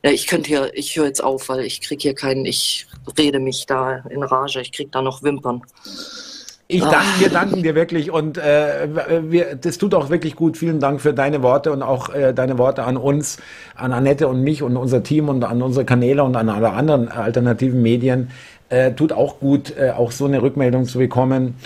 ja, 0.03 0.11
ich 0.11 0.27
könnte 0.27 0.49
hier, 0.49 0.71
ich 0.75 0.97
höre 0.97 1.07
jetzt 1.07 1.23
auf, 1.23 1.49
weil 1.49 1.61
ich 1.61 1.81
kriege 1.81 2.03
hier 2.03 2.15
keinen, 2.15 2.45
ich 2.45 2.87
rede 3.19 3.41
mich 3.41 3.67
da 3.67 4.05
in 4.11 4.23
Rage, 4.23 4.61
ich 4.61 4.73
kriege 4.73 4.91
da 4.91 5.03
noch 5.03 5.23
Wimpern. 5.23 5.63
Ich 6.69 6.83
danke, 6.83 7.21
wir 7.21 7.29
danken 7.29 7.63
dir 7.63 7.75
wirklich 7.75 8.11
und 8.11 8.39
äh, 8.39 8.89
wir, 9.31 9.57
das 9.57 9.77
tut 9.77 9.95
auch 9.95 10.09
wirklich 10.09 10.37
gut. 10.37 10.57
Vielen 10.57 10.81
Dank 10.81 11.03
für 11.03 11.13
deine 11.13 11.43
Worte 11.43 11.71
und 11.71 11.83
auch 11.83 12.09
äh, 12.09 12.33
deine 12.33 12.57
Worte 12.57 12.85
an 12.85 12.97
uns, 12.97 13.37
an 13.75 13.93
Annette 13.93 14.27
und 14.27 14.43
mich 14.43 14.63
und 14.63 14.79
unser 14.79 15.03
Team 15.03 15.29
und 15.29 15.45
an 15.45 15.61
unsere 15.61 15.85
Kanäle 15.85 16.25
und 16.25 16.35
an 16.35 16.49
alle 16.49 16.71
anderen 16.71 17.09
alternativen 17.09 17.83
Medien. 17.83 18.31
Äh, 18.71 18.93
tut 18.95 19.13
auch 19.13 19.39
gut, 19.39 19.77
äh, 19.77 19.91
auch 19.91 20.13
so 20.13 20.25
eine 20.25 20.41
Rückmeldung 20.41 20.87
zu 20.87 20.97
bekommen. 20.97 21.57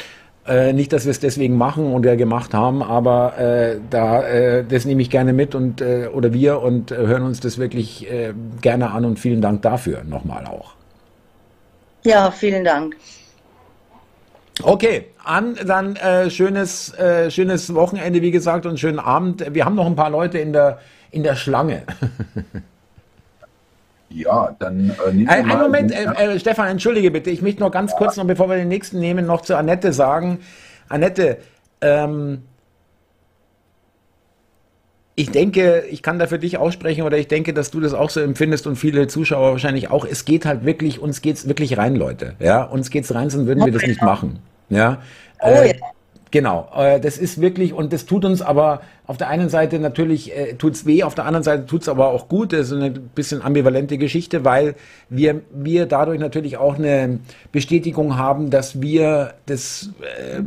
Äh, 0.47 0.73
nicht, 0.73 0.93
dass 0.93 1.05
wir 1.05 1.11
es 1.11 1.19
deswegen 1.19 1.57
machen 1.57 1.93
oder 1.93 2.17
gemacht 2.17 2.55
haben, 2.55 2.83
aber 2.83 3.37
äh, 3.37 3.79
da 3.91 4.23
äh, 4.23 4.65
das 4.65 4.85
nehme 4.85 5.03
ich 5.03 5.11
gerne 5.11 5.33
mit 5.33 5.57
und 5.57 5.81
äh, 5.81 6.09
oder 6.13 6.33
wir 6.33 6.63
und 6.63 6.93
äh, 6.93 6.97
hören 6.97 7.23
uns 7.23 7.41
das 7.41 7.59
wirklich 7.59 8.09
äh, 8.09 8.33
gerne 8.61 8.93
an 8.93 9.05
und 9.05 9.19
vielen 9.19 9.41
Dank 9.41 9.63
dafür 9.63 10.05
nochmal 10.05 10.47
auch. 10.47 10.75
Ja, 12.05 12.31
vielen 12.31 12.65
Dank. 12.65 12.97
Okay, 14.63 15.07
an 15.25 15.57
dann 15.67 15.97
äh, 15.97 16.31
schönes 16.31 16.95
äh, 16.95 17.29
schönes 17.31 17.75
Wochenende 17.75 18.23
wie 18.23 18.31
gesagt 18.31 18.67
und 18.67 18.79
schönen 18.79 19.01
Abend. 19.01 19.53
Wir 19.53 19.65
haben 19.65 19.75
noch 19.75 19.87
ein 19.87 19.97
paar 19.97 20.11
Leute 20.11 20.39
in 20.39 20.53
der 20.53 20.79
in 21.11 21.25
der 21.25 21.35
Schlange. 21.35 21.83
Ja, 24.09 24.55
dann 24.59 24.91
äh, 24.91 25.13
nehmen 25.13 25.27
wir 25.27 25.31
Ein 25.31 25.47
mal 25.47 25.63
Moment, 25.63 25.93
äh, 25.93 26.05
äh, 26.05 26.39
Stefan, 26.39 26.69
entschuldige 26.69 27.11
bitte. 27.11 27.31
Ich 27.31 27.43
möchte 27.43 27.61
noch 27.61 27.71
ganz 27.71 27.93
ja. 27.93 27.99
kurz, 27.99 28.17
noch 28.17 28.27
bevor 28.27 28.49
wir 28.49 28.57
den 28.57 28.69
nächsten 28.69 29.01
nehmen, 29.01 29.27
noch 29.27 29.43
zu 29.43 29.57
Annette 29.57 29.93
sagen. 29.93 30.39
Annette, 30.89 31.39
ähm, 31.81 32.43
ich 35.19 35.31
denke, 35.31 35.85
ich 35.91 36.03
kann 36.03 36.19
da 36.19 36.27
für 36.27 36.39
dich 36.39 36.59
aussprechen 36.59 37.03
oder 37.03 37.17
ich 37.17 37.27
denke, 37.27 37.55
dass 37.55 37.71
du 37.71 37.81
das 37.81 37.95
auch 37.95 38.11
so 38.11 38.21
empfindest 38.21 38.67
und 38.67 38.77
viele 38.77 39.07
Zuschauer 39.09 39.53
wahrscheinlich 39.53 39.91
auch. 39.91 40.05
Es 40.05 40.27
geht 40.27 40.45
halt 40.45 40.65
wirklich, 40.65 41.01
uns 41.01 41.23
geht's 41.23 41.49
wirklich 41.49 41.79
rein, 41.79 41.97
Leute. 41.97 42.35
Ja, 42.39 42.63
uns 42.63 42.91
geht's 42.91 43.15
rein, 43.15 43.31
sonst 43.31 43.47
würden 43.47 43.65
wir 43.65 43.73
das 43.73 43.83
nicht 43.83 44.03
machen. 44.03 44.41
Ja. 44.69 45.01
Oh, 45.41 45.49
äh, 45.49 45.69
ja. 45.69 45.75
Genau, 46.37 46.69
äh, 46.77 47.01
das 47.01 47.17
ist 47.17 47.41
wirklich, 47.41 47.73
und 47.73 47.95
das 47.95 48.05
tut 48.05 48.27
uns 48.27 48.43
aber 48.43 48.83
auf 49.07 49.17
der 49.17 49.29
einen 49.29 49.49
Seite 49.49 49.79
natürlich 49.79 50.37
äh, 50.37 50.53
tut's 50.53 50.85
weh, 50.85 51.03
auf 51.03 51.15
der 51.15 51.25
anderen 51.25 51.43
Seite 51.43 51.65
tut's 51.65 51.89
aber 51.89 52.09
auch 52.09 52.29
gut. 52.29 52.53
Das 52.53 52.67
ist 52.67 52.73
eine 52.75 52.91
bisschen 52.91 53.41
ambivalente 53.41 53.97
Geschichte, 53.97 54.45
weil 54.45 54.75
wir, 55.09 55.41
wir 55.51 55.87
dadurch 55.87 56.21
natürlich 56.21 56.59
auch 56.59 56.77
eine 56.77 57.21
Bestätigung 57.53 58.19
haben, 58.19 58.51
dass 58.51 58.83
wir 58.83 59.33
das 59.47 59.89
äh, 60.03 60.43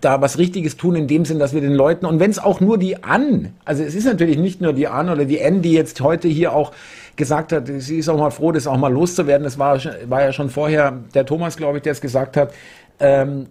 da 0.00 0.22
was 0.22 0.38
Richtiges 0.38 0.78
tun, 0.78 0.96
in 0.96 1.08
dem 1.08 1.26
Sinn, 1.26 1.38
dass 1.38 1.52
wir 1.52 1.60
den 1.60 1.74
Leuten, 1.74 2.06
und 2.06 2.20
wenn 2.20 2.30
es 2.30 2.38
auch 2.38 2.62
nur 2.62 2.78
die 2.78 3.04
An, 3.04 3.52
also 3.66 3.82
es 3.82 3.94
ist 3.94 4.06
natürlich 4.06 4.38
nicht 4.38 4.62
nur 4.62 4.72
die 4.72 4.88
An 4.88 5.10
oder 5.10 5.26
die 5.26 5.40
N, 5.40 5.60
die 5.60 5.74
jetzt 5.74 6.00
heute 6.00 6.26
hier 6.26 6.54
auch 6.54 6.72
gesagt 7.16 7.52
hat, 7.52 7.64
sie 7.68 7.98
ist 7.98 8.08
auch 8.08 8.16
mal 8.16 8.30
froh, 8.30 8.50
das 8.50 8.66
auch 8.66 8.78
mal 8.78 8.90
loszuwerden. 8.90 9.44
Das 9.44 9.58
war, 9.58 9.78
war 10.06 10.22
ja 10.22 10.32
schon 10.32 10.48
vorher 10.48 11.00
der 11.12 11.26
Thomas, 11.26 11.58
glaube 11.58 11.76
ich, 11.76 11.82
der 11.82 11.92
es 11.92 12.00
gesagt 12.00 12.38
hat. 12.38 12.54
Ähm, 12.98 13.48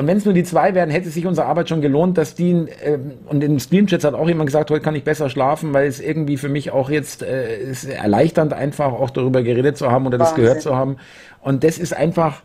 und 0.00 0.06
wenn 0.06 0.16
es 0.16 0.24
nur 0.24 0.32
die 0.32 0.44
zwei 0.44 0.74
wären, 0.74 0.88
hätte 0.88 1.10
sich 1.10 1.26
unsere 1.26 1.46
Arbeit 1.46 1.68
schon 1.68 1.82
gelohnt, 1.82 2.16
dass 2.16 2.34
die, 2.34 2.52
äh, 2.52 2.98
und 3.26 3.44
in 3.44 3.60
Streamchats 3.60 4.02
hat 4.02 4.14
auch 4.14 4.26
jemand 4.26 4.46
gesagt, 4.46 4.70
heute 4.70 4.82
kann 4.82 4.94
ich 4.94 5.04
besser 5.04 5.28
schlafen, 5.28 5.74
weil 5.74 5.86
es 5.88 6.00
irgendwie 6.00 6.38
für 6.38 6.48
mich 6.48 6.70
auch 6.70 6.88
jetzt 6.88 7.22
äh, 7.22 7.58
ist 7.58 7.84
erleichternd 7.84 8.54
einfach 8.54 8.94
auch 8.94 9.10
darüber 9.10 9.42
geredet 9.42 9.76
zu 9.76 9.90
haben 9.90 10.06
oder 10.06 10.16
das 10.16 10.30
Wahnsinn. 10.30 10.44
gehört 10.44 10.62
zu 10.62 10.74
haben. 10.74 10.96
Und 11.42 11.64
das 11.64 11.76
ist 11.76 11.92
einfach 11.92 12.40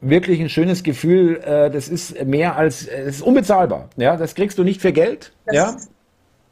wirklich 0.00 0.40
ein 0.40 0.48
schönes 0.48 0.84
Gefühl. 0.84 1.38
Äh, 1.38 1.68
das 1.68 1.88
ist 1.88 2.24
mehr 2.24 2.54
als, 2.54 2.86
es 2.86 3.16
ist 3.16 3.22
unbezahlbar. 3.22 3.88
Ja, 3.96 4.16
das 4.16 4.36
kriegst 4.36 4.56
du 4.58 4.62
nicht 4.62 4.80
für 4.80 4.92
Geld. 4.92 5.32
Das 5.46 5.56
ja. 5.56 5.76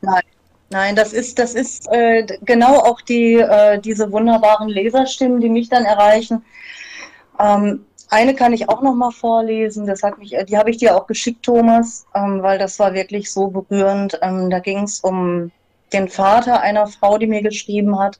nein. 0.00 0.22
Nein, 0.70 0.96
das 0.96 1.12
ist, 1.12 1.38
das 1.38 1.54
ist 1.54 1.86
äh, 1.92 2.26
genau 2.44 2.78
auch 2.78 3.00
die, 3.00 3.34
äh, 3.34 3.78
diese 3.78 4.10
wunderbaren 4.10 4.68
Leserstimmen, 4.68 5.40
die 5.40 5.50
mich 5.50 5.68
dann 5.68 5.84
erreichen. 5.84 6.44
Ähm, 7.38 7.84
eine 8.12 8.34
kann 8.34 8.52
ich 8.52 8.68
auch 8.68 8.82
noch 8.82 8.94
mal 8.94 9.10
vorlesen. 9.10 9.86
Das 9.86 10.02
hat 10.02 10.18
mich, 10.18 10.36
die 10.46 10.58
habe 10.58 10.70
ich 10.70 10.76
dir 10.76 10.96
auch 10.96 11.06
geschickt, 11.06 11.44
Thomas, 11.44 12.06
ähm, 12.14 12.42
weil 12.42 12.58
das 12.58 12.78
war 12.78 12.92
wirklich 12.92 13.32
so 13.32 13.48
berührend. 13.48 14.18
Ähm, 14.22 14.50
da 14.50 14.58
ging 14.58 14.82
es 14.82 15.00
um 15.00 15.50
den 15.92 16.08
Vater 16.08 16.60
einer 16.60 16.86
Frau, 16.86 17.16
die 17.18 17.26
mir 17.26 17.42
geschrieben 17.42 17.98
hat, 17.98 18.18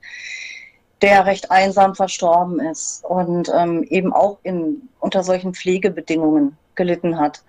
der 1.03 1.27
recht 1.27 1.51
einsam 1.51 1.95
verstorben 1.95 2.61
ist 2.61 3.05
und 3.05 3.51
ähm, 3.55 3.83
eben 3.85 4.13
auch 4.13 4.39
in, 4.43 4.89
unter 5.01 5.23
solchen 5.23 5.53
Pflegebedingungen 5.53 6.57
gelitten 6.75 7.19
hat. 7.19 7.43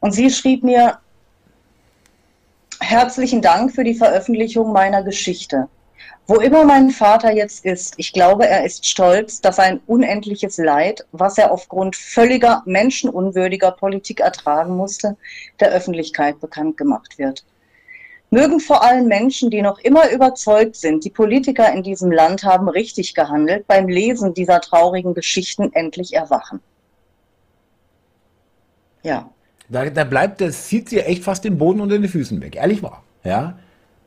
Und 0.00 0.12
sie 0.12 0.30
schrieb 0.30 0.62
mir, 0.62 0.98
herzlichen 2.80 3.42
Dank 3.42 3.74
für 3.74 3.84
die 3.84 3.94
Veröffentlichung 3.94 4.72
meiner 4.72 5.02
Geschichte. 5.02 5.68
Wo 6.26 6.36
immer 6.36 6.64
mein 6.64 6.90
Vater 6.90 7.32
jetzt 7.32 7.64
ist, 7.64 7.94
ich 7.96 8.12
glaube, 8.12 8.46
er 8.46 8.64
ist 8.64 8.86
stolz, 8.86 9.40
dass 9.40 9.58
ein 9.58 9.80
unendliches 9.86 10.56
Leid, 10.56 11.04
was 11.12 11.36
er 11.36 11.50
aufgrund 11.50 11.96
völliger 11.96 12.62
menschenunwürdiger 12.64 13.72
Politik 13.72 14.20
ertragen 14.20 14.76
musste, 14.76 15.16
der 15.60 15.70
Öffentlichkeit 15.70 16.40
bekannt 16.40 16.76
gemacht 16.76 17.18
wird. 17.18 17.44
Mögen 18.30 18.60
vor 18.60 18.82
allem 18.82 19.08
Menschen, 19.08 19.50
die 19.50 19.60
noch 19.60 19.78
immer 19.80 20.10
überzeugt 20.10 20.76
sind, 20.76 21.04
die 21.04 21.10
Politiker 21.10 21.70
in 21.70 21.82
diesem 21.82 22.10
Land 22.10 22.44
haben 22.44 22.68
richtig 22.68 23.14
gehandelt, 23.14 23.66
beim 23.66 23.88
Lesen 23.88 24.32
dieser 24.32 24.60
traurigen 24.62 25.12
Geschichten 25.12 25.70
endlich 25.74 26.14
erwachen. 26.14 26.60
Ja. 29.02 29.28
Da, 29.68 29.90
da 29.90 30.04
bleibt, 30.04 30.40
das 30.40 30.68
zieht 30.68 30.88
sie 30.88 31.00
echt 31.00 31.24
fast 31.24 31.44
den 31.44 31.58
Boden 31.58 31.80
unter 31.80 31.98
den 31.98 32.08
Füßen 32.08 32.40
weg, 32.40 32.56
ehrlich 32.56 32.82
wahr. 32.82 33.02
Ja. 33.22 33.58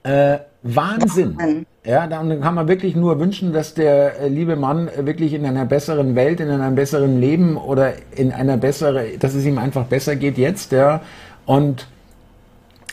Äh, 0.05 0.37
Wahnsinn. 0.61 1.65
Ja, 1.83 2.05
dann 2.05 2.39
kann 2.39 2.53
man 2.53 2.67
wirklich 2.67 2.95
nur 2.95 3.19
wünschen, 3.19 3.53
dass 3.53 3.73
der 3.73 4.19
äh, 4.19 4.27
liebe 4.27 4.55
Mann 4.55 4.89
wirklich 4.97 5.33
in 5.33 5.45
einer 5.45 5.65
besseren 5.65 6.15
Welt, 6.15 6.39
in 6.39 6.49
einem 6.49 6.75
besseren 6.75 7.19
Leben 7.19 7.57
oder 7.57 7.93
in 8.15 8.31
einer 8.31 8.57
besseren, 8.57 9.19
dass 9.19 9.33
es 9.33 9.45
ihm 9.45 9.57
einfach 9.57 9.85
besser 9.85 10.15
geht 10.15 10.37
jetzt, 10.37 10.71
ja. 10.71 11.01
Und 11.47 11.87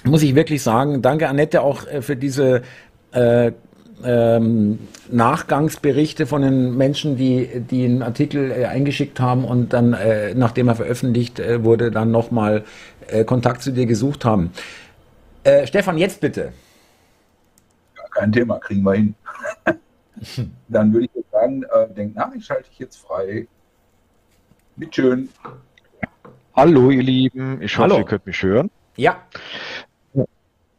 muss 0.05 0.23
ich 0.23 0.35
wirklich 0.35 0.63
sagen, 0.63 1.03
danke 1.03 1.29
Annette 1.29 1.61
auch 1.61 1.87
äh, 1.87 2.01
für 2.01 2.17
diese 2.17 2.63
äh, 3.13 3.53
ähm, 4.05 4.79
Nachgangsberichte 5.11 6.27
von 6.27 6.41
den 6.41 6.77
Menschen, 6.79 7.19
die, 7.19 7.61
die 7.71 7.85
einen 7.85 8.03
Artikel 8.03 8.51
äh, 8.51 8.65
eingeschickt 8.65 9.21
haben 9.21 9.45
und 9.45 9.75
dann, 9.75 9.93
äh, 9.93 10.35
nachdem 10.35 10.69
er 10.69 10.77
veröffentlicht 10.77 11.41
äh, 11.41 11.63
wurde, 11.63 11.91
dann 11.91 12.11
nochmal 12.11 12.65
äh, 13.09 13.25
Kontakt 13.25 13.63
zu 13.63 13.71
dir 13.71 13.85
gesucht 13.85 14.25
haben. 14.25 14.51
Äh, 15.45 15.67
Stefan, 15.67 15.99
jetzt 15.99 16.21
bitte 16.21 16.53
kein 18.13 18.33
Thema, 18.33 18.59
kriegen 18.59 18.83
wir 18.83 18.95
hin. 18.95 19.15
Dann 20.69 20.93
würde 20.93 21.07
ich 21.07 21.25
sagen, 21.31 21.65
äh, 21.65 21.93
denk 21.95 22.15
nach, 22.15 22.33
ich 22.35 22.45
schalte 22.45 22.69
dich 22.69 22.79
jetzt 22.79 22.97
frei. 22.97 23.49
Mit 24.77 24.95
schön. 24.95 25.29
Hallo, 26.55 26.91
ihr 26.91 27.03
Lieben. 27.03 27.61
Ich 27.63 27.77
hoffe, 27.77 27.91
Hallo. 27.91 27.99
ihr 27.99 28.05
könnt 28.05 28.27
mich 28.27 28.43
hören. 28.43 28.71
Ja. 28.97 29.23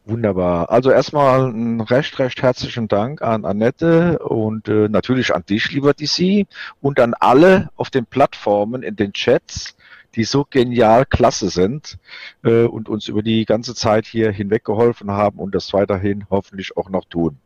Wunderbar. 0.06 0.70
Also 0.70 0.90
erstmal 0.90 1.50
ein 1.50 1.80
recht, 1.80 2.18
recht 2.18 2.42
herzlichen 2.42 2.88
Dank 2.88 3.22
an 3.22 3.46
Annette 3.46 4.18
und 4.18 4.68
äh, 4.68 4.88
natürlich 4.90 5.34
an 5.34 5.44
dich, 5.48 5.72
lieber 5.72 5.94
DC, 5.94 6.46
und 6.82 7.00
an 7.00 7.14
alle 7.18 7.70
auf 7.76 7.88
den 7.88 8.04
Plattformen, 8.04 8.82
in 8.82 8.96
den 8.96 9.14
Chats, 9.14 9.74
die 10.14 10.24
so 10.24 10.44
genial 10.48 11.04
klasse 11.06 11.50
sind 11.50 11.98
äh, 12.42 12.64
und 12.64 12.88
uns 12.88 13.08
über 13.08 13.22
die 13.22 13.44
ganze 13.44 13.74
Zeit 13.74 14.06
hier 14.06 14.30
hinweg 14.30 14.64
geholfen 14.64 15.10
haben 15.10 15.38
und 15.38 15.54
das 15.54 15.72
weiterhin 15.72 16.26
hoffentlich 16.30 16.76
auch 16.76 16.88
noch 16.88 17.04
tun. 17.04 17.38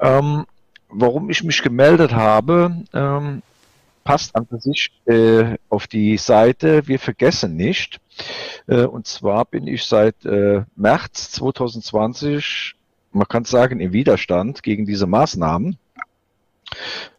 Ähm, 0.00 0.46
warum 0.88 1.30
ich 1.30 1.42
mich 1.42 1.62
gemeldet 1.62 2.14
habe, 2.14 2.84
ähm, 2.92 3.42
passt 4.04 4.36
an 4.36 4.46
sich 4.58 4.92
äh, 5.06 5.56
auf 5.68 5.86
die 5.86 6.16
Seite 6.16 6.86
Wir 6.86 6.98
vergessen 6.98 7.56
nicht. 7.56 8.00
Äh, 8.66 8.84
und 8.84 9.06
zwar 9.06 9.44
bin 9.44 9.66
ich 9.66 9.84
seit 9.84 10.24
äh, 10.24 10.62
März 10.76 11.32
2020, 11.32 12.74
man 13.12 13.28
kann 13.28 13.44
sagen, 13.44 13.80
im 13.80 13.92
Widerstand 13.92 14.62
gegen 14.62 14.86
diese 14.86 15.06
Maßnahmen. 15.06 15.76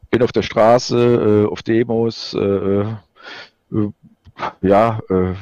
Bin 0.10 0.23
auf 0.23 0.31
der 0.31 0.44
Straße, 0.44 1.45
äh, 1.45 1.52
auf 1.52 1.61
Demos, 1.61 2.34
äh, 2.34 2.39
äh, 2.39 2.95
ja, 4.61 4.99
äh, 5.09 5.34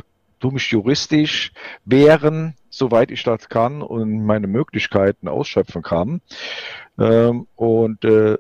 mich 0.51 0.69
juristisch 0.72 1.51
wehren, 1.85 2.55
soweit 2.69 3.11
ich 3.11 3.23
das 3.23 3.49
kann 3.49 3.81
und 3.81 4.26
meine 4.26 4.47
Möglichkeiten 4.47 5.27
ausschöpfen 5.27 5.81
kann. 5.81 6.22
Ähm, 6.99 7.47
und 7.55 8.03
äh, 8.05 8.38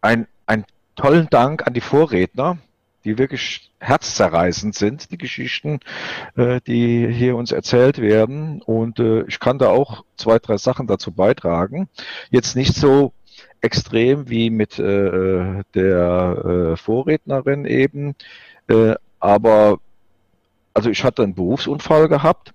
ein, 0.00 0.26
ein 0.46 0.64
tollen 0.96 1.28
Dank 1.30 1.66
an 1.66 1.74
die 1.74 1.80
Vorredner, 1.80 2.58
die 3.04 3.18
wirklich 3.18 3.70
herzzerreißend 3.80 4.74
sind, 4.74 5.10
die 5.10 5.18
Geschichten, 5.18 5.80
äh, 6.36 6.60
die 6.66 7.08
hier 7.08 7.36
uns 7.36 7.52
erzählt 7.52 7.98
werden. 7.98 8.62
Und 8.62 8.98
äh, 8.98 9.22
ich 9.22 9.40
kann 9.40 9.58
da 9.58 9.70
auch 9.70 10.04
zwei, 10.16 10.38
drei 10.38 10.58
Sachen 10.58 10.86
dazu 10.86 11.12
beitragen. 11.12 11.88
Jetzt 12.30 12.56
nicht 12.56 12.74
so 12.74 13.12
extrem 13.62 14.28
wie 14.28 14.50
mit 14.50 14.78
äh, 14.78 15.62
der 15.74 16.72
äh, 16.72 16.76
Vorrednerin 16.76 17.64
eben, 17.64 18.14
äh, 18.68 18.94
aber 19.20 19.78
also 20.74 20.90
ich 20.90 21.04
hatte 21.04 21.22
einen 21.22 21.34
Berufsunfall 21.34 22.08
gehabt 22.08 22.52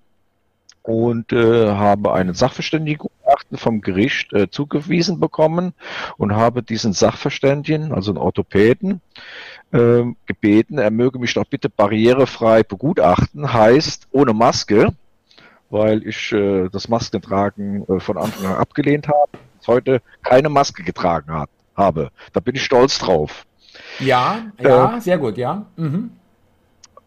und 0.81 1.33
äh, 1.33 1.69
habe 1.69 2.13
einen 2.13 2.33
Sachverständigengutachten 2.33 3.57
vom 3.57 3.81
Gericht 3.81 4.31
äh, 4.33 4.49
zugewiesen 4.49 5.19
bekommen 5.19 5.73
und 6.17 6.35
habe 6.35 6.61
diesen 6.61 6.93
Sachverständigen, 6.93 7.91
also 7.91 8.11
einen 8.11 8.19
Orthopäden, 8.19 9.01
äh, 9.71 10.03
gebeten, 10.27 10.77
er 10.77 10.91
möge 10.91 11.17
mich 11.19 11.33
doch 11.33 11.45
bitte 11.45 11.69
barrierefrei 11.69 12.63
begutachten, 12.63 13.51
heißt 13.51 14.07
ohne 14.11 14.33
Maske, 14.33 14.89
weil 15.69 16.07
ich 16.07 16.31
äh, 16.31 16.69
das 16.69 16.87
Maskentragen 16.87 17.87
äh, 17.87 17.99
von 17.99 18.17
Anfang 18.17 18.45
an 18.45 18.57
abgelehnt 18.57 19.07
habe, 19.07 19.39
heute 19.67 20.01
keine 20.21 20.49
Maske 20.49 20.83
getragen 20.83 21.33
hat, 21.33 21.49
habe. 21.75 22.11
Da 22.33 22.39
bin 22.39 22.55
ich 22.55 22.63
stolz 22.63 22.99
drauf. 22.99 23.45
Ja, 23.99 24.45
ja, 24.59 24.97
äh, 24.97 25.01
sehr 25.01 25.17
gut, 25.17 25.37
ja. 25.37 25.65
Mhm. 25.75 26.11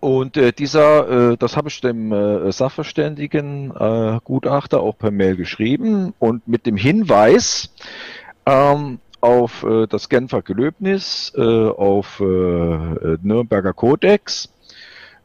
Und 0.01 0.37
äh, 0.37 0.53
dieser, 0.53 1.33
äh, 1.33 1.37
das 1.37 1.57
habe 1.57 1.69
ich 1.69 1.81
dem 1.81 2.12
äh, 2.12 2.53
Sachverständigen 2.53 3.73
äh, 3.77 4.20
Gutachter 4.23 4.81
auch 4.81 4.97
per 4.97 5.11
Mail 5.11 5.37
geschrieben 5.37 6.15
und 6.20 6.47
mit 6.47 6.66
dem 6.66 6.77
Hinweis 6.77 7.70
ähm, 8.47 9.01
auf 9.20 9.65
äh, 9.65 9.89
das 9.89 10.09
Genfer 10.09 10.43
Gelöbnis, 10.43 11.33
äh, 11.37 11.41
auf 11.43 12.20
äh, 12.20 12.25
Nürnberger 12.25 13.73
Kodex 13.73 14.53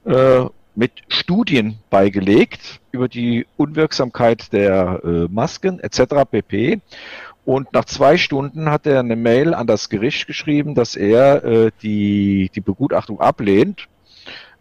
äh, 0.06 0.46
mit 0.76 0.92
Studien 1.08 1.78
beigelegt 1.92 2.82
über 2.92 3.08
die 3.08 3.46
Unwirksamkeit 3.58 4.52
der 4.54 5.02
äh, 5.04 5.28
Masken 5.32 5.80
etc. 5.82 6.26
pp. 6.30 6.82
Und 7.46 7.74
nach 7.74 7.86
zwei 7.86 8.18
Stunden 8.18 8.72
hat 8.72 8.88
er 8.88 9.02
eine 9.02 9.18
Mail 9.18 9.54
an 9.54 9.68
das 9.68 9.90
Gericht 9.90 10.26
geschrieben, 10.26 10.74
dass 10.74 10.96
er 10.96 11.44
äh, 11.44 11.72
die, 11.84 12.50
die 12.56 12.62
Begutachtung 12.62 13.20
ablehnt 13.20 13.82
äh, 13.82 13.93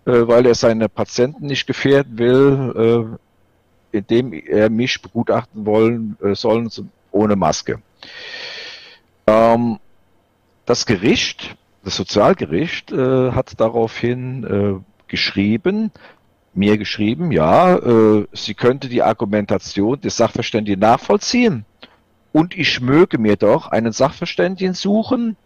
weil 0.05 0.47
er 0.47 0.55
seine 0.55 0.89
Patienten 0.89 1.47
nicht 1.47 1.67
gefährden 1.67 2.19
will, 2.19 3.19
äh, 3.93 3.97
indem 3.97 4.33
er 4.33 4.71
mich 4.71 5.01
begutachten 5.01 5.67
wollen 5.67 6.17
äh, 6.23 6.35
sollen 6.35 6.69
ohne 7.11 7.37
Maske. 7.37 7.81
Ähm, 9.27 9.79
das 10.67 10.87
Gericht, 10.87 11.57
das 11.85 11.97
Sozialgericht, 11.97 12.91
äh, 12.91 13.33
hat 13.33 13.61
daraufhin 13.61 14.45
äh, 14.45 15.09
geschrieben, 15.09 15.91
mir 16.55 16.79
geschrieben, 16.79 17.33
ja, 17.33 17.77
äh, 17.77 18.27
sie 18.33 18.55
könnte 18.55 18.89
die 18.89 19.03
Argumentation 19.03 20.01
des 20.01 20.17
Sachverständigen 20.17 20.81
nachvollziehen 20.81 21.65
und 22.33 22.57
ich 22.57 22.81
möge 22.81 23.19
mir 23.19 23.37
doch 23.37 23.69
einen 23.69 23.93
Sachverständigen 23.93 24.75
suchen, 24.75 25.37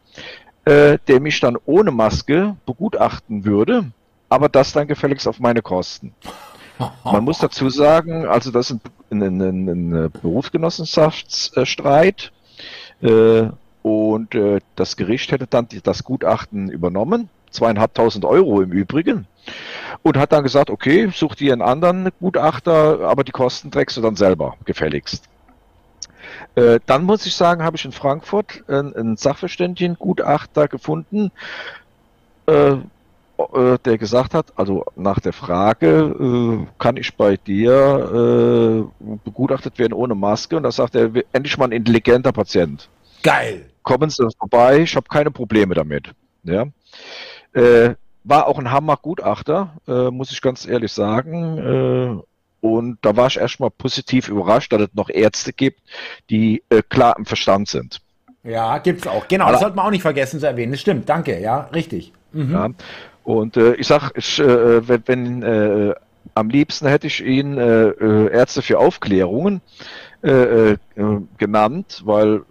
äh, 0.64 0.98
der 1.06 1.20
mich 1.20 1.40
dann 1.40 1.56
ohne 1.64 1.90
Maske 1.90 2.56
begutachten 2.66 3.44
würde 3.44 3.92
aber 4.28 4.48
das 4.48 4.72
dann 4.72 4.88
gefälligst 4.88 5.28
auf 5.28 5.40
meine 5.40 5.62
Kosten. 5.62 6.14
Man 7.04 7.24
muss 7.24 7.38
dazu 7.38 7.70
sagen, 7.70 8.26
also 8.26 8.50
das 8.50 8.70
ist 8.70 8.80
ein, 9.10 9.22
ein, 9.22 9.40
ein, 9.40 9.68
ein 9.68 10.10
Berufsgenossenschaftsstreit 10.10 12.32
äh, 13.00 13.44
und 13.82 14.34
äh, 14.34 14.60
das 14.74 14.96
Gericht 14.96 15.30
hätte 15.32 15.46
dann 15.46 15.68
die, 15.68 15.80
das 15.80 16.04
Gutachten 16.04 16.68
übernommen, 16.68 17.30
zweieinhalbtausend 17.50 18.24
Euro 18.24 18.60
im 18.60 18.72
Übrigen, 18.72 19.26
und 20.02 20.18
hat 20.18 20.32
dann 20.32 20.42
gesagt, 20.42 20.70
okay, 20.70 21.08
such 21.14 21.36
dir 21.36 21.52
einen 21.52 21.62
anderen 21.62 22.08
Gutachter, 22.20 23.02
aber 23.02 23.22
die 23.24 23.32
Kosten 23.32 23.70
trägst 23.70 23.96
du 23.96 24.02
dann 24.02 24.16
selber 24.16 24.56
gefälligst. 24.64 25.28
Äh, 26.56 26.80
dann 26.86 27.04
muss 27.04 27.26
ich 27.26 27.34
sagen, 27.34 27.62
habe 27.62 27.76
ich 27.76 27.84
in 27.84 27.92
Frankfurt 27.92 28.64
einen, 28.68 29.16
Sachverständigengutachter 29.16 30.68
gefunden, 30.68 31.30
äh, 32.46 32.76
der 33.84 33.98
gesagt 33.98 34.34
hat, 34.34 34.52
also 34.56 34.84
nach 34.96 35.20
der 35.20 35.32
Frage, 35.32 35.86
äh, 36.18 36.66
kann 36.78 36.96
ich 36.96 37.14
bei 37.16 37.36
dir 37.36 38.88
äh, 39.02 39.06
begutachtet 39.24 39.78
werden 39.78 39.92
ohne 39.92 40.14
Maske? 40.14 40.56
Und 40.56 40.62
da 40.62 40.72
sagt 40.72 40.94
er, 40.94 41.10
endlich 41.32 41.58
mal 41.58 41.66
ein 41.66 41.72
intelligenter 41.72 42.32
Patient. 42.32 42.88
Geil. 43.22 43.66
Kommen 43.82 44.10
Sie 44.10 44.26
vorbei, 44.38 44.80
ich 44.80 44.96
habe 44.96 45.08
keine 45.08 45.30
Probleme 45.30 45.74
damit. 45.74 46.10
Ja. 46.44 46.66
Äh, 47.52 47.94
war 48.24 48.46
auch 48.48 48.58
ein 48.58 48.70
Hammer-Gutachter, 48.70 49.72
äh, 49.86 50.10
muss 50.10 50.32
ich 50.32 50.40
ganz 50.40 50.66
ehrlich 50.66 50.92
sagen. 50.92 51.58
Äh, 51.58 52.66
und 52.66 52.98
da 53.02 53.16
war 53.16 53.28
ich 53.28 53.36
erstmal 53.36 53.70
positiv 53.70 54.28
überrascht, 54.28 54.72
dass 54.72 54.82
es 54.82 54.88
noch 54.94 55.08
Ärzte 55.08 55.52
gibt, 55.52 55.80
die 56.30 56.62
klar 56.88 57.16
im 57.16 57.26
Verstand 57.26 57.68
sind. 57.68 58.00
Ja, 58.42 58.78
gibt's 58.78 59.06
auch. 59.06 59.28
Genau, 59.28 59.50
das 59.50 59.60
sollte 59.60 59.76
man 59.76 59.86
auch 59.86 59.90
nicht 59.90 60.02
vergessen 60.02 60.40
zu 60.40 60.46
erwähnen. 60.46 60.72
Das 60.72 60.80
stimmt, 60.80 61.08
danke, 61.08 61.40
ja, 61.40 61.68
richtig. 61.72 62.12
Mhm. 62.32 62.52
Ja. 62.52 62.68
Und 63.26 63.56
äh, 63.56 63.74
ich 63.74 63.88
sag, 63.88 64.12
äh, 64.38 64.88
wenn, 64.88 65.02
wenn 65.06 65.42
äh, 65.42 65.94
am 66.34 66.48
liebsten 66.48 66.86
hätte 66.86 67.08
ich 67.08 67.24
ihn 67.24 67.58
äh, 67.58 67.88
äh 67.88 68.30
Ärzte 68.30 68.62
für 68.62 68.78
Aufklärungen 68.78 69.60
äh, 70.22 70.76
genannt, 71.36 72.02
weil 72.04 72.42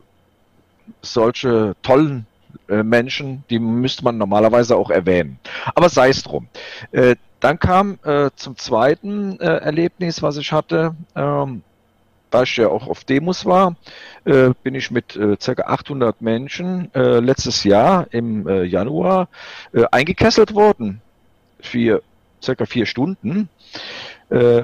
solche 1.01 1.75
tollen 1.81 2.27
Menschen, 2.67 3.43
die 3.49 3.59
müsste 3.59 4.03
man 4.03 4.17
normalerweise 4.17 4.75
auch 4.75 4.89
erwähnen. 4.89 5.39
Aber 5.73 5.89
sei 5.89 6.09
es 6.09 6.23
drum. 6.23 6.47
Dann 7.39 7.59
kam 7.59 7.99
zum 8.35 8.57
zweiten 8.57 9.39
Erlebnis, 9.39 10.21
was 10.21 10.37
ich 10.37 10.51
hatte. 10.51 10.95
Ähm, 11.15 11.63
da 12.35 12.43
ich 12.43 12.57
ja 12.57 12.67
auch 12.67 12.87
auf 12.87 13.05
Demos 13.05 13.45
war, 13.45 13.75
äh, 14.25 14.49
bin 14.61 14.75
ich 14.75 14.91
mit 14.91 15.15
äh, 15.15 15.37
ca. 15.37 15.63
800 15.63 16.21
Menschen 16.21 16.93
äh, 16.93 17.19
letztes 17.19 17.63
Jahr 17.63 18.07
im 18.11 18.45
äh, 18.45 18.63
Januar 18.63 19.29
äh, 19.73 19.85
eingekesselt 19.89 20.53
worden 20.53 20.99
für 21.61 22.03
ca. 22.45 22.65
vier 22.65 22.85
Stunden, 22.85 23.47
äh, 24.29 24.63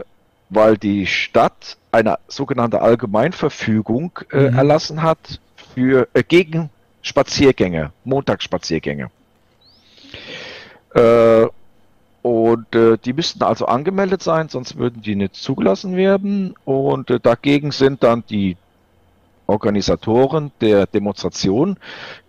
weil 0.50 0.78
die 0.78 1.08
Stadt 1.08 1.78
eine 1.94 2.20
sogenannte 2.28 2.82
Allgemeinverfügung 2.82 4.20
mhm. 4.34 4.58
erlassen 4.58 5.02
hat 5.02 5.40
für 5.74 6.10
gegen 6.28 6.70
Spaziergänge, 7.02 7.94
Montagsspaziergänge. 8.04 9.10
Und 12.22 12.76
äh, 12.76 12.98
die 12.98 13.14
müssten 13.14 13.44
also 13.44 13.66
angemeldet 13.66 14.22
sein, 14.22 14.48
sonst 14.48 14.78
würden 14.78 15.02
die 15.02 15.16
nicht 15.16 15.36
zugelassen 15.36 15.96
werden. 15.96 16.54
Und 16.66 17.10
äh, 17.10 17.20
dagegen 17.20 17.72
sind 17.72 18.04
dann 18.04 18.24
die 18.30 18.58
Organisatoren 19.48 20.52
der 20.62 20.86
Demonstration 20.86 21.78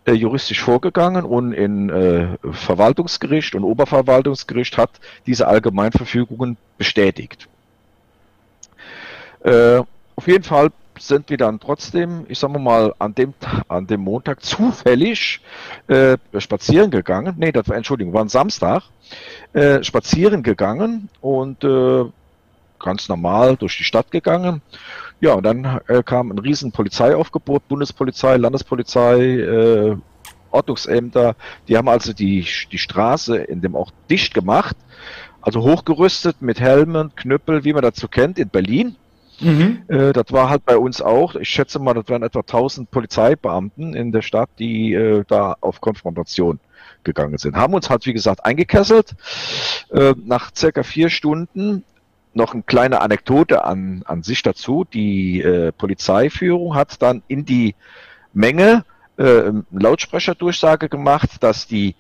äh, 0.06 0.12
juristisch 0.12 0.60
vorgegangen 0.60 1.24
und 1.24 1.52
in 1.52 1.90
äh, 1.90 2.36
Verwaltungsgericht 2.52 3.54
und 3.54 3.64
Oberverwaltungsgericht 3.64 4.76
hat 4.76 4.90
diese 5.26 5.46
Allgemeinverfügungen 5.46 6.56
bestätigt. 6.78 7.48
Äh, 9.44 9.82
auf 10.16 10.26
jeden 10.26 10.44
Fall 10.44 10.70
sind 10.98 11.30
wir 11.30 11.36
dann 11.36 11.60
trotzdem, 11.60 12.26
ich 12.28 12.38
sage 12.38 12.58
mal, 12.58 12.94
an 12.98 13.14
dem, 13.14 13.34
an 13.68 13.86
dem 13.86 14.00
Montag 14.02 14.42
zufällig 14.44 15.40
äh, 15.88 16.16
spazieren 16.38 16.90
gegangen. 16.90 17.34
Nee, 17.38 17.52
das 17.52 17.68
war, 17.68 17.76
Entschuldigung, 17.76 18.12
war 18.12 18.22
ein 18.22 18.28
Samstag. 18.28 18.82
Äh, 19.52 19.82
spazieren 19.82 20.42
gegangen 20.42 21.10
und 21.20 21.62
äh, 21.64 22.04
ganz 22.78 23.08
normal 23.08 23.56
durch 23.56 23.76
die 23.76 23.84
Stadt 23.84 24.10
gegangen. 24.10 24.62
Ja, 25.20 25.34
und 25.34 25.44
dann 25.44 25.80
äh, 25.86 26.02
kam 26.02 26.30
ein 26.30 26.38
riesen 26.38 26.72
Polizeiaufgebot, 26.72 27.68
Bundespolizei, 27.68 28.36
Landespolizei, 28.36 29.20
äh, 29.20 29.96
Ordnungsämter, 30.50 31.34
die 31.68 31.76
haben 31.76 31.88
also 31.88 32.12
die, 32.12 32.46
die 32.70 32.78
Straße 32.78 33.36
in 33.36 33.60
dem 33.60 33.74
Ort 33.74 33.92
dicht 34.10 34.34
gemacht, 34.34 34.76
also 35.40 35.62
hochgerüstet 35.62 36.42
mit 36.42 36.60
Helmen, 36.60 37.14
Knüppel, 37.16 37.64
wie 37.64 37.72
man 37.72 37.82
dazu 37.82 38.08
kennt, 38.08 38.38
in 38.38 38.48
Berlin. 38.48 38.96
Mhm. 39.42 39.82
Äh, 39.88 40.12
das 40.12 40.26
war 40.30 40.48
halt 40.48 40.64
bei 40.64 40.76
uns 40.76 41.02
auch. 41.02 41.34
Ich 41.34 41.48
schätze 41.48 41.78
mal, 41.78 41.94
das 41.94 42.08
waren 42.08 42.22
etwa 42.22 42.40
1000 42.40 42.90
Polizeibeamten 42.90 43.94
in 43.94 44.12
der 44.12 44.22
Stadt, 44.22 44.50
die 44.58 44.94
äh, 44.94 45.24
da 45.26 45.56
auf 45.60 45.80
Konfrontation 45.80 46.60
gegangen 47.04 47.38
sind. 47.38 47.56
Haben 47.56 47.74
uns 47.74 47.90
halt, 47.90 48.06
wie 48.06 48.12
gesagt, 48.12 48.44
eingekesselt. 48.44 49.14
Äh, 49.90 50.14
nach 50.24 50.50
circa 50.54 50.82
vier 50.82 51.10
Stunden 51.10 51.84
noch 52.34 52.54
eine 52.54 52.62
kleine 52.62 53.00
Anekdote 53.00 53.64
an, 53.64 54.02
an 54.06 54.22
sich 54.22 54.42
dazu. 54.42 54.84
Die 54.84 55.40
äh, 55.42 55.72
Polizeiführung 55.72 56.74
hat 56.74 57.02
dann 57.02 57.22
in 57.28 57.44
die 57.44 57.74
Menge 58.32 58.84
äh, 59.18 59.50
Lautsprecherdurchsage 59.70 60.88
gemacht, 60.88 61.30
dass 61.40 61.66
die 61.66 61.94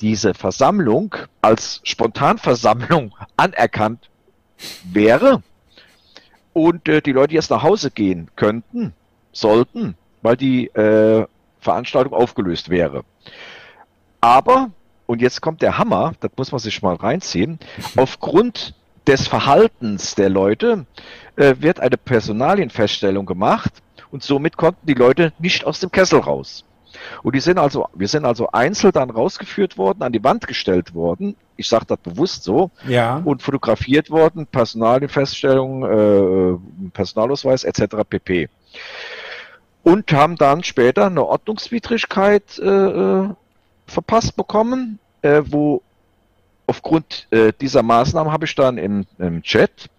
diese 0.00 0.34
Versammlung 0.34 1.14
als 1.40 1.80
Spontanversammlung 1.84 3.14
anerkannt 3.36 4.10
wäre 4.84 5.42
und 6.52 6.88
äh, 6.88 7.00
die 7.00 7.12
Leute 7.12 7.34
jetzt 7.34 7.50
nach 7.50 7.62
Hause 7.62 7.90
gehen 7.90 8.30
könnten, 8.36 8.92
sollten, 9.32 9.96
weil 10.22 10.36
die 10.36 10.66
äh, 10.68 11.26
Veranstaltung 11.60 12.12
aufgelöst 12.12 12.68
wäre. 12.68 13.04
Aber, 14.20 14.70
und 15.06 15.20
jetzt 15.20 15.40
kommt 15.40 15.62
der 15.62 15.78
Hammer, 15.78 16.12
das 16.20 16.30
muss 16.36 16.52
man 16.52 16.58
sich 16.58 16.82
mal 16.82 16.94
reinziehen, 16.94 17.58
aufgrund 17.96 18.74
des 19.06 19.26
Verhaltens 19.26 20.14
der 20.14 20.28
Leute 20.28 20.86
äh, 21.36 21.56
wird 21.58 21.80
eine 21.80 21.96
Personalienfeststellung 21.96 23.26
gemacht 23.26 23.72
und 24.10 24.22
somit 24.22 24.56
konnten 24.56 24.86
die 24.86 24.94
Leute 24.94 25.32
nicht 25.38 25.64
aus 25.64 25.80
dem 25.80 25.90
Kessel 25.90 26.20
raus. 26.20 26.64
Und 27.22 27.34
die 27.34 27.40
sind 27.40 27.58
also, 27.58 27.88
wir 27.94 28.08
sind 28.08 28.24
also 28.24 28.48
einzeln 28.50 28.92
dann 28.92 29.10
rausgeführt 29.10 29.78
worden, 29.78 30.02
an 30.02 30.12
die 30.12 30.22
Wand 30.22 30.46
gestellt 30.46 30.94
worden. 30.94 31.36
Ich 31.56 31.68
sage 31.68 31.86
das 31.86 31.98
bewusst 31.98 32.44
so. 32.44 32.70
Ja. 32.86 33.22
Und 33.24 33.42
fotografiert 33.42 34.10
worden, 34.10 34.46
Personalienfeststellung, 34.46 35.84
äh, 35.84 36.90
Personalausweis 36.92 37.64
etc. 37.64 37.96
pp. 38.08 38.48
Und 39.82 40.12
haben 40.12 40.36
dann 40.36 40.62
später 40.62 41.06
eine 41.06 41.24
Ordnungswidrigkeit 41.24 42.58
äh, 42.58 42.68
äh 42.68 43.28
verpasst 43.86 44.36
bekommen, 44.36 45.00
äh, 45.22 45.42
wo 45.44 45.82
aufgrund 46.66 47.26
äh, 47.30 47.52
dieser 47.60 47.82
Maßnahmen 47.82 48.32
habe 48.32 48.46
ich 48.46 48.54
dann 48.54 48.78
im, 48.78 49.04
im 49.18 49.42
Chat 49.42 49.90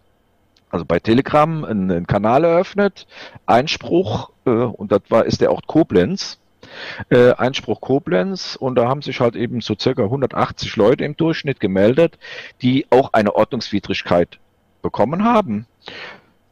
also 0.73 0.85
bei 0.85 0.99
Telegram 0.99 1.63
einen, 1.63 1.91
einen 1.91 2.07
Kanal 2.07 2.43
eröffnet, 2.43 3.05
Einspruch, 3.45 4.31
äh, 4.45 4.49
und 4.49 4.91
das 4.91 5.01
war, 5.09 5.23
ist 5.23 5.39
der 5.39 5.51
Ort 5.51 5.67
Koblenz, 5.67 6.39
äh, 7.10 7.32
Einspruch 7.34 7.82
Koblenz, 7.82 8.56
und 8.56 8.76
da 8.76 8.88
haben 8.88 9.02
sich 9.02 9.20
halt 9.20 9.36
eben 9.36 9.62
so 9.62 9.76
circa 9.80 10.04
180 10.04 10.76
Leute 10.76 11.04
im 11.06 11.18
Durchschnitt 11.18 11.60
gemeldet, 11.60 12.18
die 12.62 12.86
auch 12.90 13.14
eine 13.14 13.36
Ordnungswidrigkeit 13.36 14.40
bekommen 14.82 15.24
haben. 15.24 15.66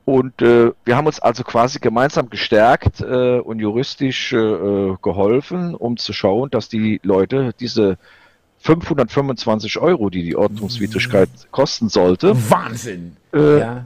Und 0.06 0.42
äh, 0.42 0.72
wir 0.84 0.98
haben 0.98 1.06
uns 1.06 1.20
also 1.20 1.44
quasi 1.44 1.80
gemeinsam 1.80 2.30
gestärkt 2.30 3.02
äh, 3.02 3.40
und 3.40 3.60
juristisch 3.60 4.34
äh, 4.34 4.96
geholfen, 5.02 5.76
um 5.76 5.98
zu 5.98 6.12
schauen, 6.12 6.50
dass 6.50 6.70
die 6.70 7.00
Leute 7.04 7.54
diese 7.60 7.98
525 8.60 9.80
Euro, 9.80 10.10
die 10.10 10.24
die 10.24 10.36
Ordnungswidrigkeit 10.36 11.30
kosten 11.52 11.90
sollte, 11.90 12.36
Wahnsinn, 12.50 13.18
äh, 13.34 13.60
ja 13.60 13.86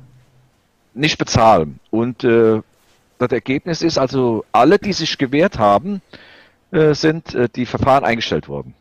nicht 0.95 1.17
bezahlen. 1.17 1.79
Und 1.91 2.23
äh, 2.23 2.61
das 3.17 3.31
Ergebnis 3.31 3.81
ist 3.81 3.97
also, 3.97 4.45
alle, 4.51 4.79
die 4.79 4.93
sich 4.93 5.17
gewehrt 5.17 5.59
haben, 5.59 6.01
äh, 6.71 6.93
sind 6.93 7.33
äh, 7.35 7.47
die 7.53 7.65
Verfahren 7.65 8.03
eingestellt 8.03 8.47
worden. 8.47 8.73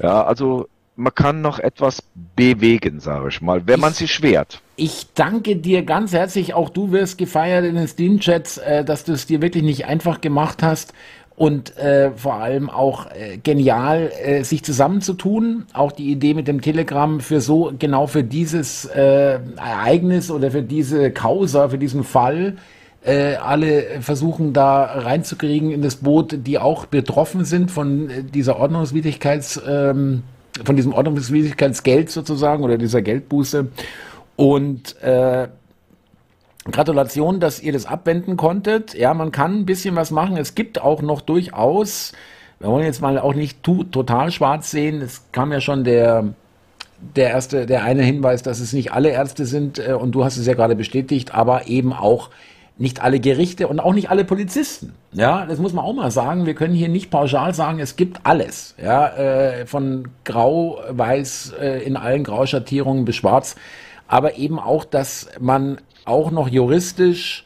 Ja, 0.00 0.24
also 0.24 0.68
man 0.96 1.14
kann 1.14 1.40
noch 1.40 1.60
etwas 1.60 2.02
bewegen, 2.34 2.98
sage 2.98 3.28
ich 3.28 3.40
mal, 3.40 3.66
wenn 3.66 3.76
ich, 3.76 3.80
man 3.80 3.92
sich 3.92 4.20
wehrt. 4.20 4.60
Ich 4.76 5.06
danke 5.14 5.56
dir 5.56 5.84
ganz 5.84 6.12
herzlich. 6.12 6.54
Auch 6.54 6.70
du 6.70 6.90
wirst 6.90 7.18
gefeiert 7.18 7.64
in 7.64 7.76
den 7.76 7.86
Steam-Chats, 7.86 8.58
äh, 8.58 8.84
dass 8.84 9.04
du 9.04 9.12
es 9.12 9.26
dir 9.26 9.40
wirklich 9.40 9.62
nicht 9.62 9.86
einfach 9.86 10.20
gemacht 10.20 10.62
hast 10.62 10.92
und 11.38 11.76
äh, 11.76 12.10
vor 12.10 12.34
allem 12.34 12.68
auch 12.68 13.06
äh, 13.12 13.38
genial, 13.38 14.10
äh, 14.20 14.42
sich 14.42 14.64
zusammenzutun. 14.64 15.66
Auch 15.72 15.92
die 15.92 16.10
Idee 16.10 16.34
mit 16.34 16.48
dem 16.48 16.60
Telegram 16.60 17.20
für 17.20 17.40
so 17.40 17.72
genau 17.78 18.08
für 18.08 18.24
dieses 18.24 18.84
äh, 18.86 19.38
Ereignis 19.56 20.32
oder 20.32 20.50
für 20.50 20.62
diese 20.62 21.12
Causa, 21.12 21.68
für 21.68 21.78
diesen 21.78 22.02
Fall. 22.02 22.56
Äh, 23.04 23.36
alle 23.36 24.00
versuchen 24.00 24.52
da 24.52 24.84
reinzukriegen 24.84 25.70
in 25.70 25.82
das 25.82 25.96
Boot, 25.96 26.36
die 26.46 26.58
auch 26.58 26.86
betroffen 26.86 27.44
sind 27.44 27.70
von 27.70 28.10
äh, 28.10 28.22
dieser 28.24 28.58
Ordnungswidrigkeits, 28.58 29.60
ähm, 29.66 30.24
von 30.64 30.74
diesem 30.74 30.92
Ordnungswidrigkeitsgeld 30.92 32.10
sozusagen 32.10 32.64
oder 32.64 32.76
dieser 32.76 33.00
Geldbuße. 33.00 33.68
Und 34.34 35.00
äh, 35.02 35.48
Gratulation, 36.70 37.40
dass 37.40 37.62
ihr 37.62 37.72
das 37.72 37.86
abwenden 37.86 38.36
konntet. 38.36 38.94
Ja, 38.94 39.14
man 39.14 39.32
kann 39.32 39.60
ein 39.60 39.66
bisschen 39.66 39.96
was 39.96 40.10
machen. 40.10 40.36
Es 40.36 40.54
gibt 40.54 40.80
auch 40.80 41.02
noch 41.02 41.20
durchaus, 41.20 42.12
wir 42.58 42.68
wollen 42.68 42.84
jetzt 42.84 43.00
mal 43.00 43.18
auch 43.18 43.34
nicht 43.34 43.62
total 43.62 44.30
schwarz 44.30 44.70
sehen. 44.70 45.00
Es 45.00 45.22
kam 45.32 45.52
ja 45.52 45.60
schon 45.60 45.84
der, 45.84 46.34
der 47.16 47.30
erste, 47.30 47.66
der 47.66 47.84
eine 47.84 48.02
Hinweis, 48.02 48.42
dass 48.42 48.60
es 48.60 48.72
nicht 48.72 48.92
alle 48.92 49.10
Ärzte 49.10 49.46
sind, 49.46 49.78
äh, 49.78 49.92
und 49.92 50.12
du 50.12 50.24
hast 50.24 50.36
es 50.36 50.46
ja 50.46 50.54
gerade 50.54 50.74
bestätigt, 50.76 51.34
aber 51.34 51.68
eben 51.68 51.92
auch 51.92 52.30
nicht 52.78 53.02
alle 53.02 53.18
Gerichte 53.18 53.66
und 53.66 53.80
auch 53.80 53.92
nicht 53.92 54.08
alle 54.08 54.24
Polizisten. 54.24 54.94
Ja, 55.12 55.44
das 55.46 55.58
muss 55.58 55.72
man 55.72 55.84
auch 55.84 55.92
mal 55.92 56.10
sagen. 56.12 56.46
Wir 56.46 56.54
können 56.54 56.74
hier 56.74 56.88
nicht 56.88 57.10
pauschal 57.10 57.52
sagen, 57.52 57.80
es 57.80 57.96
gibt 57.96 58.20
alles. 58.22 58.74
Ja, 58.82 59.08
äh, 59.08 59.66
von 59.66 60.08
grau, 60.24 60.80
weiß, 60.88 61.54
äh, 61.60 61.82
in 61.82 61.96
allen 61.96 62.22
Grauschattierungen 62.22 63.04
bis 63.04 63.16
schwarz. 63.16 63.56
Aber 64.06 64.38
eben 64.38 64.58
auch, 64.60 64.84
dass 64.84 65.28
man 65.40 65.78
auch 66.04 66.30
noch 66.30 66.48
juristisch, 66.48 67.44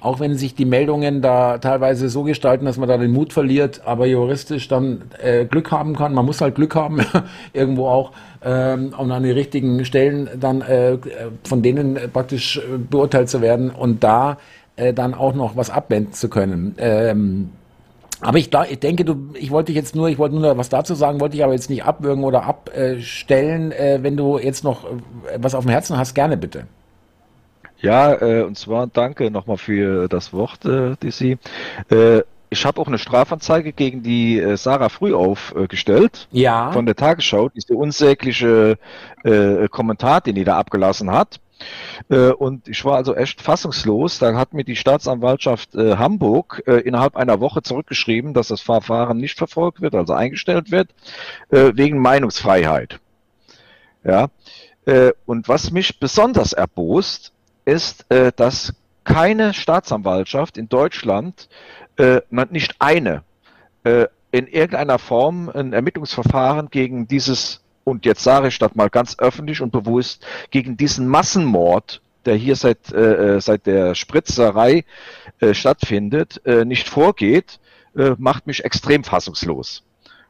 auch 0.00 0.18
wenn 0.18 0.34
sich 0.36 0.54
die 0.54 0.64
Meldungen 0.64 1.20
da 1.20 1.58
teilweise 1.58 2.08
so 2.08 2.22
gestalten, 2.22 2.64
dass 2.64 2.78
man 2.78 2.88
da 2.88 2.96
den 2.96 3.12
Mut 3.12 3.34
verliert, 3.34 3.82
aber 3.84 4.06
juristisch 4.06 4.66
dann 4.66 5.02
äh, 5.22 5.44
Glück 5.44 5.70
haben 5.70 5.94
kann. 5.94 6.14
Man 6.14 6.24
muss 6.24 6.40
halt 6.40 6.54
Glück 6.54 6.74
haben, 6.74 7.00
irgendwo 7.52 7.86
auch, 7.86 8.12
ähm, 8.42 8.94
um 8.96 9.12
an 9.12 9.22
die 9.22 9.30
richtigen 9.30 9.84
Stellen 9.84 10.28
dann 10.40 10.62
äh, 10.62 10.96
von 11.44 11.62
denen 11.62 11.98
praktisch 12.12 12.56
äh, 12.56 12.78
beurteilt 12.78 13.28
zu 13.28 13.42
werden 13.42 13.70
und 13.70 14.02
da 14.02 14.38
äh, 14.80 14.94
dann 14.94 15.14
auch 15.14 15.34
noch 15.34 15.56
was 15.56 15.70
abwenden 15.70 16.12
zu 16.12 16.28
können. 16.28 16.74
Ähm, 16.78 17.50
aber 18.20 18.38
ich, 18.38 18.50
ich 18.68 18.80
denke, 18.80 19.04
du, 19.04 19.30
ich 19.34 19.50
wollte 19.50 19.72
jetzt 19.72 19.94
nur, 19.94 20.08
ich 20.08 20.18
wollte 20.18 20.36
nur 20.36 20.56
was 20.58 20.68
dazu 20.68 20.94
sagen, 20.94 21.20
wollte 21.20 21.36
ich 21.36 21.44
aber 21.44 21.54
jetzt 21.54 21.70
nicht 21.70 21.84
abwürgen 21.84 22.24
oder 22.24 22.44
abstellen. 22.44 23.72
Äh, 23.72 24.00
wenn 24.02 24.16
du 24.16 24.38
jetzt 24.38 24.62
noch 24.64 24.84
äh, 24.84 24.88
was 25.38 25.54
auf 25.54 25.64
dem 25.64 25.70
Herzen 25.70 25.96
hast, 25.96 26.14
gerne 26.14 26.36
bitte. 26.36 26.64
Ja, 27.80 28.12
äh, 28.20 28.42
und 28.42 28.58
zwar 28.58 28.86
danke 28.88 29.30
nochmal 29.30 29.56
für 29.56 30.06
das 30.08 30.32
Wort, 30.34 30.64
äh, 30.66 30.96
DC. 30.96 31.38
Äh, 31.90 32.22
ich 32.50 32.66
habe 32.66 32.80
auch 32.80 32.88
eine 32.88 32.98
Strafanzeige 32.98 33.72
gegen 33.72 34.02
die 34.02 34.38
äh, 34.38 34.56
Sarah 34.56 34.88
Frühauf 34.88 35.54
äh, 35.56 35.66
gestellt. 35.66 36.28
Ja. 36.32 36.72
Von 36.72 36.84
der 36.84 36.96
Tagesschau, 36.96 37.48
diese 37.48 37.74
unsägliche 37.74 38.76
äh, 39.22 39.68
Kommentar, 39.68 40.20
den 40.20 40.34
die 40.34 40.44
da 40.44 40.58
abgelassen 40.58 41.10
hat. 41.10 41.40
Äh, 42.08 42.30
und 42.30 42.68
ich 42.68 42.84
war 42.84 42.96
also 42.96 43.14
echt 43.14 43.40
fassungslos. 43.40 44.18
Da 44.18 44.34
hat 44.34 44.54
mir 44.54 44.64
die 44.64 44.76
Staatsanwaltschaft 44.76 45.74
äh, 45.74 45.96
Hamburg 45.96 46.62
äh, 46.66 46.80
innerhalb 46.80 47.16
einer 47.16 47.40
Woche 47.40 47.62
zurückgeschrieben, 47.62 48.34
dass 48.34 48.48
das 48.48 48.60
Verfahren 48.60 49.18
nicht 49.18 49.38
verfolgt 49.38 49.80
wird, 49.80 49.94
also 49.94 50.12
eingestellt 50.12 50.70
wird, 50.70 50.90
wegen 51.50 51.98
Meinungsfreiheit. 51.98 53.00
Ja. 54.04 54.28
Und 55.26 55.48
was 55.48 55.70
mich 55.70 56.00
besonders 56.00 56.52
erbost, 56.52 57.32
ist, 57.64 58.06
dass 58.36 58.74
keine 59.04 59.54
Staatsanwaltschaft 59.54 60.56
in 60.56 60.68
Deutschland, 60.68 61.48
nicht 62.50 62.76
eine, 62.78 63.22
in 63.84 64.46
irgendeiner 64.46 64.98
Form 64.98 65.48
ein 65.50 65.72
Ermittlungsverfahren 65.72 66.70
gegen 66.70 67.06
dieses, 67.08 67.59
und 67.84 68.06
jetzt 68.06 68.22
sage 68.22 68.48
ich 68.48 68.58
das 68.58 68.74
mal 68.74 68.90
ganz 68.90 69.18
öffentlich 69.18 69.60
und 69.60 69.72
bewusst, 69.72 70.26
gegen 70.50 70.76
diesen 70.76 71.08
Massenmord, 71.08 72.00
der 72.24 72.36
hier 72.36 72.56
seit, 72.56 72.92
äh, 72.92 73.36
äh 73.36 73.40
seit 73.40 73.66
der 73.66 73.94
Spritzerei 73.94 74.84
äh, 75.40 75.54
stattfindet, 75.54 76.40
äh, 76.44 76.64
nicht 76.64 76.88
vorgeht, 76.88 77.58
äh, 77.96 78.12
macht 78.18 78.46
mich 78.46 78.64
extrem 78.64 79.04
fassungslos. 79.04 79.82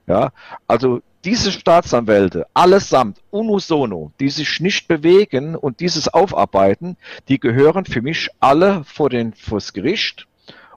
Ja, 0.07 0.33
also 0.67 1.03
diese 1.25 1.53
Staatsanwälte 1.53 2.47
allesamt 2.55 3.21
unisono, 3.31 4.13
die 4.19 4.31
sich 4.31 4.61
nicht 4.61 4.89
bewegen 4.89 5.55
und 5.55 5.81
dieses 5.81 6.09
aufarbeiten, 6.09 6.97
die 7.29 7.39
gehören 7.39 7.85
für 7.85 8.01
mich 8.01 8.31
alle 8.41 8.83
vor 8.85 9.11
den 9.11 9.35
vors 9.35 9.73
Gericht 9.73 10.27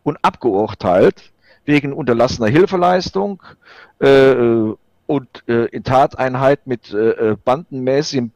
und 0.04 0.18
abgeurteilt 0.22 1.32
wegen 1.66 1.94
unterlassener 1.94 2.48
Hilfeleistung 2.48 3.42
äh, 4.00 4.74
und 5.06 5.44
äh, 5.48 5.66
in 5.66 5.84
Tateinheit 5.84 6.66
mit 6.68 6.94
äh, 6.94 7.32
äh 7.32 7.38
bandenmäßigem 7.44 8.32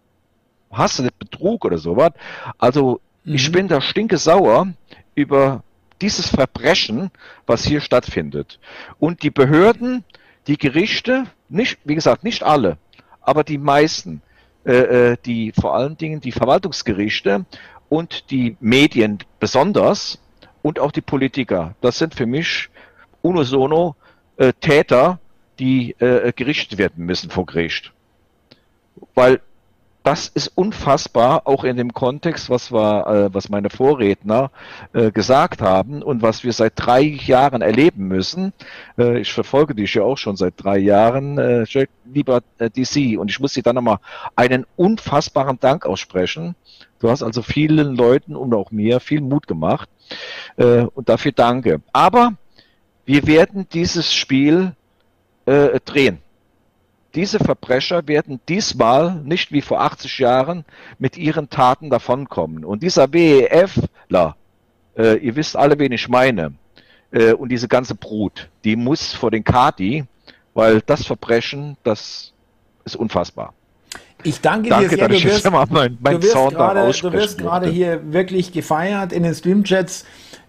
Hasse, 0.71 1.09
Betrug 1.17 1.65
oder 1.65 1.77
sowas. 1.77 2.11
Also 2.57 2.99
mhm. 3.23 3.35
ich 3.35 3.51
bin 3.51 3.67
da 3.67 3.81
stinke 3.81 4.17
sauer 4.17 4.67
über 5.15 5.63
dieses 6.01 6.29
Verbrechen, 6.29 7.11
was 7.45 7.65
hier 7.65 7.81
stattfindet. 7.81 8.59
Und 8.99 9.23
die 9.23 9.31
Behörden, 9.31 10.03
die 10.47 10.57
Gerichte, 10.57 11.25
nicht, 11.49 11.79
wie 11.85 11.95
gesagt, 11.95 12.23
nicht 12.23 12.43
alle, 12.43 12.77
aber 13.21 13.43
die 13.43 13.57
meisten, 13.57 14.21
äh, 14.65 15.11
äh, 15.11 15.17
die 15.25 15.53
vor 15.59 15.75
allen 15.75 15.97
Dingen 15.97 16.21
die 16.21 16.31
Verwaltungsgerichte 16.31 17.45
und 17.89 18.29
die 18.31 18.57
Medien 18.59 19.19
besonders 19.39 20.19
und 20.61 20.79
auch 20.79 20.91
die 20.91 21.01
Politiker, 21.01 21.75
das 21.81 21.97
sind 21.97 22.13
für 22.13 22.25
mich 22.25 22.69
unisono 23.21 23.95
äh, 24.37 24.53
Täter, 24.53 25.19
die 25.59 25.91
äh, 25.99 26.31
gerichtet 26.33 26.77
werden 26.77 27.05
müssen 27.05 27.29
vor 27.29 27.45
Gericht. 27.45 27.91
Weil 29.13 29.41
das 30.07 30.29
ist 30.29 30.53
unfassbar, 30.55 31.41
auch 31.47 31.65
in 31.65 31.75
dem 31.75 31.93
Kontext, 31.93 32.49
was, 32.49 32.71
wir, 32.71 33.07
äh, 33.07 33.33
was 33.33 33.49
meine 33.49 33.69
Vorredner 33.69 34.51
äh, 34.93 35.11
gesagt 35.11 35.61
haben 35.61 36.01
und 36.01 36.21
was 36.21 36.45
wir 36.45 36.53
seit 36.53 36.73
drei 36.77 37.01
Jahren 37.01 37.61
erleben 37.61 38.07
müssen. 38.07 38.53
Äh, 38.97 39.19
ich 39.19 39.33
verfolge 39.33 39.75
dich 39.75 39.95
ja 39.95 40.03
auch 40.03 40.17
schon 40.17 40.37
seit 40.37 40.53
drei 40.55 40.77
Jahren, 40.77 41.37
äh, 41.37 41.65
lieber 42.05 42.39
äh, 42.57 42.69
DC, 42.69 43.19
und 43.19 43.29
ich 43.29 43.41
muss 43.41 43.51
dir 43.51 43.63
dann 43.63 43.75
nochmal 43.75 43.99
einen 44.37 44.65
unfassbaren 44.77 45.59
Dank 45.59 45.85
aussprechen. 45.85 46.55
Du 46.99 47.09
hast 47.09 47.21
also 47.21 47.41
vielen 47.41 47.97
Leuten 47.97 48.37
und 48.37 48.53
auch 48.53 48.71
mir 48.71 49.01
viel 49.01 49.19
Mut 49.19 49.45
gemacht 49.45 49.89
äh, 50.55 50.83
und 50.83 51.09
dafür 51.09 51.33
danke. 51.33 51.81
Aber 51.91 52.35
wir 53.05 53.27
werden 53.27 53.67
dieses 53.73 54.13
Spiel 54.13 54.73
äh, 55.47 55.79
drehen. 55.83 56.19
Diese 57.15 57.39
Verbrecher 57.39 58.07
werden 58.07 58.39
diesmal 58.47 59.15
nicht 59.23 59.51
wie 59.51 59.61
vor 59.61 59.81
80 59.81 60.19
Jahren 60.19 60.65
mit 60.99 61.17
ihren 61.17 61.49
Taten 61.49 61.89
davonkommen. 61.89 62.63
Und 62.63 62.83
dieser 62.83 63.11
WEFler, 63.11 64.35
äh, 64.95 65.17
ihr 65.17 65.35
wisst 65.35 65.55
alle, 65.55 65.79
wen 65.79 65.91
ich 65.93 66.09
meine, 66.09 66.53
äh, 67.11 67.33
und 67.33 67.49
diese 67.49 67.67
ganze 67.67 67.95
Brut, 67.95 68.49
die 68.63 68.75
muss 68.75 69.13
vor 69.13 69.31
den 69.31 69.43
Kadi, 69.43 70.03
weil 70.53 70.81
das 70.81 71.05
Verbrechen, 71.05 71.77
das 71.83 72.33
ist 72.83 72.95
unfassbar. 72.95 73.53
Ich 74.23 74.41
danke, 74.41 74.69
danke 74.69 74.89
dir 74.89 74.97
sehr. 74.97 75.07
Du 75.07 75.23
wirst, 75.23 75.49
mein, 75.49 75.97
mein 76.01 76.19
du 76.19 76.23
wirst 76.23 76.33
gerade, 76.33 76.91
du 76.91 77.13
wirst 77.13 77.37
gerade 77.37 77.69
hier 77.69 78.01
wirklich 78.11 78.51
gefeiert 78.51 79.13
in 79.13 79.23
den 79.23 79.33
Streamchats 79.33 80.05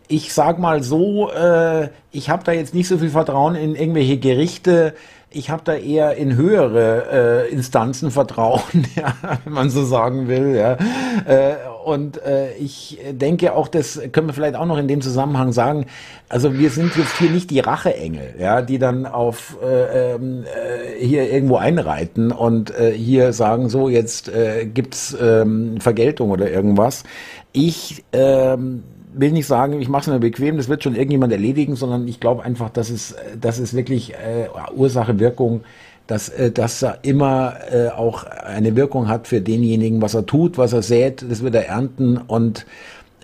ich 0.09 0.32
sag 0.32 0.59
mal 0.59 0.82
so, 0.82 1.30
äh, 1.30 1.89
ich 2.10 2.30
habe 2.30 2.43
da 2.44 2.52
jetzt 2.52 2.74
nicht 2.74 2.89
so 2.89 2.98
viel 2.98 3.10
Vertrauen 3.10 3.55
in 3.55 3.74
irgendwelche 3.74 4.16
Gerichte, 4.16 4.94
ich 5.30 5.51
habe 5.51 5.60
da 5.62 5.74
eher 5.74 6.16
in 6.16 6.36
höhere 6.36 7.47
äh, 7.48 7.52
Instanzen 7.52 8.10
Vertrauen, 8.10 8.62
ja, 8.97 9.14
wenn 9.44 9.52
man 9.52 9.68
so 9.68 9.85
sagen 9.85 10.26
will. 10.26 10.56
Ja. 10.56 10.78
Äh, 11.26 11.56
und 11.85 12.22
äh, 12.22 12.55
ich 12.55 12.98
denke 13.12 13.52
auch, 13.52 13.68
das 13.68 14.01
können 14.12 14.28
wir 14.28 14.32
vielleicht 14.32 14.56
auch 14.56 14.64
noch 14.64 14.78
in 14.78 14.89
dem 14.89 15.02
Zusammenhang 15.02 15.52
sagen. 15.52 15.85
Also 16.30 16.55
wir 16.55 16.70
sind 16.70 16.97
jetzt 16.97 17.18
hier 17.18 17.30
nicht 17.30 17.51
die 17.51 17.60
Racheengel, 17.60 18.36
ja, 18.39 18.62
die 18.62 18.78
dann 18.78 19.05
auf 19.05 19.59
äh, 19.62 20.14
ähm, 20.14 20.44
äh, 20.44 21.05
hier 21.05 21.30
irgendwo 21.30 21.56
einreiten 21.56 22.32
und 22.32 22.70
äh, 22.70 22.93
hier 22.93 23.35
sagen, 23.35 23.68
so 23.68 23.90
jetzt 23.90 24.30
äh, 24.30 24.64
gibt's 24.64 25.14
ähm, 25.20 25.78
Vergeltung 25.78 26.30
oder 26.30 26.51
irgendwas. 26.51 27.05
Ich 27.52 28.02
ähm, 28.12 28.82
will 29.19 29.32
nicht 29.32 29.47
sagen, 29.47 29.81
ich 29.81 29.89
mache 29.89 30.03
es 30.03 30.07
mir 30.07 30.20
bequem, 30.20 30.57
das 30.57 30.69
wird 30.69 30.82
schon 30.82 30.95
irgendjemand 30.95 31.32
erledigen, 31.32 31.77
sondern 31.77 32.07
ich 32.09 32.20
glaube 32.20 32.45
einfach, 32.45 32.70
dass 32.70 32.90
es, 32.90 33.15
dass 33.40 33.59
es 33.59 33.74
wirklich 33.74 34.15
äh, 34.15 34.49
Ursache, 34.74 35.19
Wirkung, 35.19 35.62
dass, 36.07 36.28
äh, 36.28 36.51
dass 36.51 36.82
er 36.82 36.99
immer 37.03 37.55
äh, 37.70 37.89
auch 37.89 38.24
eine 38.24 38.77
Wirkung 38.77 39.09
hat 39.09 39.28
für 39.28 39.40
denjenigen, 39.40 40.01
was 40.01 40.15
er 40.15 40.27
tut, 40.27 40.59
was 40.59 40.73
er 40.73 40.82
sät, 40.82 41.24
das 41.28 41.43
wird 41.43 41.55
er 41.55 41.66
ernten. 41.66 42.16
Und 42.16 42.66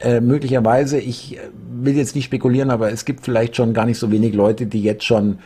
äh, 0.01 0.21
möglicherweise, 0.21 0.99
ich 0.99 1.39
will 1.73 1.97
jetzt 1.97 2.15
nicht 2.15 2.25
spekulieren, 2.25 2.71
aber 2.71 2.93
es 2.93 3.05
gibt 3.05 3.25
vielleicht 3.25 3.57
schon 3.57 3.73
gar 3.73 3.87
nicht 3.87 3.99
so 3.99 4.11
wenig 4.11 4.35
Leute, 4.35 4.67
die 4.67 4.83
jetzt 4.83 5.05
schon 5.05 5.39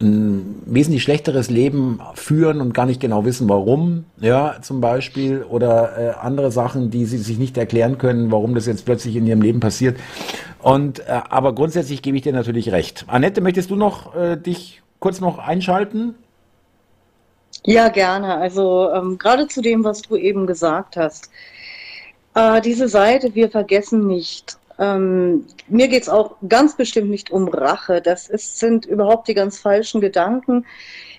ein 0.00 0.62
wesentlich 0.66 1.02
schlechteres 1.02 1.48
Leben 1.48 2.00
führen 2.14 2.60
und 2.60 2.74
gar 2.74 2.86
nicht 2.86 3.00
genau 3.00 3.24
wissen, 3.24 3.48
warum, 3.48 4.04
ja, 4.20 4.56
zum 4.60 4.80
Beispiel, 4.80 5.42
oder 5.42 5.98
äh, 5.98 6.10
andere 6.20 6.52
Sachen, 6.52 6.90
die 6.90 7.06
sie 7.06 7.18
sich 7.18 7.38
nicht 7.38 7.56
erklären 7.56 7.96
können, 7.96 8.30
warum 8.30 8.54
das 8.54 8.66
jetzt 8.66 8.84
plötzlich 8.84 9.16
in 9.16 9.26
ihrem 9.26 9.40
Leben 9.40 9.60
passiert. 9.60 9.98
Und 10.60 11.00
äh, 11.00 11.20
aber 11.30 11.54
grundsätzlich 11.54 12.02
gebe 12.02 12.16
ich 12.16 12.22
dir 12.22 12.32
natürlich 12.32 12.72
recht. 12.72 13.04
Annette, 13.08 13.40
möchtest 13.40 13.70
du 13.70 13.76
noch 13.76 14.14
äh, 14.14 14.36
dich 14.36 14.82
kurz 14.98 15.20
noch 15.20 15.38
einschalten? 15.38 16.14
Ja, 17.64 17.88
gerne. 17.88 18.36
Also 18.36 18.90
ähm, 18.92 19.18
gerade 19.18 19.48
zu 19.48 19.62
dem, 19.62 19.82
was 19.84 20.02
du 20.02 20.16
eben 20.16 20.46
gesagt 20.46 20.96
hast. 20.96 21.30
Äh, 22.34 22.60
diese 22.60 22.88
Seite, 22.88 23.34
wir 23.34 23.50
vergessen 23.50 24.06
nicht, 24.06 24.58
ähm, 24.78 25.46
mir 25.68 25.88
geht 25.88 26.02
es 26.02 26.08
auch 26.08 26.36
ganz 26.48 26.76
bestimmt 26.76 27.10
nicht 27.10 27.30
um 27.30 27.48
Rache. 27.48 28.02
Das 28.02 28.28
ist, 28.28 28.58
sind 28.58 28.84
überhaupt 28.84 29.28
die 29.28 29.34
ganz 29.34 29.58
falschen 29.58 30.00
Gedanken. 30.00 30.66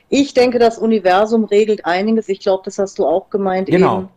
Ich 0.09 0.33
denke, 0.33 0.59
das 0.59 0.77
Universum 0.77 1.45
regelt 1.45 1.85
einiges. 1.85 2.29
Ich 2.29 2.39
glaube, 2.39 2.63
das 2.65 2.77
hast 2.77 2.99
du 2.99 3.05
auch 3.05 3.29
gemeint. 3.29 3.67
Genau. 3.67 4.09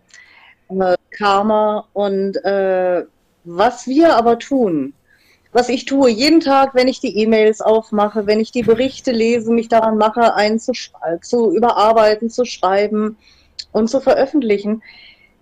Eben. 0.71 0.83
Äh, 0.83 0.97
Karma 1.11 1.89
und 1.93 2.37
äh, 2.45 3.05
was 3.45 3.87
wir 3.87 4.17
aber 4.17 4.39
tun, 4.39 4.95
was 5.53 5.69
ich 5.69 5.85
tue 5.85 6.11
jeden 6.11 6.41
Tag, 6.41 6.75
wenn 6.75 6.87
ich 6.87 7.01
die 7.01 7.17
E-Mails 7.19 7.61
aufmache, 7.61 8.27
wenn 8.27 8.39
ich 8.39 8.53
die 8.53 8.63
Berichte 8.63 9.11
lese, 9.11 9.51
mich 9.51 9.69
daran 9.69 9.99
mache, 9.99 10.35
einen 10.35 10.61
zu, 10.61 10.73
zu 11.23 11.53
überarbeiten, 11.53 12.31
zu 12.31 12.45
schreiben 12.45 13.17
und 13.73 13.91
zu 13.91 14.01
veröffentlichen, 14.01 14.83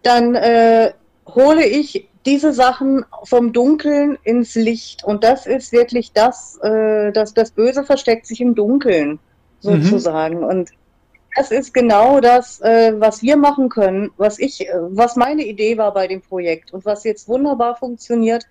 dann 0.02 0.34
äh, 0.34 0.92
hole 1.34 1.64
ich 1.64 2.08
diese 2.26 2.52
Sachen 2.52 3.04
vom 3.24 3.52
Dunkeln 3.52 4.18
ins 4.24 4.54
Licht. 4.54 5.04
Und 5.04 5.24
das 5.24 5.46
ist 5.46 5.72
wirklich 5.72 6.12
das, 6.12 6.58
äh, 6.62 7.12
das, 7.12 7.34
das 7.34 7.52
Böse 7.52 7.84
versteckt 7.84 8.26
sich 8.26 8.40
im 8.40 8.54
Dunkeln, 8.54 9.18
sozusagen. 9.60 10.38
Mhm. 10.38 10.44
Und 10.44 10.70
das 11.36 11.50
ist 11.50 11.72
genau 11.72 12.20
das, 12.20 12.60
äh, 12.60 12.92
was 12.98 13.22
wir 13.22 13.36
machen 13.36 13.68
können, 13.68 14.10
was 14.16 14.38
ich, 14.38 14.68
äh, 14.68 14.72
was 14.74 15.16
meine 15.16 15.44
Idee 15.44 15.78
war 15.78 15.94
bei 15.94 16.06
dem 16.06 16.20
Projekt 16.20 16.72
und 16.72 16.84
was 16.84 17.04
jetzt 17.04 17.28
wunderbar 17.28 17.76
funktioniert, 17.76 18.44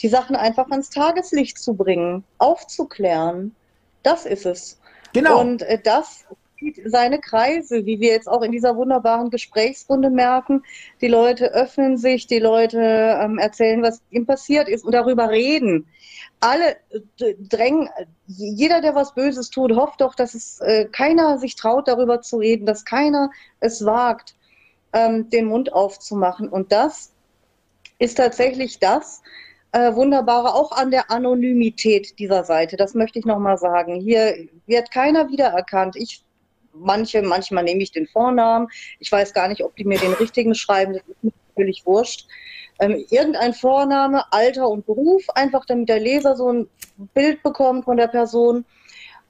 die 0.00 0.08
Sachen 0.08 0.34
einfach 0.34 0.68
ans 0.70 0.90
Tageslicht 0.90 1.58
zu 1.58 1.74
bringen, 1.74 2.24
aufzuklären. 2.38 3.54
Das 4.02 4.26
ist 4.26 4.46
es. 4.46 4.80
Genau. 5.12 5.40
Und 5.40 5.62
äh, 5.62 5.78
das 5.82 6.24
zieht 6.62 6.80
seine 6.84 7.18
Kreise, 7.18 7.84
wie 7.86 8.00
wir 8.00 8.12
jetzt 8.12 8.28
auch 8.28 8.42
in 8.42 8.52
dieser 8.52 8.76
wunderbaren 8.76 9.30
Gesprächsrunde 9.30 10.10
merken. 10.10 10.62
Die 11.00 11.08
Leute 11.08 11.52
öffnen 11.52 11.96
sich, 11.96 12.26
die 12.26 12.38
Leute 12.38 12.78
ähm, 12.78 13.38
erzählen, 13.38 13.82
was 13.82 14.00
ihnen 14.10 14.26
passiert 14.26 14.68
ist 14.68 14.84
und 14.84 14.92
darüber 14.92 15.30
reden. 15.30 15.86
Alle 16.40 16.76
äh, 17.20 17.34
drängen, 17.38 17.88
jeder, 18.26 18.80
der 18.80 18.94
was 18.94 19.14
Böses 19.14 19.50
tut, 19.50 19.74
hofft 19.74 20.00
doch, 20.00 20.14
dass 20.14 20.34
es 20.34 20.60
äh, 20.60 20.86
keiner 20.86 21.38
sich 21.38 21.56
traut, 21.56 21.88
darüber 21.88 22.20
zu 22.22 22.38
reden, 22.38 22.66
dass 22.66 22.84
keiner 22.84 23.30
es 23.60 23.84
wagt, 23.84 24.36
ähm, 24.92 25.28
den 25.30 25.46
Mund 25.46 25.72
aufzumachen. 25.72 26.48
Und 26.48 26.70
das 26.70 27.12
ist 27.98 28.16
tatsächlich 28.16 28.78
das, 28.78 29.22
äh, 29.72 29.94
Wunderbare 29.94 30.54
auch 30.54 30.72
an 30.72 30.90
der 30.90 31.10
Anonymität 31.10 32.18
dieser 32.18 32.44
Seite. 32.44 32.76
Das 32.76 32.94
möchte 32.94 33.18
ich 33.18 33.24
nochmal 33.24 33.58
sagen. 33.58 33.94
Hier 34.00 34.48
wird 34.66 34.90
keiner 34.90 35.30
wiedererkannt. 35.30 35.96
Ich 35.96 36.22
manche, 36.72 37.22
manchmal 37.22 37.64
nehme 37.64 37.82
ich 37.82 37.92
den 37.92 38.06
Vornamen. 38.06 38.68
Ich 38.98 39.10
weiß 39.10 39.32
gar 39.32 39.48
nicht, 39.48 39.62
ob 39.62 39.76
die 39.76 39.84
mir 39.84 39.98
den 39.98 40.12
richtigen 40.14 40.54
schreiben, 40.54 40.94
das 40.94 41.02
ist 41.02 41.22
mir 41.22 41.32
natürlich 41.48 41.82
wurscht. 41.84 42.26
Ähm, 42.80 43.04
irgendein 43.10 43.54
Vorname, 43.54 44.24
Alter 44.32 44.68
und 44.68 44.86
Beruf, 44.86 45.22
einfach 45.34 45.64
damit 45.66 45.88
der 45.88 46.00
Leser 46.00 46.36
so 46.36 46.52
ein 46.52 46.68
Bild 47.14 47.42
bekommt 47.42 47.84
von 47.84 47.96
der 47.96 48.08
Person. 48.08 48.64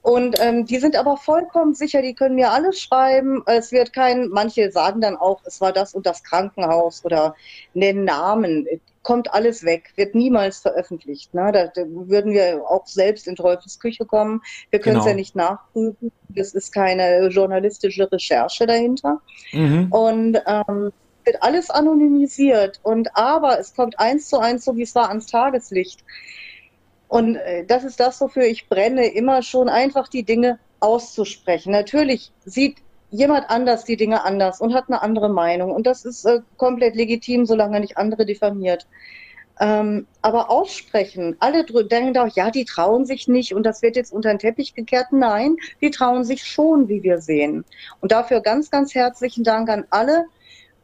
Und 0.03 0.35
ähm, 0.41 0.65
die 0.65 0.79
sind 0.79 0.97
aber 0.97 1.15
vollkommen 1.15 1.73
sicher, 1.73 2.01
die 2.01 2.13
können 2.13 2.35
mir 2.35 2.51
alles 2.51 2.79
schreiben. 2.79 3.41
Es 3.45 3.71
wird 3.71 3.93
kein, 3.93 4.27
manche 4.27 4.69
sagen 4.69 4.99
dann 4.99 5.15
auch, 5.15 5.41
es 5.45 5.61
war 5.61 5.71
das 5.71 5.93
und 5.93 6.05
das 6.05 6.23
Krankenhaus 6.25 7.05
oder 7.05 7.35
nennen 7.73 8.03
Namen 8.03 8.67
kommt 9.01 9.33
alles 9.33 9.63
weg, 9.63 9.93
wird 9.95 10.13
niemals 10.13 10.59
veröffentlicht. 10.59 11.33
Ne? 11.33 11.51
Da, 11.53 11.67
da 11.67 11.83
würden 11.87 12.33
wir 12.33 12.63
auch 12.67 12.85
selbst 12.85 13.27
in 13.27 13.37
Teufels 13.37 13.79
Küche 13.79 14.05
kommen. 14.05 14.41
Wir 14.71 14.79
können 14.79 14.97
es 14.97 15.03
genau. 15.03 15.11
ja 15.11 15.15
nicht 15.15 15.35
nachprüfen. 15.35 16.11
Das 16.29 16.53
ist 16.53 16.73
keine 16.73 17.27
journalistische 17.27 18.11
Recherche 18.11 18.65
dahinter. 18.65 19.21
Mhm. 19.53 19.87
Und 19.89 20.41
ähm, 20.45 20.91
wird 21.23 21.41
alles 21.41 21.69
anonymisiert. 21.69 22.79
Und 22.83 23.15
aber 23.15 23.59
es 23.59 23.73
kommt 23.73 23.99
eins 23.99 24.27
zu 24.27 24.39
eins, 24.39 24.65
so 24.65 24.75
wie 24.75 24.83
es 24.83 24.95
war, 24.95 25.09
ans 25.09 25.27
Tageslicht. 25.27 26.03
Und 27.13 27.35
äh, 27.35 27.63
das 27.63 27.83
ist 27.83 27.99
das, 27.99 28.19
wofür 28.21 28.45
ich 28.45 28.67
brenne, 28.67 29.05
immer 29.05 29.43
schon 29.43 29.69
einfach 29.69 30.07
die 30.07 30.23
Dinge 30.23 30.57
auszusprechen. 30.79 31.71
Natürlich 31.71 32.31
sieht 32.43 32.77
jemand 33.11 33.51
anders 33.51 33.83
die 33.83 33.97
Dinge 33.97 34.23
anders 34.23 34.59
und 34.59 34.73
hat 34.73 34.85
eine 34.87 35.03
andere 35.03 35.29
Meinung. 35.29 35.69
Und 35.69 35.85
das 35.85 36.05
ist 36.05 36.25
äh, 36.25 36.39
komplett 36.57 36.95
legitim, 36.95 37.45
solange 37.45 37.79
nicht 37.81 37.97
andere 37.97 38.25
diffamiert. 38.25 38.87
Ähm, 39.59 40.07
aber 40.23 40.49
aussprechen, 40.49 41.35
alle 41.39 41.63
denken 41.63 42.15
doch, 42.15 42.35
ja, 42.35 42.49
die 42.49 42.65
trauen 42.65 43.05
sich 43.05 43.27
nicht 43.27 43.53
und 43.53 43.61
das 43.61 43.83
wird 43.83 43.95
jetzt 43.95 44.11
unter 44.11 44.29
den 44.29 44.39
Teppich 44.39 44.73
gekehrt. 44.73 45.11
Nein, 45.11 45.57
die 45.81 45.91
trauen 45.91 46.23
sich 46.23 46.43
schon, 46.43 46.89
wie 46.89 47.03
wir 47.03 47.21
sehen. 47.21 47.63
Und 48.01 48.11
dafür 48.11 48.41
ganz, 48.41 48.71
ganz 48.71 48.95
herzlichen 48.95 49.43
Dank 49.43 49.69
an 49.69 49.85
alle, 49.91 50.25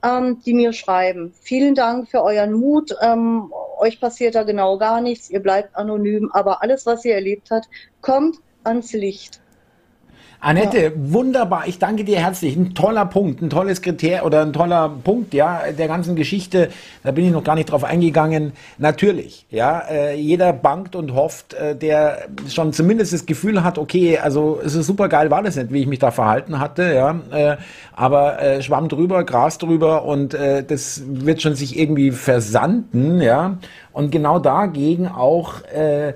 ähm, 0.04 0.40
die 0.46 0.54
mir 0.54 0.74
schreiben. 0.74 1.34
Vielen 1.42 1.76
Dank 1.76 2.10
für 2.10 2.24
euren 2.24 2.54
Mut. 2.54 2.96
Ähm, 3.02 3.52
euch 3.80 4.00
passiert 4.00 4.36
da 4.36 4.44
genau 4.44 4.78
gar 4.78 5.02
nichts. 5.02 5.30
Ihr 5.30 5.42
bleibt 5.42 5.76
anonym, 5.76 6.30
aber 6.34 6.62
alles, 6.62 6.86
was 6.86 7.06
ihr 7.06 7.16
erlebt 7.16 7.52
habt, 7.52 7.68
kommt 8.02 8.38
ans 8.64 8.94
Licht. 8.94 9.42
Annette, 10.42 10.82
ja. 10.82 10.92
wunderbar. 10.96 11.64
Ich 11.68 11.80
danke 11.80 12.06
dir 12.06 12.18
herzlich. 12.20 12.56
Ein 12.56 12.74
toller 12.74 13.06
Punkt, 13.06 13.42
ein 13.42 13.50
tolles 13.50 13.82
Kriterium 13.82 14.26
oder 14.26 14.42
ein 14.42 14.54
toller 14.54 14.90
Punkt, 15.04 15.34
ja, 15.34 15.64
der 15.78 15.88
ganzen 15.90 16.16
Geschichte. 16.16 16.70
Da 17.04 17.12
bin 17.12 17.26
ich 17.26 17.32
noch 17.32 17.44
gar 17.44 17.56
nicht 17.56 17.72
drauf 17.72 17.84
eingegangen. 17.84 18.54
Natürlich, 18.78 19.46
ja, 19.50 19.80
äh, 19.92 20.16
jeder 20.16 20.54
bangt 20.54 20.96
und 20.96 21.14
hofft, 21.14 21.56
äh, 21.56 21.76
der 21.76 22.30
schon 22.48 22.72
zumindest 22.72 23.12
das 23.12 23.26
Gefühl 23.26 23.64
hat, 23.64 23.78
okay, 23.78 24.18
also 24.18 24.62
es 24.64 24.76
ist 24.76 24.88
super 24.88 25.10
geil, 25.10 25.30
war 25.30 25.44
das 25.44 25.58
nicht, 25.58 25.74
wie 25.74 25.82
ich 25.82 25.88
mich 25.88 26.00
da 26.00 26.12
verhalten 26.12 26.60
hatte, 26.60 26.94
ja, 26.94 27.20
äh, 27.32 27.58
aber 27.94 28.62
Schwamm 28.62 28.88
drüber, 28.88 29.26
Gras 29.26 29.58
drüber 29.58 30.06
und 30.06 30.34
das 30.34 31.04
wird 31.06 31.42
schon 31.42 31.56
sich 31.56 31.78
irgendwie 31.78 32.12
versanden, 32.12 33.20
ja. 33.22 33.58
Und 33.92 34.12
genau 34.12 34.40
dagegen 34.40 35.10
auch 35.10 35.64
äh, 35.66 36.14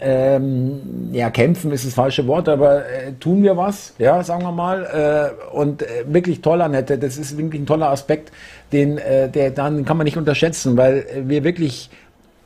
ähm, 0.00 1.10
ja, 1.12 1.30
kämpfen 1.30 1.72
ist 1.72 1.86
das 1.86 1.94
falsche 1.94 2.26
Wort, 2.26 2.48
aber 2.48 2.86
äh, 2.86 3.12
tun 3.20 3.42
wir 3.42 3.56
was, 3.56 3.94
ja, 3.98 4.22
sagen 4.22 4.42
wir 4.42 4.52
mal. 4.52 5.32
Äh, 5.52 5.54
und 5.54 5.82
äh, 5.82 6.04
wirklich 6.06 6.40
toll, 6.40 6.62
Annette, 6.62 6.98
das 6.98 7.18
ist 7.18 7.36
wirklich 7.36 7.62
ein 7.62 7.66
toller 7.66 7.90
Aspekt, 7.90 8.32
den, 8.72 8.98
äh, 8.98 9.28
der 9.28 9.50
dann 9.50 9.84
kann 9.84 9.96
man 9.96 10.04
nicht 10.04 10.16
unterschätzen, 10.16 10.76
weil 10.76 11.06
wir 11.26 11.44
wirklich 11.44 11.90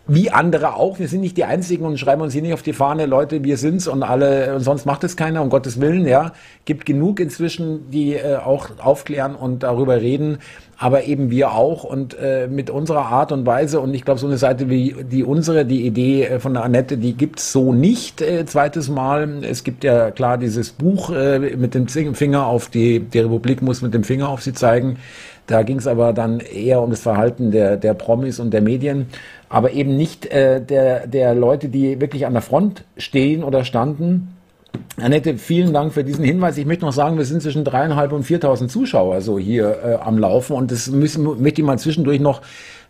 wie 0.07 0.31
andere 0.31 0.75
auch. 0.75 0.99
Wir 0.99 1.09
sind 1.09 1.23
nicht 1.23 1.37
die 1.37 1.45
Einzigen 1.45 1.87
und 1.87 1.99
schreiben 1.99 2.21
uns 2.21 2.35
hier 2.35 2.43
nicht 2.43 2.53
auf 2.53 2.63
die 2.63 2.75
Fahne, 2.75 3.07
Leute, 3.07 3.43
wir 3.43 3.57
sind's 3.57 3.89
und 3.89 4.03
alle, 4.03 4.55
und 4.55 4.61
sonst 4.61 4.85
macht 4.85 5.03
es 5.05 5.17
keiner, 5.17 5.41
um 5.41 5.49
Gottes 5.49 5.81
Willen, 5.81 6.07
ja. 6.07 6.33
Gibt 6.67 6.85
genug 6.85 7.21
inzwischen, 7.21 7.91
die 7.91 8.15
äh, 8.15 8.37
auch 8.37 8.69
aufklären 8.79 9.35
und 9.35 9.63
darüber 9.63 10.01
reden, 10.01 10.39
aber 10.79 11.05
eben 11.05 11.31
wir 11.31 11.53
auch 11.53 11.85
und 11.85 12.17
äh, 12.19 12.49
mit 12.49 12.71
unserer 12.71 13.07
Art 13.07 13.33
und 13.33 13.47
Weise 13.47 13.81
und 13.81 13.95
ich 13.95 14.05
glaube, 14.05 14.21
so 14.21 14.27
eine 14.27 14.39
Seite 14.39 14.69
wie 14.69 14.95
die 15.11 15.25
unsere, 15.25 15.65
die 15.65 15.87
Idee 15.87 16.25
äh, 16.25 16.41
von 16.41 16.55
der 16.55 16.65
Annette, 16.65 16.99
die 16.99 17.15
gibt's 17.15 17.53
so 17.53 17.73
nicht 17.73 18.21
äh, 18.21 18.45
zweites 18.47 18.89
Mal. 18.89 19.45
Es 19.45 19.65
gibt 19.65 19.85
ja 19.85 20.11
klar 20.11 20.39
dieses 20.39 20.71
Buch 20.71 21.11
äh, 21.11 21.39
mit 21.57 21.75
dem 21.75 21.87
Finger 21.89 22.47
auf 22.47 22.69
die, 22.69 23.01
die 23.01 23.21
Republik 23.21 23.63
muss 23.63 23.83
mit 23.83 23.95
dem 23.95 24.05
Finger 24.05 24.29
auf 24.29 24.43
sie 24.43 24.53
zeigen. 24.53 24.99
Da 25.47 25.63
ging 25.63 25.77
es 25.77 25.87
aber 25.87 26.15
dann 26.15 26.41
eher 26.41 26.81
um 26.81 26.91
das 26.91 27.01
Verhalten 27.01 27.51
der, 27.51 27.77
der 27.77 27.93
Promis 27.93 28.41
und 28.41 28.53
der 28.53 28.63
Medien 28.63 29.09
aber 29.55 29.71
eben 29.73 29.97
nicht 29.97 30.27
äh, 30.27 30.61
der, 30.61 31.07
der 31.07 31.33
Leute, 31.33 31.69
die 31.69 32.01
wirklich 32.01 32.27
an 32.27 32.33
der 32.33 32.43
Front 32.43 32.83
stehen 32.97 33.45
oder 33.45 33.65
standen. 33.65 34.37
Annette, 35.01 35.39
vielen 35.39 35.73
Dank 35.73 35.93
für 35.93 36.05
diesen 36.05 36.25
Hinweis. 36.25 36.57
Ich 36.57 36.67
möchte 36.67 36.85
noch 36.85 36.93
sagen, 36.93 37.19
wir 37.19 37.25
sind 37.25 37.43
zwischen 37.43 37.65
dreieinhalb 37.65 38.13
und 38.13 38.23
viertausend 38.23 38.71
Zuschauer 38.71 39.21
so 39.21 39.39
hier 39.39 39.79
äh, 39.85 39.95
am 39.97 40.19
Laufen 40.19 40.55
und 40.55 40.71
das 40.71 40.89
müssen, 40.89 41.25
möchte 41.43 41.61
ich 41.61 41.67
mal 41.67 41.79
zwischendurch 41.79 42.21
noch 42.21 42.43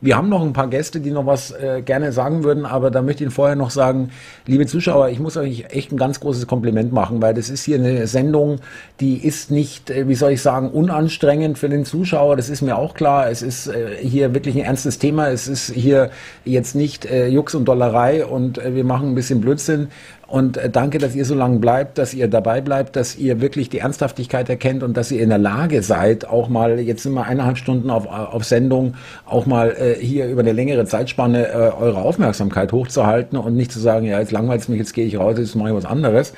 wir 0.05 0.17
haben 0.17 0.29
noch 0.29 0.43
ein 0.43 0.53
paar 0.53 0.69
Gäste, 0.69 1.01
die 1.01 1.11
noch 1.11 1.25
was 1.25 1.51
äh, 1.51 1.81
gerne 1.83 2.13
sagen 2.13 2.45
würden, 2.45 2.67
aber 2.67 2.91
da 2.91 3.01
möchte 3.01 3.23
ich 3.23 3.29
Ihnen 3.29 3.31
vorher 3.31 3.57
noch 3.57 3.71
sagen, 3.71 4.11
liebe 4.47 4.67
Zuschauer, 4.67 5.09
ich 5.09 5.19
muss 5.19 5.39
euch 5.39 5.65
echt 5.71 5.93
ein 5.93 5.97
ganz 5.97 6.21
großes 6.21 6.47
Kompliment 6.47 6.93
machen, 6.93 7.23
weil 7.23 7.33
das 7.33 7.49
ist 7.49 7.65
hier 7.65 7.79
eine 7.79 8.07
Sendung, 8.07 8.59
die 9.01 9.17
ist 9.17 9.51
nicht, 9.51 9.89
äh, 9.89 10.07
wie 10.07 10.15
soll 10.15 10.33
ich 10.33 10.43
sagen, 10.43 10.71
unanstrengend 10.71 11.57
für 11.57 11.71
den 11.71 11.87
Zuschauer. 11.87 12.37
Das 12.37 12.51
ist 12.51 12.61
mir 12.61 12.77
auch 12.77 12.93
klar. 12.93 13.31
Es 13.31 13.41
ist 13.41 13.67
äh, 13.67 13.97
hier 13.99 14.35
wirklich 14.35 14.57
ein 14.57 14.65
ernstes 14.65 14.99
Thema. 14.99 15.31
Es 15.31 15.49
ist 15.49 15.73
hier 15.73 16.11
jetzt 16.45 16.75
nicht 16.75 17.07
äh, 17.07 17.29
Jux 17.29 17.55
und 17.55 17.65
Dollerei 17.65 18.27
und 18.27 18.59
äh, 18.59 18.75
wir 18.75 18.85
machen 18.85 19.09
ein 19.09 19.15
bisschen 19.15 19.41
Blödsinn, 19.41 19.89
und 20.35 20.57
äh, 20.57 20.69
danke, 20.69 20.99
dass 20.99 21.15
ihr 21.15 21.25
so 21.25 21.37
lange 21.37 21.61
bleibt, 21.61 21.97
dass 21.97 22.13
ihr 22.13 22.27
dabei 22.27 22.61
bleibt, 22.61 22.97
dass 22.97 23.15
ihr 23.15 23.41
wirklich 23.41 23.69
die 23.69 23.79
Ernsthaftigkeit 23.79 24.49
erkennt 24.49 24.83
und 24.83 24.97
dass 24.97 25.13
ihr 25.13 25.23
in 25.23 25.29
der 25.29 25.39
Lage 25.39 25.81
seid, 25.81 26.27
auch 26.27 26.49
mal, 26.49 26.81
jetzt 26.81 27.05
sind 27.05 27.15
wir 27.15 27.25
eineinhalb 27.25 27.57
Stunden 27.57 27.89
auf, 27.89 28.09
auf 28.09 28.43
Sendung, 28.43 28.95
auch 29.27 29.47
mal 29.47 29.71
äh, 29.79 29.95
hier 29.95 30.27
über 30.27 30.41
eine 30.41 30.51
längere 30.51 30.87
Zeitspanne 30.87 31.47
äh, 31.47 31.53
eure 31.53 31.99
Aufmerksamkeit 31.99 32.73
hochzuhalten 32.73 33.39
und 33.39 33.55
nicht 33.55 33.71
zu 33.71 33.79
sagen, 33.79 34.07
ja, 34.07 34.19
jetzt 34.19 34.33
langweilt 34.33 34.63
es 34.63 34.69
mich, 34.69 34.81
jetzt 34.81 34.93
gehe 34.93 35.07
ich 35.07 35.17
raus, 35.17 35.37
jetzt 35.39 35.55
mache 35.55 35.69
ich 35.69 35.77
was 35.77 35.85
anderes. 35.85 36.33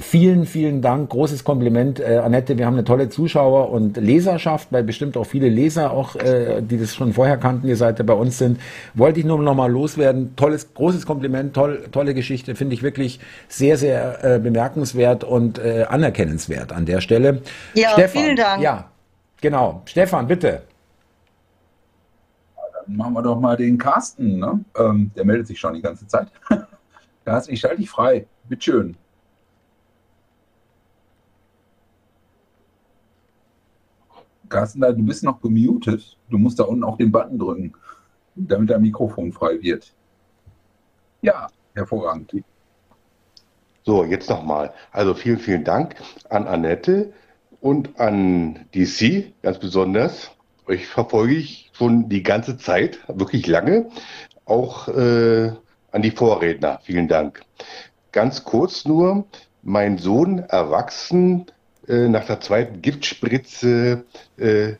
Vielen, 0.00 0.46
vielen 0.46 0.80
Dank. 0.80 1.10
Großes 1.10 1.42
Kompliment, 1.42 1.98
äh, 1.98 2.18
Annette. 2.18 2.56
Wir 2.56 2.66
haben 2.66 2.74
eine 2.74 2.84
tolle 2.84 3.08
Zuschauer- 3.08 3.70
und 3.70 3.96
Leserschaft, 3.96 4.68
weil 4.70 4.84
bestimmt 4.84 5.16
auch 5.16 5.24
viele 5.24 5.48
Leser, 5.48 5.90
auch 5.90 6.14
äh, 6.14 6.62
die 6.62 6.78
das 6.78 6.94
schon 6.94 7.12
vorher 7.12 7.36
kannten, 7.36 7.66
die 7.66 7.74
Seite 7.74 8.04
bei 8.04 8.12
uns 8.12 8.38
sind. 8.38 8.60
Wollte 8.94 9.18
ich 9.18 9.26
nur 9.26 9.40
noch 9.42 9.56
mal 9.56 9.70
loswerden. 9.70 10.36
Tolles, 10.36 10.72
großes 10.72 11.04
Kompliment, 11.04 11.52
toll, 11.52 11.88
tolle 11.90 12.14
Geschichte. 12.14 12.54
Finde 12.54 12.74
ich 12.74 12.82
wirklich 12.84 13.18
sehr, 13.48 13.76
sehr 13.76 14.24
äh, 14.24 14.38
bemerkenswert 14.38 15.24
und 15.24 15.58
äh, 15.58 15.86
anerkennenswert 15.88 16.72
an 16.72 16.86
der 16.86 17.00
Stelle. 17.00 17.42
Ja, 17.74 17.90
Stefan, 17.90 18.22
vielen 18.22 18.36
Dank. 18.36 18.62
Ja, 18.62 18.90
genau. 19.40 19.82
Stefan, 19.86 20.28
bitte. 20.28 20.62
Dann 22.86 22.96
machen 22.96 23.14
wir 23.14 23.22
doch 23.22 23.40
mal 23.40 23.56
den 23.56 23.78
Carsten. 23.78 24.38
Ne? 24.38 24.60
Ähm, 24.78 25.10
der 25.16 25.24
meldet 25.24 25.48
sich 25.48 25.58
schon 25.58 25.74
die 25.74 25.82
ganze 25.82 26.06
Zeit. 26.06 26.28
Carsten, 27.24 27.52
ich 27.52 27.60
schalte 27.60 27.78
dich 27.78 27.90
frei. 27.90 28.26
Bitteschön. 28.48 28.96
Carsten, 34.48 34.80
du 34.80 35.02
bist 35.04 35.24
noch 35.24 35.40
gemutet. 35.40 36.16
Du 36.30 36.38
musst 36.38 36.58
da 36.58 36.64
unten 36.64 36.84
auch 36.84 36.96
den 36.96 37.12
Button 37.12 37.38
drücken, 37.38 37.72
damit 38.34 38.70
dein 38.70 38.82
Mikrofon 38.82 39.32
frei 39.32 39.60
wird. 39.60 39.92
Ja, 41.22 41.48
hervorragend. 41.74 42.32
So, 43.84 44.04
jetzt 44.04 44.28
nochmal. 44.28 44.72
Also 44.92 45.14
vielen, 45.14 45.38
vielen 45.38 45.64
Dank 45.64 45.96
an 46.28 46.46
Annette 46.46 47.12
und 47.60 47.98
an 47.98 48.66
DC 48.74 49.32
ganz 49.42 49.58
besonders. 49.58 50.30
Euch 50.66 50.86
verfolge 50.86 51.34
ich 51.34 51.70
schon 51.72 52.08
die 52.08 52.22
ganze 52.22 52.58
Zeit, 52.58 52.98
wirklich 53.08 53.46
lange. 53.46 53.88
Auch 54.44 54.88
äh, 54.88 55.52
an 55.92 56.02
die 56.02 56.10
Vorredner. 56.10 56.80
Vielen 56.82 57.08
Dank. 57.08 57.40
Ganz 58.12 58.44
kurz 58.44 58.84
nur, 58.84 59.26
mein 59.62 59.98
Sohn 59.98 60.38
erwachsen 60.38 61.46
äh, 61.88 62.08
nach 62.08 62.24
der 62.26 62.40
zweiten 62.40 62.82
Giftspritze 62.82 64.04
äh, 64.36 64.74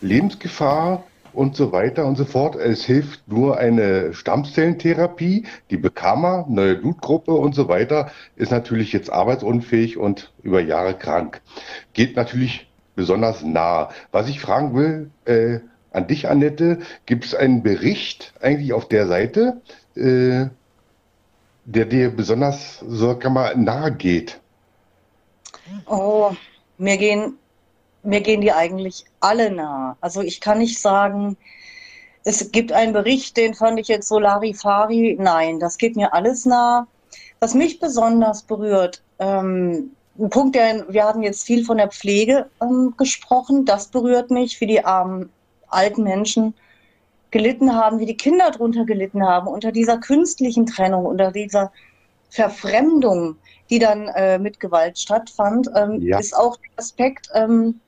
Lebensgefahr 0.00 1.04
und 1.32 1.56
so 1.56 1.72
weiter 1.72 2.06
und 2.06 2.16
so 2.16 2.24
fort. 2.24 2.56
Es 2.56 2.84
hilft 2.84 3.28
nur 3.28 3.58
eine 3.58 4.12
Stammzellentherapie. 4.14 5.46
Die 5.70 5.76
bekam 5.76 6.24
er, 6.24 6.46
neue 6.48 6.76
Blutgruppe 6.76 7.32
und 7.32 7.54
so 7.54 7.68
weiter, 7.68 8.10
ist 8.36 8.50
natürlich 8.50 8.92
jetzt 8.92 9.10
arbeitsunfähig 9.10 9.96
und 9.96 10.32
über 10.42 10.60
Jahre 10.60 10.94
krank. 10.94 11.40
Geht 11.92 12.16
natürlich 12.16 12.68
besonders 12.94 13.42
nah. 13.42 13.90
Was 14.12 14.28
ich 14.28 14.40
fragen 14.40 14.74
will, 14.74 15.10
äh, 15.24 15.60
an 15.92 16.06
dich, 16.06 16.28
Annette, 16.28 16.78
gibt 17.06 17.24
es 17.24 17.34
einen 17.34 17.62
Bericht 17.62 18.32
eigentlich 18.40 18.72
auf 18.72 18.86
der 18.86 19.06
Seite, 19.06 19.60
äh, 19.96 20.46
der 21.64 21.84
dir 21.84 22.10
besonders, 22.10 22.78
so 22.80 23.16
kann 23.16 23.32
man, 23.32 23.64
nahe 23.64 23.92
geht? 23.92 24.40
Oh, 25.86 26.32
mir 26.80 26.96
gehen, 26.96 27.38
mir 28.02 28.20
gehen 28.20 28.40
die 28.40 28.52
eigentlich 28.52 29.04
alle 29.20 29.50
nah. 29.50 29.96
Also 30.00 30.22
ich 30.22 30.40
kann 30.40 30.58
nicht 30.58 30.80
sagen, 30.80 31.36
es 32.24 32.50
gibt 32.52 32.72
einen 32.72 32.92
Bericht, 32.92 33.36
den 33.36 33.54
fand 33.54 33.78
ich 33.78 33.88
jetzt 33.88 34.08
so 34.08 34.18
Larifari. 34.18 35.16
Nein, 35.18 35.60
das 35.60 35.78
geht 35.78 35.96
mir 35.96 36.12
alles 36.12 36.46
nah. 36.46 36.86
Was 37.38 37.54
mich 37.54 37.80
besonders 37.80 38.42
berührt, 38.42 39.02
ähm, 39.18 39.92
ein 40.18 40.30
Punkt, 40.30 40.54
der, 40.54 40.86
wir 40.92 41.04
haben 41.04 41.22
jetzt 41.22 41.44
viel 41.44 41.64
von 41.64 41.78
der 41.78 41.88
Pflege 41.88 42.46
ähm, 42.60 42.94
gesprochen, 42.96 43.64
das 43.64 43.88
berührt 43.88 44.30
mich, 44.30 44.60
wie 44.60 44.66
die 44.66 44.84
armen 44.84 45.30
alten 45.68 46.02
Menschen 46.02 46.54
gelitten 47.30 47.74
haben, 47.74 48.00
wie 48.00 48.06
die 48.06 48.16
Kinder 48.16 48.50
darunter 48.50 48.84
gelitten 48.84 49.24
haben, 49.24 49.46
unter 49.46 49.72
dieser 49.72 49.98
künstlichen 49.98 50.66
Trennung, 50.66 51.06
unter 51.06 51.30
dieser 51.30 51.72
Verfremdung, 52.30 53.36
die 53.68 53.78
dann 53.78 54.08
äh, 54.08 54.38
mit 54.38 54.60
Gewalt 54.60 54.98
stattfand, 54.98 55.68
ähm, 55.76 56.00
ja. 56.00 56.18
ist 56.18 56.36
auch 56.36 56.56
der 56.56 56.70
Aspekt 56.76 57.28
ähm, 57.34 57.80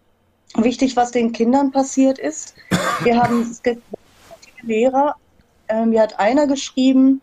wichtig, 0.57 0.97
was 0.97 1.11
den 1.11 1.33
Kindern 1.33 1.71
passiert 1.71 2.19
ist. 2.19 2.55
Wir 3.03 3.21
haben 3.21 3.43
es 3.43 3.63
gibt 3.63 3.83
Lehrer, 4.63 5.17
äh, 5.69 5.87
mir 5.87 6.03
hat 6.03 6.19
einer 6.19 6.47
geschrieben, 6.47 7.21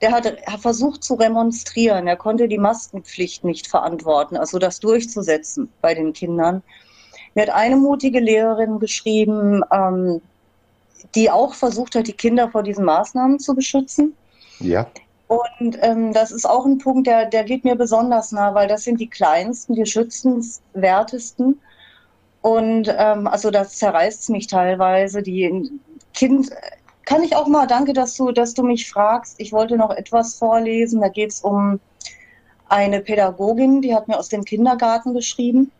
der 0.00 0.10
hat, 0.10 0.26
versucht 0.60 1.04
zu 1.04 1.14
remonstrieren. 1.14 2.08
Er 2.08 2.16
konnte 2.16 2.48
die 2.48 2.58
Maskenpflicht 2.58 3.44
nicht 3.44 3.68
verantworten, 3.68 4.36
also 4.36 4.58
das 4.58 4.80
durchzusetzen 4.80 5.68
bei 5.80 5.94
den 5.94 6.12
Kindern. 6.12 6.62
Mir 7.34 7.42
hat 7.42 7.54
eine 7.54 7.76
mutige 7.76 8.18
Lehrerin 8.18 8.78
geschrieben, 8.78 9.62
ähm, 9.72 10.20
die 11.14 11.30
auch 11.30 11.54
versucht 11.54 11.94
hat, 11.94 12.08
die 12.08 12.12
Kinder 12.12 12.50
vor 12.50 12.62
diesen 12.62 12.84
Maßnahmen 12.84 13.38
zu 13.38 13.54
beschützen. 13.54 14.14
Ja. 14.58 14.86
Und 15.32 15.78
ähm, 15.80 16.12
das 16.12 16.30
ist 16.30 16.44
auch 16.44 16.66
ein 16.66 16.78
Punkt, 16.78 17.06
der, 17.06 17.26
der 17.26 17.44
geht 17.44 17.64
mir 17.64 17.74
besonders 17.74 18.32
nah, 18.32 18.54
weil 18.54 18.68
das 18.68 18.84
sind 18.84 19.00
die 19.00 19.08
kleinsten, 19.08 19.74
die 19.74 19.86
schützenswertesten. 19.86 21.58
Und 22.42 22.94
ähm, 22.98 23.26
also 23.26 23.50
das 23.50 23.76
zerreißt 23.78 24.28
mich 24.30 24.46
teilweise. 24.46 25.22
Die 25.22 25.70
Kind, 26.12 26.50
kann 27.06 27.22
ich 27.22 27.34
auch 27.34 27.46
mal, 27.46 27.66
danke, 27.66 27.94
dass 27.94 28.14
du, 28.16 28.32
dass 28.32 28.52
du 28.52 28.62
mich 28.62 28.90
fragst. 28.90 29.36
Ich 29.38 29.52
wollte 29.52 29.76
noch 29.76 29.90
etwas 29.90 30.34
vorlesen. 30.34 31.00
Da 31.00 31.08
geht 31.08 31.30
es 31.30 31.40
um 31.40 31.80
eine 32.68 33.00
Pädagogin, 33.00 33.80
die 33.80 33.94
hat 33.94 34.08
mir 34.08 34.18
aus 34.18 34.28
dem 34.28 34.44
Kindergarten 34.44 35.14
geschrieben. 35.14 35.70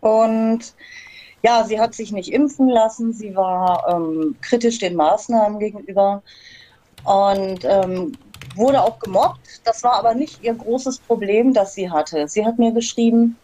Und 0.00 0.74
ja, 1.42 1.64
sie 1.64 1.80
hat 1.80 1.94
sich 1.94 2.12
nicht 2.12 2.32
impfen 2.32 2.68
lassen. 2.68 3.12
Sie 3.12 3.34
war 3.34 3.84
ähm, 3.88 4.36
kritisch 4.42 4.78
den 4.78 4.94
Maßnahmen 4.94 5.58
gegenüber. 5.58 6.22
Und 7.04 7.64
ähm, 7.64 8.12
wurde 8.58 8.82
auch 8.82 8.98
gemobbt. 8.98 9.60
Das 9.64 9.82
war 9.82 9.94
aber 9.94 10.14
nicht 10.14 10.42
ihr 10.42 10.54
großes 10.54 10.98
Problem, 11.00 11.54
das 11.54 11.74
sie 11.74 11.90
hatte. 11.90 12.28
Sie 12.28 12.44
hat 12.44 12.58
mir 12.58 12.72
geschrieben, 12.72 13.36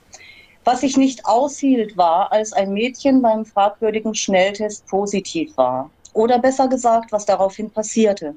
was 0.64 0.82
ich 0.82 0.96
nicht 0.96 1.26
aushielt, 1.26 1.96
war, 1.96 2.32
als 2.32 2.52
ein 2.52 2.72
Mädchen 2.72 3.20
beim 3.20 3.44
fragwürdigen 3.44 4.14
Schnelltest 4.14 4.86
positiv 4.86 5.56
war. 5.56 5.90
Oder 6.14 6.38
besser 6.38 6.68
gesagt, 6.68 7.12
was 7.12 7.26
daraufhin 7.26 7.70
passierte. 7.70 8.34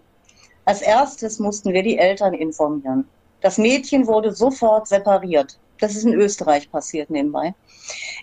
Als 0.66 0.82
erstes 0.82 1.40
mussten 1.40 1.74
wir 1.74 1.84
die 1.84 1.98
Eltern 1.98 2.34
informieren. 2.34 3.08
Das 3.42 3.58
Mädchen 3.58 4.08
wurde 4.08 4.34
sofort 4.34 4.88
separiert. 4.88 5.58
Das 5.80 5.96
ist 5.96 6.04
in 6.04 6.14
Österreich 6.14 6.70
passiert 6.72 7.10
nebenbei. 7.10 7.54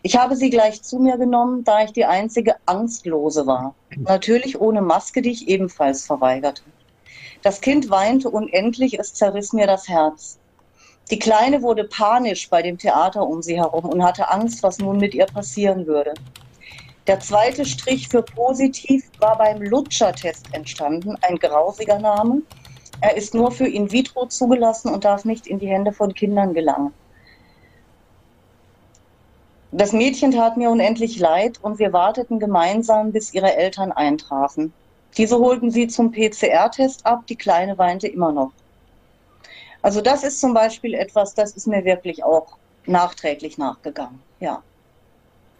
Ich 0.02 0.16
habe 0.16 0.36
sie 0.36 0.50
gleich 0.50 0.82
zu 0.82 0.98
mir 0.98 1.16
genommen, 1.16 1.64
da 1.64 1.84
ich 1.84 1.92
die 1.92 2.04
einzige 2.04 2.56
Angstlose 2.66 3.46
war. 3.46 3.74
Natürlich 3.96 4.60
ohne 4.60 4.82
Maske, 4.82 5.22
die 5.22 5.30
ich 5.30 5.48
ebenfalls 5.48 6.04
verweigerte. 6.04 6.62
Das 7.44 7.60
Kind 7.60 7.90
weinte 7.90 8.30
unendlich, 8.30 8.98
es 8.98 9.12
zerriss 9.12 9.52
mir 9.52 9.66
das 9.66 9.86
Herz. 9.86 10.38
Die 11.10 11.18
Kleine 11.18 11.60
wurde 11.60 11.84
panisch 11.84 12.48
bei 12.48 12.62
dem 12.62 12.78
Theater 12.78 13.26
um 13.26 13.42
sie 13.42 13.58
herum 13.58 13.84
und 13.84 14.02
hatte 14.02 14.30
Angst, 14.30 14.62
was 14.62 14.78
nun 14.78 14.96
mit 14.96 15.12
ihr 15.12 15.26
passieren 15.26 15.86
würde. 15.86 16.14
Der 17.06 17.20
zweite 17.20 17.66
Strich 17.66 18.08
für 18.08 18.22
positiv 18.22 19.04
war 19.18 19.36
beim 19.36 19.60
Lutscher-Test 19.60 20.54
entstanden, 20.54 21.16
ein 21.20 21.36
grausiger 21.36 21.98
Name. 21.98 22.40
Er 23.02 23.14
ist 23.14 23.34
nur 23.34 23.52
für 23.52 23.68
in 23.68 23.92
vitro 23.92 24.24
zugelassen 24.24 24.88
und 24.88 25.04
darf 25.04 25.26
nicht 25.26 25.46
in 25.46 25.58
die 25.58 25.68
Hände 25.68 25.92
von 25.92 26.14
Kindern 26.14 26.54
gelangen. 26.54 26.94
Das 29.70 29.92
Mädchen 29.92 30.30
tat 30.30 30.56
mir 30.56 30.70
unendlich 30.70 31.18
leid 31.18 31.58
und 31.60 31.78
wir 31.78 31.92
warteten 31.92 32.38
gemeinsam, 32.38 33.12
bis 33.12 33.34
ihre 33.34 33.54
Eltern 33.54 33.92
eintrafen. 33.92 34.72
Diese 35.16 35.38
holten 35.38 35.70
sie 35.70 35.86
zum 35.86 36.10
PCR-Test 36.12 37.06
ab, 37.06 37.26
die 37.28 37.36
Kleine 37.36 37.78
weinte 37.78 38.08
immer 38.08 38.32
noch. 38.32 38.52
Also 39.82 40.00
das 40.00 40.24
ist 40.24 40.40
zum 40.40 40.54
Beispiel 40.54 40.94
etwas, 40.94 41.34
das 41.34 41.52
ist 41.52 41.66
mir 41.66 41.84
wirklich 41.84 42.24
auch 42.24 42.56
nachträglich 42.86 43.58
nachgegangen, 43.58 44.20
ja. 44.40 44.62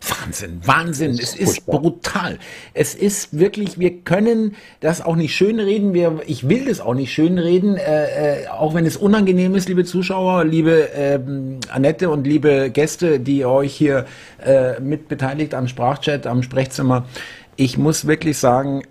Wahnsinn, 0.09 0.61
Wahnsinn. 0.65 1.13
Es 1.13 1.35
ist 1.35 1.67
brutal. 1.67 2.39
Es 2.75 2.95
ist 2.95 3.39
wirklich, 3.39 3.79
wir 3.79 4.01
können 4.01 4.57
das 4.81 5.01
auch 5.01 5.17
nicht 5.17 5.35
schönreden. 5.35 5.95
Wir, 5.95 6.21
ich 6.27 6.49
will 6.49 6.67
das 6.67 6.81
auch 6.81 6.95
nicht 6.95 7.13
schönreden, 7.13 7.77
äh, 7.77 8.43
äh, 8.43 8.49
auch 8.49 8.75
wenn 8.75 8.85
es 8.85 8.97
unangenehm 8.97 9.55
ist, 9.55 9.69
liebe 9.69 9.85
Zuschauer, 9.85 10.45
liebe 10.45 10.91
ähm, 10.95 11.61
Annette 11.71 12.11
und 12.11 12.27
liebe 12.27 12.71
Gäste, 12.71 13.21
die 13.21 13.45
euch 13.45 13.75
hier 13.75 14.07
äh, 14.45 14.81
mit 14.81 15.09
beteiligt 15.09 15.55
am 15.55 15.69
Sprachchat, 15.69 16.27
am 16.27 16.43
Sprechzimmer. 16.43 17.07
Ich 17.57 17.79
muss 17.79 18.07
wirklich 18.07 18.37
sagen, 18.39 18.83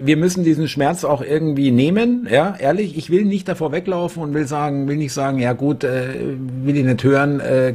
wir 0.00 0.16
müssen 0.16 0.44
diesen 0.44 0.68
Schmerz 0.68 1.04
auch 1.04 1.22
irgendwie 1.22 1.70
nehmen, 1.70 2.28
ja, 2.30 2.56
ehrlich. 2.58 2.96
Ich 2.96 3.10
will 3.10 3.24
nicht 3.24 3.48
davor 3.48 3.72
weglaufen 3.72 4.22
und 4.22 4.34
will 4.34 4.46
sagen, 4.46 4.88
will 4.88 4.96
nicht 4.96 5.12
sagen, 5.12 5.38
ja 5.38 5.52
gut, 5.52 5.84
äh, 5.84 6.14
will 6.62 6.76
ich 6.76 6.84
nicht 6.84 7.04
hören, 7.04 7.40
äh, 7.40 7.74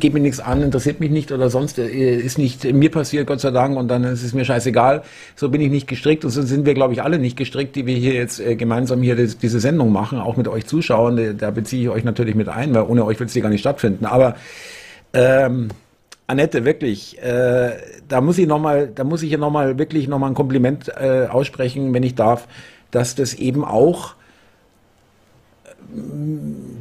geht 0.00 0.14
mir 0.14 0.20
nichts 0.20 0.40
an, 0.40 0.62
interessiert 0.62 1.00
mich 1.00 1.10
nicht 1.10 1.32
oder 1.32 1.50
sonst 1.50 1.78
äh, 1.78 2.16
ist 2.16 2.38
nicht 2.38 2.64
mir 2.72 2.90
passiert, 2.90 3.26
Gott 3.26 3.40
sei 3.40 3.50
Dank, 3.50 3.76
und 3.76 3.88
dann 3.88 4.04
ist 4.04 4.24
es 4.24 4.32
mir 4.32 4.44
scheißegal. 4.44 5.02
So 5.36 5.48
bin 5.48 5.60
ich 5.60 5.70
nicht 5.70 5.86
gestrickt 5.86 6.24
und 6.24 6.30
so 6.30 6.42
sind 6.42 6.66
wir, 6.66 6.74
glaube 6.74 6.94
ich, 6.94 7.02
alle 7.02 7.18
nicht 7.18 7.36
gestrickt, 7.36 7.76
die 7.76 7.86
wir 7.86 7.96
hier 7.96 8.14
jetzt 8.14 8.40
äh, 8.40 8.56
gemeinsam 8.56 9.02
hier 9.02 9.16
das, 9.16 9.38
diese 9.38 9.60
Sendung 9.60 9.92
machen, 9.92 10.18
auch 10.18 10.36
mit 10.36 10.48
euch 10.48 10.66
Zuschauern. 10.66 11.36
Da 11.38 11.50
beziehe 11.50 11.82
ich 11.82 11.88
euch 11.90 12.04
natürlich 12.04 12.34
mit 12.34 12.48
ein, 12.48 12.74
weil 12.74 12.82
ohne 12.82 13.04
euch 13.04 13.18
wird 13.20 13.28
es 13.28 13.34
hier 13.34 13.42
gar 13.42 13.50
nicht 13.50 13.60
stattfinden. 13.60 14.06
Aber 14.06 14.36
ähm, 15.12 15.68
Annette, 16.26 16.64
wirklich, 16.64 17.20
äh, 17.22 17.72
da 18.08 18.20
muss 18.20 18.38
ich 18.38 18.46
noch 18.46 18.60
mal, 18.60 18.88
da 18.88 19.04
muss 19.04 19.22
ich 19.22 19.30
ja 19.30 19.38
noch 19.38 19.50
mal 19.50 19.78
wirklich 19.78 20.08
noch 20.08 20.18
mal 20.18 20.28
ein 20.28 20.34
Kompliment 20.34 20.88
äh, 20.88 21.26
aussprechen, 21.28 21.92
wenn 21.92 22.02
ich 22.02 22.14
darf, 22.14 22.48
dass 22.90 23.14
das 23.14 23.34
eben 23.34 23.64
auch 23.64 24.14
äh, 24.14 25.76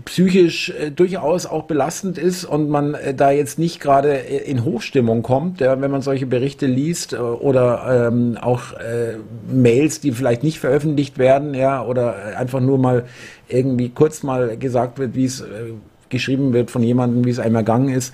psychisch 0.06 0.70
äh, 0.70 0.92
durchaus 0.92 1.46
auch 1.48 1.64
belastend 1.64 2.18
ist 2.18 2.46
und 2.46 2.70
man 2.70 2.94
äh, 2.94 3.14
da 3.14 3.32
jetzt 3.32 3.58
nicht 3.60 3.80
gerade 3.80 4.14
in 4.14 4.64
Hochstimmung 4.64 5.24
kommt, 5.24 5.60
ja, 5.60 5.82
wenn 5.82 5.92
man 5.92 6.02
solche 6.02 6.28
Berichte 6.28 6.68
liest 6.68 7.14
äh, 7.14 7.18
oder 7.18 8.10
ähm, 8.10 8.38
auch 8.40 8.74
äh, 8.74 9.18
Mails, 9.52 10.02
die 10.02 10.12
vielleicht 10.12 10.44
nicht 10.44 10.60
veröffentlicht 10.60 11.18
werden, 11.18 11.56
ja, 11.56 11.84
oder 11.84 12.38
einfach 12.38 12.62
nur 12.62 12.78
mal 12.78 13.06
irgendwie 13.50 13.90
kurz 13.90 14.24
mal 14.24 14.56
gesagt 14.56 15.00
wird, 15.00 15.16
wie 15.16 15.26
es 15.26 15.42
äh, 15.42 15.74
geschrieben 16.12 16.54
wird 16.54 16.70
von 16.70 16.84
jemandem, 16.84 17.26
wie 17.26 17.32
es 17.32 17.40
einmal 17.40 17.62
ergangen 17.62 17.90
ist. 17.90 18.14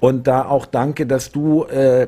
Und 0.00 0.26
da 0.26 0.46
auch 0.46 0.66
danke, 0.66 1.06
dass 1.06 1.32
du 1.32 1.64
äh, 1.64 2.06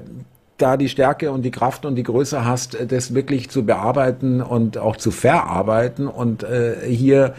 da 0.58 0.76
die 0.76 0.88
Stärke 0.88 1.32
und 1.32 1.42
die 1.42 1.50
Kraft 1.50 1.84
und 1.84 1.96
die 1.96 2.02
Größe 2.02 2.44
hast, 2.44 2.76
das 2.88 3.14
wirklich 3.14 3.50
zu 3.50 3.64
bearbeiten 3.64 4.40
und 4.42 4.78
auch 4.78 4.96
zu 4.96 5.10
verarbeiten 5.10 6.06
und 6.06 6.42
äh, 6.42 6.76
hier 6.86 7.34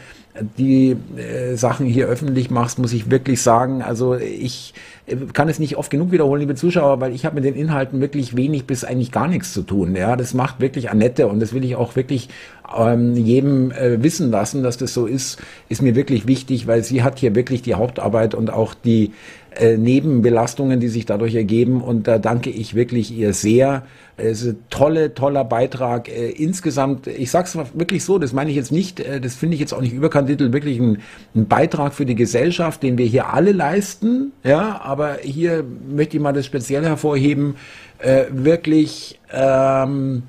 die 0.57 0.95
äh, 1.17 1.55
Sachen 1.55 1.85
hier 1.85 2.07
öffentlich 2.07 2.49
machst, 2.49 2.79
muss 2.79 2.93
ich 2.93 3.11
wirklich 3.11 3.41
sagen, 3.41 3.81
also 3.81 4.15
ich 4.15 4.73
äh, 5.05 5.15
kann 5.33 5.49
es 5.49 5.59
nicht 5.59 5.75
oft 5.75 5.91
genug 5.91 6.11
wiederholen, 6.11 6.39
liebe 6.39 6.55
Zuschauer, 6.55 7.01
weil 7.01 7.13
ich 7.13 7.25
habe 7.25 7.35
mit 7.35 7.43
den 7.43 7.55
Inhalten 7.55 7.99
wirklich 7.99 8.35
wenig 8.35 8.65
bis 8.65 8.83
eigentlich 8.83 9.11
gar 9.11 9.27
nichts 9.27 9.53
zu 9.53 9.61
tun. 9.61 9.95
Ja, 9.95 10.15
das 10.15 10.33
macht 10.33 10.61
wirklich 10.61 10.89
Annette 10.89 11.27
und 11.27 11.41
das 11.41 11.53
will 11.53 11.65
ich 11.65 11.75
auch 11.75 11.95
wirklich 11.95 12.29
ähm, 12.75 13.15
jedem 13.15 13.71
äh, 13.71 14.01
wissen 14.01 14.31
lassen, 14.31 14.63
dass 14.63 14.77
das 14.77 14.93
so 14.93 15.05
ist, 15.05 15.41
ist 15.67 15.81
mir 15.81 15.95
wirklich 15.95 16.27
wichtig, 16.27 16.65
weil 16.65 16.83
sie 16.83 17.03
hat 17.03 17.19
hier 17.19 17.35
wirklich 17.35 17.61
die 17.61 17.75
Hauptarbeit 17.75 18.33
und 18.33 18.51
auch 18.51 18.73
die 18.73 19.11
äh, 19.55 19.75
Nebenbelastungen, 19.75 20.79
die 20.79 20.87
sich 20.87 21.05
dadurch 21.05 21.35
ergeben. 21.35 21.81
Und 21.81 22.07
da 22.07 22.19
danke 22.19 22.49
ich 22.49 22.73
wirklich 22.73 23.11
ihr 23.11 23.33
sehr. 23.33 23.83
Es 24.15 24.43
ist 24.43 24.53
ein 24.53 24.63
tolle, 24.69 25.13
toller 25.13 25.43
Beitrag. 25.43 26.07
Äh, 26.07 26.29
insgesamt, 26.29 27.07
ich 27.07 27.31
sage 27.31 27.47
es 27.47 27.57
wirklich 27.73 28.05
so, 28.05 28.17
das 28.17 28.31
meine 28.31 28.49
ich 28.49 28.55
jetzt 28.55 28.71
nicht, 28.71 29.01
äh, 29.01 29.19
das 29.19 29.35
finde 29.35 29.55
ich 29.55 29.59
jetzt 29.59 29.73
auch 29.73 29.81
nicht 29.81 29.93
überkandidelt, 29.93 30.53
wirklich 30.53 30.79
ein, 30.79 30.99
ein, 31.35 31.47
Beitrag 31.47 31.93
für 31.93 32.05
die 32.05 32.15
Gesellschaft, 32.15 32.81
den 32.81 32.97
wir 32.97 33.05
hier 33.05 33.33
alle 33.33 33.51
leisten. 33.51 34.31
Ja, 34.43 34.79
aber 34.81 35.17
hier 35.21 35.65
möchte 35.89 36.15
ich 36.15 36.23
mal 36.23 36.31
das 36.31 36.45
speziell 36.45 36.85
hervorheben. 36.85 37.55
Äh, 37.99 38.25
wirklich, 38.31 39.19
ähm, 39.33 40.23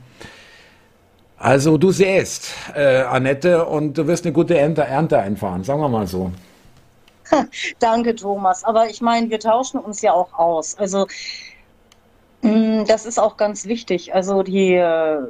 also 1.37 1.79
du 1.79 1.93
säst, 1.93 2.49
äh, 2.75 3.03
Annette, 3.03 3.67
und 3.67 3.99
du 3.99 4.07
wirst 4.09 4.25
eine 4.25 4.33
gute 4.33 4.59
Ernte, 4.59 4.83
Ernte 4.83 5.19
einfahren, 5.19 5.63
sagen 5.63 5.81
wir 5.81 5.89
mal 5.89 6.09
so. 6.09 6.33
Danke, 7.79 8.15
Thomas. 8.15 8.65
Aber 8.65 8.89
ich 8.91 9.01
meine, 9.01 9.31
wir 9.31 9.41
tauschen 9.41 9.81
uns 9.81 10.03
ja 10.03 10.13
auch 10.13 10.33
aus. 10.35 10.77
Also 10.77 11.07
mm, 12.43 12.85
das 12.87 13.07
ist 13.07 13.19
auch 13.19 13.37
ganz 13.37 13.67
wichtig. 13.67 14.15
Also 14.15 14.43
die 14.43 14.75
äh, 14.75 15.23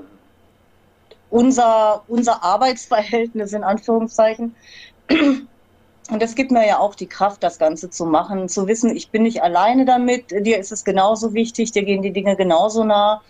unser, 1.30 2.04
unser 2.08 2.42
Arbeitsverhältnis 2.44 3.52
in 3.52 3.64
Anführungszeichen. 3.64 4.54
Und 6.10 6.20
das 6.20 6.34
gibt 6.34 6.50
mir 6.50 6.66
ja 6.66 6.78
auch 6.78 6.94
die 6.94 7.06
Kraft, 7.06 7.42
das 7.42 7.58
Ganze 7.58 7.88
zu 7.88 8.04
machen, 8.04 8.48
zu 8.48 8.66
wissen, 8.66 8.94
ich 8.94 9.10
bin 9.10 9.22
nicht 9.22 9.42
alleine 9.42 9.84
damit, 9.84 10.30
dir 10.30 10.58
ist 10.58 10.72
es 10.72 10.84
genauso 10.84 11.32
wichtig, 11.32 11.72
dir 11.72 11.84
gehen 11.84 12.02
die 12.02 12.12
Dinge 12.12 12.36
genauso 12.36 12.84
nah. 12.84 13.22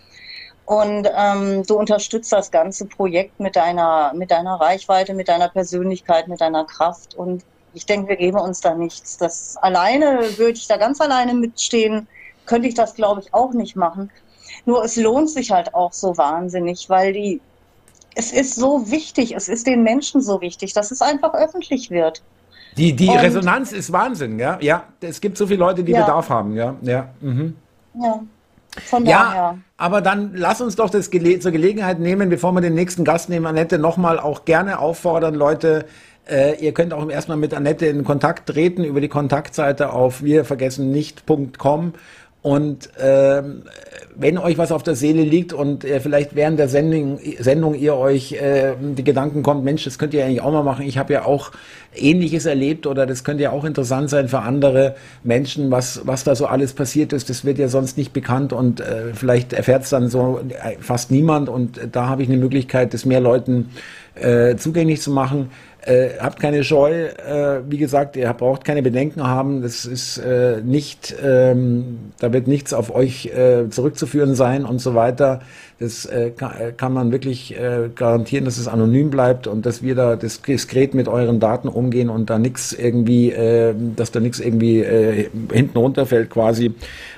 Und 0.65 1.09
ähm, 1.15 1.65
du 1.65 1.77
unterstützt 1.77 2.33
das 2.33 2.51
ganze 2.51 2.87
Projekt 2.87 3.39
mit 3.39 3.57
deiner, 3.57 4.13
mit 4.15 4.31
deiner 4.31 4.55
Reichweite, 4.55 5.13
mit 5.13 5.29
deiner 5.29 5.49
Persönlichkeit, 5.49 6.29
mit 6.29 6.41
deiner 6.41 6.65
Kraft. 6.65 7.15
Und 7.15 7.45
ich 7.75 7.87
denke, 7.87 8.09
wir 8.09 8.17
geben 8.17 8.39
uns 8.39 8.61
da 8.61 8.75
nichts. 8.75 9.17
Das 9.17 9.57
alleine 9.59 10.21
würde 10.37 10.53
ich 10.53 10.67
da 10.67 10.77
ganz 10.77 11.01
alleine 11.01 11.35
mitstehen, 11.35 12.07
könnte 12.47 12.69
ich 12.69 12.75
das, 12.75 12.95
glaube 12.95 13.21
ich, 13.21 13.33
auch 13.35 13.53
nicht 13.53 13.77
machen. 13.77 14.11
Nur 14.67 14.85
es 14.85 14.97
lohnt 14.97 15.31
sich 15.31 15.51
halt 15.51 15.75
auch 15.75 15.93
so 15.93 16.17
wahnsinnig, 16.17 16.89
weil 16.89 17.13
die, 17.13 17.41
es 18.15 18.33
ist 18.33 18.55
so 18.55 18.91
wichtig, 18.91 19.35
es 19.35 19.49
ist 19.49 19.67
den 19.67 19.83
Menschen 19.83 20.21
so 20.21 20.41
wichtig, 20.41 20.73
dass 20.73 20.91
es 20.91 21.01
einfach 21.01 21.35
öffentlich 21.35 21.91
wird. 21.91 22.23
Die, 22.77 22.95
die 22.95 23.11
Resonanz 23.11 23.73
ist 23.73 23.93
Wahnsinn, 23.93 24.39
ja. 24.39 24.59
Ja, 24.61 24.85
es 25.01 25.21
gibt 25.21 25.37
so 25.37 25.47
viele 25.47 25.59
Leute, 25.59 25.85
die 25.85 25.93
ja. 25.93 26.01
Bedarf 26.03 26.31
haben, 26.31 26.55
ja. 26.55 26.75
Ja. 26.83 27.09
Mhm. 27.21 27.57
ja. 28.01 28.21
Von 28.79 29.05
ja, 29.05 29.25
daher. 29.25 29.59
aber 29.77 30.01
dann 30.01 30.33
lass 30.35 30.63
uns 30.63 30.77
doch 30.77 30.89
das 30.89 31.11
Gele 31.11 31.39
zur 31.41 31.53
Gelegenheit 31.53 31.99
nehmen, 31.99 32.31
bevor 32.31 32.53
wir 32.53 32.63
den 32.63 32.75
nächsten 32.75 33.05
Gast 33.05 33.29
nehmen, 33.29 33.45
Annette, 33.45 33.79
nochmal 33.79 34.19
auch 34.19 34.47
gerne 34.47 34.79
auffordern, 34.79 35.35
Leute, 35.35 35.85
äh, 36.31 36.55
ihr 36.61 36.73
könnt 36.73 36.93
auch 36.93 37.09
erstmal 37.09 37.37
mit 37.37 37.55
Annette 37.55 37.87
in 37.87 38.05
Kontakt 38.05 38.49
treten 38.49 38.85
über 38.85 39.01
die 39.01 39.09
Kontaktseite 39.09 39.93
auf 39.93 40.23
wirvergessennicht.com 40.23 41.95
und 42.43 42.91
ähm, 43.01 43.63
wenn 44.17 44.37
euch 44.37 44.59
was 44.59 44.73
auf 44.73 44.83
der 44.83 44.97
Seele 44.97 45.23
liegt 45.23 45.53
und 45.53 45.85
äh, 45.85 46.01
vielleicht 46.01 46.35
während 46.35 46.59
der 46.59 46.69
Sendung, 46.69 47.21
Sendung 47.39 47.77
ihr 47.77 47.95
euch 47.95 48.33
äh, 48.33 48.73
die 48.81 49.05
Gedanken 49.05 49.45
kommt, 49.45 49.63
Mensch, 49.63 49.85
das 49.85 49.97
könnt 49.97 50.13
ihr 50.13 50.25
eigentlich 50.25 50.41
auch 50.41 50.51
mal 50.51 50.65
machen. 50.65 50.85
Ich 50.85 50.99
habe 50.99 51.13
ja 51.13 51.25
auch 51.25 51.53
Ähnliches 51.95 52.45
erlebt 52.45 52.89
oder 52.89 53.07
das 53.07 53.23
könnte 53.23 53.45
ja 53.45 53.53
auch 53.53 53.65
interessant 53.65 54.11
sein 54.11 54.29
für 54.29 54.41
andere 54.41 54.97
Menschen, 55.23 55.71
was, 55.71 56.01
was 56.05 56.25
da 56.25 56.35
so 56.35 56.47
alles 56.47 56.73
passiert 56.73 57.13
ist. 57.13 57.31
Das 57.31 57.45
wird 57.45 57.59
ja 57.59 57.69
sonst 57.69 57.97
nicht 57.97 58.13
bekannt 58.13 58.53
und 58.53 58.81
äh, 58.81 59.15
vielleicht 59.15 59.53
erfährt 59.53 59.85
es 59.85 59.91
dann 59.91 60.09
so 60.09 60.41
äh, 60.49 60.79
fast 60.81 61.13
niemand 61.13 61.49
und 61.49 61.79
da 61.93 62.09
habe 62.09 62.25
ich 62.25 62.29
eine 62.29 62.39
Möglichkeit, 62.39 62.93
das 62.93 63.05
mehr 63.05 63.21
Leuten 63.21 63.71
äh, 64.17 64.57
zugänglich 64.57 65.01
zu 65.01 65.13
machen 65.13 65.51
Äh, 65.85 66.11
habt 66.21 66.39
keine 66.39 66.63
Scheu, 66.63 67.07
äh, 67.07 67.61
wie 67.69 67.79
gesagt, 67.79 68.15
ihr 68.15 68.33
braucht 68.35 68.65
keine 68.65 68.83
Bedenken 68.83 69.27
haben. 69.27 69.63
Das 69.63 69.85
ist 69.85 70.17
äh, 70.19 70.61
nicht, 70.63 71.15
ähm, 71.23 72.13
da 72.21 72.33
wird 72.33 72.47
nichts 72.47 72.73
auf 72.73 72.95
euch 72.95 73.27
äh, 73.27 73.69
zurückzuführen 73.69 74.37
sein 74.37 74.65
und 74.65 74.79
so 74.79 74.95
weiter. 74.95 75.41
Das 75.79 76.07
äh, 76.07 76.31
kann, 76.31 76.53
äh, 76.59 76.73
kann, 76.73 76.93
man 76.93 77.11
wirklich 77.11 77.59
äh, 77.59 77.89
garantieren, 77.95 78.45
dass 78.45 78.59
es 78.59 78.69
anonym 78.69 79.11
bleibt 79.11 79.47
und 79.47 79.67
dass 79.67 79.83
wir 79.83 79.95
da 79.95 80.17
diskret 80.17 80.95
mit 80.95 81.09
euren 81.09 81.41
Daten 81.41 81.69
umgehen 81.69 82.09
und 82.09 82.31
da 82.31 82.39
nichts 82.39 82.73
irgendwie, 82.73 83.33
äh, 83.33 83.75
dass 83.97 84.13
da 84.13 84.21
nichts 84.21 84.39
irgendwie 84.39 84.81
äh, 84.81 85.29
hinten 85.53 85.77
runterfällt 85.77 86.31
quasi. 86.31 86.73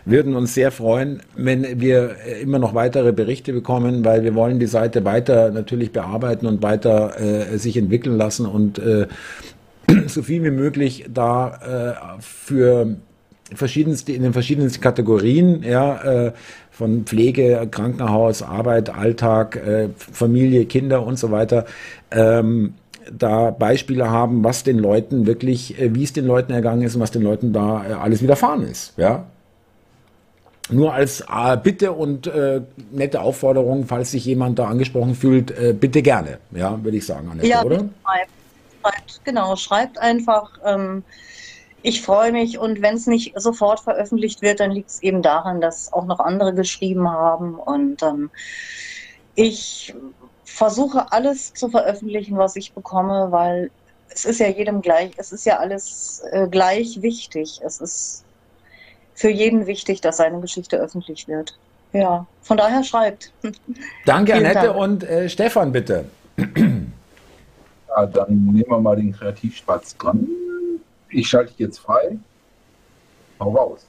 Würden 0.07 0.35
uns 0.35 0.55
sehr 0.55 0.71
freuen, 0.71 1.21
wenn 1.37 1.81
wir 1.81 2.17
äh, 2.27 2.41
immer 2.41 2.59
noch 2.59 2.75
weitere 2.75 3.13
Berichte 3.13 3.53
bekommen, 3.53 4.05
weil 4.05 4.25
wir 4.25 4.35
wollen 4.35 4.59
die 4.59 4.67
Seite 4.67 5.05
weiter 5.05 5.51
natürlich 5.51 5.93
bearbeiten 5.93 6.47
und 6.47 6.63
weiter 6.63 7.13
sich 7.57 7.77
entwickeln 7.77 8.17
lassen 8.17 8.47
und 8.47 8.81
so 10.07 10.23
viel 10.23 10.43
wie 10.43 10.51
möglich 10.51 11.07
da 11.13 12.17
für 12.21 12.97
verschiedenste 13.53 14.13
in 14.13 14.23
den 14.23 14.33
verschiedensten 14.33 14.81
Kategorien, 14.81 15.63
ja, 15.63 16.27
äh, 16.27 16.33
von 16.75 17.05
Pflege, 17.05 17.69
Krankenhaus, 17.71 18.43
Arbeit, 18.43 18.91
Alltag, 18.91 19.57
äh, 19.57 19.89
Familie, 19.97 20.67
Kinder 20.67 21.07
und 21.07 21.19
so 21.19 21.31
weiter, 21.31 21.67
ähm, 22.11 22.75
da 23.13 23.51
Beispiele 23.51 24.11
haben, 24.11 24.43
was 24.43 24.65
den 24.65 24.79
Leuten 24.79 25.27
wirklich, 25.27 25.79
äh, 25.81 25.95
wie 25.95 26.05
es 26.05 26.13
den 26.13 26.27
Leuten 26.27 26.53
ergangen 26.53 26.83
ist 26.83 26.97
und 26.97 27.01
was 27.01 27.11
den 27.11 27.23
Leuten 27.23 27.53
da 27.53 27.85
äh, 27.89 27.93
alles 27.93 28.23
widerfahren 28.23 28.63
ist, 28.67 28.95
ja. 28.97 29.25
Nur 30.71 30.95
als 30.95 31.21
äh, 31.21 31.57
Bitte 31.63 31.93
und 31.93 32.27
äh, 32.27 32.63
nette 32.91 33.21
Aufforderung, 33.21 33.85
falls 33.87 34.13
sich 34.13 34.25
jemand 34.25 34.59
da 34.59 34.67
angesprochen 34.67 35.15
fühlt, 35.15 35.51
äh, 35.51 35.75
bitte 35.79 36.03
gerne, 36.03 36.39
ja, 36.53 36.83
würde 36.83 36.97
ich 36.97 37.07
sagen, 37.07 37.29
Annette, 37.31 37.47
ja, 37.47 37.63
oder? 37.63 37.77
Schreibt, 37.77 38.31
schreibt, 38.83 39.25
genau, 39.25 39.57
schreibt 39.57 39.99
einfach. 39.99 40.59
Ähm, 40.65 41.05
ich 41.85 42.01
freue 42.01 42.33
mich 42.33 42.59
und 42.59 42.81
wenn 42.81 42.95
es 42.95 43.07
nicht 43.07 43.39
sofort 43.39 43.79
veröffentlicht 43.79 44.41
wird, 44.41 44.59
dann 44.59 44.71
liegt 44.71 44.89
es 44.89 45.03
eben 45.03 45.21
daran, 45.21 45.61
dass 45.61 45.93
auch 45.93 46.07
noch 46.07 46.19
andere 46.19 46.55
geschrieben 46.55 47.11
haben 47.11 47.57
und 47.57 48.03
ähm, 48.03 48.31
ich 49.35 49.95
versuche 50.45 51.13
alles 51.13 51.53
zu 51.53 51.69
veröffentlichen, 51.69 52.39
was 52.39 52.57
ich 52.57 52.73
bekomme, 52.73 53.31
weil 53.31 53.71
es 54.09 54.25
ist 54.25 54.41
ja 54.41 54.49
jedem 54.49 54.81
gleich, 54.81 55.13
es 55.19 55.31
ist 55.31 55.45
ja 55.45 55.59
alles 55.59 56.23
äh, 56.31 56.49
gleich 56.49 57.03
wichtig. 57.03 57.61
Es 57.63 57.83
ist 57.83 58.25
für 59.15 59.29
jeden 59.29 59.67
wichtig, 59.67 60.01
dass 60.01 60.17
seine 60.17 60.41
Geschichte 60.41 60.79
öffentlich 60.79 61.29
wird. 61.29 61.59
Ja, 61.93 62.27
von 62.41 62.57
daher 62.57 62.83
schreibt. 62.83 63.31
Danke, 64.07 64.33
Annette 64.35 64.69
Dank. 64.69 64.77
und 64.77 65.05
äh, 65.05 65.29
Stefan, 65.29 65.71
bitte. 65.71 66.07
Ja, 66.37 68.07
dann 68.07 68.29
nehmen 68.47 68.65
wir 68.67 68.81
mal 68.81 68.97
den 68.97 69.13
Kreativspatz 69.13 69.97
dran. 69.99 70.27
Ich 71.15 71.29
schalte 71.29 71.53
dich 71.53 71.61
jetzt 71.61 71.79
frei. 71.79 72.19
Hau 73.39 73.51
raus. 73.51 73.87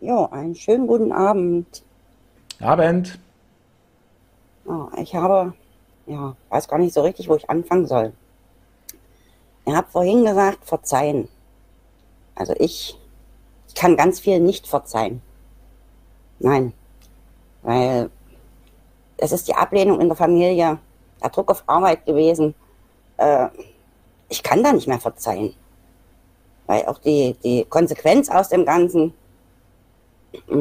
Ja, 0.00 0.26
einen 0.32 0.56
schönen 0.56 0.88
guten 0.88 1.12
Abend. 1.12 1.84
Abend. 2.60 3.20
Oh, 4.64 4.88
ich 5.00 5.14
habe, 5.14 5.54
ja, 6.06 6.34
weiß 6.48 6.66
gar 6.66 6.78
nicht 6.78 6.92
so 6.92 7.02
richtig, 7.02 7.28
wo 7.28 7.36
ich 7.36 7.48
anfangen 7.48 7.86
soll. 7.86 8.12
Ihr 9.64 9.76
habt 9.76 9.92
vorhin 9.92 10.24
gesagt, 10.24 10.64
verzeihen. 10.64 11.28
Also 12.34 12.52
ich, 12.58 12.98
ich 13.68 13.74
kann 13.76 13.96
ganz 13.96 14.18
viel 14.18 14.40
nicht 14.40 14.66
verzeihen. 14.66 15.22
Nein, 16.40 16.72
weil 17.62 18.10
es 19.18 19.30
ist 19.30 19.46
die 19.46 19.54
Ablehnung 19.54 20.00
in 20.00 20.08
der 20.08 20.16
Familie, 20.16 20.78
der 21.22 21.30
Druck 21.30 21.48
auf 21.48 21.62
Arbeit 21.68 22.04
gewesen. 22.06 22.56
Äh, 23.18 23.48
ich 24.28 24.42
kann 24.42 24.62
da 24.62 24.72
nicht 24.72 24.88
mehr 24.88 25.00
verzeihen. 25.00 25.54
Weil 26.66 26.86
auch 26.86 26.98
die, 26.98 27.36
die 27.44 27.64
Konsequenz 27.64 28.28
aus 28.28 28.48
dem 28.48 28.64
Ganzen, 28.64 29.14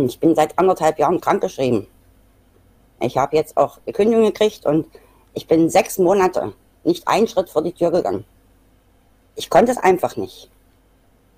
ich 0.07 0.19
bin 0.19 0.35
seit 0.35 0.57
anderthalb 0.57 0.99
Jahren 0.99 1.19
krankgeschrieben. 1.19 1.87
Ich 2.99 3.17
habe 3.17 3.35
jetzt 3.35 3.57
auch 3.57 3.79
die 3.87 3.91
Kündigung 3.91 4.25
gekriegt 4.25 4.65
und 4.65 4.87
ich 5.33 5.47
bin 5.47 5.69
sechs 5.69 5.97
Monate 5.97 6.53
nicht 6.83 7.07
einen 7.07 7.27
Schritt 7.27 7.49
vor 7.49 7.63
die 7.63 7.73
Tür 7.73 7.91
gegangen. 7.91 8.23
Ich 9.35 9.49
konnte 9.49 9.71
es 9.71 9.77
einfach 9.77 10.15
nicht. 10.15 10.49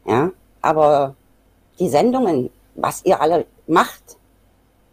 Ja, 0.05 0.31
aber 0.61 1.15
die 1.79 1.89
Sendungen, 1.89 2.49
was 2.75 3.03
ihr 3.05 3.21
alle 3.21 3.45
macht, 3.65 4.17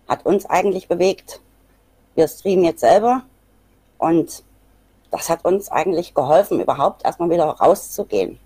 hat 0.09 0.25
uns 0.25 0.47
eigentlich 0.47 0.89
bewegt. 0.89 1.41
Wir 2.15 2.29
streamen 2.29 2.65
jetzt 2.65 2.81
selber 2.81 3.23
und 3.99 4.43
das 5.15 5.31
hat 5.31 5.45
uns 5.45 5.71
eigentlich 5.71 6.13
geholfen, 6.13 6.59
überhaupt 6.59 7.05
erstmal 7.05 7.31
wieder 7.31 7.45
rauszugehen. 7.45 8.41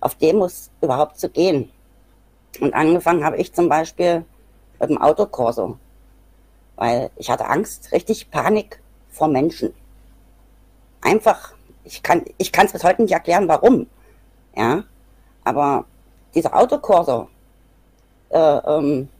Auf 0.00 0.14
Demos 0.14 0.70
überhaupt 0.80 1.18
zu 1.18 1.28
gehen. 1.28 1.70
Und 2.58 2.72
angefangen 2.72 3.22
habe 3.22 3.36
ich 3.36 3.52
zum 3.52 3.68
Beispiel 3.68 4.24
mit 4.80 4.88
dem 4.88 4.96
Autokorso, 4.96 5.76
weil 6.76 7.10
ich 7.16 7.30
hatte 7.30 7.44
Angst, 7.44 7.92
richtig 7.92 8.30
Panik 8.30 8.80
vor 9.10 9.28
Menschen. 9.28 9.74
Einfach, 11.02 11.52
ich 11.84 12.02
kann 12.02 12.24
ich 12.38 12.50
es 12.56 12.72
bis 12.72 12.82
heute 12.82 13.02
nicht 13.02 13.12
erklären, 13.12 13.46
warum. 13.46 13.88
Ja, 14.56 14.84
aber 15.44 15.84
dieser 16.34 16.56
Autokorso 16.56 17.28
äh, 18.30 18.38
ähm, 18.38 19.10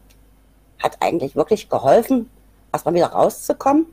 hat 0.83 0.97
eigentlich 1.01 1.37
wirklich 1.37 1.69
geholfen, 1.69 2.31
erstmal 2.73 2.95
wieder 2.95 3.09
rauszukommen 3.09 3.87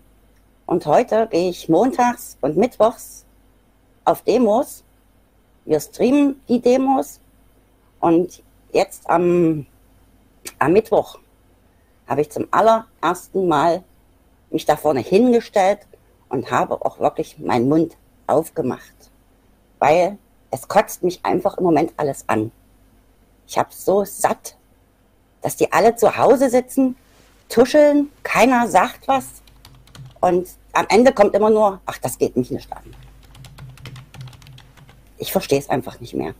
und 0.69 0.85
heute 0.85 1.27
gehe 1.31 1.49
ich 1.49 1.67
montags 1.67 2.37
und 2.41 2.55
mittwochs 2.55 3.25
auf 4.05 4.21
Demos. 4.21 4.83
Wir 5.65 5.79
streamen 5.79 6.39
die 6.47 6.61
Demos. 6.61 7.19
Und 7.99 8.43
jetzt 8.71 9.09
am, 9.09 9.65
am 10.59 10.71
Mittwoch 10.71 11.17
habe 12.05 12.21
ich 12.21 12.29
zum 12.29 12.47
allerersten 12.51 13.47
Mal 13.47 13.83
mich 14.51 14.67
da 14.67 14.75
vorne 14.75 14.99
hingestellt 14.99 15.79
und 16.29 16.51
habe 16.51 16.85
auch 16.85 16.99
wirklich 16.99 17.39
meinen 17.39 17.67
Mund 17.67 17.97
aufgemacht. 18.27 19.09
Weil 19.79 20.19
es 20.51 20.67
kotzt 20.67 21.01
mich 21.01 21.25
einfach 21.25 21.57
im 21.57 21.63
Moment 21.63 21.93
alles 21.97 22.25
an. 22.27 22.51
Ich 23.47 23.57
habe 23.57 23.69
so 23.71 24.05
satt, 24.05 24.55
dass 25.41 25.55
die 25.55 25.71
alle 25.71 25.95
zu 25.95 26.15
Hause 26.15 26.51
sitzen, 26.51 26.95
tuscheln, 27.49 28.11
keiner 28.21 28.67
sagt 28.67 29.07
was. 29.07 29.41
Und 30.21 30.58
am 30.73 30.85
Ende 30.89 31.11
kommt 31.11 31.35
immer 31.35 31.49
nur, 31.49 31.81
ach, 31.85 31.97
das 31.99 32.17
geht 32.17 32.35
mich 32.37 32.51
nicht 32.51 32.71
an. 32.71 32.83
Ich 35.17 35.31
verstehe 35.31 35.59
es 35.59 35.69
einfach 35.69 35.99
nicht 35.99 36.13
mehr. 36.13 36.33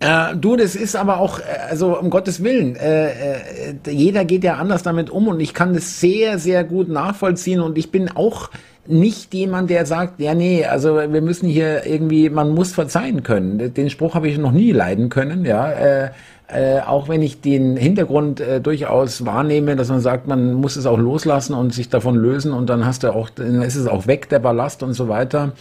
Äh, 0.00 0.36
du, 0.36 0.56
das 0.56 0.76
ist 0.76 0.94
aber 0.94 1.18
auch, 1.18 1.40
äh, 1.40 1.42
also 1.68 1.98
um 1.98 2.10
Gottes 2.10 2.42
Willen, 2.42 2.76
äh, 2.76 3.70
äh, 3.70 3.74
jeder 3.90 4.24
geht 4.24 4.44
ja 4.44 4.54
anders 4.54 4.82
damit 4.82 5.10
um 5.10 5.26
und 5.28 5.40
ich 5.40 5.54
kann 5.54 5.74
das 5.74 6.00
sehr, 6.00 6.38
sehr 6.38 6.62
gut 6.62 6.88
nachvollziehen 6.88 7.60
und 7.60 7.76
ich 7.76 7.90
bin 7.90 8.08
auch 8.08 8.50
nicht 8.88 9.34
jemand, 9.34 9.70
der 9.70 9.86
sagt, 9.86 10.18
ja 10.18 10.34
nee, 10.34 10.64
also 10.64 10.96
wir 10.96 11.20
müssen 11.20 11.48
hier 11.48 11.86
irgendwie, 11.86 12.30
man 12.30 12.54
muss 12.54 12.72
verzeihen 12.72 13.22
können. 13.22 13.74
Den 13.74 13.90
Spruch 13.90 14.14
habe 14.14 14.28
ich 14.28 14.38
noch 14.38 14.52
nie 14.52 14.72
leiden 14.72 15.08
können, 15.10 15.44
ja. 15.44 15.70
Äh, 15.70 16.10
äh, 16.50 16.80
auch 16.80 17.10
wenn 17.10 17.20
ich 17.20 17.42
den 17.42 17.76
Hintergrund 17.76 18.40
äh, 18.40 18.60
durchaus 18.60 19.26
wahrnehme, 19.26 19.76
dass 19.76 19.90
man 19.90 20.00
sagt, 20.00 20.26
man 20.26 20.54
muss 20.54 20.76
es 20.76 20.86
auch 20.86 20.96
loslassen 20.96 21.52
und 21.52 21.74
sich 21.74 21.90
davon 21.90 22.16
lösen 22.16 22.52
und 22.52 22.70
dann 22.70 22.86
hast 22.86 23.02
du 23.02 23.12
auch, 23.14 23.28
dann 23.28 23.60
ist 23.60 23.76
es 23.76 23.86
auch 23.86 24.06
weg, 24.06 24.30
der 24.30 24.38
Ballast 24.38 24.82
und 24.82 24.94
so 24.94 25.08
weiter. 25.08 25.52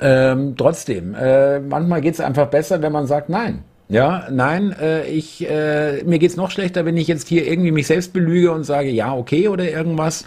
Ähm, 0.00 0.54
trotzdem, 0.56 1.14
äh, 1.14 1.60
manchmal 1.60 2.00
geht 2.00 2.14
es 2.14 2.20
einfach 2.20 2.46
besser, 2.46 2.80
wenn 2.80 2.92
man 2.92 3.06
sagt, 3.06 3.28
nein. 3.28 3.62
Ja, 3.90 4.26
nein, 4.30 4.74
äh, 4.80 5.06
ich, 5.06 5.46
äh, 5.46 6.02
mir 6.04 6.18
geht's 6.18 6.36
noch 6.36 6.50
schlechter, 6.50 6.86
wenn 6.86 6.96
ich 6.96 7.08
jetzt 7.08 7.28
hier 7.28 7.46
irgendwie 7.46 7.72
mich 7.72 7.88
selbst 7.88 8.14
belüge 8.14 8.50
und 8.50 8.64
sage, 8.64 8.88
ja, 8.88 9.14
okay 9.14 9.48
oder 9.48 9.70
irgendwas 9.70 10.24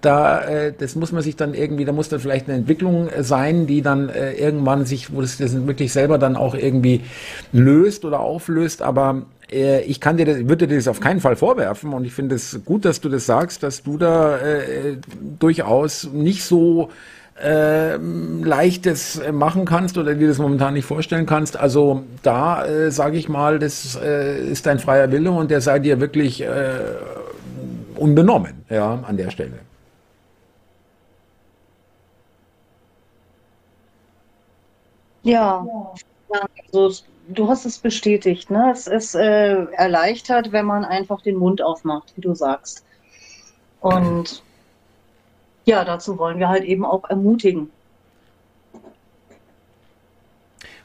da, 0.00 0.40
äh, 0.42 0.72
das 0.76 0.94
muss 0.94 1.12
man 1.12 1.22
sich 1.22 1.36
dann 1.36 1.54
irgendwie, 1.54 1.84
da 1.84 1.92
muss 1.92 2.08
dann 2.08 2.20
vielleicht 2.20 2.48
eine 2.48 2.58
Entwicklung 2.58 3.08
äh, 3.08 3.22
sein, 3.22 3.66
die 3.66 3.82
dann 3.82 4.08
äh, 4.08 4.32
irgendwann 4.32 4.86
sich, 4.86 5.12
wo 5.14 5.20
das, 5.20 5.38
das 5.38 5.66
wirklich 5.66 5.92
selber 5.92 6.18
dann 6.18 6.36
auch 6.36 6.54
irgendwie 6.54 7.02
löst 7.52 8.04
oder 8.04 8.20
auflöst, 8.20 8.82
aber 8.82 9.22
äh, 9.50 9.82
ich 9.82 10.00
kann 10.00 10.16
dir 10.16 10.26
das, 10.26 10.48
würde 10.48 10.68
dir 10.68 10.76
das 10.76 10.88
auf 10.88 11.00
keinen 11.00 11.20
Fall 11.20 11.36
vorwerfen 11.36 11.92
und 11.92 12.04
ich 12.04 12.12
finde 12.12 12.36
es 12.36 12.60
gut, 12.64 12.84
dass 12.84 13.00
du 13.00 13.08
das 13.08 13.26
sagst, 13.26 13.62
dass 13.62 13.82
du 13.82 13.98
da 13.98 14.38
äh, 14.38 14.98
durchaus 15.38 16.08
nicht 16.12 16.44
so 16.44 16.90
äh, 17.42 17.96
leichtes 17.96 19.20
machen 19.32 19.64
kannst 19.64 19.96
oder 19.98 20.14
dir 20.14 20.28
das 20.28 20.38
momentan 20.38 20.74
nicht 20.74 20.86
vorstellen 20.86 21.26
kannst. 21.26 21.56
Also 21.56 22.02
da 22.22 22.64
äh, 22.64 22.90
sage 22.90 23.16
ich 23.16 23.28
mal, 23.28 23.58
das 23.58 23.98
äh, 24.02 24.40
ist 24.50 24.66
dein 24.66 24.78
freier 24.78 25.10
Wille 25.12 25.30
und 25.30 25.50
der 25.50 25.60
sei 25.60 25.78
dir 25.78 26.00
wirklich 26.00 26.42
äh, 26.42 26.48
unbenommen, 27.96 28.54
ja, 28.68 29.02
an 29.06 29.16
der 29.16 29.30
Stelle. 29.30 29.58
Ja, 35.28 35.66
also 36.72 37.04
du 37.28 37.48
hast 37.48 37.66
es 37.66 37.78
bestätigt. 37.78 38.50
Ne? 38.50 38.70
Es 38.72 38.86
ist 38.86 39.14
äh, 39.14 39.64
erleichtert, 39.72 40.52
wenn 40.52 40.64
man 40.64 40.86
einfach 40.86 41.20
den 41.20 41.36
Mund 41.36 41.60
aufmacht, 41.60 42.14
wie 42.16 42.22
du 42.22 42.34
sagst. 42.34 42.82
Und 43.82 44.42
ja, 45.66 45.84
dazu 45.84 46.18
wollen 46.18 46.38
wir 46.38 46.48
halt 46.48 46.64
eben 46.64 46.86
auch 46.86 47.04
ermutigen. 47.10 47.70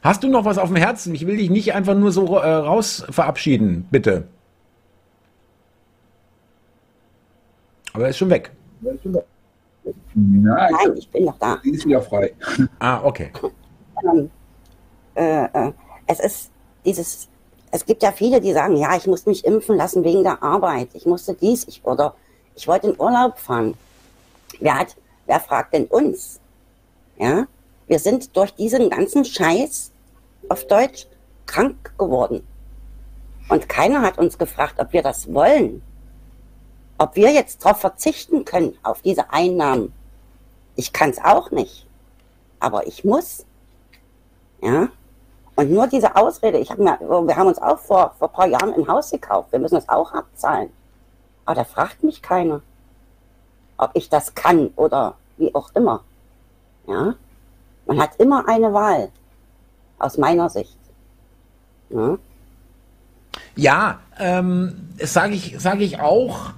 Hast 0.02 0.22
du 0.22 0.28
noch 0.28 0.44
was 0.44 0.58
auf 0.58 0.68
dem 0.68 0.76
Herzen? 0.76 1.14
Ich 1.14 1.26
will 1.26 1.38
dich 1.38 1.48
nicht 1.48 1.72
einfach 1.72 1.94
nur 1.94 2.12
so 2.12 2.36
äh, 2.36 2.46
raus 2.46 3.06
verabschieden, 3.08 3.88
bitte. 3.90 4.28
Aber 7.94 8.04
er 8.04 8.10
ist 8.10 8.18
schon 8.18 8.28
weg. 8.28 8.52
Nein, 10.14 10.74
ich 10.96 11.08
bin 11.08 11.24
noch 11.24 11.38
da. 11.38 11.58
Sie 11.62 11.70
ist 11.70 11.86
wieder 11.86 12.02
frei. 12.02 12.34
Ah, 12.78 13.02
okay. 13.02 13.30
Ähm, 14.04 14.30
äh, 15.14 15.72
es 16.06 16.20
ist 16.20 16.50
dieses, 16.84 17.28
es 17.70 17.84
gibt 17.84 18.02
ja 18.02 18.12
viele, 18.12 18.40
die 18.40 18.52
sagen, 18.52 18.76
ja, 18.76 18.96
ich 18.96 19.06
muss 19.06 19.26
mich 19.26 19.44
impfen 19.44 19.76
lassen 19.76 20.04
wegen 20.04 20.22
der 20.22 20.42
Arbeit. 20.42 20.90
Ich 20.92 21.06
musste 21.06 21.34
dies, 21.34 21.66
ich 21.66 21.84
oder 21.84 22.14
ich 22.54 22.68
wollte 22.68 22.88
in 22.88 23.00
Urlaub 23.00 23.38
fahren. 23.38 23.74
Wer 24.60 24.78
hat, 24.78 24.96
wer 25.26 25.40
fragt 25.40 25.74
denn 25.74 25.86
uns? 25.86 26.40
Ja, 27.18 27.46
wir 27.86 27.98
sind 27.98 28.36
durch 28.36 28.54
diesen 28.54 28.90
ganzen 28.90 29.24
Scheiß 29.24 29.90
auf 30.48 30.66
Deutsch 30.66 31.06
krank 31.46 31.92
geworden. 31.98 32.46
Und 33.48 33.68
keiner 33.68 34.02
hat 34.02 34.18
uns 34.18 34.38
gefragt, 34.38 34.76
ob 34.78 34.92
wir 34.92 35.02
das 35.02 35.32
wollen. 35.32 35.82
Ob 36.96 37.16
wir 37.16 37.30
jetzt 37.32 37.64
darauf 37.64 37.80
verzichten 37.80 38.44
können, 38.44 38.76
auf 38.82 39.02
diese 39.02 39.32
Einnahmen. 39.32 39.92
Ich 40.76 40.92
kann 40.92 41.10
es 41.10 41.18
auch 41.18 41.50
nicht. 41.50 41.86
Aber 42.60 42.86
ich 42.86 43.04
muss. 43.04 43.44
Ja. 44.64 44.88
Und 45.56 45.70
nur 45.70 45.86
diese 45.86 46.16
Ausrede, 46.16 46.58
ich 46.58 46.70
hab 46.70 46.78
mir, 46.78 46.98
wir 47.00 47.36
haben 47.36 47.46
uns 47.46 47.58
auch 47.58 47.78
vor, 47.78 48.14
vor 48.18 48.28
ein 48.28 48.34
paar 48.34 48.46
Jahren 48.46 48.74
ein 48.74 48.88
Haus 48.88 49.10
gekauft, 49.10 49.52
wir 49.52 49.58
müssen 49.60 49.76
es 49.76 49.88
auch 49.88 50.12
abzahlen. 50.12 50.70
Aber 51.44 51.54
da 51.54 51.64
fragt 51.64 52.02
mich 52.02 52.22
keiner, 52.22 52.60
ob 53.76 53.90
ich 53.94 54.08
das 54.08 54.34
kann 54.34 54.68
oder 54.76 55.14
wie 55.36 55.54
auch 55.54 55.70
immer. 55.74 56.02
Ja. 56.86 57.14
Man 57.86 58.00
hat 58.00 58.16
immer 58.16 58.48
eine 58.48 58.72
Wahl 58.72 59.10
aus 59.98 60.16
meiner 60.16 60.48
Sicht. 60.48 60.78
Ja, 61.90 62.18
ja 63.54 63.98
ähm, 64.18 64.88
sage 64.98 65.34
ich, 65.34 65.56
sag 65.58 65.80
ich 65.80 66.00
auch. 66.00 66.52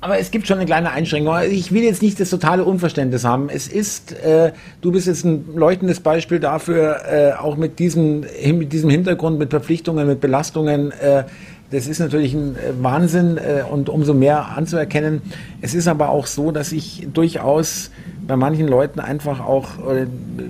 Aber 0.00 0.18
es 0.18 0.30
gibt 0.30 0.46
schon 0.46 0.58
eine 0.58 0.66
kleine 0.66 0.90
Einschränkung. 0.90 1.34
Ich 1.50 1.72
will 1.72 1.82
jetzt 1.82 2.02
nicht 2.02 2.20
das 2.20 2.28
totale 2.30 2.64
Unverständnis 2.64 3.24
haben. 3.24 3.48
Es 3.48 3.66
ist, 3.66 4.12
äh, 4.12 4.52
du 4.82 4.92
bist 4.92 5.06
jetzt 5.06 5.24
ein 5.24 5.46
leuchtendes 5.54 6.00
Beispiel 6.00 6.38
dafür, 6.38 7.00
äh, 7.10 7.32
auch 7.32 7.56
mit 7.56 7.78
diesem, 7.78 8.20
mit 8.20 8.72
diesem 8.72 8.90
Hintergrund, 8.90 9.38
mit 9.38 9.50
Verpflichtungen, 9.50 10.06
mit 10.06 10.20
Belastungen. 10.20 10.92
Äh, 10.92 11.24
das 11.70 11.88
ist 11.88 11.98
natürlich 11.98 12.32
ein 12.34 12.54
äh, 12.54 12.72
Wahnsinn 12.80 13.38
äh, 13.38 13.62
und 13.68 13.88
umso 13.88 14.14
mehr 14.14 14.56
anzuerkennen. 14.56 15.22
Es 15.60 15.74
ist 15.74 15.88
aber 15.88 16.10
auch 16.10 16.26
so, 16.26 16.52
dass 16.52 16.72
ich 16.72 17.08
durchaus 17.12 17.90
bei 18.26 18.36
manchen 18.36 18.66
Leuten 18.66 18.98
einfach 19.00 19.40
auch 19.40 19.78
äh, 19.88 20.06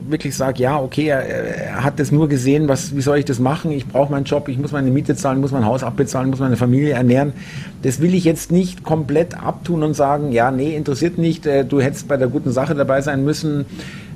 wirklich 0.09 0.35
sage, 0.35 0.63
ja, 0.63 0.79
okay, 0.79 1.09
er, 1.09 1.21
er, 1.23 1.85
hat 1.85 1.99
das 1.99 2.11
nur 2.11 2.29
gesehen, 2.29 2.69
was, 2.69 2.95
wie 2.97 3.01
soll 3.01 3.19
ich 3.19 3.25
das 3.25 3.39
machen? 3.39 3.71
Ich 3.71 3.87
brauche 3.87 4.11
meinen 4.11 4.25
Job, 4.25 4.49
ich 4.49 4.59
muss 4.59 4.73
meine 4.73 4.91
Miete 4.91 5.15
zahlen, 5.15 5.41
muss 5.41 5.53
mein 5.53 5.65
Haus 5.65 5.83
abbezahlen, 5.83 6.31
muss 6.31 6.41
meine 6.41 6.57
Familie 6.57 6.93
ernähren. 6.93 7.33
Das 7.83 8.01
will 8.01 8.15
ich 8.15 8.25
jetzt 8.25 8.51
nicht 8.53 8.83
komplett 8.83 9.43
abtun 9.43 9.83
und 9.83 9.95
sagen, 9.95 10.33
ja, 10.33 10.51
nee, 10.51 10.75
interessiert 10.75 11.19
nicht, 11.19 11.45
du 11.45 11.81
hättest 11.81 12.09
bei 12.09 12.17
der 12.17 12.29
guten 12.29 12.51
Sache 12.51 12.75
dabei 12.75 13.03
sein 13.03 13.25
müssen. 13.25 13.67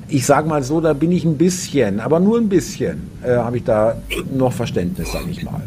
Ich 0.08 0.26
sage 0.26 0.48
mal 0.48 0.62
so, 0.62 0.80
da 0.80 0.92
bin 0.92 1.12
ich 1.12 1.24
ein 1.24 1.36
bisschen, 1.36 2.00
aber 2.00 2.18
nur 2.18 2.38
ein 2.38 2.48
bisschen, 2.48 3.10
äh, 3.22 3.36
habe 3.36 3.58
ich 3.58 3.64
da 3.64 3.96
noch 4.32 4.52
Verständnis, 4.52 5.12
sage 5.12 5.26
ich 5.30 5.44
mal. 5.44 5.62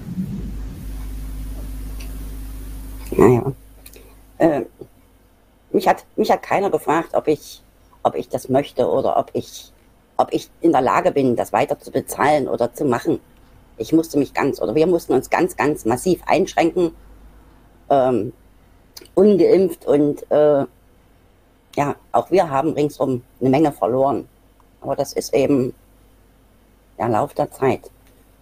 Naja. 3.18 3.52
Äh, 4.38 4.62
mich, 5.72 5.88
hat, 5.88 6.06
mich 6.16 6.32
hat 6.32 6.44
keiner 6.44 6.70
gefragt, 6.70 7.14
ob 7.14 7.28
ich 7.28 7.64
ob 8.04 8.16
ich 8.16 8.30
das 8.30 8.50
möchte 8.50 8.88
oder 8.88 9.18
ob 9.18 9.32
ich, 9.34 9.72
ob 10.18 10.32
ich 10.32 10.50
in 10.62 10.72
der 10.72 10.82
Lage 10.82 11.12
bin, 11.12 11.36
das 11.36 11.54
weiter 11.54 11.80
zu 11.80 11.90
bezahlen 11.90 12.48
oder 12.48 12.74
zu 12.74 12.86
machen. 12.86 13.20
Ich 13.78 13.92
musste 13.94 14.20
mich 14.20 14.34
ganz, 14.34 14.62
oder 14.62 14.76
wir 14.76 14.86
mussten 14.86 15.14
uns 15.14 15.30
ganz, 15.30 15.56
ganz 15.56 15.86
massiv 15.86 16.22
einschränken, 16.28 16.94
ähm, 17.90 18.34
ungeimpft 19.16 19.86
und 19.86 20.30
äh, 20.32 20.66
ja, 21.76 21.96
auch 22.12 22.30
wir 22.30 22.50
haben 22.50 22.74
ringsum 22.74 23.24
eine 23.40 23.50
Menge 23.50 23.72
verloren. 23.72 24.28
Aber 24.82 24.96
das 24.96 25.14
ist 25.14 25.34
eben 25.34 25.74
der 27.00 27.10
Lauf 27.10 27.34
der 27.34 27.50
Zeit. 27.52 27.90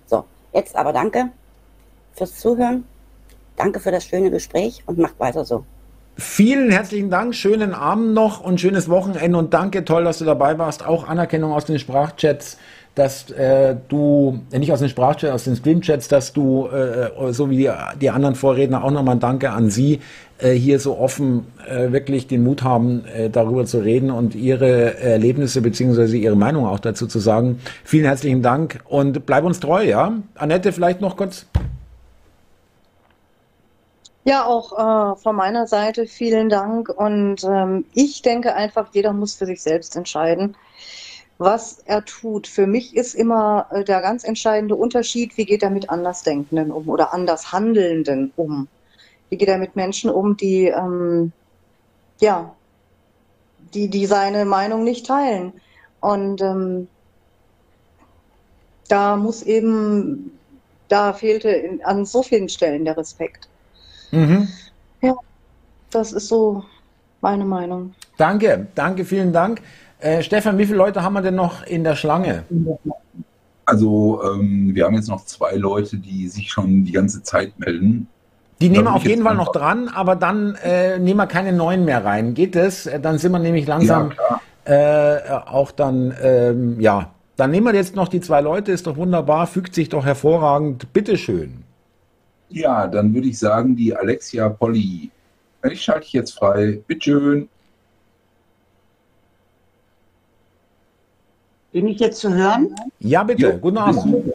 So, 0.07 0.25
jetzt 0.51 0.75
aber 0.75 0.91
danke 0.91 1.29
fürs 2.13 2.37
Zuhören. 2.39 2.85
Danke 3.61 3.79
für 3.79 3.91
das 3.91 4.05
schöne 4.05 4.31
Gespräch 4.31 4.81
und 4.87 4.97
macht 4.97 5.19
weiter 5.19 5.45
so. 5.45 5.65
Vielen 6.17 6.71
herzlichen 6.71 7.11
Dank, 7.11 7.35
schönen 7.35 7.75
Abend 7.75 8.15
noch 8.15 8.43
und 8.43 8.59
schönes 8.59 8.89
Wochenende 8.89 9.37
und 9.37 9.53
danke, 9.53 9.85
toll, 9.85 10.03
dass 10.03 10.17
du 10.17 10.25
dabei 10.25 10.57
warst. 10.57 10.83
Auch 10.83 11.07
Anerkennung 11.07 11.53
aus 11.53 11.65
den 11.65 11.77
Sprachchats, 11.77 12.57
dass 12.95 13.29
äh, 13.29 13.75
du, 13.87 14.39
äh, 14.51 14.57
nicht 14.57 14.71
aus 14.71 14.79
den 14.79 14.89
Sprachchats, 14.89 15.31
aus 15.31 15.43
den 15.43 15.55
Streamchats, 15.55 16.07
dass 16.07 16.33
du, 16.33 16.69
äh, 16.69 17.31
so 17.33 17.51
wie 17.51 17.57
die, 17.57 17.71
die 18.01 18.09
anderen 18.09 18.33
Vorredner, 18.33 18.83
auch 18.83 18.89
nochmal 18.89 19.17
Danke 19.17 19.51
an 19.51 19.69
Sie, 19.69 19.99
äh, 20.39 20.53
hier 20.53 20.79
so 20.79 20.97
offen 20.97 21.45
äh, 21.69 21.91
wirklich 21.91 22.25
den 22.25 22.43
Mut 22.43 22.63
haben, 22.63 23.05
äh, 23.05 23.29
darüber 23.29 23.65
zu 23.65 23.77
reden 23.77 24.09
und 24.09 24.33
ihre 24.33 24.97
Erlebnisse 24.97 25.61
beziehungsweise 25.61 26.17
ihre 26.17 26.35
Meinung 26.35 26.65
auch 26.65 26.79
dazu 26.79 27.05
zu 27.05 27.19
sagen. 27.19 27.59
Vielen 27.83 28.05
herzlichen 28.05 28.41
Dank 28.41 28.79
und 28.85 29.27
bleib 29.27 29.43
uns 29.43 29.59
treu, 29.59 29.83
ja? 29.83 30.13
Annette, 30.33 30.71
vielleicht 30.71 30.99
noch 30.99 31.15
kurz. 31.15 31.45
Ja, 34.23 34.45
auch 34.45 35.13
äh, 35.13 35.15
von 35.15 35.35
meiner 35.35 35.65
Seite 35.65 36.05
vielen 36.05 36.49
Dank. 36.49 36.89
Und 36.89 37.43
ähm, 37.43 37.85
ich 37.93 38.21
denke 38.21 38.53
einfach, 38.53 38.89
jeder 38.93 39.13
muss 39.13 39.33
für 39.33 39.47
sich 39.47 39.61
selbst 39.61 39.95
entscheiden, 39.95 40.55
was 41.39 41.79
er 41.85 42.05
tut. 42.05 42.45
Für 42.45 42.67
mich 42.67 42.95
ist 42.95 43.15
immer 43.15 43.67
äh, 43.71 43.83
der 43.83 44.01
ganz 44.01 44.23
entscheidende 44.23 44.75
Unterschied, 44.75 45.37
wie 45.37 45.45
geht 45.45 45.63
er 45.63 45.71
mit 45.71 45.89
Andersdenkenden 45.89 46.71
um 46.71 46.87
oder 46.87 47.13
Andershandelnden 47.13 48.31
um. 48.35 48.67
Wie 49.29 49.37
geht 49.37 49.47
er 49.47 49.57
mit 49.57 49.75
Menschen 49.75 50.11
um, 50.11 50.37
die, 50.37 50.67
ähm, 50.67 51.31
ja, 52.19 52.53
die, 53.73 53.87
die 53.87 54.05
seine 54.05 54.45
Meinung 54.45 54.83
nicht 54.83 55.07
teilen. 55.07 55.53
Und 55.99 56.41
ähm, 56.41 56.87
da 58.87 59.15
muss 59.15 59.41
eben, 59.41 60.37
da 60.89 61.13
fehlte 61.13 61.49
in, 61.49 61.83
an 61.83 62.05
so 62.05 62.21
vielen 62.21 62.49
Stellen 62.49 62.85
der 62.85 62.97
Respekt. 62.97 63.47
Mhm. 64.11 64.47
Ja, 65.01 65.15
das 65.89 66.11
ist 66.13 66.27
so 66.27 66.63
meine 67.21 67.45
Meinung. 67.45 67.93
Danke, 68.17 68.67
danke, 68.75 69.05
vielen 69.05 69.33
Dank. 69.33 69.61
Äh, 69.99 70.23
Stefan, 70.23 70.57
wie 70.57 70.65
viele 70.65 70.77
Leute 70.77 71.03
haben 71.03 71.13
wir 71.13 71.21
denn 71.21 71.35
noch 71.35 71.63
in 71.65 71.83
der 71.83 71.95
Schlange? 71.95 72.43
Also, 73.65 74.21
ähm, 74.23 74.71
wir 74.73 74.85
haben 74.85 74.95
jetzt 74.95 75.09
noch 75.09 75.25
zwei 75.25 75.55
Leute, 75.55 75.97
die 75.97 76.27
sich 76.27 76.51
schon 76.51 76.83
die 76.83 76.91
ganze 76.91 77.23
Zeit 77.23 77.57
melden. 77.59 78.07
Die 78.59 78.69
nehmen 78.69 78.85
wir 78.85 78.93
auf 78.93 79.05
jeden 79.05 79.23
Fall 79.23 79.35
noch 79.35 79.51
dran, 79.51 79.89
aber 79.89 80.15
dann 80.15 80.55
äh, 80.63 80.99
nehmen 80.99 81.17
wir 81.17 81.27
keine 81.27 81.53
neuen 81.53 81.85
mehr 81.85 82.05
rein. 82.05 82.33
Geht 82.33 82.55
es? 82.55 82.85
Äh, 82.85 82.99
dann 82.99 83.17
sind 83.17 83.31
wir 83.31 83.39
nämlich 83.39 83.65
langsam 83.65 84.11
ja, 84.65 85.15
äh, 85.15 85.31
auch 85.47 85.71
dann, 85.71 86.13
ähm, 86.21 86.79
ja. 86.79 87.11
Dann 87.37 87.49
nehmen 87.49 87.65
wir 87.65 87.73
jetzt 87.73 87.95
noch 87.95 88.07
die 88.07 88.21
zwei 88.21 88.41
Leute, 88.41 88.71
ist 88.71 88.85
doch 88.85 88.97
wunderbar, 88.97 89.47
fügt 89.47 89.73
sich 89.73 89.89
doch 89.89 90.05
hervorragend. 90.05 90.93
Bitteschön. 90.93 91.63
Ja, 92.51 92.87
dann 92.87 93.13
würde 93.13 93.29
ich 93.29 93.39
sagen, 93.39 93.75
die 93.75 93.95
Alexia 93.95 94.49
Polly. 94.49 95.09
Ich 95.63 95.81
schalte 95.81 96.05
ich 96.05 96.13
jetzt 96.13 96.33
frei. 96.33 96.81
Bitteschön. 96.87 97.47
Bin 101.71 101.87
ich 101.87 101.99
jetzt 101.99 102.19
zu 102.19 102.33
hören? 102.33 102.75
Ja, 102.99 103.23
bitte. 103.23 103.51
Jo, 103.53 103.57
Guten 103.57 103.77
Abend. 103.77 104.33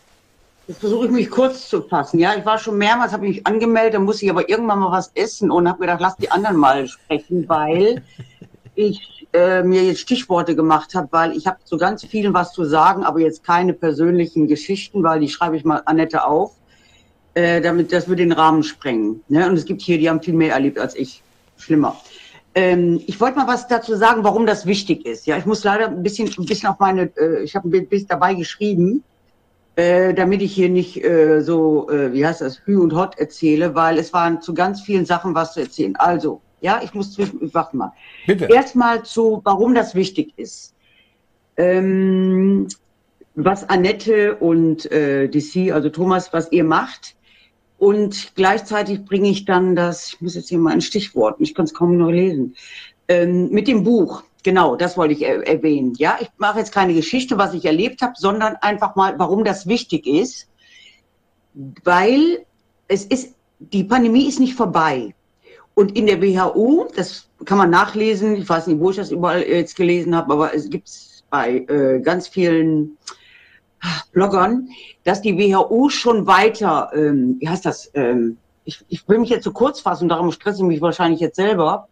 Jetzt 0.66 0.80
versuche 0.80 1.06
ich 1.06 1.12
mich 1.12 1.30
kurz 1.30 1.68
zu 1.68 1.82
fassen. 1.82 2.18
Ja, 2.18 2.34
ich 2.36 2.44
war 2.44 2.58
schon 2.58 2.78
mehrmals, 2.78 3.12
habe 3.12 3.26
mich 3.26 3.46
angemeldet, 3.46 3.94
dann 3.94 4.04
muss 4.04 4.22
ich 4.22 4.30
aber 4.30 4.48
irgendwann 4.48 4.80
mal 4.80 4.90
was 4.90 5.12
essen 5.14 5.50
und 5.50 5.68
habe 5.68 5.80
gedacht, 5.80 6.00
lass 6.00 6.16
die 6.16 6.30
anderen 6.30 6.56
mal 6.56 6.88
sprechen, 6.88 7.48
weil 7.48 8.02
ich 8.74 9.28
äh, 9.32 9.62
mir 9.62 9.84
jetzt 9.84 10.00
Stichworte 10.00 10.56
gemacht 10.56 10.94
habe, 10.94 11.08
weil 11.10 11.36
ich 11.36 11.46
habe 11.46 11.58
zu 11.62 11.76
ganz 11.76 12.04
vielen 12.04 12.34
was 12.34 12.52
zu 12.52 12.64
sagen, 12.64 13.04
aber 13.04 13.20
jetzt 13.20 13.44
keine 13.44 13.74
persönlichen 13.74 14.48
Geschichten, 14.48 15.04
weil 15.04 15.20
die 15.20 15.28
schreibe 15.28 15.56
ich 15.56 15.64
mal 15.64 15.82
Annette 15.84 16.24
auf 16.24 16.56
äh, 17.36 17.60
damit 17.60 17.92
das 17.92 18.08
würde 18.08 18.22
den 18.22 18.32
Rahmen 18.32 18.62
sprengen. 18.62 19.22
Ne? 19.28 19.46
Und 19.46 19.56
es 19.56 19.66
gibt 19.66 19.82
hier, 19.82 19.98
die 19.98 20.08
haben 20.08 20.22
viel 20.22 20.34
mehr 20.34 20.54
erlebt 20.54 20.78
als 20.78 20.96
ich. 20.96 21.22
Schlimmer. 21.58 21.96
Ähm, 22.54 23.02
ich 23.06 23.20
wollte 23.20 23.36
mal 23.36 23.46
was 23.46 23.68
dazu 23.68 23.94
sagen, 23.96 24.24
warum 24.24 24.46
das 24.46 24.64
wichtig 24.66 25.04
ist. 25.04 25.26
Ja, 25.26 25.36
ich 25.36 25.44
muss 25.44 25.62
leider 25.62 25.88
ein 25.88 26.02
bisschen, 26.02 26.30
ein 26.38 26.46
bisschen 26.46 26.68
auf 26.68 26.78
meine, 26.78 27.10
äh, 27.16 27.42
ich 27.42 27.54
habe 27.54 27.68
ein 27.68 27.88
bisschen 27.88 28.08
dabei 28.08 28.34
geschrieben, 28.34 29.04
äh, 29.76 30.14
damit 30.14 30.40
ich 30.40 30.54
hier 30.54 30.70
nicht 30.70 31.04
äh, 31.04 31.42
so, 31.42 31.90
äh, 31.90 32.12
wie 32.12 32.26
heißt 32.26 32.40
das, 32.40 32.60
Hü 32.64 32.78
und 32.78 32.94
Hot 32.94 33.18
erzähle, 33.18 33.74
weil 33.74 33.98
es 33.98 34.12
waren 34.14 34.40
zu 34.40 34.54
ganz 34.54 34.80
vielen 34.80 35.04
Sachen 35.04 35.34
was 35.34 35.52
zu 35.52 35.60
erzählen. 35.60 35.96
Also, 35.96 36.40
ja, 36.62 36.80
ich 36.82 36.94
muss 36.94 37.12
zwischen, 37.12 37.52
warte 37.52 37.76
mal. 37.76 37.92
Bitte. 38.26 38.46
Erstmal 38.46 39.02
zu, 39.02 39.42
warum 39.44 39.74
das 39.74 39.94
wichtig 39.94 40.32
ist. 40.36 40.74
Ähm, 41.58 42.68
was 43.34 43.68
Annette 43.68 44.36
und 44.36 44.90
äh, 44.90 45.28
DC, 45.28 45.72
also 45.72 45.90
Thomas, 45.90 46.32
was 46.32 46.50
ihr 46.52 46.64
macht, 46.64 47.15
Und 47.78 48.32
gleichzeitig 48.34 49.04
bringe 49.04 49.28
ich 49.28 49.44
dann 49.44 49.76
das, 49.76 50.14
ich 50.14 50.20
muss 50.20 50.34
jetzt 50.34 50.48
hier 50.48 50.58
mal 50.58 50.72
ein 50.72 50.80
Stichwort, 50.80 51.36
ich 51.40 51.54
kann 51.54 51.66
es 51.66 51.74
kaum 51.74 51.96
noch 51.98 52.10
lesen, 52.10 52.56
ähm, 53.08 53.50
mit 53.50 53.68
dem 53.68 53.84
Buch. 53.84 54.22
Genau, 54.42 54.76
das 54.76 54.96
wollte 54.96 55.12
ich 55.12 55.22
er 55.22 55.46
erwähnen. 55.46 55.94
Ja, 55.98 56.18
ich 56.20 56.28
mache 56.38 56.60
jetzt 56.60 56.72
keine 56.72 56.94
Geschichte, 56.94 57.36
was 57.36 57.52
ich 57.52 57.64
erlebt 57.64 58.00
habe, 58.00 58.14
sondern 58.16 58.56
einfach 58.60 58.94
mal, 58.94 59.18
warum 59.18 59.44
das 59.44 59.66
wichtig 59.66 60.06
ist. 60.06 60.48
Weil 61.84 62.44
es 62.88 63.04
ist, 63.04 63.34
die 63.58 63.84
Pandemie 63.84 64.28
ist 64.28 64.40
nicht 64.40 64.54
vorbei. 64.54 65.14
Und 65.74 65.96
in 65.96 66.06
der 66.06 66.22
WHO, 66.22 66.88
das 66.94 67.28
kann 67.44 67.58
man 67.58 67.70
nachlesen, 67.70 68.36
ich 68.36 68.48
weiß 68.48 68.68
nicht, 68.68 68.80
wo 68.80 68.90
ich 68.90 68.96
das 68.96 69.10
überall 69.10 69.42
jetzt 69.42 69.76
gelesen 69.76 70.14
habe, 70.14 70.32
aber 70.32 70.54
es 70.54 70.70
gibt 70.70 70.88
es 70.88 71.24
bei 71.28 71.66
äh, 71.68 72.00
ganz 72.00 72.28
vielen 72.28 72.96
Bloggern, 74.12 74.68
dass 75.04 75.22
die 75.22 75.38
WHO 75.38 75.88
schon 75.88 76.26
weiter, 76.26 76.90
ähm, 76.94 77.36
wie 77.40 77.48
heißt 77.48 77.66
das, 77.66 77.90
ähm, 77.94 78.38
ich, 78.64 78.84
ich 78.88 79.08
will 79.08 79.18
mich 79.18 79.30
jetzt 79.30 79.44
so 79.44 79.52
kurz 79.52 79.80
fassen, 79.80 80.08
darum 80.08 80.32
stresse 80.32 80.58
ich 80.58 80.64
mich 80.64 80.80
wahrscheinlich 80.80 81.20
jetzt 81.20 81.36
selber, 81.36 81.88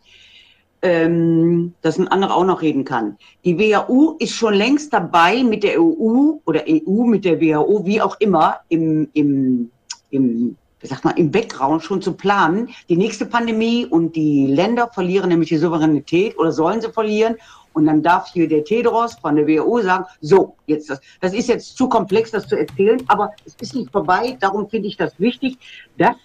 ähm, 0.82 1.74
dass 1.80 1.98
ein 1.98 2.08
anderer 2.08 2.36
auch 2.36 2.44
noch 2.44 2.60
reden 2.60 2.84
kann. 2.84 3.16
Die 3.44 3.58
WHO 3.58 4.16
ist 4.18 4.34
schon 4.34 4.54
längst 4.54 4.92
dabei 4.92 5.42
mit 5.42 5.62
der 5.62 5.80
EU 5.80 6.34
oder 6.44 6.64
EU 6.68 7.04
mit 7.04 7.24
der 7.24 7.40
WHO, 7.40 7.86
wie 7.86 8.02
auch 8.02 8.16
immer, 8.20 8.56
im, 8.68 9.08
im, 9.14 9.70
im 10.10 10.56
wie 10.80 10.86
sagt 10.86 11.04
man, 11.04 11.16
im 11.16 11.30
Background 11.30 11.82
schon 11.82 12.02
zu 12.02 12.12
planen, 12.12 12.68
die 12.90 12.98
nächste 12.98 13.24
Pandemie 13.24 13.86
und 13.86 14.14
die 14.14 14.46
Länder 14.46 14.90
verlieren 14.92 15.30
nämlich 15.30 15.48
die 15.48 15.56
Souveränität 15.56 16.38
oder 16.38 16.52
sollen 16.52 16.82
sie 16.82 16.92
verlieren 16.92 17.36
und 17.74 17.86
dann 17.86 18.02
darf 18.02 18.32
hier 18.32 18.48
der 18.48 18.64
Tedros 18.64 19.14
von 19.16 19.36
der 19.36 19.46
WHO 19.46 19.82
sagen, 19.82 20.04
so, 20.20 20.56
jetzt 20.66 20.88
das, 20.88 21.00
das 21.20 21.34
ist 21.34 21.48
jetzt 21.48 21.76
zu 21.76 21.88
komplex, 21.88 22.30
das 22.30 22.48
zu 22.48 22.56
erzählen, 22.56 23.02
aber 23.08 23.32
es 23.44 23.54
ist 23.60 23.74
nicht 23.74 23.90
vorbei. 23.90 24.36
Darum 24.40 24.68
finde 24.70 24.88
ich 24.88 24.96
das 24.96 25.18
wichtig, 25.18 25.58
dass 25.98 26.16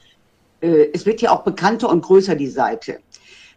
äh, 0.61 0.89
es 0.93 1.05
wird 1.05 1.21
ja 1.21 1.31
auch 1.31 1.43
bekannter 1.43 1.89
und 1.89 2.01
größer, 2.01 2.35
die 2.35 2.47
Seite. 2.47 2.99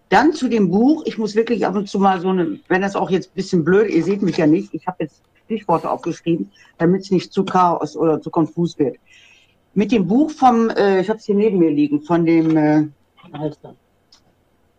Dann 0.08 0.32
zu 0.32 0.48
dem 0.48 0.70
Buch. 0.70 1.04
Ich 1.06 1.18
muss 1.18 1.34
wirklich 1.34 1.64
ab 1.64 1.74
und 1.74 1.88
zu 1.88 1.98
mal 1.98 2.20
so 2.20 2.28
eine, 2.30 2.58
wenn 2.68 2.82
das 2.82 2.96
auch 2.96 3.10
jetzt 3.10 3.30
ein 3.30 3.34
bisschen 3.34 3.64
blöd, 3.64 3.90
ihr 3.90 4.04
seht 4.04 4.22
mich 4.22 4.36
ja 4.36 4.46
nicht, 4.46 4.74
ich 4.74 4.86
habe 4.86 5.04
jetzt 5.04 5.22
Stichworte 5.44 5.90
aufgeschrieben, 5.90 6.50
damit 6.78 7.02
es 7.02 7.10
nicht 7.10 7.32
zu 7.32 7.44
chaos 7.44 7.96
oder 7.96 8.20
zu 8.20 8.30
konfus 8.30 8.78
wird. 8.78 8.96
Mit 9.74 9.92
dem 9.92 10.06
Buch 10.06 10.30
vom, 10.30 10.70
äh, 10.70 11.00
ich 11.00 11.08
habe 11.08 11.18
es 11.18 11.24
hier 11.24 11.34
neben 11.34 11.58
mir 11.58 11.70
liegen, 11.70 12.02
von 12.02 12.24
dem, 12.24 12.56
äh, 12.56 12.88
heißt 13.32 13.58
das? 13.62 13.74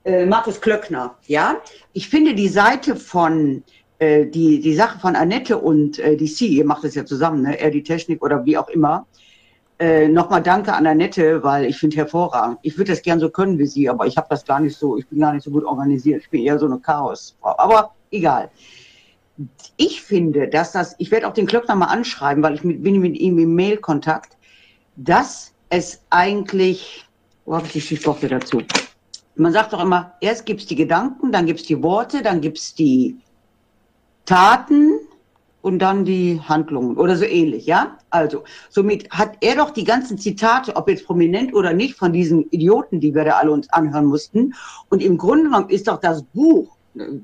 Äh, 0.06 0.26
Markus 0.26 0.60
Klöckner, 0.60 1.16
ja. 1.28 1.58
Ich 1.94 2.10
finde 2.10 2.34
die 2.34 2.50
Seite 2.50 2.96
von 2.96 3.64
äh, 4.00 4.26
die, 4.26 4.60
die 4.60 4.76
Sache 4.76 5.00
von 5.00 5.16
Annette 5.16 5.58
und 5.58 6.00
äh, 6.00 6.18
die 6.18 6.32
C, 6.32 6.46
ihr 6.46 6.66
macht 6.66 6.84
das 6.84 6.96
ja 6.96 7.06
zusammen, 7.06 7.44
ne? 7.44 7.60
er 7.60 7.72
die 7.72 7.84
Technik 7.84 8.24
oder 8.24 8.46
wie 8.46 8.58
auch 8.58 8.68
immer. 8.70 9.06
Äh, 9.80 10.08
Nochmal 10.08 10.44
danke 10.44 10.74
an 10.74 10.86
Annette, 10.86 11.42
weil 11.44 11.66
ich 11.66 11.78
finde 11.78 11.98
hervorragend. 11.98 12.60
Ich 12.62 12.78
würde 12.78 12.92
das 12.92 13.02
gern 13.02 13.20
so 13.20 13.30
können 13.30 13.58
wie 13.58 13.66
sie, 13.66 13.90
aber 13.90 14.06
ich 14.06 14.18
habe 14.18 14.28
das 14.30 14.46
gar 14.46 14.60
nicht 14.60 14.78
so, 14.78 14.98
ich 14.98 15.08
bin 15.08 15.20
gar 15.20 15.34
nicht 15.34 15.44
so 15.44 15.52
gut 15.52 15.64
organisiert. 15.64 16.22
Ich 16.22 16.30
bin 16.30 16.44
eher 16.44 16.60
so 16.60 16.66
eine 16.66 16.80
Chaosfrau. 16.80 17.56
Aber 17.58 17.94
egal. 18.12 18.50
Ich 19.78 20.02
finde, 20.02 20.48
dass 20.48 20.74
das, 20.74 20.96
ich 21.00 21.10
werde 21.10 21.28
auch 21.28 21.34
den 21.34 21.48
Klöckner 21.48 21.76
mal 21.76 21.88
anschreiben, 21.88 22.44
weil 22.44 22.54
ich 22.54 22.64
mit, 22.64 22.84
bin 22.84 23.00
mit 23.00 23.18
ihm 23.18 23.40
im 23.40 23.56
Mail-Kontakt, 23.56 24.38
dass 24.96 25.54
es 25.70 26.02
eigentlich, 26.12 27.08
wo 27.46 27.56
habe 27.56 27.66
ich 27.66 27.74
die 27.74 27.82
Stichworte 27.82 28.28
dazu? 28.28 28.62
Man 29.36 29.52
sagt 29.52 29.74
doch 29.74 29.82
immer, 29.82 30.14
erst 30.22 30.46
gibt 30.46 30.62
es 30.62 30.68
die 30.68 30.76
Gedanken, 30.76 31.32
dann 31.32 31.46
gibt 31.46 31.62
es 31.62 31.66
die 31.66 31.82
Worte, 31.82 32.22
dann 32.22 32.42
gibt 32.42 32.58
es 32.60 32.76
die 32.76 33.18
Taten 34.26 35.00
und 35.64 35.80
dann 35.80 36.06
die 36.06 36.40
Handlungen 36.42 36.98
oder 36.98 37.16
so 37.16 37.26
ähnlich, 37.26 37.66
ja? 37.66 37.98
Also, 38.10 38.44
somit 38.70 39.10
hat 39.10 39.38
er 39.42 39.56
doch 39.56 39.72
die 39.72 39.86
ganzen 39.86 40.18
Zitate, 40.18 40.76
ob 40.76 40.90
jetzt 40.90 41.06
prominent 41.06 41.54
oder 41.54 41.74
nicht, 41.74 41.96
von 41.96 42.14
diesen 42.14 42.50
Idioten, 42.52 43.00
die 43.00 43.16
wir 43.16 43.24
da 43.24 43.38
alle 43.38 43.52
uns 43.52 43.70
anhören 43.72 44.06
mussten. 44.06 44.54
Und 44.90 45.02
im 45.02 45.18
Grunde 45.18 45.46
genommen 45.46 45.70
ist 45.70 45.88
doch 45.88 46.00
das 46.00 46.24
Buch, 46.24 46.76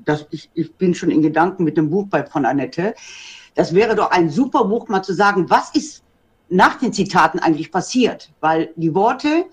das, 0.04 0.26
ich, 0.30 0.50
ich 0.54 0.74
bin 0.74 0.94
schon 0.94 1.10
in 1.10 1.22
Gedanken 1.22 1.64
mit 1.64 1.76
dem 1.76 1.90
Buch 1.90 2.06
bei, 2.08 2.24
von 2.24 2.44
Annette, 2.44 2.94
das 3.54 3.74
wäre 3.74 3.94
doch 3.94 4.10
ein 4.10 4.30
super 4.30 4.64
Buch, 4.64 4.88
mal 4.88 5.02
zu 5.02 5.12
sagen, 5.12 5.48
was 5.50 5.74
ist 5.74 6.02
nach 6.48 6.78
den 6.78 6.92
Zitaten 6.92 7.38
eigentlich 7.40 7.70
passiert? 7.70 8.32
Weil 8.40 8.70
die 8.76 8.94
Worte, 8.94 9.44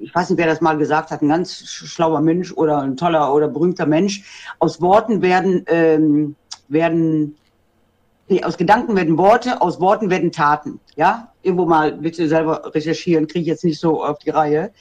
ich 0.00 0.14
weiß 0.14 0.30
nicht, 0.30 0.38
wer 0.38 0.46
das 0.46 0.60
mal 0.60 0.76
gesagt 0.76 1.10
hat, 1.10 1.22
ein 1.22 1.28
ganz 1.28 1.58
schlauer 1.66 2.20
Mensch 2.20 2.52
oder 2.52 2.82
ein 2.82 2.96
toller 2.96 3.34
oder 3.34 3.48
berühmter 3.48 3.86
Mensch, 3.86 4.22
aus 4.58 4.80
Worten 4.80 5.22
werden, 5.22 5.64
ähm, 5.66 6.36
werden 6.68 7.36
nee, 8.28 8.42
aus 8.42 8.56
Gedanken 8.56 8.96
werden 8.96 9.18
Worte, 9.18 9.60
aus 9.60 9.80
Worten 9.80 10.10
werden 10.10 10.32
Taten. 10.32 10.80
Ja, 10.96 11.32
irgendwo 11.42 11.66
mal 11.66 11.92
bitte 11.92 12.28
selber 12.28 12.74
recherchieren, 12.74 13.26
kriege 13.26 13.42
ich 13.42 13.48
jetzt 13.48 13.64
nicht 13.64 13.80
so 13.80 14.04
auf 14.04 14.18
die 14.18 14.30
Reihe. 14.30 14.72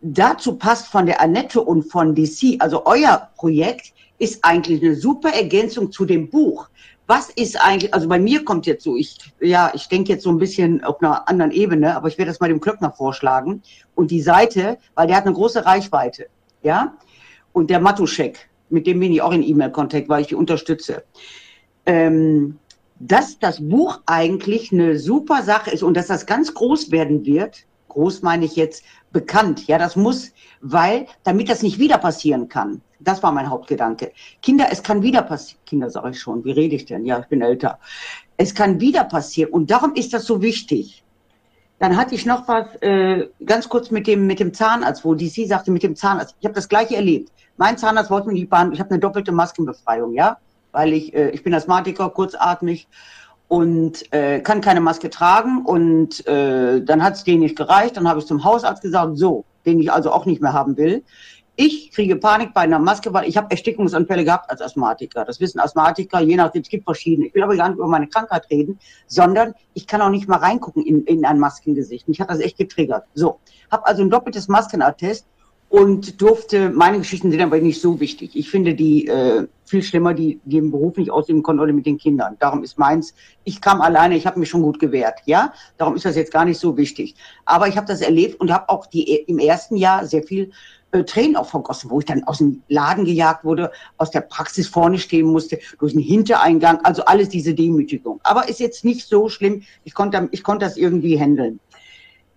Dazu 0.00 0.56
passt 0.56 0.88
von 0.88 1.06
der 1.06 1.20
Annette 1.20 1.60
und 1.60 1.84
von 1.84 2.14
DC, 2.14 2.56
also 2.58 2.86
euer 2.86 3.30
Projekt, 3.36 3.92
ist 4.18 4.44
eigentlich 4.44 4.82
eine 4.82 4.94
super 4.94 5.30
Ergänzung 5.30 5.90
zu 5.90 6.04
dem 6.04 6.30
Buch 6.30 6.68
was 7.06 7.30
ist 7.30 7.60
eigentlich, 7.60 7.92
also 7.92 8.08
bei 8.08 8.18
mir 8.18 8.44
kommt 8.44 8.66
jetzt 8.66 8.84
so, 8.84 8.96
ich, 8.96 9.18
ja, 9.40 9.72
ich 9.74 9.88
denke 9.88 10.12
jetzt 10.12 10.22
so 10.22 10.30
ein 10.30 10.38
bisschen 10.38 10.84
auf 10.84 11.02
einer 11.02 11.28
anderen 11.28 11.50
Ebene, 11.50 11.96
aber 11.96 12.08
ich 12.08 12.18
werde 12.18 12.30
das 12.30 12.40
mal 12.40 12.48
dem 12.48 12.60
Klöckner 12.60 12.92
vorschlagen. 12.92 13.62
Und 13.94 14.10
die 14.10 14.22
Seite, 14.22 14.78
weil 14.94 15.08
der 15.08 15.16
hat 15.16 15.26
eine 15.26 15.34
große 15.34 15.64
Reichweite, 15.64 16.26
ja, 16.62 16.96
und 17.52 17.70
der 17.70 17.80
Matuschek, 17.80 18.48
mit 18.70 18.86
dem 18.86 19.00
bin 19.00 19.12
ich 19.12 19.20
auch 19.20 19.32
in 19.32 19.42
E-Mail-Kontakt, 19.42 20.08
weil 20.08 20.22
ich 20.22 20.28
die 20.28 20.34
unterstütze. 20.34 21.04
Ähm, 21.84 22.58
dass 22.98 23.38
das 23.38 23.60
Buch 23.60 24.00
eigentlich 24.06 24.72
eine 24.72 24.96
super 24.98 25.42
Sache 25.42 25.72
ist 25.72 25.82
und 25.82 25.96
dass 25.96 26.06
das 26.06 26.24
ganz 26.24 26.54
groß 26.54 26.92
werden 26.92 27.26
wird, 27.26 27.66
groß 27.92 28.22
meine 28.22 28.44
ich 28.44 28.56
jetzt 28.56 28.84
bekannt, 29.12 29.66
ja, 29.66 29.78
das 29.78 29.96
muss, 29.96 30.32
weil, 30.60 31.06
damit 31.24 31.48
das 31.48 31.62
nicht 31.62 31.78
wieder 31.78 31.98
passieren 31.98 32.48
kann. 32.48 32.80
Das 33.00 33.22
war 33.22 33.32
mein 33.32 33.50
Hauptgedanke. 33.50 34.12
Kinder, 34.42 34.68
es 34.70 34.82
kann 34.82 35.02
wieder 35.02 35.22
passieren. 35.22 35.60
Kinder 35.66 35.90
sage 35.90 36.10
ich 36.10 36.20
schon, 36.20 36.44
wie 36.44 36.52
rede 36.52 36.76
ich 36.76 36.84
denn? 36.84 37.04
Ja, 37.04 37.20
ich 37.20 37.26
bin 37.26 37.42
älter. 37.42 37.78
Es 38.36 38.54
kann 38.54 38.80
wieder 38.80 39.04
passieren 39.04 39.52
und 39.52 39.70
darum 39.70 39.94
ist 39.94 40.12
das 40.12 40.24
so 40.24 40.40
wichtig. 40.40 41.02
Dann 41.78 41.96
hatte 41.96 42.14
ich 42.14 42.26
noch 42.26 42.46
was 42.46 42.76
äh, 42.80 43.28
ganz 43.44 43.68
kurz 43.68 43.90
mit 43.90 44.06
dem 44.06 44.26
mit 44.26 44.38
dem 44.38 44.54
Zahnarzt, 44.54 45.04
wo 45.04 45.14
die 45.14 45.28
sie 45.28 45.46
sagte 45.46 45.72
mit 45.72 45.82
dem 45.82 45.96
Zahnarzt. 45.96 46.36
Ich 46.38 46.46
habe 46.46 46.54
das 46.54 46.68
gleiche 46.68 46.94
erlebt. 46.94 47.32
Mein 47.56 47.76
Zahnarzt 47.76 48.10
wollte 48.10 48.28
mich 48.28 48.40
nicht 48.40 48.50
behandeln. 48.50 48.74
Ich 48.74 48.80
habe 48.80 48.90
eine 48.90 49.00
doppelte 49.00 49.32
Maskenbefreiung, 49.32 50.12
ja, 50.12 50.38
weil 50.70 50.92
ich 50.92 51.12
äh, 51.12 51.30
ich 51.30 51.42
bin 51.42 51.52
Asthmatiker, 51.52 52.08
kurzatmig 52.10 52.86
und 53.52 54.10
äh, 54.14 54.40
kann 54.40 54.62
keine 54.62 54.80
Maske 54.80 55.10
tragen 55.10 55.66
und 55.66 56.26
äh, 56.26 56.82
dann 56.82 57.02
hat 57.02 57.16
es 57.16 57.24
denen 57.24 57.40
nicht 57.40 57.54
gereicht. 57.54 57.98
Dann 57.98 58.08
habe 58.08 58.18
ich 58.18 58.24
zum 58.24 58.44
Hausarzt 58.44 58.80
gesagt, 58.80 59.18
so, 59.18 59.44
den 59.66 59.78
ich 59.78 59.92
also 59.92 60.10
auch 60.10 60.24
nicht 60.24 60.40
mehr 60.40 60.54
haben 60.54 60.78
will. 60.78 61.04
Ich 61.56 61.92
kriege 61.92 62.16
Panik 62.16 62.54
bei 62.54 62.62
einer 62.62 62.78
Maske, 62.78 63.12
weil 63.12 63.28
ich 63.28 63.36
habe 63.36 63.50
Erstickungsanfälle 63.50 64.24
gehabt 64.24 64.48
als 64.48 64.62
Asthmatiker. 64.62 65.26
Das 65.26 65.38
wissen 65.38 65.60
Asthmatiker, 65.60 66.20
je 66.20 66.36
nachdem, 66.36 66.62
es 66.62 66.70
gibt 66.70 66.84
verschiedene. 66.84 67.26
Ich 67.26 67.34
will 67.34 67.42
aber 67.42 67.54
gar 67.54 67.68
nicht 67.68 67.76
über 67.76 67.88
meine 67.88 68.08
Krankheit 68.08 68.48
reden, 68.50 68.78
sondern 69.06 69.52
ich 69.74 69.86
kann 69.86 70.00
auch 70.00 70.08
nicht 70.08 70.28
mal 70.28 70.38
reingucken 70.38 70.82
in, 70.86 71.04
in 71.04 71.26
ein 71.26 71.38
Maskengesicht. 71.38 72.08
Mich 72.08 72.22
hat 72.22 72.30
das 72.30 72.40
echt 72.40 72.56
getriggert. 72.56 73.04
So, 73.12 73.38
habe 73.70 73.86
also 73.86 74.00
ein 74.00 74.08
doppeltes 74.08 74.48
Maskenattest 74.48 75.26
und 75.72 76.20
durfte, 76.20 76.68
meine 76.68 76.98
Geschichten 76.98 77.30
sind 77.30 77.40
aber 77.40 77.58
nicht 77.58 77.80
so 77.80 77.98
wichtig. 77.98 78.36
Ich 78.36 78.50
finde 78.50 78.74
die 78.74 79.06
äh, 79.06 79.46
viel 79.64 79.82
schlimmer, 79.82 80.12
die, 80.12 80.38
die 80.44 80.58
im 80.58 80.70
Beruf 80.70 80.98
nicht 80.98 81.10
ausüben 81.10 81.42
konnten 81.42 81.62
oder 81.62 81.72
mit 81.72 81.86
den 81.86 81.96
Kindern. 81.96 82.36
Darum 82.40 82.62
ist 82.62 82.78
meins, 82.78 83.14
ich 83.44 83.62
kam 83.62 83.80
alleine, 83.80 84.14
ich 84.14 84.26
habe 84.26 84.38
mich 84.38 84.50
schon 84.50 84.60
gut 84.60 84.78
gewehrt, 84.78 85.20
ja. 85.24 85.54
Darum 85.78 85.96
ist 85.96 86.04
das 86.04 86.14
jetzt 86.14 86.30
gar 86.30 86.44
nicht 86.44 86.58
so 86.58 86.76
wichtig. 86.76 87.14
Aber 87.46 87.68
ich 87.68 87.78
habe 87.78 87.86
das 87.86 88.02
erlebt 88.02 88.38
und 88.38 88.52
habe 88.52 88.68
auch 88.68 88.84
die 88.84 89.14
im 89.14 89.38
ersten 89.38 89.78
Jahr 89.78 90.04
sehr 90.04 90.22
viel 90.22 90.50
äh, 90.90 91.04
Tränen 91.04 91.36
auch 91.36 91.48
vergossen, 91.48 91.88
wo 91.88 92.00
ich 92.00 92.04
dann 92.04 92.22
aus 92.24 92.36
dem 92.36 92.62
Laden 92.68 93.06
gejagt 93.06 93.42
wurde, 93.42 93.72
aus 93.96 94.10
der 94.10 94.20
Praxis 94.20 94.68
vorne 94.68 94.98
stehen 94.98 95.26
musste, 95.26 95.58
durch 95.78 95.94
den 95.94 96.02
Hintereingang, 96.02 96.80
also 96.82 97.06
alles 97.06 97.30
diese 97.30 97.54
Demütigung. 97.54 98.20
Aber 98.24 98.46
ist 98.46 98.60
jetzt 98.60 98.84
nicht 98.84 99.08
so 99.08 99.30
schlimm. 99.30 99.62
Ich 99.84 99.94
konnte, 99.94 100.28
ich 100.32 100.42
konnte 100.42 100.66
das 100.66 100.76
irgendwie 100.76 101.18
handeln. 101.18 101.60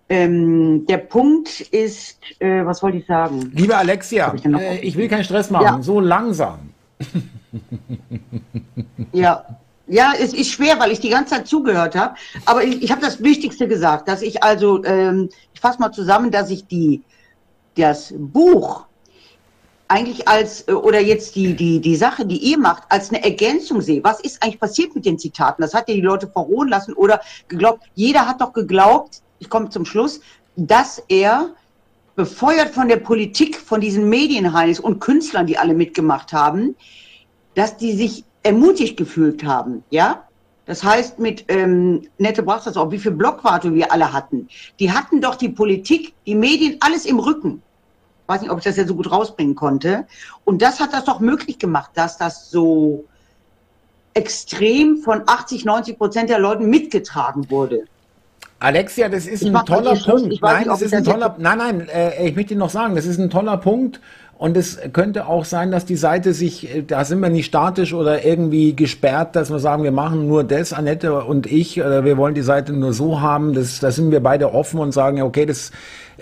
Ähm, 0.08 0.86
der 0.86 0.98
Punkt 0.98 1.60
ist, 1.60 2.18
äh, 2.38 2.64
was 2.64 2.82
wollte 2.82 2.98
ich 2.98 3.06
sagen? 3.06 3.50
Liebe 3.52 3.76
Alexia, 3.76 4.32
ich, 4.34 4.44
äh, 4.44 4.78
ich, 4.78 4.96
will 4.96 5.08
keinen 5.08 5.24
Stress 5.24 5.50
machen, 5.50 5.64
ja. 5.64 5.82
so 5.82 5.98
langsam. 5.98 6.70
ja, 9.12 9.44
ja, 9.88 10.12
es 10.18 10.32
ist 10.32 10.50
schwer, 10.50 10.78
weil 10.78 10.92
ich 10.92 11.00
die 11.00 11.10
ganze 11.10 11.34
Zeit 11.34 11.48
zugehört 11.48 11.96
habe. 11.96 12.14
Aber 12.44 12.62
ich, 12.62 12.82
ich 12.82 12.90
habe 12.90 13.00
das 13.00 13.22
Wichtigste 13.22 13.66
gesagt, 13.66 14.08
dass 14.08 14.22
ich 14.22 14.42
also, 14.42 14.84
ähm, 14.84 15.28
ich 15.54 15.60
fasse 15.60 15.80
mal 15.80 15.92
zusammen, 15.92 16.30
dass 16.30 16.50
ich 16.50 16.66
die 16.66 17.02
das 17.76 18.14
Buch 18.16 18.86
eigentlich 19.88 20.26
als, 20.26 20.66
äh, 20.68 20.72
oder 20.72 21.00
jetzt 21.00 21.36
die, 21.36 21.54
die, 21.54 21.80
die 21.80 21.96
Sache, 21.96 22.26
die 22.26 22.38
ihr 22.38 22.58
macht, 22.58 22.84
als 22.88 23.10
eine 23.10 23.22
Ergänzung 23.22 23.80
sehe. 23.80 24.02
Was 24.02 24.20
ist 24.20 24.42
eigentlich 24.42 24.60
passiert 24.60 24.94
mit 24.94 25.06
den 25.06 25.18
Zitaten? 25.18 25.62
Das 25.62 25.74
hat 25.74 25.88
ja 25.88 25.94
die 25.94 26.00
Leute 26.00 26.26
verrohen 26.26 26.68
lassen 26.68 26.94
oder 26.94 27.20
geglaubt. 27.48 27.84
Jeder 27.94 28.26
hat 28.26 28.40
doch 28.40 28.52
geglaubt, 28.52 29.22
ich 29.38 29.50
komme 29.50 29.70
zum 29.70 29.84
Schluss, 29.84 30.20
dass 30.56 31.02
er 31.08 31.50
befeuert 32.14 32.70
von 32.70 32.88
der 32.88 32.96
Politik, 32.96 33.56
von 33.56 33.80
diesen 33.80 34.08
Medienheinis 34.08 34.80
und 34.80 35.00
Künstlern, 35.00 35.46
die 35.46 35.58
alle 35.58 35.74
mitgemacht 35.74 36.32
haben, 36.32 36.74
dass 37.54 37.76
die 37.76 37.92
sich 37.92 38.24
ermutigt 38.42 38.96
gefühlt 38.96 39.44
haben, 39.44 39.84
ja? 39.90 40.22
Das 40.66 40.82
heißt, 40.82 41.20
mit 41.20 41.44
ähm, 41.46 42.08
Nette 42.18 42.42
brauchst 42.42 42.66
das 42.66 42.76
auch, 42.76 42.90
wie 42.90 42.98
viel 42.98 43.12
Blockwarte 43.12 43.72
wir 43.72 43.92
alle 43.92 44.12
hatten. 44.12 44.48
Die 44.80 44.90
hatten 44.90 45.20
doch 45.20 45.36
die 45.36 45.48
Politik, 45.48 46.12
die 46.26 46.34
Medien, 46.34 46.76
alles 46.80 47.06
im 47.06 47.20
Rücken. 47.20 47.62
Ich 48.22 48.28
weiß 48.28 48.40
nicht, 48.40 48.50
ob 48.50 48.58
ich 48.58 48.64
das 48.64 48.76
ja 48.76 48.84
so 48.84 48.96
gut 48.96 49.08
rausbringen 49.08 49.54
konnte. 49.54 50.08
Und 50.44 50.60
das 50.62 50.80
hat 50.80 50.92
das 50.92 51.04
doch 51.04 51.20
möglich 51.20 51.60
gemacht, 51.60 51.92
dass 51.94 52.18
das 52.18 52.50
so 52.50 53.04
extrem 54.14 54.96
von 54.98 55.22
80, 55.26 55.64
90 55.64 55.98
Prozent 55.98 56.30
der 56.30 56.40
Leuten 56.40 56.68
mitgetragen 56.68 57.48
wurde. 57.48 57.84
Alexia, 58.58 59.08
das 59.08 59.26
ist 59.26 59.42
ich 59.42 59.54
ein 59.54 59.64
toller 59.66 59.94
Punkt. 59.94 60.40
Nein, 60.40 60.64
das 60.66 60.82
ist 60.82 60.94
ein 60.94 61.04
toller, 61.04 61.36
nein, 61.38 61.58
nein, 61.58 61.88
äh, 61.88 62.28
ich 62.28 62.36
möchte 62.36 62.54
Ihnen 62.54 62.60
noch 62.60 62.70
sagen, 62.70 62.96
das 62.96 63.04
ist 63.04 63.18
ein 63.18 63.30
toller 63.30 63.58
Punkt. 63.58 64.00
Und 64.38 64.54
es 64.54 64.78
könnte 64.92 65.28
auch 65.28 65.46
sein, 65.46 65.70
dass 65.70 65.86
die 65.86 65.96
Seite 65.96 66.34
sich, 66.34 66.74
äh, 66.74 66.82
da 66.82 67.04
sind 67.04 67.20
wir 67.20 67.30
nicht 67.30 67.46
statisch 67.46 67.94
oder 67.94 68.24
irgendwie 68.24 68.76
gesperrt, 68.76 69.34
dass 69.34 69.50
wir 69.50 69.58
sagen, 69.58 69.82
wir 69.82 69.92
machen 69.92 70.28
nur 70.28 70.44
das, 70.44 70.72
Annette 70.72 71.24
und 71.24 71.46
ich, 71.46 71.80
oder 71.80 72.04
wir 72.04 72.18
wollen 72.18 72.34
die 72.34 72.42
Seite 72.42 72.72
nur 72.72 72.92
so 72.92 73.20
haben. 73.20 73.54
Das, 73.54 73.80
da 73.80 73.90
sind 73.90 74.10
wir 74.10 74.20
beide 74.20 74.52
offen 74.52 74.80
und 74.80 74.92
sagen, 74.92 75.22
okay, 75.22 75.46
das 75.46 75.70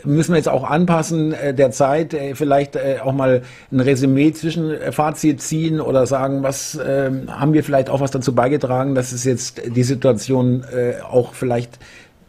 müssen 0.05 0.33
wir 0.33 0.37
jetzt 0.37 0.49
auch 0.49 0.65
anpassen 0.65 1.33
äh, 1.33 1.55
der 1.55 1.71
Zeit, 1.71 2.15
äh, 2.15 2.35
vielleicht 2.35 2.77
äh, 2.77 2.99
auch 3.03 3.13
mal 3.13 3.43
ein 3.73 3.81
Resümee 3.81 4.33
zwischen 4.33 4.71
äh, 4.71 4.93
Fazit 4.93 5.41
ziehen 5.41 5.81
oder 5.81 6.07
sagen, 6.07 6.43
was 6.43 6.77
äh, 6.77 7.11
haben 7.29 7.53
wir 7.53 7.65
vielleicht 7.65 7.91
auch 7.91 8.01
was 8.01 8.11
dazu 8.11 8.35
beigetragen, 8.35 8.95
dass 8.95 9.13
es 9.13 9.25
jetzt 9.25 9.63
die 9.75 9.85
Situation 9.85 10.65
äh, 10.73 11.01
auch 11.03 11.35
vielleicht 11.35 11.79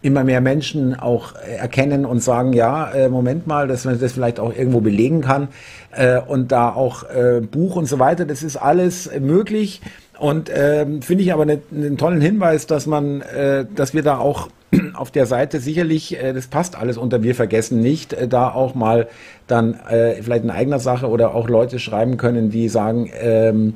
immer 0.01 0.23
mehr 0.23 0.41
Menschen 0.41 0.93
auch 0.93 1.33
erkennen 1.35 2.05
und 2.05 2.21
sagen, 2.21 2.53
ja, 2.53 2.91
äh, 2.91 3.09
Moment 3.09 3.47
mal, 3.47 3.67
dass 3.67 3.85
man 3.85 3.99
das 3.99 4.11
vielleicht 4.13 4.39
auch 4.39 4.55
irgendwo 4.55 4.81
belegen 4.81 5.21
kann 5.21 5.47
äh, 5.91 6.19
und 6.19 6.51
da 6.51 6.69
auch 6.69 7.03
äh, 7.09 7.41
Buch 7.41 7.75
und 7.75 7.85
so 7.87 7.99
weiter, 7.99 8.25
das 8.25 8.43
ist 8.43 8.57
alles 8.57 9.09
möglich. 9.19 9.81
Und 10.19 10.49
ähm, 10.53 11.01
finde 11.01 11.23
ich 11.23 11.33
aber 11.33 11.43
einen 11.43 11.61
ne, 11.71 11.95
tollen 11.97 12.21
Hinweis, 12.21 12.67
dass 12.67 12.85
man, 12.87 13.21
äh, 13.21 13.65
dass 13.75 13.93
wir 13.93 14.01
da 14.01 14.17
auch 14.17 14.49
auf 14.93 15.11
der 15.11 15.25
Seite 15.25 15.59
sicherlich, 15.59 16.21
äh, 16.21 16.33
das 16.33 16.47
passt 16.47 16.77
alles 16.77 16.97
unter 16.97 17.23
wir 17.23 17.35
vergessen 17.35 17.81
nicht, 17.81 18.13
äh, 18.13 18.27
da 18.27 18.49
auch 18.49 18.75
mal 18.75 19.07
dann 19.47 19.73
äh, 19.89 20.21
vielleicht 20.21 20.43
in 20.43 20.51
eigener 20.51 20.79
Sache 20.79 21.09
oder 21.09 21.35
auch 21.35 21.49
Leute 21.49 21.79
schreiben 21.79 22.17
können, 22.17 22.49
die 22.49 22.69
sagen, 22.69 23.09
ähm, 23.19 23.73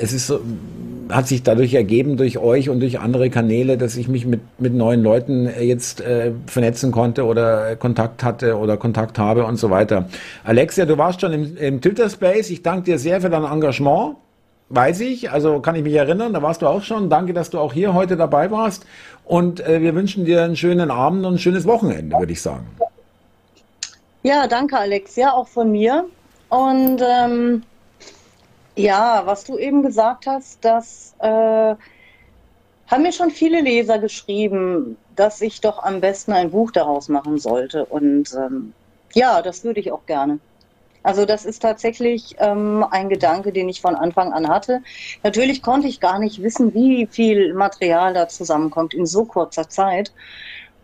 es 0.00 0.12
ist 0.12 0.26
so, 0.26 0.40
hat 1.10 1.26
sich 1.26 1.42
dadurch 1.42 1.74
ergeben, 1.74 2.16
durch 2.16 2.38
euch 2.38 2.68
und 2.68 2.80
durch 2.80 3.00
andere 3.00 3.30
Kanäle, 3.30 3.76
dass 3.76 3.96
ich 3.96 4.08
mich 4.08 4.26
mit, 4.26 4.40
mit 4.58 4.74
neuen 4.74 5.02
Leuten 5.02 5.46
äh, 5.46 5.62
jetzt 5.62 6.00
äh, 6.00 6.32
vernetzen 6.46 6.92
konnte 6.92 7.24
oder 7.24 7.76
Kontakt 7.76 8.22
hatte 8.22 8.56
oder 8.56 8.76
Kontakt 8.76 9.18
habe 9.18 9.44
und 9.44 9.56
so 9.56 9.70
weiter. 9.70 10.08
Alexia, 10.44 10.86
du 10.86 10.96
warst 10.98 11.20
schon 11.20 11.32
im, 11.32 11.56
im 11.56 11.80
Tilter 11.80 12.08
Space. 12.08 12.50
Ich 12.50 12.62
danke 12.62 12.84
dir 12.84 12.98
sehr 12.98 13.20
für 13.20 13.30
dein 13.30 13.44
Engagement. 13.44 14.16
Weiß 14.68 15.00
ich, 15.00 15.32
also 15.32 15.58
kann 15.58 15.74
ich 15.74 15.82
mich 15.82 15.94
erinnern, 15.94 16.32
da 16.32 16.42
warst 16.42 16.62
du 16.62 16.68
auch 16.68 16.82
schon. 16.84 17.10
Danke, 17.10 17.32
dass 17.32 17.50
du 17.50 17.58
auch 17.58 17.72
hier 17.72 17.92
heute 17.92 18.16
dabei 18.16 18.52
warst. 18.52 18.86
Und 19.24 19.60
äh, 19.66 19.82
wir 19.82 19.94
wünschen 19.96 20.24
dir 20.24 20.44
einen 20.44 20.56
schönen 20.56 20.92
Abend 20.92 21.26
und 21.26 21.34
ein 21.34 21.38
schönes 21.38 21.66
Wochenende, 21.66 22.16
würde 22.16 22.32
ich 22.32 22.40
sagen. 22.40 22.66
Ja, 24.22 24.46
danke, 24.46 24.78
Alexia, 24.78 25.32
auch 25.32 25.48
von 25.48 25.72
mir. 25.72 26.04
Und 26.50 27.00
ähm, 27.02 27.62
ja, 28.76 29.22
was 29.24 29.44
du 29.44 29.58
eben 29.58 29.82
gesagt 29.82 30.26
hast, 30.26 30.64
das 30.64 31.14
äh, 31.18 31.74
haben 32.90 33.02
mir 33.02 33.12
schon 33.12 33.30
viele 33.30 33.60
Leser 33.60 33.98
geschrieben, 33.98 34.96
dass 35.16 35.40
ich 35.40 35.60
doch 35.60 35.82
am 35.82 36.00
besten 36.00 36.32
ein 36.32 36.50
Buch 36.50 36.70
daraus 36.70 37.08
machen 37.08 37.38
sollte. 37.38 37.84
Und 37.84 38.32
ähm, 38.34 38.72
ja, 39.12 39.42
das 39.42 39.64
würde 39.64 39.80
ich 39.80 39.92
auch 39.92 40.06
gerne. 40.06 40.38
Also 41.02 41.24
das 41.24 41.44
ist 41.44 41.60
tatsächlich 41.62 42.36
ähm, 42.38 42.84
ein 42.90 43.08
Gedanke, 43.08 43.52
den 43.52 43.68
ich 43.68 43.80
von 43.80 43.94
Anfang 43.94 44.32
an 44.32 44.48
hatte. 44.48 44.82
Natürlich 45.22 45.62
konnte 45.62 45.88
ich 45.88 46.00
gar 46.00 46.18
nicht 46.18 46.42
wissen, 46.42 46.74
wie 46.74 47.06
viel 47.06 47.54
Material 47.54 48.12
da 48.12 48.28
zusammenkommt 48.28 48.92
in 48.92 49.06
so 49.06 49.24
kurzer 49.24 49.68
Zeit. 49.68 50.12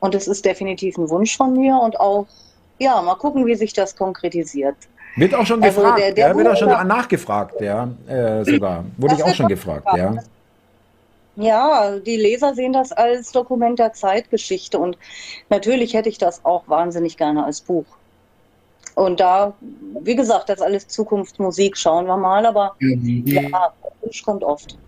Und 0.01 0.15
es 0.15 0.27
ist 0.27 0.45
definitiv 0.45 0.97
ein 0.97 1.11
Wunsch 1.11 1.37
von 1.37 1.53
mir 1.53 1.79
und 1.79 2.01
auch, 2.01 2.27
ja, 2.79 3.01
mal 3.03 3.17
gucken, 3.17 3.47
wie 3.47 3.55
sich 3.57 3.73
das 3.73 3.97
konkretisiert. 3.97 4.77
Wird 5.17 5.35
auch 5.35 5.47
schon 5.47 5.63
also 5.63 5.81
gefragt, 5.81 5.99
der, 5.99 6.13
der 6.13 6.29
ja, 6.29 6.37
wird 6.37 6.49
auch 6.49 6.57
schon 6.57 6.69
nachgefragt, 6.69 7.61
ja, 7.61 7.89
äh, 8.07 8.45
sogar. 8.45 8.85
Wurde 8.99 9.15
ich 9.15 9.25
auch 9.25 9.35
schon 9.35 9.49
gefragt, 9.49 9.87
gefragt, 9.87 9.99
ja. 10.17 10.23
Ja, 11.39 11.99
die 11.99 12.17
Leser 12.17 12.55
sehen 12.55 12.73
das 12.73 12.93
als 12.93 13.33
Dokument 13.33 13.79
der 13.79 13.93
Zeitgeschichte 13.93 14.79
und 14.79 14.97
natürlich 15.51 15.95
hätte 15.95 16.09
ich 16.09 16.19
das 16.19 16.45
auch 16.45 16.67
wahnsinnig 16.69 17.17
gerne 17.17 17.45
als 17.45 17.61
Buch. 17.61 17.85
Und 18.95 19.21
da, 19.21 19.53
wie 20.01 20.17
gesagt, 20.17 20.49
das 20.49 20.57
ist 20.57 20.63
alles 20.65 20.89
Zukunftsmusik, 20.89 21.77
schauen 21.77 22.07
wir 22.07 22.17
mal, 22.17 22.47
aber 22.47 22.75
mhm. 22.79 23.23
ja, 23.27 23.73
Wunsch 24.01 24.23
kommt 24.23 24.43
oft. 24.43 24.79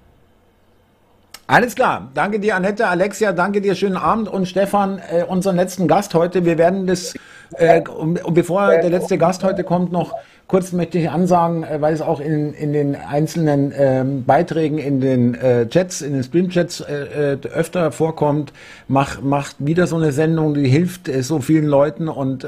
Alles 1.47 1.75
klar. 1.75 2.11
Danke 2.13 2.41
dir, 2.41 2.57
Annette, 2.57 2.87
Alexia, 2.87 3.33
danke 3.33 3.63
dir, 3.63 3.75
schönen 3.75 3.97
Abend 3.97 4.29
und 4.29 4.47
Stefan, 4.47 5.01
äh, 5.11 5.25
unseren 5.25 5.57
letzten 5.57 5.89
Gast 5.89 6.15
heute. 6.15 6.45
Wir 6.45 6.59
werden 6.59 6.87
das, 6.87 7.15
äh, 7.57 7.83
und, 7.89 8.25
und 8.25 8.35
bevor 8.35 8.69
der 8.69 8.91
letzte 8.91 9.19
Gast 9.19 9.45
heute 9.45 9.65
kommt, 9.65 9.93
noch 9.93 10.15
kurz 10.49 10.73
möchte 10.73 10.99
ich 10.99 11.11
ansagen, 11.11 11.63
äh, 11.63 11.81
weil 11.81 11.95
es 11.95 12.01
auch 12.01 12.21
in, 12.21 12.55
in 12.55 12.73
den 12.73 12.97
einzelnen 12.97 13.73
ähm, 13.77 14.25
Beiträgen 14.25 14.79
in 14.79 15.01
den 15.01 15.35
äh, 15.35 15.69
Chats, 15.69 16.03
in 16.03 16.15
den 16.15 16.25
Stream-Chats 16.25 16.81
äh, 16.81 17.35
äh, 17.35 17.39
öfter 17.55 17.93
vorkommt, 17.93 18.53
mach, 18.89 19.21
macht 19.21 19.57
wieder 19.59 19.87
so 19.87 19.97
eine 19.97 20.13
Sendung, 20.13 20.55
die 20.55 20.69
hilft 20.69 21.09
äh, 21.09 21.23
so 21.23 21.41
vielen 21.41 21.67
Leuten 21.67 22.09
und 22.09 22.47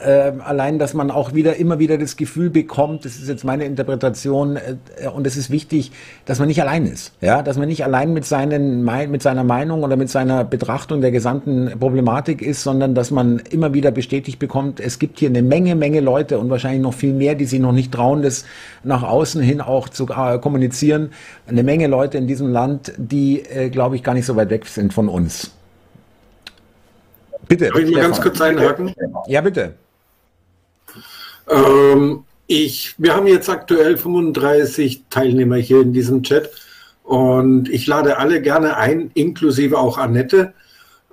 äh, 0.00 0.32
allein, 0.44 0.78
dass 0.78 0.94
man 0.94 1.10
auch 1.10 1.34
wieder 1.34 1.56
immer 1.56 1.78
wieder 1.78 1.98
das 1.98 2.16
Gefühl 2.16 2.50
bekommt, 2.50 3.04
das 3.04 3.16
ist 3.16 3.28
jetzt 3.28 3.44
meine 3.44 3.64
Interpretation, 3.64 4.56
äh, 4.56 5.08
und 5.08 5.26
es 5.26 5.36
ist 5.36 5.50
wichtig, 5.50 5.92
dass 6.24 6.38
man 6.38 6.48
nicht 6.48 6.62
allein 6.62 6.86
ist, 6.86 7.12
ja, 7.20 7.42
dass 7.42 7.58
man 7.58 7.68
nicht 7.68 7.84
allein 7.84 8.12
mit 8.12 8.24
seinen 8.24 8.84
mit 9.10 9.22
seiner 9.22 9.44
Meinung 9.44 9.82
oder 9.82 9.96
mit 9.96 10.08
seiner 10.08 10.44
Betrachtung 10.44 11.02
der 11.02 11.10
gesamten 11.10 11.78
Problematik 11.78 12.40
ist, 12.40 12.62
sondern 12.62 12.94
dass 12.94 13.10
man 13.10 13.38
immer 13.50 13.74
wieder 13.74 13.90
bestätigt 13.90 14.38
bekommt, 14.38 14.80
es 14.80 14.98
gibt 14.98 15.18
hier 15.18 15.28
eine 15.28 15.42
Menge, 15.42 15.74
Menge 15.74 16.00
Leute 16.00 16.38
und 16.38 16.48
wahrscheinlich 16.48 16.82
noch 16.82 16.94
viel 16.94 17.12
mehr, 17.12 17.34
die 17.34 17.44
sich 17.44 17.60
noch 17.60 17.72
nicht 17.72 17.92
trauen, 17.92 18.22
das 18.22 18.44
nach 18.84 19.02
außen 19.02 19.42
hin 19.42 19.60
auch 19.60 19.88
zu 19.88 20.08
äh, 20.08 20.38
kommunizieren. 20.38 21.10
Eine 21.46 21.62
Menge 21.62 21.86
Leute 21.86 22.18
in 22.18 22.26
diesem 22.26 22.48
Land, 22.48 22.92
die, 22.96 23.40
äh, 23.40 23.68
glaube 23.68 23.96
ich, 23.96 24.02
gar 24.02 24.14
nicht 24.14 24.26
so 24.26 24.36
weit 24.36 24.50
weg 24.50 24.66
sind 24.66 24.94
von 24.94 25.08
uns. 25.08 25.50
Bitte. 27.46 27.68
Darf 27.68 27.78
ich 27.78 27.90
mal 27.90 28.00
ganz 28.00 28.20
kurz 28.20 28.40
einhaken? 28.40 28.94
Ja, 29.26 29.40
bitte. 29.42 29.74
Ähm, 31.48 32.24
ich, 32.46 32.94
wir 32.98 33.14
haben 33.14 33.26
jetzt 33.26 33.48
aktuell 33.48 33.96
35 33.96 35.04
Teilnehmer 35.10 35.56
hier 35.56 35.80
in 35.80 35.92
diesem 35.92 36.22
Chat 36.22 36.50
und 37.02 37.68
ich 37.68 37.86
lade 37.86 38.18
alle 38.18 38.42
gerne 38.42 38.76
ein, 38.76 39.10
inklusive 39.14 39.78
auch 39.78 39.98
Annette, 39.98 40.52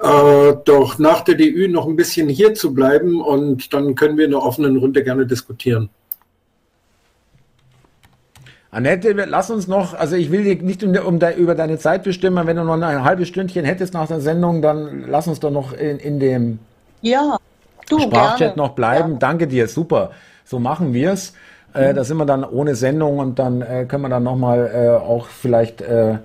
äh, 0.02 0.54
doch 0.66 1.00
nach 1.00 1.22
der 1.22 1.36
DÜ 1.36 1.68
noch 1.68 1.88
ein 1.88 1.96
bisschen 1.96 2.30
hier 2.30 2.54
zu 2.54 2.74
bleiben 2.74 3.22
und 3.22 3.74
dann 3.74 3.96
können 3.96 4.18
wir 4.18 4.26
in 4.26 4.32
der 4.32 4.42
offenen 4.42 4.78
Runde 4.78 5.04
gerne 5.04 5.26
diskutieren. 5.26 5.90
Annette, 8.72 9.14
lass 9.14 9.50
uns 9.50 9.68
noch, 9.68 9.96
also 9.96 10.16
ich 10.16 10.32
will 10.32 10.44
dir 10.44 10.62
nicht 10.62 10.84
um, 10.84 10.96
um 10.96 11.20
de, 11.20 11.36
über 11.36 11.56
deine 11.56 11.80
Zeit 11.80 12.04
bestimmen, 12.04 12.46
wenn 12.46 12.56
du 12.56 12.64
noch 12.64 12.80
ein 12.80 13.04
halbes 13.04 13.28
Stündchen 13.28 13.66
hättest 13.66 13.96
nach 13.96 14.08
der 14.08 14.22
Sendung, 14.22 14.62
dann 14.62 15.06
lass 15.08 15.28
uns 15.28 15.40
doch 15.40 15.50
noch 15.50 15.74
in, 15.74 15.98
in 15.98 16.20
dem 16.20 16.60
ja, 17.02 17.38
du, 17.92 18.00
Sprachchat 18.00 18.40
gerne. 18.40 18.58
noch 18.58 18.70
bleiben. 18.70 19.14
Ja. 19.14 19.18
Danke 19.20 19.48
dir, 19.48 19.68
super. 19.68 20.12
So 20.46 20.60
machen 20.60 20.94
wir 20.94 21.14
es. 21.14 21.34
Äh, 21.74 21.92
mhm. 21.92 21.96
Da 21.96 22.04
sind 22.04 22.18
wir 22.18 22.26
dann 22.26 22.44
ohne 22.44 22.76
Sendung 22.76 23.20
und 23.20 23.40
dann 23.40 23.62
äh, 23.62 23.86
können 23.88 24.04
wir 24.04 24.10
dann 24.10 24.24
nochmal 24.24 24.72
äh, 24.74 24.90
auch 24.90 25.28
vielleicht 25.28 25.82
äh, 25.82 26.18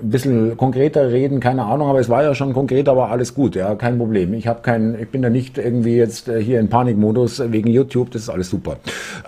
ein 0.00 0.10
bisschen 0.10 0.56
konkreter 0.56 1.10
reden, 1.10 1.40
keine 1.40 1.64
Ahnung, 1.64 1.88
aber 1.88 2.00
es 2.00 2.08
war 2.08 2.22
ja 2.22 2.34
schon 2.34 2.52
konkret, 2.52 2.88
aber 2.88 3.10
alles 3.10 3.34
gut, 3.34 3.54
ja, 3.54 3.74
kein 3.76 3.96
Problem. 3.96 4.34
Ich 4.34 4.48
habe 4.48 4.60
kein, 4.60 5.00
ich 5.00 5.08
bin 5.08 5.22
da 5.22 5.30
nicht 5.30 5.56
irgendwie 5.56 5.96
jetzt 5.96 6.28
äh, 6.28 6.42
hier 6.42 6.60
in 6.60 6.68
Panikmodus 6.68 7.40
wegen 7.52 7.70
YouTube, 7.70 8.10
das 8.10 8.22
ist 8.22 8.28
alles 8.28 8.50
super. 8.50 8.76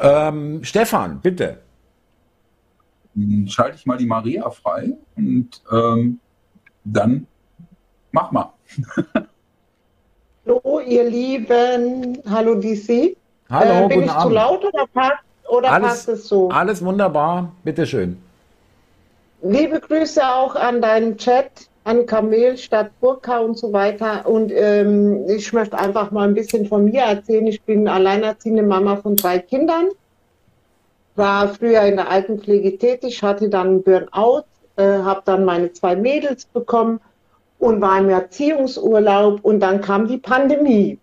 Ähm, 0.00 0.60
Stefan, 0.62 1.20
bitte 1.22 1.58
schalte 3.46 3.76
ich 3.76 3.86
mal 3.86 3.96
die 3.96 4.06
Maria 4.06 4.48
frei 4.50 4.92
und 5.16 5.62
ähm, 5.72 6.20
dann 6.84 7.26
mach 8.12 8.30
mal. 8.30 8.52
Hallo, 10.46 10.80
ihr 10.80 11.04
Lieben. 11.04 12.22
Hallo, 12.28 12.54
DC. 12.54 13.16
Hallo, 13.50 13.86
äh, 13.86 13.88
bin 13.88 14.02
ich 14.02 14.10
Abend. 14.10 14.22
zu 14.22 14.28
laut 14.30 14.64
oder 14.64 14.86
passt, 14.92 15.22
oder 15.48 15.72
alles, 15.72 15.88
passt 15.88 16.08
es 16.08 16.28
so? 16.28 16.48
Alles 16.50 16.84
wunderbar. 16.84 17.52
Bitteschön. 17.64 18.16
Liebe 19.42 19.80
Grüße 19.80 20.22
auch 20.26 20.54
an 20.54 20.80
deinen 20.80 21.16
Chat, 21.18 21.50
an 21.84 22.06
Kamel, 22.06 22.56
Stadt 22.56 22.90
Burka 23.00 23.38
und 23.38 23.58
so 23.58 23.72
weiter. 23.72 24.26
Und 24.26 24.52
ähm, 24.52 25.28
ich 25.28 25.52
möchte 25.52 25.76
einfach 25.78 26.10
mal 26.10 26.28
ein 26.28 26.34
bisschen 26.34 26.66
von 26.66 26.84
mir 26.84 27.02
erzählen. 27.02 27.46
Ich 27.46 27.62
bin 27.62 27.88
alleinerziehende 27.88 28.62
Mama 28.62 28.96
von 28.96 29.16
drei 29.16 29.38
Kindern 29.38 29.88
war 31.16 31.48
früher 31.48 31.82
in 31.82 31.96
der 31.96 32.10
Altenpflege 32.10 32.78
tätig, 32.78 33.22
hatte 33.22 33.48
dann 33.48 33.82
Burnout, 33.82 34.44
äh, 34.76 34.82
habe 34.82 35.22
dann 35.24 35.44
meine 35.44 35.72
zwei 35.72 35.96
Mädels 35.96 36.44
bekommen 36.46 37.00
und 37.58 37.80
war 37.80 37.98
im 37.98 38.08
Erziehungsurlaub 38.08 39.40
und 39.44 39.60
dann 39.60 39.80
kam 39.80 40.06
die 40.06 40.18
Pandemie. 40.18 40.98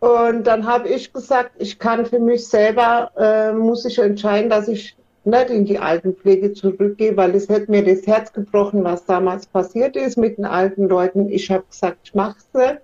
Und 0.00 0.46
dann 0.46 0.66
habe 0.66 0.88
ich 0.88 1.12
gesagt, 1.12 1.52
ich 1.58 1.78
kann 1.78 2.06
für 2.06 2.18
mich 2.20 2.46
selber, 2.46 3.10
äh, 3.16 3.52
muss 3.52 3.84
ich 3.84 3.98
entscheiden, 3.98 4.50
dass 4.50 4.68
ich 4.68 4.96
nicht 5.24 5.50
in 5.50 5.64
die 5.64 5.78
Altenpflege 5.78 6.52
zurückgehe, 6.52 7.16
weil 7.16 7.34
es 7.34 7.48
hätte 7.48 7.70
mir 7.70 7.84
das 7.84 8.06
Herz 8.06 8.32
gebrochen, 8.32 8.84
was 8.84 9.04
damals 9.06 9.46
passiert 9.46 9.96
ist 9.96 10.16
mit 10.16 10.38
den 10.38 10.44
alten 10.44 10.88
Leuten. 10.88 11.28
Ich 11.28 11.50
habe 11.50 11.64
gesagt, 11.68 11.98
ich 12.04 12.14
mache 12.14 12.36
es 12.52 12.78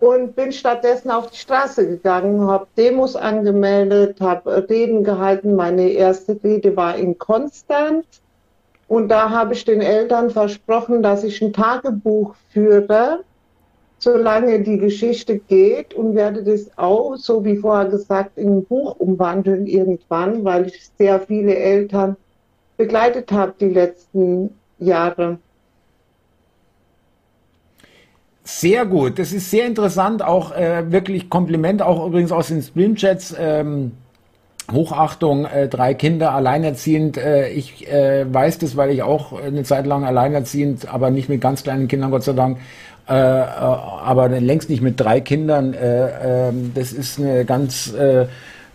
und 0.00 0.36
bin 0.36 0.52
stattdessen 0.52 1.10
auf 1.10 1.30
die 1.30 1.38
Straße 1.38 1.88
gegangen, 1.88 2.46
habe 2.48 2.68
Demos 2.76 3.16
angemeldet, 3.16 4.20
habe 4.20 4.68
Reden 4.68 5.02
gehalten. 5.02 5.56
Meine 5.56 5.88
erste 5.88 6.38
Rede 6.44 6.76
war 6.76 6.96
in 6.96 7.18
Konstanz 7.18 8.06
und 8.88 9.08
da 9.08 9.30
habe 9.30 9.52
ich 9.52 9.64
den 9.64 9.82
Eltern 9.82 10.30
versprochen, 10.30 11.02
dass 11.02 11.22
ich 11.22 11.42
ein 11.42 11.52
Tagebuch 11.52 12.34
führe, 12.50 13.22
solange 13.98 14.62
die 14.62 14.78
Geschichte 14.78 15.38
geht 15.38 15.92
und 15.92 16.14
werde 16.14 16.42
das 16.42 16.70
auch, 16.76 17.16
so 17.16 17.44
wie 17.44 17.56
vorher 17.56 17.90
gesagt, 17.90 18.38
in 18.38 18.58
ein 18.58 18.64
Buch 18.64 18.96
umwandeln 18.98 19.66
irgendwann, 19.66 20.42
weil 20.44 20.66
ich 20.66 20.90
sehr 20.96 21.20
viele 21.20 21.54
Eltern 21.54 22.16
begleitet 22.78 23.30
habe 23.30 23.54
die 23.60 23.68
letzten 23.68 24.50
Jahre. 24.78 25.38
Sehr 28.44 28.86
gut, 28.86 29.18
das 29.18 29.32
ist 29.32 29.50
sehr 29.50 29.66
interessant, 29.66 30.22
auch 30.22 30.52
äh, 30.52 30.90
wirklich 30.90 31.28
Kompliment, 31.28 31.82
auch 31.82 32.06
übrigens 32.06 32.32
aus 32.32 32.48
den 32.48 32.62
Streamchats. 32.62 33.34
Ähm, 33.38 33.92
Hochachtung, 34.72 35.46
äh, 35.46 35.68
drei 35.68 35.94
Kinder, 35.94 36.32
alleinerziehend. 36.34 37.16
Äh, 37.16 37.48
ich 37.50 37.90
äh, 37.90 38.32
weiß 38.32 38.58
das, 38.58 38.76
weil 38.76 38.90
ich 38.90 39.02
auch 39.02 39.40
eine 39.40 39.62
Zeit 39.62 39.86
lang 39.86 40.04
alleinerziehend, 40.04 40.92
aber 40.92 41.10
nicht 41.10 41.28
mit 41.28 41.40
ganz 41.40 41.62
kleinen 41.62 41.88
Kindern, 41.88 42.10
Gott 42.10 42.24
sei 42.24 42.34
Dank, 42.34 42.58
äh, 43.08 43.14
äh, 43.14 43.14
aber 43.14 44.28
längst 44.28 44.68
nicht 44.68 44.82
mit 44.82 45.00
drei 45.00 45.20
Kindern. 45.20 45.72
Äh, 45.72 46.48
äh, 46.48 46.52
das 46.74 46.92
ist 46.92 47.18
eine 47.18 47.44
ganz, 47.46 47.94
äh, 47.94 48.26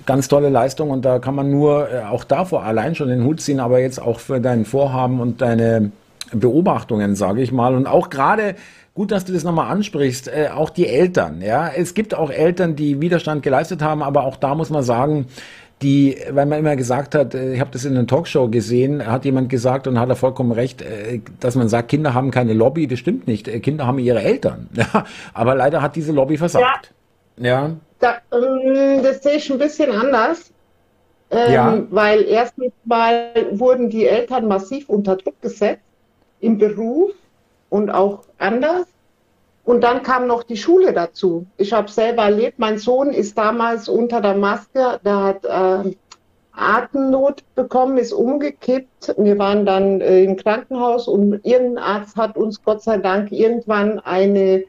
ganz 0.06 0.28
tolle 0.28 0.50
Leistung 0.50 0.90
und 0.90 1.06
da 1.06 1.20
kann 1.20 1.36
man 1.36 1.52
nur 1.52 1.90
äh, 1.92 2.04
auch 2.04 2.24
davor 2.24 2.64
allein 2.64 2.96
schon 2.96 3.10
den 3.10 3.24
Hut 3.24 3.42
ziehen, 3.42 3.60
aber 3.60 3.80
jetzt 3.80 4.02
auch 4.02 4.20
für 4.20 4.42
dein 4.42 4.66
Vorhaben 4.66 5.20
und 5.20 5.42
deine 5.42 5.92
Beobachtungen, 6.32 7.16
sage 7.16 7.42
ich 7.42 7.52
mal. 7.52 7.76
Und 7.76 7.86
auch 7.86 8.10
gerade 8.10 8.56
Gut, 8.96 9.12
dass 9.12 9.26
du 9.26 9.34
das 9.34 9.44
nochmal 9.44 9.72
ansprichst. 9.72 10.28
Äh, 10.28 10.50
auch 10.54 10.70
die 10.70 10.88
Eltern, 10.88 11.42
ja. 11.42 11.68
Es 11.68 11.96
gibt 11.96 12.14
auch 12.14 12.30
Eltern, 12.30 12.76
die 12.76 13.02
Widerstand 13.02 13.42
geleistet 13.42 13.82
haben, 13.82 14.04
aber 14.04 14.24
auch 14.24 14.36
da 14.36 14.54
muss 14.54 14.70
man 14.70 14.84
sagen, 14.84 15.26
die, 15.82 16.18
weil 16.30 16.46
man 16.46 16.60
immer 16.60 16.76
gesagt 16.76 17.16
hat, 17.16 17.36
äh, 17.36 17.54
ich 17.54 17.60
habe 17.60 17.72
das 17.72 17.86
in 17.86 17.96
einer 17.96 18.08
Talkshow 18.08 18.48
gesehen, 18.48 19.06
hat 19.06 19.26
jemand 19.26 19.50
gesagt 19.50 19.88
und 19.88 20.00
hat 20.00 20.10
er 20.10 20.16
vollkommen 20.16 20.52
recht, 20.52 20.82
äh, 20.82 21.20
dass 21.40 21.56
man 21.56 21.70
sagt, 21.70 21.90
Kinder 21.90 22.14
haben 22.14 22.32
keine 22.32 22.54
Lobby, 22.54 22.88
das 22.88 23.00
stimmt 23.00 23.28
nicht. 23.28 23.48
Äh, 23.48 23.60
Kinder 23.60 23.86
haben 23.86 24.00
ihre 24.00 24.22
Eltern. 24.22 24.70
Ja, 24.84 25.06
aber 25.34 25.56
leider 25.56 25.82
hat 25.82 25.96
diese 25.96 26.12
Lobby 26.12 26.38
versagt. 26.38 26.94
Ja. 27.38 27.46
ja. 27.46 27.72
Da, 28.00 28.18
ähm, 28.34 29.02
das 29.02 29.24
sehe 29.24 29.38
ich 29.38 29.52
ein 29.52 29.58
bisschen 29.58 29.92
anders. 29.92 30.52
Ähm, 31.32 31.54
ja. 31.54 31.84
Weil 31.90 32.24
erstens 32.24 32.74
mal 32.86 33.32
wurden 33.52 33.90
die 33.90 34.06
Eltern 34.06 34.48
massiv 34.48 34.90
unter 34.90 35.16
Druck 35.16 35.42
gesetzt 35.42 35.82
im 36.42 36.58
Beruf 36.58 37.12
und 37.70 37.90
auch 37.90 38.24
anders. 38.38 38.86
Und 39.66 39.82
dann 39.82 40.04
kam 40.04 40.28
noch 40.28 40.44
die 40.44 40.58
Schule 40.58 40.92
dazu. 40.92 41.46
Ich 41.58 41.72
habe 41.72 41.90
selber 41.90 42.24
erlebt, 42.24 42.60
mein 42.60 42.78
Sohn 42.78 43.12
ist 43.12 43.38
damals 43.38 43.88
unter 43.88 44.20
der 44.20 44.36
Maske, 44.36 45.00
der 45.06 45.24
hat 45.24 45.46
äh, 45.46 45.96
Atemnot 46.52 47.44
bekommen, 47.56 47.98
ist 47.98 48.12
umgekippt. 48.12 49.16
Wir 49.18 49.40
waren 49.40 49.66
dann 49.66 50.02
äh, 50.02 50.24
im 50.24 50.36
Krankenhaus 50.36 51.08
und 51.08 51.46
irgendein 51.46 51.78
Arzt 51.78 52.18
hat 52.18 52.38
uns 52.38 52.62
Gott 52.64 52.84
sei 52.84 52.98
Dank 52.98 53.32
irgendwann 53.32 54.00
eine 54.00 54.66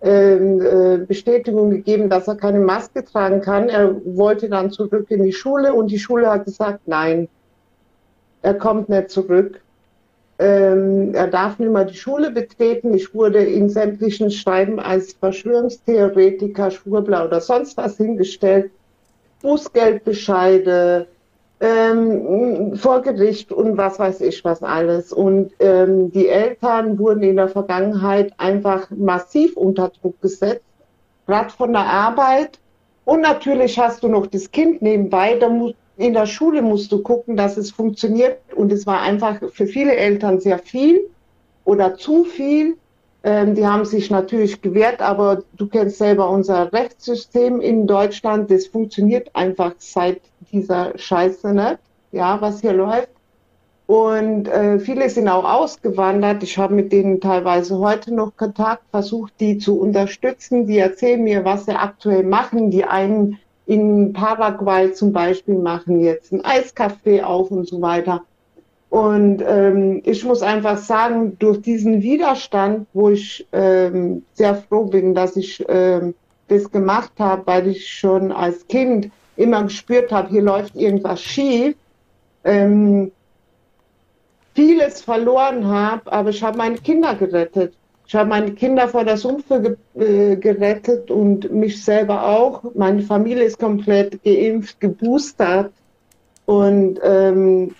ähm, 0.00 0.60
äh, 0.60 0.98
Bestätigung 0.98 1.70
gegeben, 1.70 2.08
dass 2.08 2.28
er 2.28 2.36
keine 2.36 2.60
Maske 2.60 3.04
tragen 3.04 3.40
kann. 3.40 3.68
Er 3.68 3.96
wollte 4.04 4.48
dann 4.48 4.70
zurück 4.70 5.10
in 5.10 5.24
die 5.24 5.32
Schule 5.32 5.74
und 5.74 5.90
die 5.90 5.98
Schule 5.98 6.30
hat 6.30 6.44
gesagt, 6.44 6.80
nein, 6.86 7.28
er 8.42 8.54
kommt 8.54 8.88
nicht 8.88 9.10
zurück. 9.10 9.60
Ähm, 10.38 11.14
er 11.14 11.28
darf 11.28 11.58
nicht 11.58 11.70
mehr 11.70 11.84
die 11.84 11.96
Schule 11.96 12.30
betreten. 12.30 12.92
Ich 12.94 13.14
wurde 13.14 13.38
in 13.38 13.70
sämtlichen 13.70 14.30
Schreiben 14.30 14.78
als 14.78 15.14
Verschwörungstheoretiker, 15.14 16.70
Schwurbler 16.70 17.24
oder 17.24 17.40
sonst 17.40 17.76
was 17.76 17.96
hingestellt. 17.96 18.70
Bußgeldbescheide, 19.40 21.06
ähm, 21.60 22.76
vor 22.76 23.02
Gericht 23.02 23.50
und 23.52 23.76
was 23.76 23.98
weiß 23.98 24.20
ich 24.20 24.44
was 24.44 24.62
alles. 24.62 25.12
Und 25.12 25.52
ähm, 25.58 26.10
die 26.12 26.28
Eltern 26.28 26.98
wurden 26.98 27.22
in 27.22 27.36
der 27.36 27.48
Vergangenheit 27.48 28.32
einfach 28.36 28.90
massiv 28.90 29.56
unter 29.56 29.90
Druck 30.00 30.20
gesetzt, 30.20 30.64
gerade 31.26 31.50
von 31.50 31.72
der 31.72 31.86
Arbeit. 31.86 32.58
Und 33.04 33.22
natürlich 33.22 33.78
hast 33.78 34.02
du 34.02 34.08
noch 34.08 34.26
das 34.26 34.50
Kind 34.50 34.82
nebenbei, 34.82 35.36
da 35.38 35.48
musst 35.48 35.76
in 35.96 36.12
der 36.12 36.26
Schule 36.26 36.62
musst 36.62 36.92
du 36.92 37.02
gucken, 37.02 37.36
dass 37.36 37.56
es 37.56 37.70
funktioniert. 37.70 38.38
Und 38.54 38.72
es 38.72 38.86
war 38.86 39.00
einfach 39.00 39.38
für 39.52 39.66
viele 39.66 39.96
Eltern 39.96 40.40
sehr 40.40 40.58
viel 40.58 41.08
oder 41.64 41.96
zu 41.96 42.24
viel. 42.24 42.76
Ähm, 43.22 43.54
die 43.54 43.66
haben 43.66 43.84
sich 43.84 44.10
natürlich 44.10 44.62
gewehrt, 44.62 45.00
aber 45.00 45.42
du 45.56 45.66
kennst 45.66 45.98
selber 45.98 46.30
unser 46.30 46.72
Rechtssystem 46.72 47.60
in 47.60 47.86
Deutschland. 47.86 48.50
Das 48.50 48.66
funktioniert 48.66 49.34
einfach 49.34 49.74
seit 49.78 50.20
dieser 50.52 50.96
Scheiße 50.96 51.52
nicht, 51.52 51.78
ja, 52.12 52.40
was 52.40 52.60
hier 52.60 52.74
läuft. 52.74 53.08
Und 53.86 54.48
äh, 54.48 54.80
viele 54.80 55.08
sind 55.08 55.28
auch 55.28 55.44
ausgewandert. 55.44 56.42
Ich 56.42 56.58
habe 56.58 56.74
mit 56.74 56.92
denen 56.92 57.20
teilweise 57.20 57.78
heute 57.78 58.12
noch 58.12 58.36
Kontakt, 58.36 58.82
versucht, 58.90 59.34
die 59.38 59.58
zu 59.58 59.80
unterstützen. 59.80 60.66
Die 60.66 60.78
erzählen 60.78 61.22
mir, 61.22 61.44
was 61.44 61.66
sie 61.66 61.76
aktuell 61.76 62.24
machen. 62.24 62.70
Die 62.70 62.84
einen 62.84 63.38
in 63.66 64.12
Paraguay 64.12 64.92
zum 64.92 65.12
Beispiel 65.12 65.56
machen 65.56 66.00
jetzt 66.00 66.32
ein 66.32 66.42
Eiscafé 66.42 67.22
auf 67.22 67.50
und 67.50 67.66
so 67.68 67.82
weiter. 67.82 68.22
Und 68.88 69.42
ähm, 69.46 70.00
ich 70.04 70.24
muss 70.24 70.42
einfach 70.42 70.78
sagen, 70.78 71.36
durch 71.38 71.60
diesen 71.60 72.02
Widerstand, 72.02 72.86
wo 72.92 73.10
ich 73.10 73.46
ähm, 73.52 74.24
sehr 74.32 74.54
froh 74.54 74.84
bin, 74.84 75.14
dass 75.14 75.36
ich 75.36 75.64
ähm, 75.68 76.14
das 76.48 76.70
gemacht 76.70 77.12
habe, 77.18 77.42
weil 77.46 77.66
ich 77.66 77.88
schon 77.88 78.30
als 78.30 78.66
Kind 78.68 79.10
immer 79.36 79.64
gespürt 79.64 80.12
habe, 80.12 80.30
hier 80.30 80.42
läuft 80.42 80.76
irgendwas 80.76 81.20
schief, 81.20 81.74
ähm, 82.44 83.10
vieles 84.54 85.02
verloren 85.02 85.66
habe, 85.66 86.10
aber 86.10 86.30
ich 86.30 86.42
habe 86.42 86.56
meine 86.56 86.78
Kinder 86.78 87.14
gerettet. 87.16 87.74
Ich 88.06 88.14
habe 88.14 88.28
meine 88.28 88.52
Kinder 88.52 88.86
vor 88.88 89.04
der 89.04 89.16
Sumpfe 89.16 89.60
ge 89.60 89.76
äh, 90.00 90.36
gerettet 90.36 91.10
und 91.10 91.52
mich 91.52 91.84
selber 91.84 92.24
auch. 92.26 92.62
Meine 92.74 93.02
Familie 93.02 93.42
ist 93.44 93.58
komplett 93.58 94.22
geimpft, 94.22 94.78
geboostert. 94.80 95.72
Und 96.44 97.00
ähm, 97.02 97.74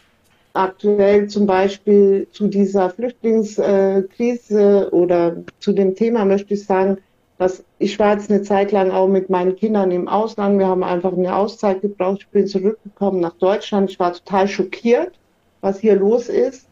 aktuell 0.53 1.29
zum 1.29 1.47
Beispiel 1.47 2.27
zu 2.33 2.49
dieser 2.49 2.91
Flüchtlingskrise 2.91 4.89
oder 4.91 5.37
zu 5.61 5.73
dem 5.73 5.95
Thema 5.95 6.25
möchte 6.25 6.55
ich 6.55 6.65
sagen, 6.65 6.99
dass 7.39 7.63
ich 7.79 7.99
war 7.99 8.15
jetzt 8.15 8.31
eine 8.31 8.43
Zeit 8.43 8.73
lang 8.73 8.91
auch 8.91 9.07
mit 9.09 9.31
meinen 9.31 9.55
Kindern 9.55 9.93
im 9.93 10.09
Ausland. 10.09 10.59
Wir 10.59 10.67
haben 10.67 10.83
einfach 10.83 11.13
eine 11.13 11.37
Auszeit 11.37 11.83
gebraucht. 11.83 12.23
Ich 12.23 12.29
bin 12.29 12.47
zurückgekommen 12.47 13.21
nach 13.21 13.35
Deutschland. 13.35 13.91
Ich 13.91 14.01
war 14.01 14.15
total 14.15 14.49
schockiert, 14.49 15.13
was 15.61 15.79
hier 15.79 15.97
los 15.97 16.29
ist. 16.29 16.66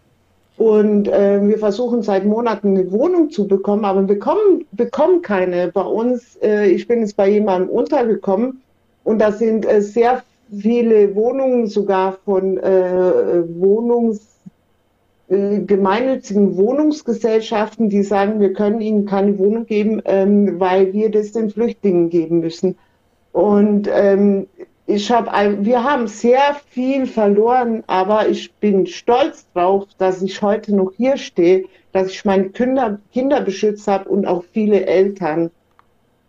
Und 0.57 1.09
äh, 1.09 1.41
wir 1.47 1.59
versuchen 1.59 2.03
seit 2.03 2.25
Monaten 2.25 2.77
eine 2.77 2.93
Wohnung 2.93 3.31
zu 3.31 3.49
bekommen, 3.49 3.85
aber 3.85 4.03
wir 4.03 4.15
bekommen, 4.15 4.65
bekommen 4.73 5.21
keine. 5.21 5.69
Bei 5.73 5.83
uns, 5.83 6.37
äh, 6.43 6.69
ich 6.69 6.87
bin 6.87 7.01
jetzt 7.01 7.17
bei 7.17 7.29
jemandem 7.29 7.71
untergekommen 7.71 8.63
und 9.03 9.19
da 9.19 9.33
sind 9.33 9.67
äh, 9.67 9.83
sehr 9.83 10.23
viele 10.51 11.15
Wohnungen 11.17 11.67
sogar 11.67 12.19
von 12.25 12.59
äh, 12.59 13.43
Wohnungs, 13.59 14.21
äh, 15.29 15.61
gemeinnützigen 15.61 16.57
Wohnungsgesellschaften, 16.57 17.89
die 17.89 18.05
sagen, 18.05 18.41
wir 18.41 18.53
können 18.53 18.81
ihnen 18.81 19.07
keine 19.07 19.37
Wohnung 19.39 19.67
geben, 19.67 20.03
ähm, 20.05 20.61
weil 20.61 20.93
wir 20.93 21.11
das 21.11 21.33
den 21.33 21.51
Flüchtlingen 21.51 22.11
geben 22.11 22.41
müssen. 22.41 22.77
Und 23.33 23.89
ähm, 23.93 24.47
ich 24.87 25.11
habe, 25.11 25.65
wir 25.65 25.83
haben 25.83 26.07
sehr 26.09 26.57
viel 26.69 27.07
verloren, 27.07 27.83
aber 27.87 28.29
ich 28.29 28.53
bin 28.55 28.87
stolz 28.87 29.47
drauf, 29.55 29.87
dass 29.97 30.21
ich 30.21 30.43
heute 30.43 30.75
noch 30.75 30.93
hier 30.97 31.17
stehe, 31.17 31.65
dass 31.93 32.11
ich 32.11 32.25
meine 32.25 32.51
Kinder, 32.51 32.99
Kinder 33.13 33.41
beschützt 33.41 33.89
habe 33.89 34.09
und 34.09 34.27
auch 34.27 34.45
viele 34.53 34.85
Eltern 34.85 35.51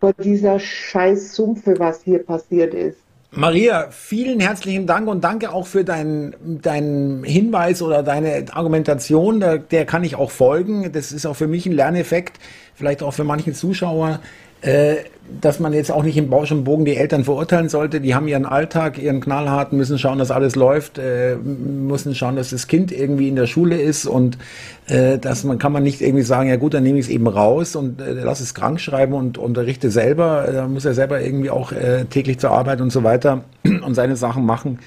vor 0.00 0.12
dieser 0.14 0.58
scheiß 0.58 1.34
Sumpfe, 1.34 1.78
was 1.78 2.02
hier 2.02 2.24
passiert 2.24 2.72
ist. 2.72 2.98
Maria, 3.32 3.88
vielen 3.90 4.40
herzlichen 4.40 4.86
Dank 4.86 5.08
und 5.08 5.22
danke 5.22 5.52
auch 5.52 5.66
für 5.66 5.84
deinen 5.84 6.34
dein 6.62 7.22
Hinweis 7.24 7.82
oder 7.82 8.02
deine 8.02 8.46
Argumentation. 8.52 9.40
Der, 9.40 9.58
der 9.58 9.84
kann 9.84 10.04
ich 10.04 10.16
auch 10.16 10.30
folgen. 10.30 10.90
Das 10.92 11.12
ist 11.12 11.26
auch 11.26 11.36
für 11.36 11.46
mich 11.46 11.66
ein 11.66 11.72
Lerneffekt, 11.72 12.38
vielleicht 12.74 13.02
auch 13.02 13.12
für 13.12 13.24
manche 13.24 13.52
Zuschauer. 13.52 14.20
Äh, 14.62 14.96
dass 15.40 15.60
man 15.60 15.72
jetzt 15.72 15.90
auch 15.90 16.02
nicht 16.02 16.16
im 16.16 16.30
Bausch 16.30 16.52
und 16.52 16.64
Bogen 16.64 16.84
die 16.84 16.96
Eltern 16.96 17.24
verurteilen 17.24 17.68
sollte. 17.68 18.00
Die 18.00 18.14
haben 18.14 18.28
ihren 18.28 18.46
Alltag, 18.46 18.98
ihren 18.98 19.20
knallharten, 19.20 19.76
müssen 19.76 19.98
schauen, 19.98 20.18
dass 20.18 20.30
alles 20.30 20.54
läuft, 20.54 20.98
äh, 20.98 21.36
müssen 21.36 22.14
schauen, 22.14 22.36
dass 22.36 22.50
das 22.50 22.66
Kind 22.66 22.92
irgendwie 22.92 23.28
in 23.28 23.36
der 23.36 23.46
Schule 23.46 23.80
ist 23.80 24.06
und 24.06 24.38
äh, 24.86 25.18
dass 25.18 25.44
man 25.44 25.58
kann 25.58 25.72
man 25.72 25.82
nicht 25.82 26.00
irgendwie 26.00 26.22
sagen, 26.22 26.48
ja 26.48 26.56
gut, 26.56 26.74
dann 26.74 26.82
nehme 26.82 26.98
ich 26.98 27.06
es 27.06 27.10
eben 27.10 27.26
raus 27.26 27.76
und 27.76 28.00
äh, 28.00 28.12
lass 28.12 28.40
es 28.40 28.54
krank 28.54 28.80
schreiben 28.80 29.14
und 29.14 29.38
unterrichte 29.38 29.90
selber. 29.90 30.48
Da 30.52 30.68
muss 30.68 30.84
er 30.84 30.94
selber 30.94 31.20
irgendwie 31.20 31.50
auch 31.50 31.72
äh, 31.72 32.04
täglich 32.04 32.38
zur 32.38 32.50
Arbeit 32.50 32.80
und 32.80 32.90
so 32.90 33.02
weiter 33.02 33.44
und 33.64 33.94
seine 33.94 34.16
Sachen 34.16 34.46
machen. 34.46 34.78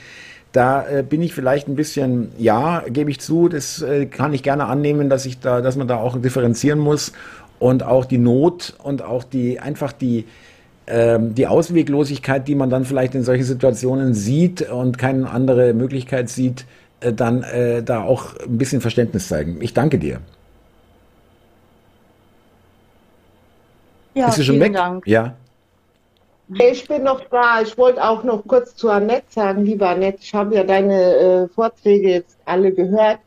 Da 0.51 0.87
äh, 0.87 1.03
bin 1.03 1.21
ich 1.21 1.33
vielleicht 1.33 1.67
ein 1.67 1.75
bisschen, 1.75 2.29
ja, 2.39 2.83
gebe 2.87 3.11
ich 3.11 3.19
zu, 3.19 3.49
das 3.49 3.83
äh, 3.83 4.07
kann 4.07 4.33
ich 4.33 4.41
gerne 4.41 4.65
annehmen, 4.65 5.09
dass 5.09 5.25
ich 5.25 5.39
da, 5.39 5.61
dass 5.61 5.75
man 5.75 5.87
da 5.87 5.97
auch 5.97 6.19
differenzieren 6.19 6.79
muss 6.79 7.11
und 7.59 7.83
auch 7.83 8.05
die 8.05 8.17
Not 8.17 8.73
und 8.81 9.01
auch 9.01 9.23
die 9.23 9.59
einfach 9.59 9.91
die 9.91 10.25
ähm, 10.87 11.35
die 11.35 11.45
Ausweglosigkeit, 11.45 12.47
die 12.47 12.55
man 12.55 12.69
dann 12.69 12.83
vielleicht 12.83 13.13
in 13.13 13.23
solchen 13.23 13.43
Situationen 13.43 14.15
sieht 14.15 14.67
und 14.69 14.97
keine 14.97 15.29
andere 15.29 15.73
Möglichkeit 15.73 16.29
sieht, 16.29 16.65
äh, 17.01 17.13
dann 17.13 17.43
äh, 17.43 17.83
da 17.83 18.03
auch 18.03 18.35
ein 18.39 18.57
bisschen 18.57 18.81
Verständnis 18.81 19.27
zeigen. 19.27 19.57
Ich 19.61 19.73
danke 19.73 19.99
dir. 19.99 20.19
Ja, 24.15 24.25
Bist 24.25 24.39
du 24.39 24.43
schon 24.43 24.59
weg? 24.59 24.73
Dank. 24.73 25.05
Ja. 25.05 25.35
Ich 26.57 26.87
bin 26.87 27.03
noch 27.03 27.21
da. 27.29 27.61
Ich 27.61 27.77
wollte 27.77 28.03
auch 28.03 28.23
noch 28.23 28.45
kurz 28.47 28.75
zu 28.75 28.89
Annette 28.89 29.27
sagen, 29.29 29.63
liebe 29.65 29.87
Annette, 29.87 30.19
ich 30.21 30.33
habe 30.33 30.55
ja 30.55 30.63
deine 30.63 31.15
äh, 31.15 31.47
Vorträge 31.47 32.09
jetzt 32.09 32.35
alle 32.45 32.71
gehört 32.71 33.19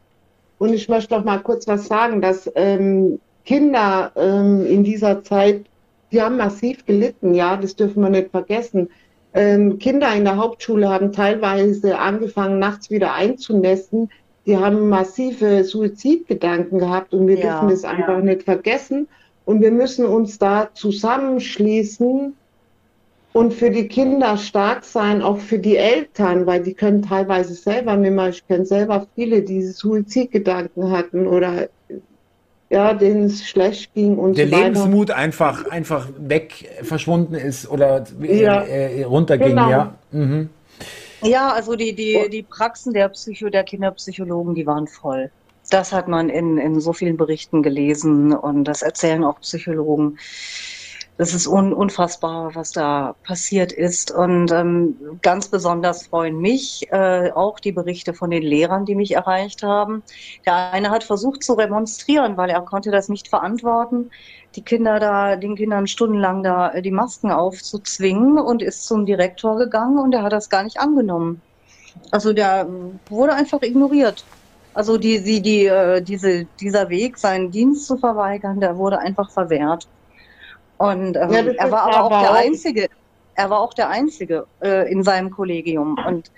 und 0.59 0.75
ich 0.75 0.89
möchte 0.89 1.15
noch 1.15 1.25
mal 1.25 1.39
kurz 1.39 1.69
was 1.69 1.87
sagen, 1.87 2.21
dass 2.21 2.51
ähm, 2.57 3.21
Kinder 3.45 4.13
ähm, 4.17 4.67
in 4.67 4.85
dieser 4.85 5.23
Zeit, 5.23 5.67
die 6.11 6.21
haben 6.21 6.37
massiv 6.37 6.85
gelitten, 6.87 7.35
ja, 7.35 7.57
das 7.57 7.75
dürfen 7.77 8.03
wir 8.03 8.11
nicht 8.11 8.31
vergessen. 8.31 8.89
Ähm, 9.35 9.79
Kinder 9.79 10.15
in 10.15 10.25
der 10.25 10.37
Hauptschule 10.37 10.89
haben 10.89 11.13
teilweise 11.13 11.99
angefangen, 11.99 12.59
nachts 12.59 12.91
wieder 12.91 13.15
einzunässen. 13.15 14.11
Die 14.45 14.57
haben 14.57 14.89
massive 14.89 15.65
Suizidgedanken 15.65 16.79
gehabt 16.79 17.15
und 17.15 17.27
wir 17.29 17.39
ja, 17.39 17.61
dürfen 17.61 17.71
das 17.71 17.85
einfach 17.85 18.19
ja. 18.19 18.21
nicht 18.21 18.43
vergessen. 18.43 19.09
Und 19.45 19.61
wir 19.61 19.71
müssen 19.71 20.05
uns 20.05 20.39
da 20.39 20.69
zusammenschließen 20.75 22.35
und 23.33 23.55
für 23.55 23.71
die 23.71 23.89
Kinder 23.89 24.37
stark 24.37 24.85
sein, 24.85 25.23
auch 25.23 25.39
für 25.39 25.59
die 25.59 25.77
Eltern, 25.77 26.47
weil 26.47 26.63
die 26.63 26.75
können 26.75 27.03
teilweise 27.03 27.55
selber 27.55 27.97
ich 28.29 28.47
kenne 28.47 28.67
selber 28.67 29.07
viele, 29.15 29.43
die 29.43 29.63
Suizidgedanken 29.63 30.91
hatten 30.91 31.27
oder 31.27 31.69
ja, 32.73 32.95
denen 32.95 33.25
es 33.25 33.47
schlecht 33.47 33.93
ging 33.93 34.17
und 34.17 34.39
der 34.39 34.49
so 34.49 34.57
Lebensmut 34.57 35.11
einfach 35.11 35.69
einfach 35.71 36.09
weg 36.17 36.71
verschwunden 36.83 37.35
ist 37.35 37.71
oder 37.71 38.05
ja, 38.23 38.63
äh, 38.63 39.05
runterging, 39.05 39.51
genau. 39.51 39.71
ja. 39.71 39.95
Mhm. 40.11 40.49
Ja, 41.23 41.51
also 41.51 41.77
die 41.77 41.95
die 41.95 42.31
die 42.31 42.43
Praxen 42.43 42.95
der 42.95 43.11
Psycho 43.11 43.51
der 43.51 43.65
Kinderpsychologen, 43.65 44.55
die 44.55 44.67
waren 44.67 44.87
voll. 44.87 45.31
Das 45.71 45.93
hat 45.93 46.09
man 46.09 46.31
in 46.31 46.57
in 46.57 46.81
so 46.81 46.95
vielen 46.95 47.19
Berichten 47.19 47.63
gelesen 47.63 48.33
und 48.33 48.65
das 48.65 48.81
erzählen 48.81 49.23
auch 49.23 49.39
Psychologen 49.41 50.19
das 51.19 51.35
ist 51.35 51.47
un 51.47 51.73
unfassbar, 51.73 52.55
was 52.55 52.73
da 52.73 53.15
passiert 53.23 53.71
ist. 53.73 54.11
Und 54.11 54.51
ähm, 54.51 54.97
ganz 55.21 55.49
besonders 55.49 56.07
freuen 56.07 56.39
mich 56.41 56.89
äh, 56.91 57.31
auch 57.33 57.61
die 57.61 57.73
Berichte 57.73 58.15
von 58.15 58.31
den 58.31 58.43
Lehrern, 58.43 58.87
die 58.87 58.95
mich 58.95 59.15
erreicht 59.15 59.63
haben. 59.63 60.03
Der 60.47 60.73
eine 60.73 60.91
hat 60.91 61.05
versucht 61.05 61.43
zu 61.43 61.53
remonstrieren, 61.53 62.37
weil 62.37 62.51
er 62.51 62.63
konnte 62.63 62.91
das 62.91 63.09
nicht 63.09 63.29
verantworten, 63.29 64.11
die 64.57 64.63
Kinder 64.63 65.01
da, 65.01 65.37
den 65.37 65.57
Kindern 65.57 65.87
stundenlang 65.87 66.43
da 66.43 66.73
äh, 66.73 66.83
die 66.83 66.91
Masken 66.91 67.31
aufzuzwingen 67.31 68.39
und 68.39 68.63
ist 68.63 68.87
zum 68.87 69.07
Direktor 69.07 69.59
gegangen 69.59 69.99
und 69.99 70.15
er 70.15 70.23
hat 70.23 70.33
das 70.33 70.49
gar 70.49 70.63
nicht 70.63 70.81
angenommen. 70.81 71.43
Also 72.11 72.33
der 72.33 72.67
wurde 73.09 73.35
einfach 73.35 73.61
ignoriert. 73.63 74.25
Also 74.75 74.97
die, 74.97 75.23
die, 75.23 75.43
die, 75.43 75.67
äh, 75.67 76.01
diese, 76.01 76.47
dieser 76.59 76.89
Weg, 76.89 77.19
seinen 77.19 77.51
Dienst 77.51 77.87
zu 77.87 77.99
verweigern, 77.99 78.61
der 78.61 78.79
wurde 78.79 78.99
einfach 78.99 79.31
verwehrt. 79.31 79.87
Und 80.79 81.17
ähm, 81.17 81.31
ja, 81.31 81.45
er 81.45 81.71
war 81.71 81.83
aber 81.83 82.05
auch 82.05 82.21
der 82.21 82.35
Einzige. 82.35 82.89
Er 83.35 83.51
war 83.51 83.61
auch 83.61 83.73
der 83.75 83.89
Einzige 83.89 84.47
äh, 84.63 84.91
in 84.91 85.03
seinem 85.03 85.31
Kollegium. 85.31 85.97
Und 86.07 86.31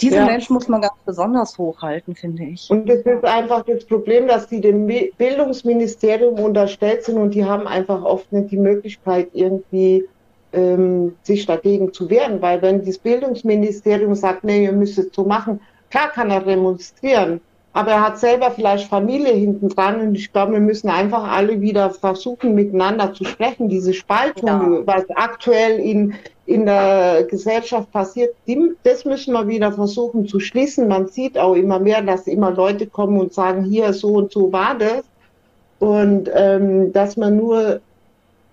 diese 0.00 0.16
ja. 0.16 0.26
Menschen 0.26 0.54
muss 0.54 0.68
man 0.68 0.80
ganz 0.80 0.94
besonders 1.06 1.56
hochhalten, 1.56 2.14
finde 2.14 2.44
ich. 2.44 2.68
Und 2.68 2.88
das 2.88 2.98
ist 3.00 3.24
einfach 3.24 3.64
das 3.64 3.84
Problem, 3.84 4.26
dass 4.26 4.48
die 4.48 4.60
dem 4.60 4.86
Bildungsministerium 4.86 6.38
unterstellt 6.38 7.04
sind 7.04 7.16
und 7.16 7.30
die 7.32 7.44
haben 7.44 7.66
einfach 7.66 8.02
oft 8.02 8.30
nicht 8.32 8.50
die 8.50 8.56
Möglichkeit, 8.56 9.28
irgendwie 9.32 10.04
ähm, 10.52 11.14
sich 11.22 11.46
dagegen 11.46 11.92
zu 11.92 12.10
wehren. 12.10 12.42
Weil 12.42 12.60
wenn 12.60 12.84
das 12.84 12.98
Bildungsministerium 12.98 14.14
sagt, 14.14 14.44
nee, 14.44 14.64
ihr 14.64 14.72
müsst 14.72 14.98
es 14.98 15.08
so 15.12 15.24
machen, 15.24 15.60
klar 15.90 16.10
kann 16.10 16.30
er 16.30 16.40
demonstrieren 16.40 17.40
aber 17.74 17.90
er 17.90 18.02
hat 18.02 18.20
selber 18.20 18.52
vielleicht 18.52 18.88
Familie 18.88 19.32
hinten 19.32 19.68
dran 19.68 20.00
und 20.00 20.14
ich 20.14 20.32
glaube, 20.32 20.52
wir 20.52 20.60
müssen 20.60 20.88
einfach 20.88 21.24
alle 21.24 21.60
wieder 21.60 21.90
versuchen, 21.90 22.54
miteinander 22.54 23.12
zu 23.12 23.24
sprechen. 23.24 23.68
Diese 23.68 23.92
Spaltung, 23.92 24.46
ja. 24.46 24.86
was 24.86 25.10
aktuell 25.10 25.80
in, 25.80 26.14
in 26.46 26.66
der 26.66 27.24
Gesellschaft 27.24 27.90
passiert, 27.90 28.32
die, 28.46 28.70
das 28.84 29.04
müssen 29.04 29.34
wir 29.34 29.48
wieder 29.48 29.72
versuchen 29.72 30.28
zu 30.28 30.38
schließen. 30.38 30.86
Man 30.86 31.08
sieht 31.08 31.36
auch 31.36 31.54
immer 31.54 31.80
mehr, 31.80 32.00
dass 32.00 32.28
immer 32.28 32.52
Leute 32.52 32.86
kommen 32.86 33.18
und 33.18 33.34
sagen, 33.34 33.64
hier 33.64 33.92
so 33.92 34.14
und 34.14 34.30
so 34.30 34.52
war 34.52 34.78
das. 34.78 35.02
Und 35.80 36.30
ähm, 36.32 36.92
dass 36.92 37.16
man 37.16 37.36
nur, 37.36 37.80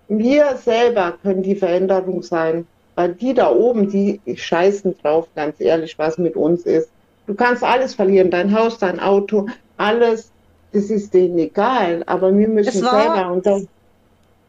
wir 0.08 0.56
selber 0.56 1.14
können 1.22 1.44
die 1.44 1.56
Veränderung 1.56 2.24
sein. 2.24 2.66
Weil 2.96 3.14
die 3.14 3.36
da 3.36 3.52
oben, 3.52 3.88
die 3.88 4.20
scheißen 4.36 4.96
drauf, 5.04 5.28
ganz 5.36 5.62
ehrlich, 5.62 6.00
was 6.00 6.18
mit 6.18 6.36
uns 6.36 6.64
ist. 6.64 6.90
Du 7.28 7.36
kannst 7.36 7.64
alles 7.64 7.96
verlieren, 7.96 8.32
dein 8.32 8.54
Haus, 8.54 8.78
dein 8.78 9.00
Auto, 9.00 9.48
alles. 9.78 10.32
Das 10.74 10.90
ist 10.90 11.14
denen 11.14 11.38
egal, 11.38 12.04
aber 12.06 12.36
wir 12.36 12.48
müssen 12.48 12.82
war, 12.84 13.02
selber. 13.02 13.32
Und 13.32 13.46
das, 13.46 13.66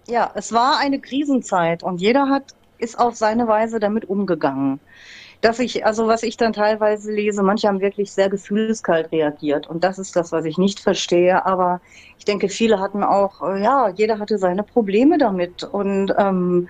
ja, 0.06 0.30
es 0.34 0.52
war 0.52 0.78
eine 0.78 1.00
Krisenzeit 1.00 1.82
und 1.82 2.00
jeder 2.00 2.28
hat 2.28 2.54
ist 2.82 2.98
auf 2.98 3.14
seine 3.16 3.46
Weise 3.48 3.78
damit 3.80 4.08
umgegangen. 4.08 4.80
Dass 5.40 5.58
ich, 5.58 5.84
also 5.84 6.06
was 6.06 6.22
ich 6.22 6.36
dann 6.36 6.52
teilweise 6.52 7.12
lese, 7.12 7.42
manche 7.42 7.66
haben 7.66 7.80
wirklich 7.80 8.12
sehr 8.12 8.28
gefühlskalt 8.28 9.10
reagiert 9.10 9.66
und 9.66 9.82
das 9.82 9.98
ist 9.98 10.14
das, 10.14 10.30
was 10.30 10.44
ich 10.44 10.58
nicht 10.58 10.78
verstehe. 10.80 11.44
Aber 11.46 11.80
ich 12.18 12.24
denke, 12.24 12.48
viele 12.48 12.78
hatten 12.78 13.02
auch, 13.02 13.42
äh, 13.42 13.62
ja, 13.62 13.88
jeder 13.88 14.18
hatte 14.18 14.38
seine 14.38 14.62
Probleme 14.62 15.18
damit 15.18 15.64
und 15.64 16.14
ähm, 16.16 16.68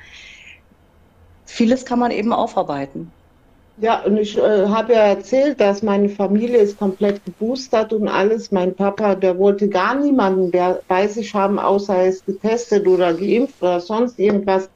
vieles 1.45 1.85
kann 1.85 1.99
man 1.99 2.11
eben 2.11 2.33
aufarbeiten. 2.33 3.13
Ja, 3.77 4.03
und 4.05 4.19
ich 4.19 4.37
äh, 4.37 4.67
habe 4.69 4.93
ja 4.93 5.01
erzählt, 5.01 5.59
dass 5.61 5.83
meine 5.83 6.09
Familie 6.11 6.59
ist 6.59 6.79
komplett 6.79 7.25
geboostert 7.25 7.93
und 7.93 8.07
alles. 8.07 8.53
Mein 8.53 8.75
Papa, 8.75 9.15
der 9.15 9.39
wollte 9.39 9.69
gar 9.69 9.95
niemanden 9.95 10.53
bei 10.87 11.09
sich 11.09 11.35
haben, 11.35 11.59
außer 11.59 11.97
er 11.97 12.09
ist 12.09 12.27
getestet 12.27 12.87
oder 12.87 13.15
geimpft 13.15 13.63
oder 13.63 13.81
sonst 13.81 14.19
irgendwas. 14.19 14.69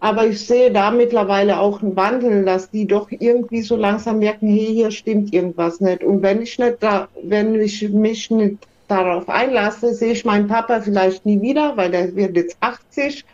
Aber 0.00 0.26
ich 0.26 0.44
sehe 0.46 0.72
da 0.72 0.90
mittlerweile 0.90 1.58
auch 1.58 1.82
einen 1.82 1.96
Wandel, 1.96 2.44
dass 2.44 2.70
die 2.70 2.86
doch 2.86 3.10
irgendwie 3.10 3.62
so 3.62 3.76
langsam 3.76 4.18
merken, 4.18 4.48
hey, 4.48 4.74
hier 4.74 4.90
stimmt 4.90 5.32
irgendwas 5.32 5.80
nicht. 5.80 6.04
Und 6.04 6.22
wenn 6.22 6.42
ich 6.42 6.58
nicht 6.58 6.82
da, 6.82 7.08
wenn 7.22 7.54
ich 7.54 7.88
mich 7.88 8.30
nicht 8.30 8.58
darauf 8.88 9.28
einlasse, 9.28 9.94
sehe 9.94 10.12
ich 10.12 10.24
meinen 10.24 10.48
Papa 10.48 10.80
vielleicht 10.80 11.24
nie 11.24 11.40
wieder, 11.40 11.76
weil 11.76 11.90
der 11.90 12.14
wird 12.14 12.36
jetzt 12.36 12.56
80. 12.60 13.24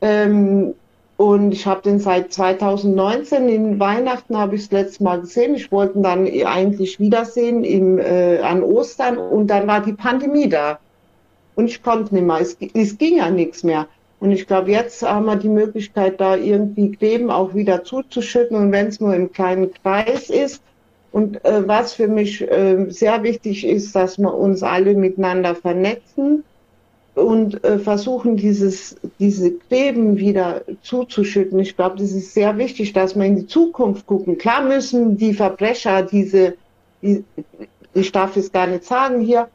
Ähm, 0.00 0.74
und 1.18 1.50
ich 1.50 1.66
habe 1.66 1.82
den 1.82 1.98
seit 1.98 2.32
2019, 2.32 3.48
in 3.48 3.80
Weihnachten 3.80 4.38
habe 4.38 4.54
ich 4.54 4.68
das 4.68 4.70
letzte 4.70 5.02
Mal 5.02 5.20
gesehen. 5.22 5.56
Ich 5.56 5.72
wollte 5.72 5.98
ihn 5.98 6.04
dann 6.04 6.28
eigentlich 6.46 7.00
wiedersehen 7.00 7.64
im, 7.64 7.98
äh, 7.98 8.38
an 8.38 8.62
Ostern 8.62 9.18
und 9.18 9.48
dann 9.48 9.66
war 9.66 9.80
die 9.80 9.94
Pandemie 9.94 10.48
da. 10.48 10.78
Und 11.56 11.66
ich 11.66 11.82
konnte 11.82 12.14
nicht 12.14 12.24
mehr. 12.24 12.38
Es, 12.40 12.56
es 12.72 12.98
ging 12.98 13.16
ja 13.16 13.30
nichts 13.30 13.64
mehr. 13.64 13.88
Und 14.20 14.30
ich 14.30 14.46
glaube, 14.46 14.70
jetzt 14.70 15.02
haben 15.02 15.26
wir 15.26 15.34
die 15.34 15.48
Möglichkeit, 15.48 16.20
da 16.20 16.36
irgendwie 16.36 16.92
Kleben 16.92 17.32
auch 17.32 17.52
wieder 17.52 17.82
zuzuschütten 17.82 18.56
und 18.56 18.70
wenn 18.70 18.86
es 18.86 19.00
nur 19.00 19.12
im 19.12 19.32
kleinen 19.32 19.74
Kreis 19.74 20.30
ist. 20.30 20.62
Und 21.10 21.44
äh, 21.44 21.66
was 21.66 21.94
für 21.94 22.06
mich 22.06 22.48
äh, 22.48 22.86
sehr 22.90 23.24
wichtig 23.24 23.66
ist, 23.66 23.92
dass 23.96 24.18
wir 24.18 24.32
uns 24.32 24.62
alle 24.62 24.94
miteinander 24.94 25.56
vernetzen 25.56 26.44
und 27.18 27.62
äh, 27.64 27.78
versuchen, 27.78 28.36
dieses, 28.36 28.96
diese 29.18 29.52
Gräben 29.52 30.16
wieder 30.16 30.62
zuzuschütten. 30.82 31.58
Ich 31.58 31.76
glaube, 31.76 31.96
das 31.96 32.12
ist 32.12 32.34
sehr 32.34 32.56
wichtig, 32.58 32.92
dass 32.92 33.16
wir 33.16 33.24
in 33.24 33.36
die 33.36 33.46
Zukunft 33.46 34.06
gucken. 34.06 34.38
Klar 34.38 34.62
müssen 34.62 35.16
die 35.16 35.34
Verbrecher 35.34 36.02
diese, 36.02 36.54
die, 37.02 37.24
ich 37.94 38.12
darf 38.12 38.36
es 38.36 38.52
gar 38.52 38.66
nicht 38.66 38.84
sagen 38.84 39.20
hier, 39.20 39.48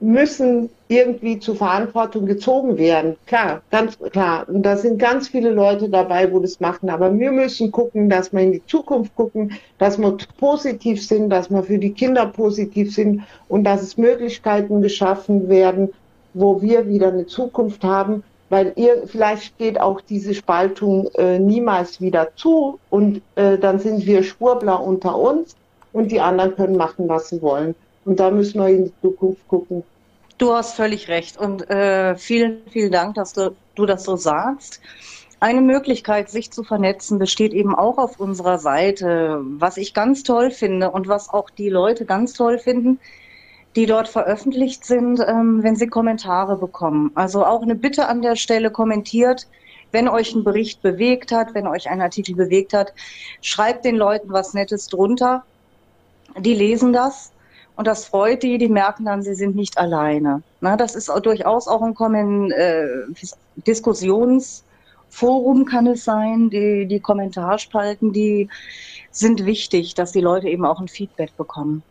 müssen 0.00 0.68
irgendwie 0.88 1.38
zur 1.38 1.54
Verantwortung 1.54 2.26
gezogen 2.26 2.76
werden. 2.76 3.16
Klar, 3.26 3.62
ganz 3.70 3.96
klar. 3.98 4.48
Und 4.48 4.64
da 4.64 4.76
sind 4.76 4.98
ganz 4.98 5.28
viele 5.28 5.50
Leute 5.50 5.88
dabei, 5.88 6.30
wo 6.32 6.40
das 6.40 6.58
machen. 6.58 6.90
Aber 6.90 7.16
wir 7.16 7.30
müssen 7.30 7.70
gucken, 7.70 8.10
dass 8.10 8.32
wir 8.32 8.40
in 8.40 8.52
die 8.52 8.66
Zukunft 8.66 9.14
gucken, 9.14 9.52
dass 9.78 9.98
wir 9.98 10.16
positiv 10.38 11.06
sind, 11.06 11.30
dass 11.30 11.50
wir 11.50 11.62
für 11.62 11.78
die 11.78 11.92
Kinder 11.92 12.26
positiv 12.26 12.92
sind 12.92 13.22
und 13.48 13.62
dass 13.62 13.80
es 13.80 13.96
Möglichkeiten 13.96 14.82
geschaffen 14.82 15.48
werden, 15.48 15.90
wo 16.34 16.62
wir 16.62 16.88
wieder 16.88 17.08
eine 17.08 17.26
Zukunft 17.26 17.84
haben, 17.84 18.22
weil 18.48 18.72
ihr 18.76 19.04
vielleicht 19.06 19.56
geht 19.58 19.80
auch 19.80 20.00
diese 20.00 20.34
Spaltung 20.34 21.08
äh, 21.14 21.38
niemals 21.38 22.00
wieder 22.00 22.36
zu 22.36 22.78
und 22.90 23.22
äh, 23.34 23.56
dann 23.56 23.78
sind 23.78 24.04
wir 24.04 24.22
Schwurbler 24.22 24.82
unter 24.82 25.16
uns 25.16 25.56
und 25.92 26.10
die 26.12 26.20
anderen 26.20 26.54
können 26.54 26.76
machen, 26.76 27.08
was 27.08 27.30
sie 27.30 27.40
wollen. 27.40 27.74
Und 28.04 28.20
da 28.20 28.30
müssen 28.30 28.60
wir 28.60 28.68
in 28.68 28.84
die 28.86 28.92
Zukunft 29.00 29.46
gucken. 29.48 29.84
Du 30.38 30.52
hast 30.52 30.74
völlig 30.74 31.08
recht 31.08 31.38
und 31.38 31.70
äh, 31.70 32.16
vielen, 32.16 32.62
vielen 32.70 32.92
Dank, 32.92 33.14
dass 33.14 33.32
du, 33.32 33.54
du 33.74 33.86
das 33.86 34.04
so 34.04 34.16
sagst. 34.16 34.80
Eine 35.40 35.60
Möglichkeit, 35.60 36.30
sich 36.30 36.52
zu 36.52 36.62
vernetzen, 36.62 37.18
besteht 37.18 37.52
eben 37.52 37.74
auch 37.74 37.98
auf 37.98 38.20
unserer 38.20 38.58
Seite. 38.58 39.40
Was 39.42 39.76
ich 39.76 39.94
ganz 39.94 40.22
toll 40.24 40.50
finde 40.50 40.90
und 40.90 41.08
was 41.08 41.30
auch 41.30 41.50
die 41.50 41.68
Leute 41.68 42.04
ganz 42.04 42.32
toll 42.32 42.58
finden, 42.58 43.00
die 43.76 43.86
dort 43.86 44.08
veröffentlicht 44.08 44.84
sind, 44.84 45.20
ähm, 45.26 45.62
wenn 45.62 45.76
sie 45.76 45.86
Kommentare 45.86 46.56
bekommen. 46.56 47.10
Also 47.14 47.44
auch 47.44 47.62
eine 47.62 47.74
Bitte 47.74 48.08
an 48.08 48.22
der 48.22 48.36
Stelle 48.36 48.70
kommentiert, 48.70 49.46
wenn 49.92 50.08
euch 50.08 50.34
ein 50.34 50.44
Bericht 50.44 50.82
bewegt 50.82 51.32
hat, 51.32 51.54
wenn 51.54 51.66
euch 51.66 51.88
ein 51.88 52.00
Artikel 52.00 52.34
bewegt 52.34 52.72
hat, 52.72 52.92
schreibt 53.40 53.84
den 53.84 53.96
Leuten 53.96 54.32
was 54.32 54.54
Nettes 54.54 54.86
drunter. 54.86 55.44
Die 56.38 56.54
lesen 56.54 56.92
das 56.92 57.32
und 57.76 57.86
das 57.86 58.06
freut 58.06 58.42
die, 58.42 58.58
die 58.58 58.68
merken 58.68 59.04
dann, 59.04 59.22
sie 59.22 59.34
sind 59.34 59.54
nicht 59.54 59.78
alleine. 59.78 60.42
Na, 60.60 60.76
das 60.76 60.94
ist 60.94 61.10
durchaus 61.22 61.68
auch 61.68 61.82
ein 61.82 61.94
Kommen, 61.94 62.50
äh, 62.52 62.86
Diskussions- 63.66 64.64
Forum 65.12 65.66
kann 65.66 65.86
es 65.86 66.04
sein, 66.04 66.48
die, 66.48 66.86
die 66.86 66.98
Kommentarspalten, 66.98 68.14
die 68.14 68.48
sind 69.10 69.44
wichtig, 69.44 69.92
dass 69.92 70.12
die 70.12 70.22
Leute 70.22 70.48
eben 70.48 70.64
auch 70.64 70.80
ein 70.80 70.88
Feedback 70.88 71.36
bekommen. 71.36 71.82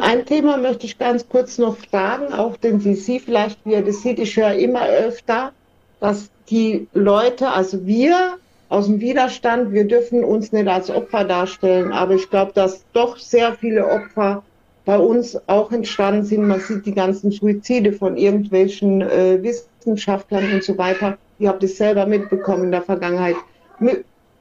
Ein 0.00 0.26
Thema 0.26 0.58
möchte 0.58 0.84
ich 0.84 0.98
ganz 0.98 1.26
kurz 1.28 1.56
noch 1.56 1.76
fragen, 1.76 2.32
auch 2.32 2.56
den 2.56 2.80
Sie 2.80 3.18
vielleicht, 3.18 3.58
wie 3.64 3.80
das 3.82 4.02
sieht, 4.02 4.18
ich 4.18 4.36
höre 4.36 4.52
immer 4.52 4.86
öfter, 4.86 5.52
dass 6.00 6.30
die 6.50 6.86
Leute, 6.92 7.48
also 7.48 7.86
wir 7.86 8.36
aus 8.68 8.86
dem 8.86 9.00
Widerstand, 9.00 9.72
wir 9.72 9.86
dürfen 9.86 10.22
uns 10.22 10.52
nicht 10.52 10.68
als 10.68 10.90
Opfer 10.90 11.24
darstellen, 11.24 11.92
aber 11.92 12.14
ich 12.14 12.28
glaube, 12.28 12.52
dass 12.52 12.84
doch 12.92 13.16
sehr 13.16 13.54
viele 13.54 13.86
Opfer 13.86 14.42
bei 14.84 14.98
uns 14.98 15.38
auch 15.48 15.72
entstanden 15.72 16.24
sind. 16.24 16.46
Man 16.46 16.60
sieht 16.60 16.84
die 16.84 16.94
ganzen 16.94 17.30
Suizide 17.30 17.92
von 17.92 18.16
irgendwelchen 18.16 19.00
äh, 19.02 19.42
Wissenschaftlern 19.42 20.52
und 20.52 20.62
so 20.62 20.76
weiter. 20.76 21.16
Ich 21.38 21.46
habe 21.46 21.58
das 21.58 21.76
selber 21.76 22.06
mitbekommen 22.06 22.64
in 22.64 22.70
der 22.70 22.82
Vergangenheit. 22.82 23.36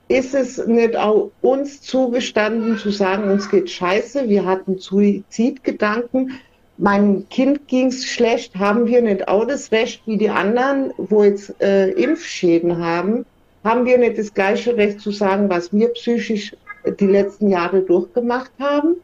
Ist 0.07 0.36
es 0.36 0.65
nicht 0.68 0.95
auch 0.95 1.32
uns 1.41 1.82
zugestanden 1.82 2.77
zu 2.77 2.91
sagen, 2.91 3.32
uns 3.32 3.49
geht 3.49 3.69
scheiße, 3.69 4.30
wir 4.30 4.45
hatten 4.45 4.77
Suizidgedanken, 4.77 6.34
meinem 6.77 7.27
Kind 7.30 7.68
ging 7.68 7.88
es 7.88 8.06
schlecht, 8.06 8.56
haben 8.56 8.86
wir 8.86 9.02
nicht 9.02 9.27
auch 9.27 9.45
das 9.45 9.72
Recht 9.72 10.03
wie 10.06 10.18
die 10.18 10.30
anderen, 10.30 10.94
wo 10.98 11.23
jetzt 11.23 11.60
äh, 11.61 11.90
Impfschäden 11.91 12.77
haben, 12.77 13.26
haben 13.64 13.86
wir 13.86 13.98
nicht 13.98 14.19
das 14.19 14.34
gleiche 14.34 14.77
Recht 14.77 14.99
zu 14.99 15.11
sagen, 15.11 15.49
was 15.49 15.73
wir 15.73 15.88
psychisch 15.90 16.56
die 16.99 17.07
letzten 17.07 17.49
Jahre 17.49 17.82
durchgemacht 17.82 18.52
haben? 18.60 18.98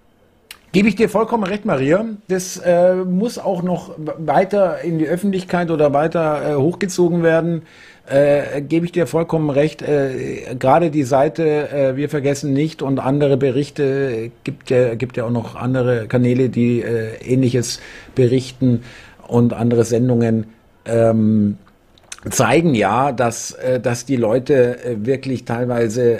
Gebe 0.73 0.88
ich 0.88 0.95
dir 0.95 1.10
vollkommen 1.10 1.44
recht, 1.44 1.65
Maria. 1.65 2.06
Das 2.30 2.57
äh, 2.57 2.95
muss 2.95 3.38
auch 3.38 3.61
noch 3.61 3.94
weiter 3.98 4.80
in 4.82 4.99
die 4.99 5.07
Öffentlichkeit 5.07 5.69
oder 5.69 5.94
weiter 5.94 6.52
äh, 6.52 6.56
hochgezogen 6.56 7.23
werden. 7.23 7.64
Äh, 8.07 8.61
gebe 8.61 8.86
ich 8.86 8.91
dir 8.91 9.07
vollkommen 9.07 9.49
recht. 9.49 9.82
Äh, 9.82 10.56
Gerade 10.57 10.90
die 10.90 11.03
Seite 11.03 11.69
äh, 11.69 11.95
Wir 11.95 12.10
vergessen 12.10 12.52
nicht 12.52 12.82
und 12.82 12.99
andere 12.99 13.38
Berichte 13.38 14.32
gibt 14.44 14.69
ja, 14.69 14.95
gibt 14.95 15.18
ja 15.18 15.26
auch 15.26 15.32
noch 15.32 15.56
andere 15.56 16.07
Kanäle, 16.07 16.49
die 16.49 16.82
äh, 16.82 17.15
ähnliches 17.23 17.80
berichten 18.15 18.84
und 19.28 19.53
andere 19.53 19.84
Sendungen. 19.84 20.48
Ähm, 20.86 21.57
zeigen 22.30 22.76
ja, 22.76 23.11
dass, 23.11 23.52
äh, 23.53 23.80
dass 23.80 24.06
die 24.06 24.15
Leute 24.15 24.84
äh, 24.85 25.06
wirklich 25.06 25.43
teilweise 25.43 26.19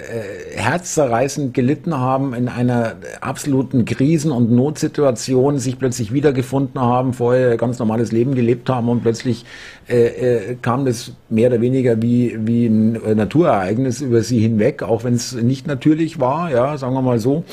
herzzerreißend 0.56 1.54
gelitten 1.54 1.96
haben 1.96 2.34
in 2.34 2.48
einer 2.48 2.96
absoluten 3.20 3.84
Krisen- 3.84 4.32
und 4.32 4.50
Notsituation, 4.50 5.60
sich 5.60 5.78
plötzlich 5.78 6.12
wiedergefunden 6.12 6.80
haben, 6.80 7.12
vorher 7.12 7.56
ganz 7.56 7.78
normales 7.78 8.10
Leben 8.10 8.34
gelebt 8.34 8.68
haben 8.68 8.88
und 8.88 9.02
plötzlich 9.02 9.44
äh, 9.86 10.56
kam 10.60 10.84
das 10.84 11.12
mehr 11.28 11.50
oder 11.50 11.60
weniger 11.60 12.02
wie, 12.02 12.36
wie 12.40 12.66
ein 12.66 12.92
Naturereignis 13.16 14.00
über 14.00 14.22
sie 14.22 14.40
hinweg, 14.40 14.82
auch 14.82 15.04
wenn 15.04 15.14
es 15.14 15.34
nicht 15.34 15.66
natürlich 15.68 16.18
war, 16.18 16.50
ja, 16.50 16.76
sagen 16.78 16.94
wir 16.94 17.02
mal 17.02 17.20
so. 17.20 17.44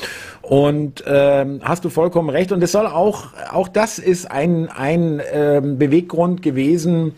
Und 0.42 1.04
ähm, 1.06 1.60
hast 1.62 1.84
du 1.84 1.90
vollkommen 1.90 2.30
recht. 2.30 2.50
Und 2.50 2.62
es 2.62 2.72
soll 2.72 2.86
auch, 2.86 3.28
auch 3.52 3.68
das 3.68 4.00
ist 4.00 4.30
ein, 4.30 4.68
ein 4.68 5.20
ähm, 5.32 5.78
Beweggrund 5.78 6.42
gewesen, 6.42 7.12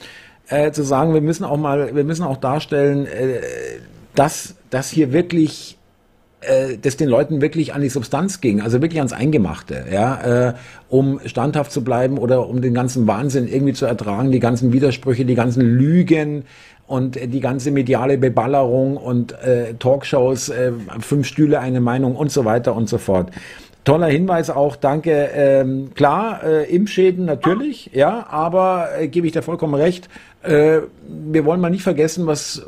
äh, 0.48 0.72
zu 0.72 0.82
sagen, 0.82 1.14
wir 1.14 1.20
müssen 1.20 1.44
auch 1.44 1.56
mal, 1.56 1.94
wir 1.94 2.04
müssen 2.04 2.24
auch 2.24 2.36
darstellen, 2.36 3.06
äh, 3.06 3.40
dass, 4.14 4.54
dass 4.70 4.90
hier 4.90 5.12
wirklich 5.12 5.78
äh, 6.42 6.76
dass 6.76 6.96
den 6.96 7.08
Leuten 7.08 7.40
wirklich 7.40 7.72
an 7.72 7.82
die 7.82 7.88
Substanz 7.88 8.40
ging, 8.40 8.60
also 8.60 8.82
wirklich 8.82 8.98
ans 8.98 9.12
Eingemachte, 9.12 9.84
ja, 9.92 10.48
äh, 10.48 10.54
um 10.88 11.20
standhaft 11.24 11.70
zu 11.70 11.84
bleiben 11.84 12.18
oder 12.18 12.48
um 12.48 12.60
den 12.60 12.74
ganzen 12.74 13.06
Wahnsinn 13.06 13.46
irgendwie 13.46 13.74
zu 13.74 13.86
ertragen, 13.86 14.32
die 14.32 14.40
ganzen 14.40 14.72
Widersprüche, 14.72 15.24
die 15.24 15.36
ganzen 15.36 15.62
Lügen 15.62 16.44
und 16.88 17.16
äh, 17.16 17.28
die 17.28 17.40
ganze 17.40 17.70
mediale 17.70 18.18
Beballerung 18.18 18.96
und 18.96 19.32
äh, 19.40 19.74
Talkshows, 19.74 20.48
äh, 20.48 20.72
fünf 21.00 21.28
Stühle, 21.28 21.60
eine 21.60 21.80
Meinung 21.80 22.16
und 22.16 22.32
so 22.32 22.44
weiter 22.44 22.74
und 22.74 22.88
so 22.88 22.98
fort. 22.98 23.30
Toller 23.84 24.06
Hinweis 24.06 24.48
auch, 24.48 24.76
danke. 24.76 25.30
Ähm, 25.34 25.90
klar, 25.94 26.44
äh, 26.44 26.74
Impfschäden 26.74 27.24
natürlich, 27.24 27.90
ja, 27.92 28.26
aber 28.28 28.88
äh, 28.98 29.08
gebe 29.08 29.26
ich 29.26 29.32
dir 29.32 29.42
vollkommen 29.42 29.74
recht. 29.74 30.08
Äh, 30.42 30.80
wir 31.08 31.44
wollen 31.44 31.60
mal 31.60 31.70
nicht 31.70 31.82
vergessen, 31.82 32.26
was 32.26 32.62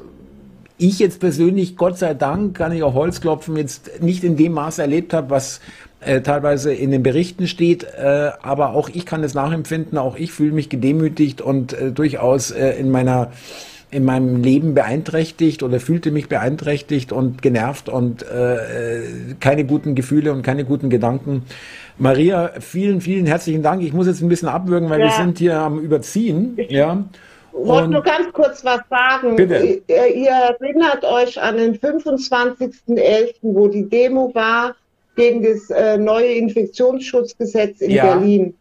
ich 0.78 0.98
jetzt 0.98 1.20
persönlich, 1.20 1.76
Gott 1.76 1.98
sei 1.98 2.14
Dank, 2.14 2.56
kann 2.56 2.72
ich 2.72 2.82
auch 2.82 2.94
Holz 2.94 3.20
klopfen, 3.20 3.56
jetzt 3.56 4.02
nicht 4.02 4.24
in 4.24 4.36
dem 4.36 4.52
Maß 4.52 4.78
erlebt 4.78 5.12
habe, 5.12 5.30
was 5.30 5.60
äh, 6.00 6.20
teilweise 6.20 6.74
in 6.74 6.90
den 6.90 7.02
Berichten 7.02 7.46
steht, 7.46 7.84
äh, 7.84 8.30
aber 8.42 8.70
auch 8.70 8.88
ich 8.92 9.06
kann 9.06 9.22
es 9.22 9.34
nachempfinden, 9.34 9.98
auch 9.98 10.16
ich 10.16 10.32
fühle 10.32 10.52
mich 10.52 10.68
gedemütigt 10.68 11.40
und 11.40 11.72
äh, 11.72 11.92
durchaus 11.92 12.50
in 12.50 12.90
meiner 12.90 13.32
in 13.90 14.04
meinem 14.04 14.42
Leben 14.42 14.74
beeinträchtigt 14.74 15.62
oder 15.62 15.78
fühlte 15.78 16.10
mich 16.10 16.28
beeinträchtigt 16.28 17.12
und 17.12 17.42
genervt 17.42 17.88
und 17.88 18.24
keine 19.38 19.64
guten 19.64 19.94
Gefühle 19.94 20.32
und 20.32 20.42
keine 20.42 20.64
guten 20.64 20.90
Gedanken. 20.90 21.44
Maria, 21.96 22.50
vielen, 22.58 23.00
vielen 23.00 23.24
herzlichen 23.24 23.62
Dank. 23.62 23.84
Ich 23.84 23.92
muss 23.92 24.08
jetzt 24.08 24.20
ein 24.20 24.28
bisschen 24.28 24.48
abwürgen, 24.48 24.90
weil 24.90 24.98
ja. 24.98 25.06
wir 25.06 25.12
sind 25.12 25.38
hier 25.38 25.60
am 25.60 25.78
Überziehen. 25.78 26.58
Ja. 26.68 27.04
Ich 27.56 27.68
wollte 27.68 27.88
nur 27.88 28.02
ganz 28.02 28.32
kurz 28.32 28.64
was 28.64 28.80
sagen. 28.90 29.36
Bitte. 29.36 29.82
Ihr, 29.86 30.14
ihr 30.14 30.30
erinnert 30.30 31.04
euch 31.04 31.40
an 31.40 31.56
den 31.56 31.78
25.11., 31.78 33.34
wo 33.42 33.68
die 33.68 33.88
Demo 33.88 34.34
war 34.34 34.74
gegen 35.16 35.42
das 35.42 35.70
äh, 35.70 35.96
neue 35.96 36.32
Infektionsschutzgesetz 36.32 37.80
in 37.80 37.92
ja. 37.92 38.14
Berlin. 38.14 38.54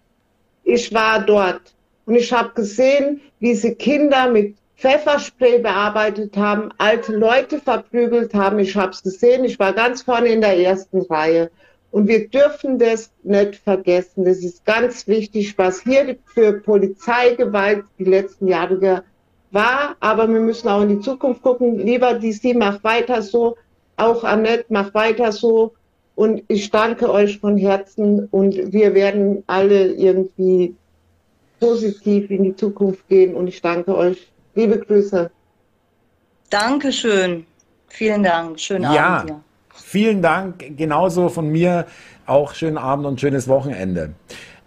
Ich 0.63 0.93
war 0.93 1.25
dort 1.25 1.73
und 2.05 2.15
ich 2.15 2.31
habe 2.31 2.51
gesehen, 2.53 3.21
wie 3.39 3.55
sie 3.55 3.73
Kinder 3.75 4.29
mit 4.29 4.55
Pfefferspray 4.77 5.59
bearbeitet 5.59 6.35
haben, 6.35 6.69
alte 6.77 7.15
Leute 7.15 7.59
verprügelt 7.59 8.33
haben. 8.33 8.59
Ich 8.59 8.75
habe 8.75 8.91
es 8.91 9.01
gesehen, 9.01 9.45
ich 9.45 9.57
war 9.57 9.73
ganz 9.73 10.01
vorne 10.01 10.27
in 10.27 10.41
der 10.41 10.57
ersten 10.57 11.01
Reihe. 11.01 11.49
Und 11.93 12.07
wir 12.07 12.27
dürfen 12.27 12.79
das 12.79 13.11
nicht 13.21 13.57
vergessen. 13.57 14.25
Das 14.25 14.39
ist 14.39 14.65
ganz 14.65 15.07
wichtig, 15.07 15.55
was 15.59 15.83
hier 15.83 16.17
für 16.25 16.53
Polizeigewalt 16.53 17.85
die 17.99 18.05
letzten 18.05 18.47
Jahre 18.47 19.03
war. 19.51 19.95
Aber 19.99 20.27
wir 20.27 20.39
müssen 20.39 20.67
auch 20.69 20.81
in 20.81 20.89
die 20.89 20.99
Zukunft 21.01 21.43
gucken. 21.43 21.77
Lieber 21.77 22.15
DC, 22.15 22.55
mach 22.55 22.83
weiter 22.83 23.21
so. 23.21 23.57
Auch 23.95 24.23
Annette, 24.23 24.65
mach 24.69 24.91
weiter 24.95 25.31
so. 25.31 25.73
Und 26.15 26.41
ich 26.47 26.71
danke 26.71 27.11
euch 27.11 27.37
von 27.37 27.57
Herzen. 27.57 28.27
Und 28.31 28.73
wir 28.73 28.95
werden 28.95 29.43
alle 29.45 29.93
irgendwie 29.93 30.73
positiv 31.59 32.31
in 32.31 32.43
die 32.43 32.55
Zukunft 32.55 33.07
gehen. 33.07 33.35
Und 33.35 33.45
ich 33.45 33.61
danke 33.61 33.95
euch 33.95 34.33
Liebe 34.55 34.79
Grüße. 34.79 35.29
Dankeschön. 36.49 37.45
Vielen 37.87 38.23
Dank. 38.23 38.59
Schönen 38.59 38.91
ja, 38.91 39.19
Abend. 39.19 39.29
Ja, 39.29 39.43
vielen 39.73 40.21
Dank. 40.21 40.77
Genauso 40.77 41.29
von 41.29 41.49
mir. 41.49 41.85
Auch 42.25 42.53
schönen 42.53 42.77
Abend 42.77 43.05
und 43.05 43.19
schönes 43.19 43.47
Wochenende. 43.47 44.11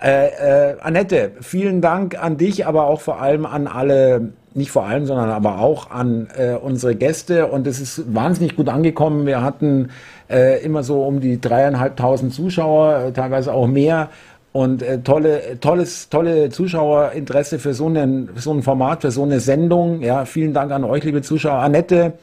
Äh, 0.02 0.72
äh, 0.72 0.76
Annette, 0.82 1.32
vielen 1.40 1.80
Dank 1.80 2.22
an 2.22 2.36
dich, 2.36 2.66
aber 2.66 2.86
auch 2.86 3.00
vor 3.00 3.20
allem 3.22 3.46
an 3.46 3.66
alle, 3.66 4.32
nicht 4.52 4.70
vor 4.70 4.84
allem, 4.84 5.06
sondern 5.06 5.30
aber 5.30 5.58
auch 5.58 5.90
an 5.90 6.28
äh, 6.36 6.54
unsere 6.54 6.94
Gäste. 6.94 7.46
Und 7.46 7.66
es 7.66 7.80
ist 7.80 8.14
wahnsinnig 8.14 8.56
gut 8.56 8.68
angekommen. 8.68 9.26
Wir 9.26 9.42
hatten 9.42 9.88
äh, 10.28 10.62
immer 10.62 10.82
so 10.82 11.02
um 11.02 11.20
die 11.20 11.40
dreieinhalbtausend 11.40 12.34
Zuschauer, 12.34 13.12
teilweise 13.14 13.54
auch 13.54 13.66
mehr 13.66 14.10
und 14.52 14.82
äh, 14.82 15.00
tolle, 15.00 15.60
tolles, 15.60 16.08
tolle 16.08 16.50
Zuschauerinteresse 16.50 17.58
für 17.58 17.74
so, 17.74 17.86
einen, 17.86 18.28
für 18.34 18.40
so 18.40 18.52
ein 18.52 18.62
Format, 18.62 19.02
für 19.02 19.10
so 19.10 19.22
eine 19.22 19.40
Sendung. 19.40 20.02
Ja, 20.02 20.24
vielen 20.24 20.52
Dank 20.54 20.72
an 20.72 20.84
euch, 20.84 21.04
liebe 21.04 21.22
Zuschauer. 21.22 21.58
Annette, 21.58 22.14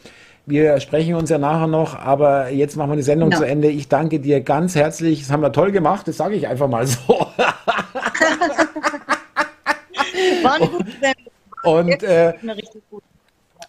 wir 0.45 0.79
sprechen 0.79 1.15
uns 1.15 1.29
ja 1.29 1.37
nachher 1.37 1.67
noch, 1.67 1.97
aber 1.97 2.49
jetzt 2.49 2.75
machen 2.75 2.91
wir 2.91 2.97
die 2.97 3.03
Sendung 3.03 3.31
ja. 3.31 3.37
zu 3.37 3.45
Ende. 3.45 3.69
Ich 3.69 3.87
danke 3.87 4.19
dir 4.19 4.41
ganz 4.41 4.75
herzlich. 4.75 5.21
Das 5.21 5.31
haben 5.31 5.41
wir 5.41 5.51
toll 5.53 5.71
gemacht, 5.71 6.07
das 6.07 6.17
sage 6.17 6.35
ich 6.35 6.47
einfach 6.47 6.67
mal 6.67 6.85
so. 6.85 6.99
War 10.43 10.55
eine 10.55 10.67
gute 10.67 10.91
Sendung. 10.91 11.31
Und 11.63 12.03
äh, 12.03 12.33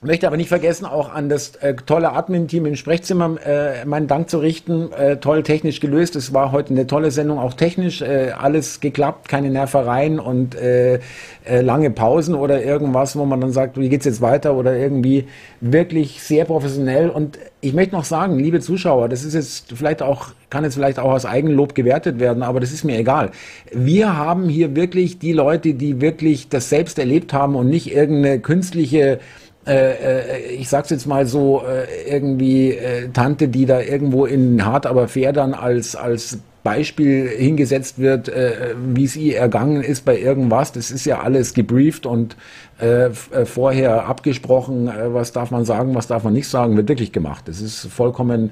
Möchte 0.04 0.26
aber 0.26 0.36
nicht 0.36 0.50
vergessen, 0.50 0.84
auch 0.84 1.10
an 1.14 1.30
das 1.30 1.56
äh, 1.56 1.72
tolle 1.86 2.12
Admin-Team 2.12 2.66
im 2.66 2.76
Sprechzimmer 2.76 3.38
äh, 3.42 3.86
meinen 3.86 4.06
Dank 4.06 4.28
zu 4.28 4.36
richten. 4.36 4.92
Äh, 4.92 5.16
toll 5.16 5.42
technisch 5.42 5.80
gelöst. 5.80 6.14
Es 6.14 6.34
war 6.34 6.52
heute 6.52 6.74
eine 6.74 6.86
tolle 6.86 7.10
Sendung, 7.10 7.38
auch 7.38 7.54
technisch. 7.54 8.02
Äh, 8.02 8.32
alles 8.38 8.80
geklappt, 8.80 9.28
keine 9.28 9.48
Nervereien 9.48 10.20
und 10.20 10.56
äh, 10.56 11.00
äh, 11.46 11.62
lange 11.62 11.90
Pausen 11.90 12.34
oder 12.34 12.62
irgendwas, 12.62 13.16
wo 13.16 13.24
man 13.24 13.40
dann 13.40 13.52
sagt, 13.52 13.78
wie 13.80 13.88
geht's 13.88 14.04
jetzt 14.04 14.20
weiter 14.20 14.54
oder 14.56 14.76
irgendwie 14.76 15.24
wirklich 15.62 16.22
sehr 16.22 16.44
professionell. 16.44 17.08
Und 17.08 17.38
ich 17.62 17.72
möchte 17.72 17.94
noch 17.94 18.04
sagen, 18.04 18.38
liebe 18.38 18.60
Zuschauer, 18.60 19.08
das 19.08 19.24
ist 19.24 19.32
jetzt 19.32 19.72
vielleicht 19.74 20.02
auch, 20.02 20.32
kann 20.50 20.64
jetzt 20.64 20.74
vielleicht 20.74 20.98
auch 20.98 21.12
aus 21.12 21.24
Eigenlob 21.24 21.74
gewertet 21.74 22.20
werden, 22.20 22.42
aber 22.42 22.60
das 22.60 22.72
ist 22.72 22.84
mir 22.84 22.98
egal. 22.98 23.30
Wir 23.72 24.18
haben 24.18 24.50
hier 24.50 24.76
wirklich 24.76 25.18
die 25.18 25.32
Leute, 25.32 25.72
die 25.72 26.02
wirklich 26.02 26.50
das 26.50 26.68
selbst 26.68 26.98
erlebt 26.98 27.32
haben 27.32 27.56
und 27.56 27.70
nicht 27.70 27.90
irgendeine 27.90 28.38
künstliche 28.40 29.18
äh, 29.66 29.92
äh, 29.92 30.52
ich 30.52 30.68
sag's 30.68 30.90
jetzt 30.90 31.06
mal 31.06 31.26
so, 31.26 31.62
äh, 31.64 32.10
irgendwie 32.10 32.72
äh, 32.72 33.08
Tante, 33.08 33.48
die 33.48 33.66
da 33.66 33.80
irgendwo 33.80 34.26
in 34.26 34.64
hart 34.64 34.86
aber 34.86 35.08
fair 35.08 35.32
dann 35.32 35.54
als, 35.54 35.96
als 35.96 36.38
Beispiel 36.62 37.28
hingesetzt 37.28 37.98
wird, 37.98 38.28
äh, 38.28 38.74
wie 38.76 39.04
es 39.04 39.16
ihr 39.16 39.38
ergangen 39.38 39.82
ist 39.82 40.04
bei 40.04 40.18
irgendwas. 40.18 40.72
Das 40.72 40.90
ist 40.90 41.04
ja 41.04 41.20
alles 41.20 41.54
gebrieft 41.54 42.06
und 42.06 42.36
äh, 42.80 43.06
äh, 43.06 43.10
vorher 43.44 44.06
abgesprochen, 44.06 44.88
äh, 44.88 45.12
was 45.12 45.32
darf 45.32 45.50
man 45.50 45.64
sagen, 45.64 45.94
was 45.94 46.06
darf 46.06 46.24
man 46.24 46.32
nicht 46.32 46.48
sagen, 46.48 46.76
wird 46.76 46.88
wirklich 46.88 47.12
gemacht. 47.12 47.44
Das 47.46 47.60
ist 47.60 47.86
vollkommen 47.86 48.50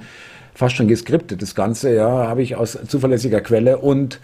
fast 0.55 0.77
schon 0.77 0.89
geskriptet, 0.89 1.41
das 1.41 1.55
Ganze, 1.55 1.95
ja, 1.95 2.29
habe 2.29 2.43
ich 2.43 2.57
aus 2.57 2.79
zuverlässiger 2.87 3.41
Quelle 3.41 3.79
und 3.79 4.21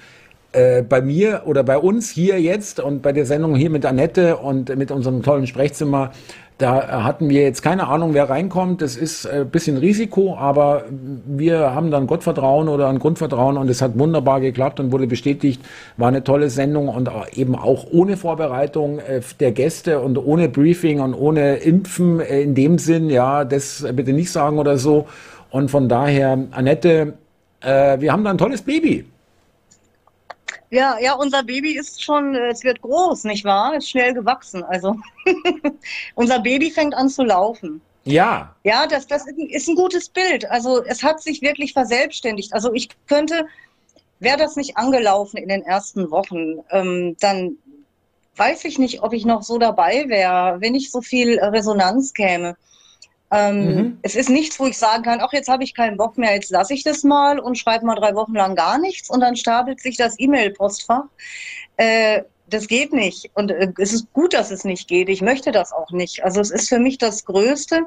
äh, 0.53 0.83
bei 0.83 1.01
mir 1.01 1.43
oder 1.47 1.63
bei 1.65 1.79
uns 1.79 2.11
hier 2.11 2.41
jetzt 2.41 2.81
und 2.81 3.03
bei 3.03 3.13
der 3.13 3.27
Sendung 3.27 3.55
hier 3.55 3.71
mit 3.71 3.85
Annette 3.87 4.37
und 4.37 4.75
mit 4.77 4.91
unserem 4.91 5.23
tollen 5.23 5.47
Sprechzimmer 5.47 6.13
da 6.59 7.05
hatten 7.05 7.31
wir 7.31 7.43
jetzt 7.43 7.63
keine 7.63 7.87
Ahnung, 7.87 8.15
wer 8.15 8.29
reinkommt. 8.29 8.83
Das 8.83 8.97
ist 8.97 9.27
ein 9.27 9.43
äh, 9.43 9.45
bisschen 9.45 9.77
Risiko, 9.77 10.37
aber 10.37 10.85
wir 10.91 11.73
haben 11.73 11.93
dann 11.93 12.09
Gottvertrauen 12.09 12.69
oder 12.69 12.89
ein 12.89 12.99
Grundvertrauen 12.99 13.57
und 13.57 13.71
es 13.71 13.81
hat 13.81 13.97
wunderbar 13.97 14.41
geklappt 14.41 14.81
und 14.81 14.91
wurde 14.91 15.07
bestätigt. 15.07 15.63
War 15.97 16.09
eine 16.09 16.25
tolle 16.25 16.51
Sendung 16.51 16.89
und 16.89 17.09
eben 17.35 17.55
auch 17.55 17.87
ohne 17.93 18.17
Vorbereitung 18.17 18.99
äh, 18.99 19.21
der 19.39 19.53
Gäste 19.53 20.01
und 20.01 20.19
ohne 20.19 20.49
Briefing 20.49 21.01
und 21.01 21.15
ohne 21.15 21.57
Impfen 21.59 22.19
äh, 22.19 22.43
in 22.43 22.57
dem 22.57 22.79
Sinn, 22.79 23.09
ja, 23.09 23.45
das 23.45 23.87
bitte 23.95 24.13
nicht 24.13 24.33
sagen 24.33 24.59
oder 24.59 24.79
so. 24.79 25.07
Und 25.51 25.71
von 25.71 25.89
daher, 25.89 26.39
Annette, 26.51 27.15
wir 27.61 28.13
haben 28.13 28.23
da 28.23 28.31
ein 28.31 28.39
tolles 28.39 28.63
Baby. 28.63 29.05
Ja, 30.71 30.99
ja, 30.99 31.15
unser 31.15 31.43
Baby 31.43 31.77
ist 31.77 32.03
schon, 32.03 32.35
äh, 32.35 32.49
es 32.49 32.63
wird 32.63 32.83
groß, 32.83 33.25
nicht 33.25 33.45
wahr? 33.45 33.75
Ist 33.75 33.89
schnell 33.89 34.13
gewachsen. 34.13 34.63
Also 34.65 34.97
unser 36.15 36.41
Baby 36.41 36.71
fängt 36.71 36.95
an 36.95 37.09
zu 37.09 37.25
laufen. 37.25 37.81
Ja. 38.05 38.55
Ja, 38.65 38.87
das, 38.87 39.07
das 39.07 39.27
ist 39.27 39.69
ein 39.69 39.77
gutes 39.77 40.09
Bild. 40.09 40.51
Also 40.51 40.83
es 40.85 41.03
hat 41.03 41.23
sich 41.23 41.43
wirklich 41.43 41.73
verselbstständigt. 41.73 42.53
Also 42.53 42.73
ich 42.73 42.89
könnte, 43.07 43.47
wäre 44.19 44.39
das 44.39 44.57
nicht 44.57 44.77
angelaufen 44.77 45.37
in 45.39 45.49
den 45.49 45.63
ersten 45.63 46.11
Wochen, 46.11 46.59
ähm, 46.71 47.17
dann 47.21 47.59
weiß 48.37 48.65
ich 48.67 48.79
nicht, 48.79 49.03
ob 49.03 49.13
ich 49.13 49.27
noch 49.27 49.43
so 49.43 49.59
dabei 49.59 50.05
wäre, 50.09 50.61
wenn 50.61 50.73
nicht 50.73 50.93
so 50.93 51.01
viel 51.01 51.39
Resonanz 51.41 52.15
käme. 52.15 52.57
Ähm, 53.31 53.75
mhm. 53.75 53.99
Es 54.03 54.17
ist 54.17 54.31
nichts, 54.31 54.59
wo 54.59 54.67
ich 54.67 54.79
sagen 54.79 55.03
kann, 55.03 55.21
ach, 55.21 55.33
jetzt 55.33 55.49
habe 55.49 55.63
ich 55.63 55.75
keinen 55.75 55.97
Bock 55.97 56.17
mehr, 56.17 56.35
jetzt 56.35 56.51
lasse 56.51 56.73
ich 56.73 56.83
das 56.83 57.05
mal 57.05 57.39
und 57.39 57.59
schreibe 57.59 57.85
mal 57.85 57.95
drei 57.95 58.15
Wochen 58.15 58.35
lang 58.35 58.55
gar 58.55 58.79
nichts 58.79 59.11
und 59.11 59.21
dann 59.21 59.37
stapelt 59.37 59.81
sich 59.81 59.97
das 59.97 60.19
E-Mail-Postfach. 60.19 61.05
Äh, 61.77 62.23
das 62.49 62.67
geht 62.67 62.93
nicht. 62.93 63.31
Und 63.35 63.51
äh, 63.51 63.73
es 63.79 63.93
ist 63.93 64.13
gut, 64.13 64.33
dass 64.33 64.51
es 64.51 64.65
nicht 64.65 64.89
geht. 64.89 65.09
Ich 65.09 65.21
möchte 65.21 65.53
das 65.53 65.73
auch 65.73 65.91
nicht. 65.91 66.25
Also 66.25 66.41
es 66.41 66.51
ist 66.51 66.69
für 66.69 66.79
mich 66.79 66.97
das 66.99 67.25
Größte. 67.25 67.83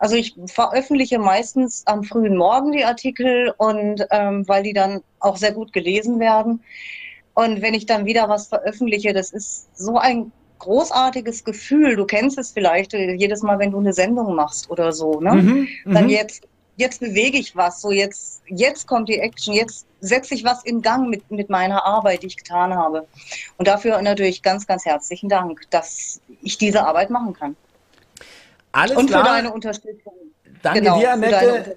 Also 0.00 0.16
ich 0.16 0.34
veröffentliche 0.46 1.18
meistens 1.18 1.86
am 1.86 2.02
frühen 2.02 2.36
Morgen 2.36 2.72
die 2.72 2.84
Artikel 2.84 3.54
und 3.56 4.04
ähm, 4.10 4.46
weil 4.48 4.64
die 4.64 4.72
dann 4.72 5.02
auch 5.20 5.36
sehr 5.36 5.52
gut 5.52 5.72
gelesen 5.72 6.18
werden. 6.18 6.62
Und 7.34 7.62
wenn 7.62 7.74
ich 7.74 7.86
dann 7.86 8.04
wieder 8.04 8.28
was 8.28 8.48
veröffentliche, 8.48 9.12
das 9.12 9.32
ist 9.32 9.68
so 9.76 9.96
ein 9.96 10.32
großartiges 10.58 11.44
Gefühl. 11.44 11.96
Du 11.96 12.04
kennst 12.04 12.38
es 12.38 12.52
vielleicht 12.52 12.94
äh, 12.94 13.12
jedes 13.12 13.42
Mal, 13.42 13.58
wenn 13.58 13.70
du 13.70 13.78
eine 13.78 13.92
Sendung 13.92 14.34
machst 14.34 14.70
oder 14.70 14.92
so. 14.92 15.20
Ne? 15.20 15.34
Mhm, 15.34 15.68
Dann 15.84 16.04
mhm. 16.04 16.10
jetzt, 16.10 16.46
jetzt 16.76 17.00
bewege 17.00 17.38
ich 17.38 17.56
was. 17.56 17.80
So 17.80 17.90
jetzt, 17.90 18.42
jetzt 18.46 18.86
kommt 18.86 19.08
die 19.08 19.18
Action. 19.18 19.54
Jetzt 19.54 19.86
setze 20.00 20.34
ich 20.34 20.44
was 20.44 20.64
in 20.64 20.82
Gang 20.82 21.08
mit, 21.08 21.30
mit 21.30 21.50
meiner 21.50 21.84
Arbeit, 21.84 22.22
die 22.22 22.28
ich 22.28 22.36
getan 22.36 22.74
habe. 22.74 23.06
Und 23.56 23.68
dafür 23.68 24.00
natürlich 24.02 24.42
ganz, 24.42 24.66
ganz 24.66 24.84
herzlichen 24.84 25.28
Dank, 25.28 25.62
dass 25.70 26.20
ich 26.42 26.58
diese 26.58 26.86
Arbeit 26.86 27.10
machen 27.10 27.34
kann. 27.34 27.56
Alles 28.72 28.96
Und 28.96 29.06
klar. 29.06 29.24
für 29.24 29.30
deine 29.30 29.52
Unterstützung. 29.52 30.14
Danke 30.64 30.80
genau, 30.80 30.98
dir, 30.98 31.12
Annette. 31.12 31.76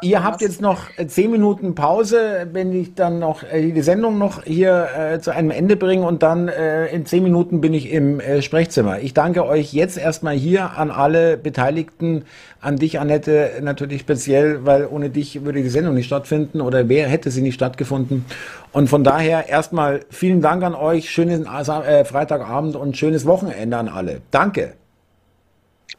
Ihr 0.00 0.24
habt 0.24 0.40
jetzt 0.40 0.62
noch 0.62 0.86
äh, 0.96 1.06
zehn 1.06 1.30
Minuten 1.30 1.74
Pause, 1.74 2.48
wenn 2.52 2.72
ich 2.72 2.94
dann 2.94 3.18
noch 3.18 3.42
äh, 3.42 3.70
die 3.70 3.82
Sendung 3.82 4.16
noch 4.16 4.42
hier 4.44 4.88
äh, 4.96 5.20
zu 5.20 5.30
einem 5.30 5.50
Ende 5.50 5.76
bringe 5.76 6.06
und 6.06 6.22
dann 6.22 6.48
äh, 6.48 6.86
in 6.86 7.04
zehn 7.04 7.22
Minuten 7.22 7.60
bin 7.60 7.74
ich 7.74 7.90
im 7.92 8.20
äh, 8.20 8.40
Sprechzimmer. 8.40 9.00
Ich 9.00 9.12
danke 9.12 9.44
euch 9.44 9.74
jetzt 9.74 9.98
erstmal 9.98 10.34
hier 10.34 10.70
an 10.78 10.90
alle 10.90 11.36
Beteiligten, 11.36 12.24
an 12.62 12.76
dich, 12.76 12.98
Annette, 12.98 13.50
natürlich 13.60 14.00
speziell, 14.00 14.64
weil 14.64 14.86
ohne 14.86 15.10
dich 15.10 15.44
würde 15.44 15.62
die 15.62 15.68
Sendung 15.68 15.94
nicht 15.94 16.06
stattfinden 16.06 16.62
oder 16.62 16.88
wer 16.88 17.06
hätte 17.08 17.30
sie 17.30 17.42
nicht 17.42 17.54
stattgefunden. 17.54 18.24
Und 18.72 18.88
von 18.88 19.04
daher 19.04 19.50
erstmal 19.50 20.00
vielen 20.08 20.40
Dank 20.40 20.64
an 20.64 20.74
euch, 20.74 21.10
schönen 21.10 21.46
äh, 21.46 22.04
Freitagabend 22.04 22.74
und 22.74 22.96
schönes 22.96 23.26
Wochenende 23.26 23.76
an 23.76 23.88
alle. 23.88 24.22
Danke. 24.30 24.72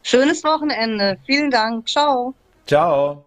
Schönes 0.05 0.43
Wochenende. 0.43 1.17
Vielen 1.25 1.49
Dank. 1.49 1.87
Ciao. 1.87 2.35
Ciao. 2.67 3.24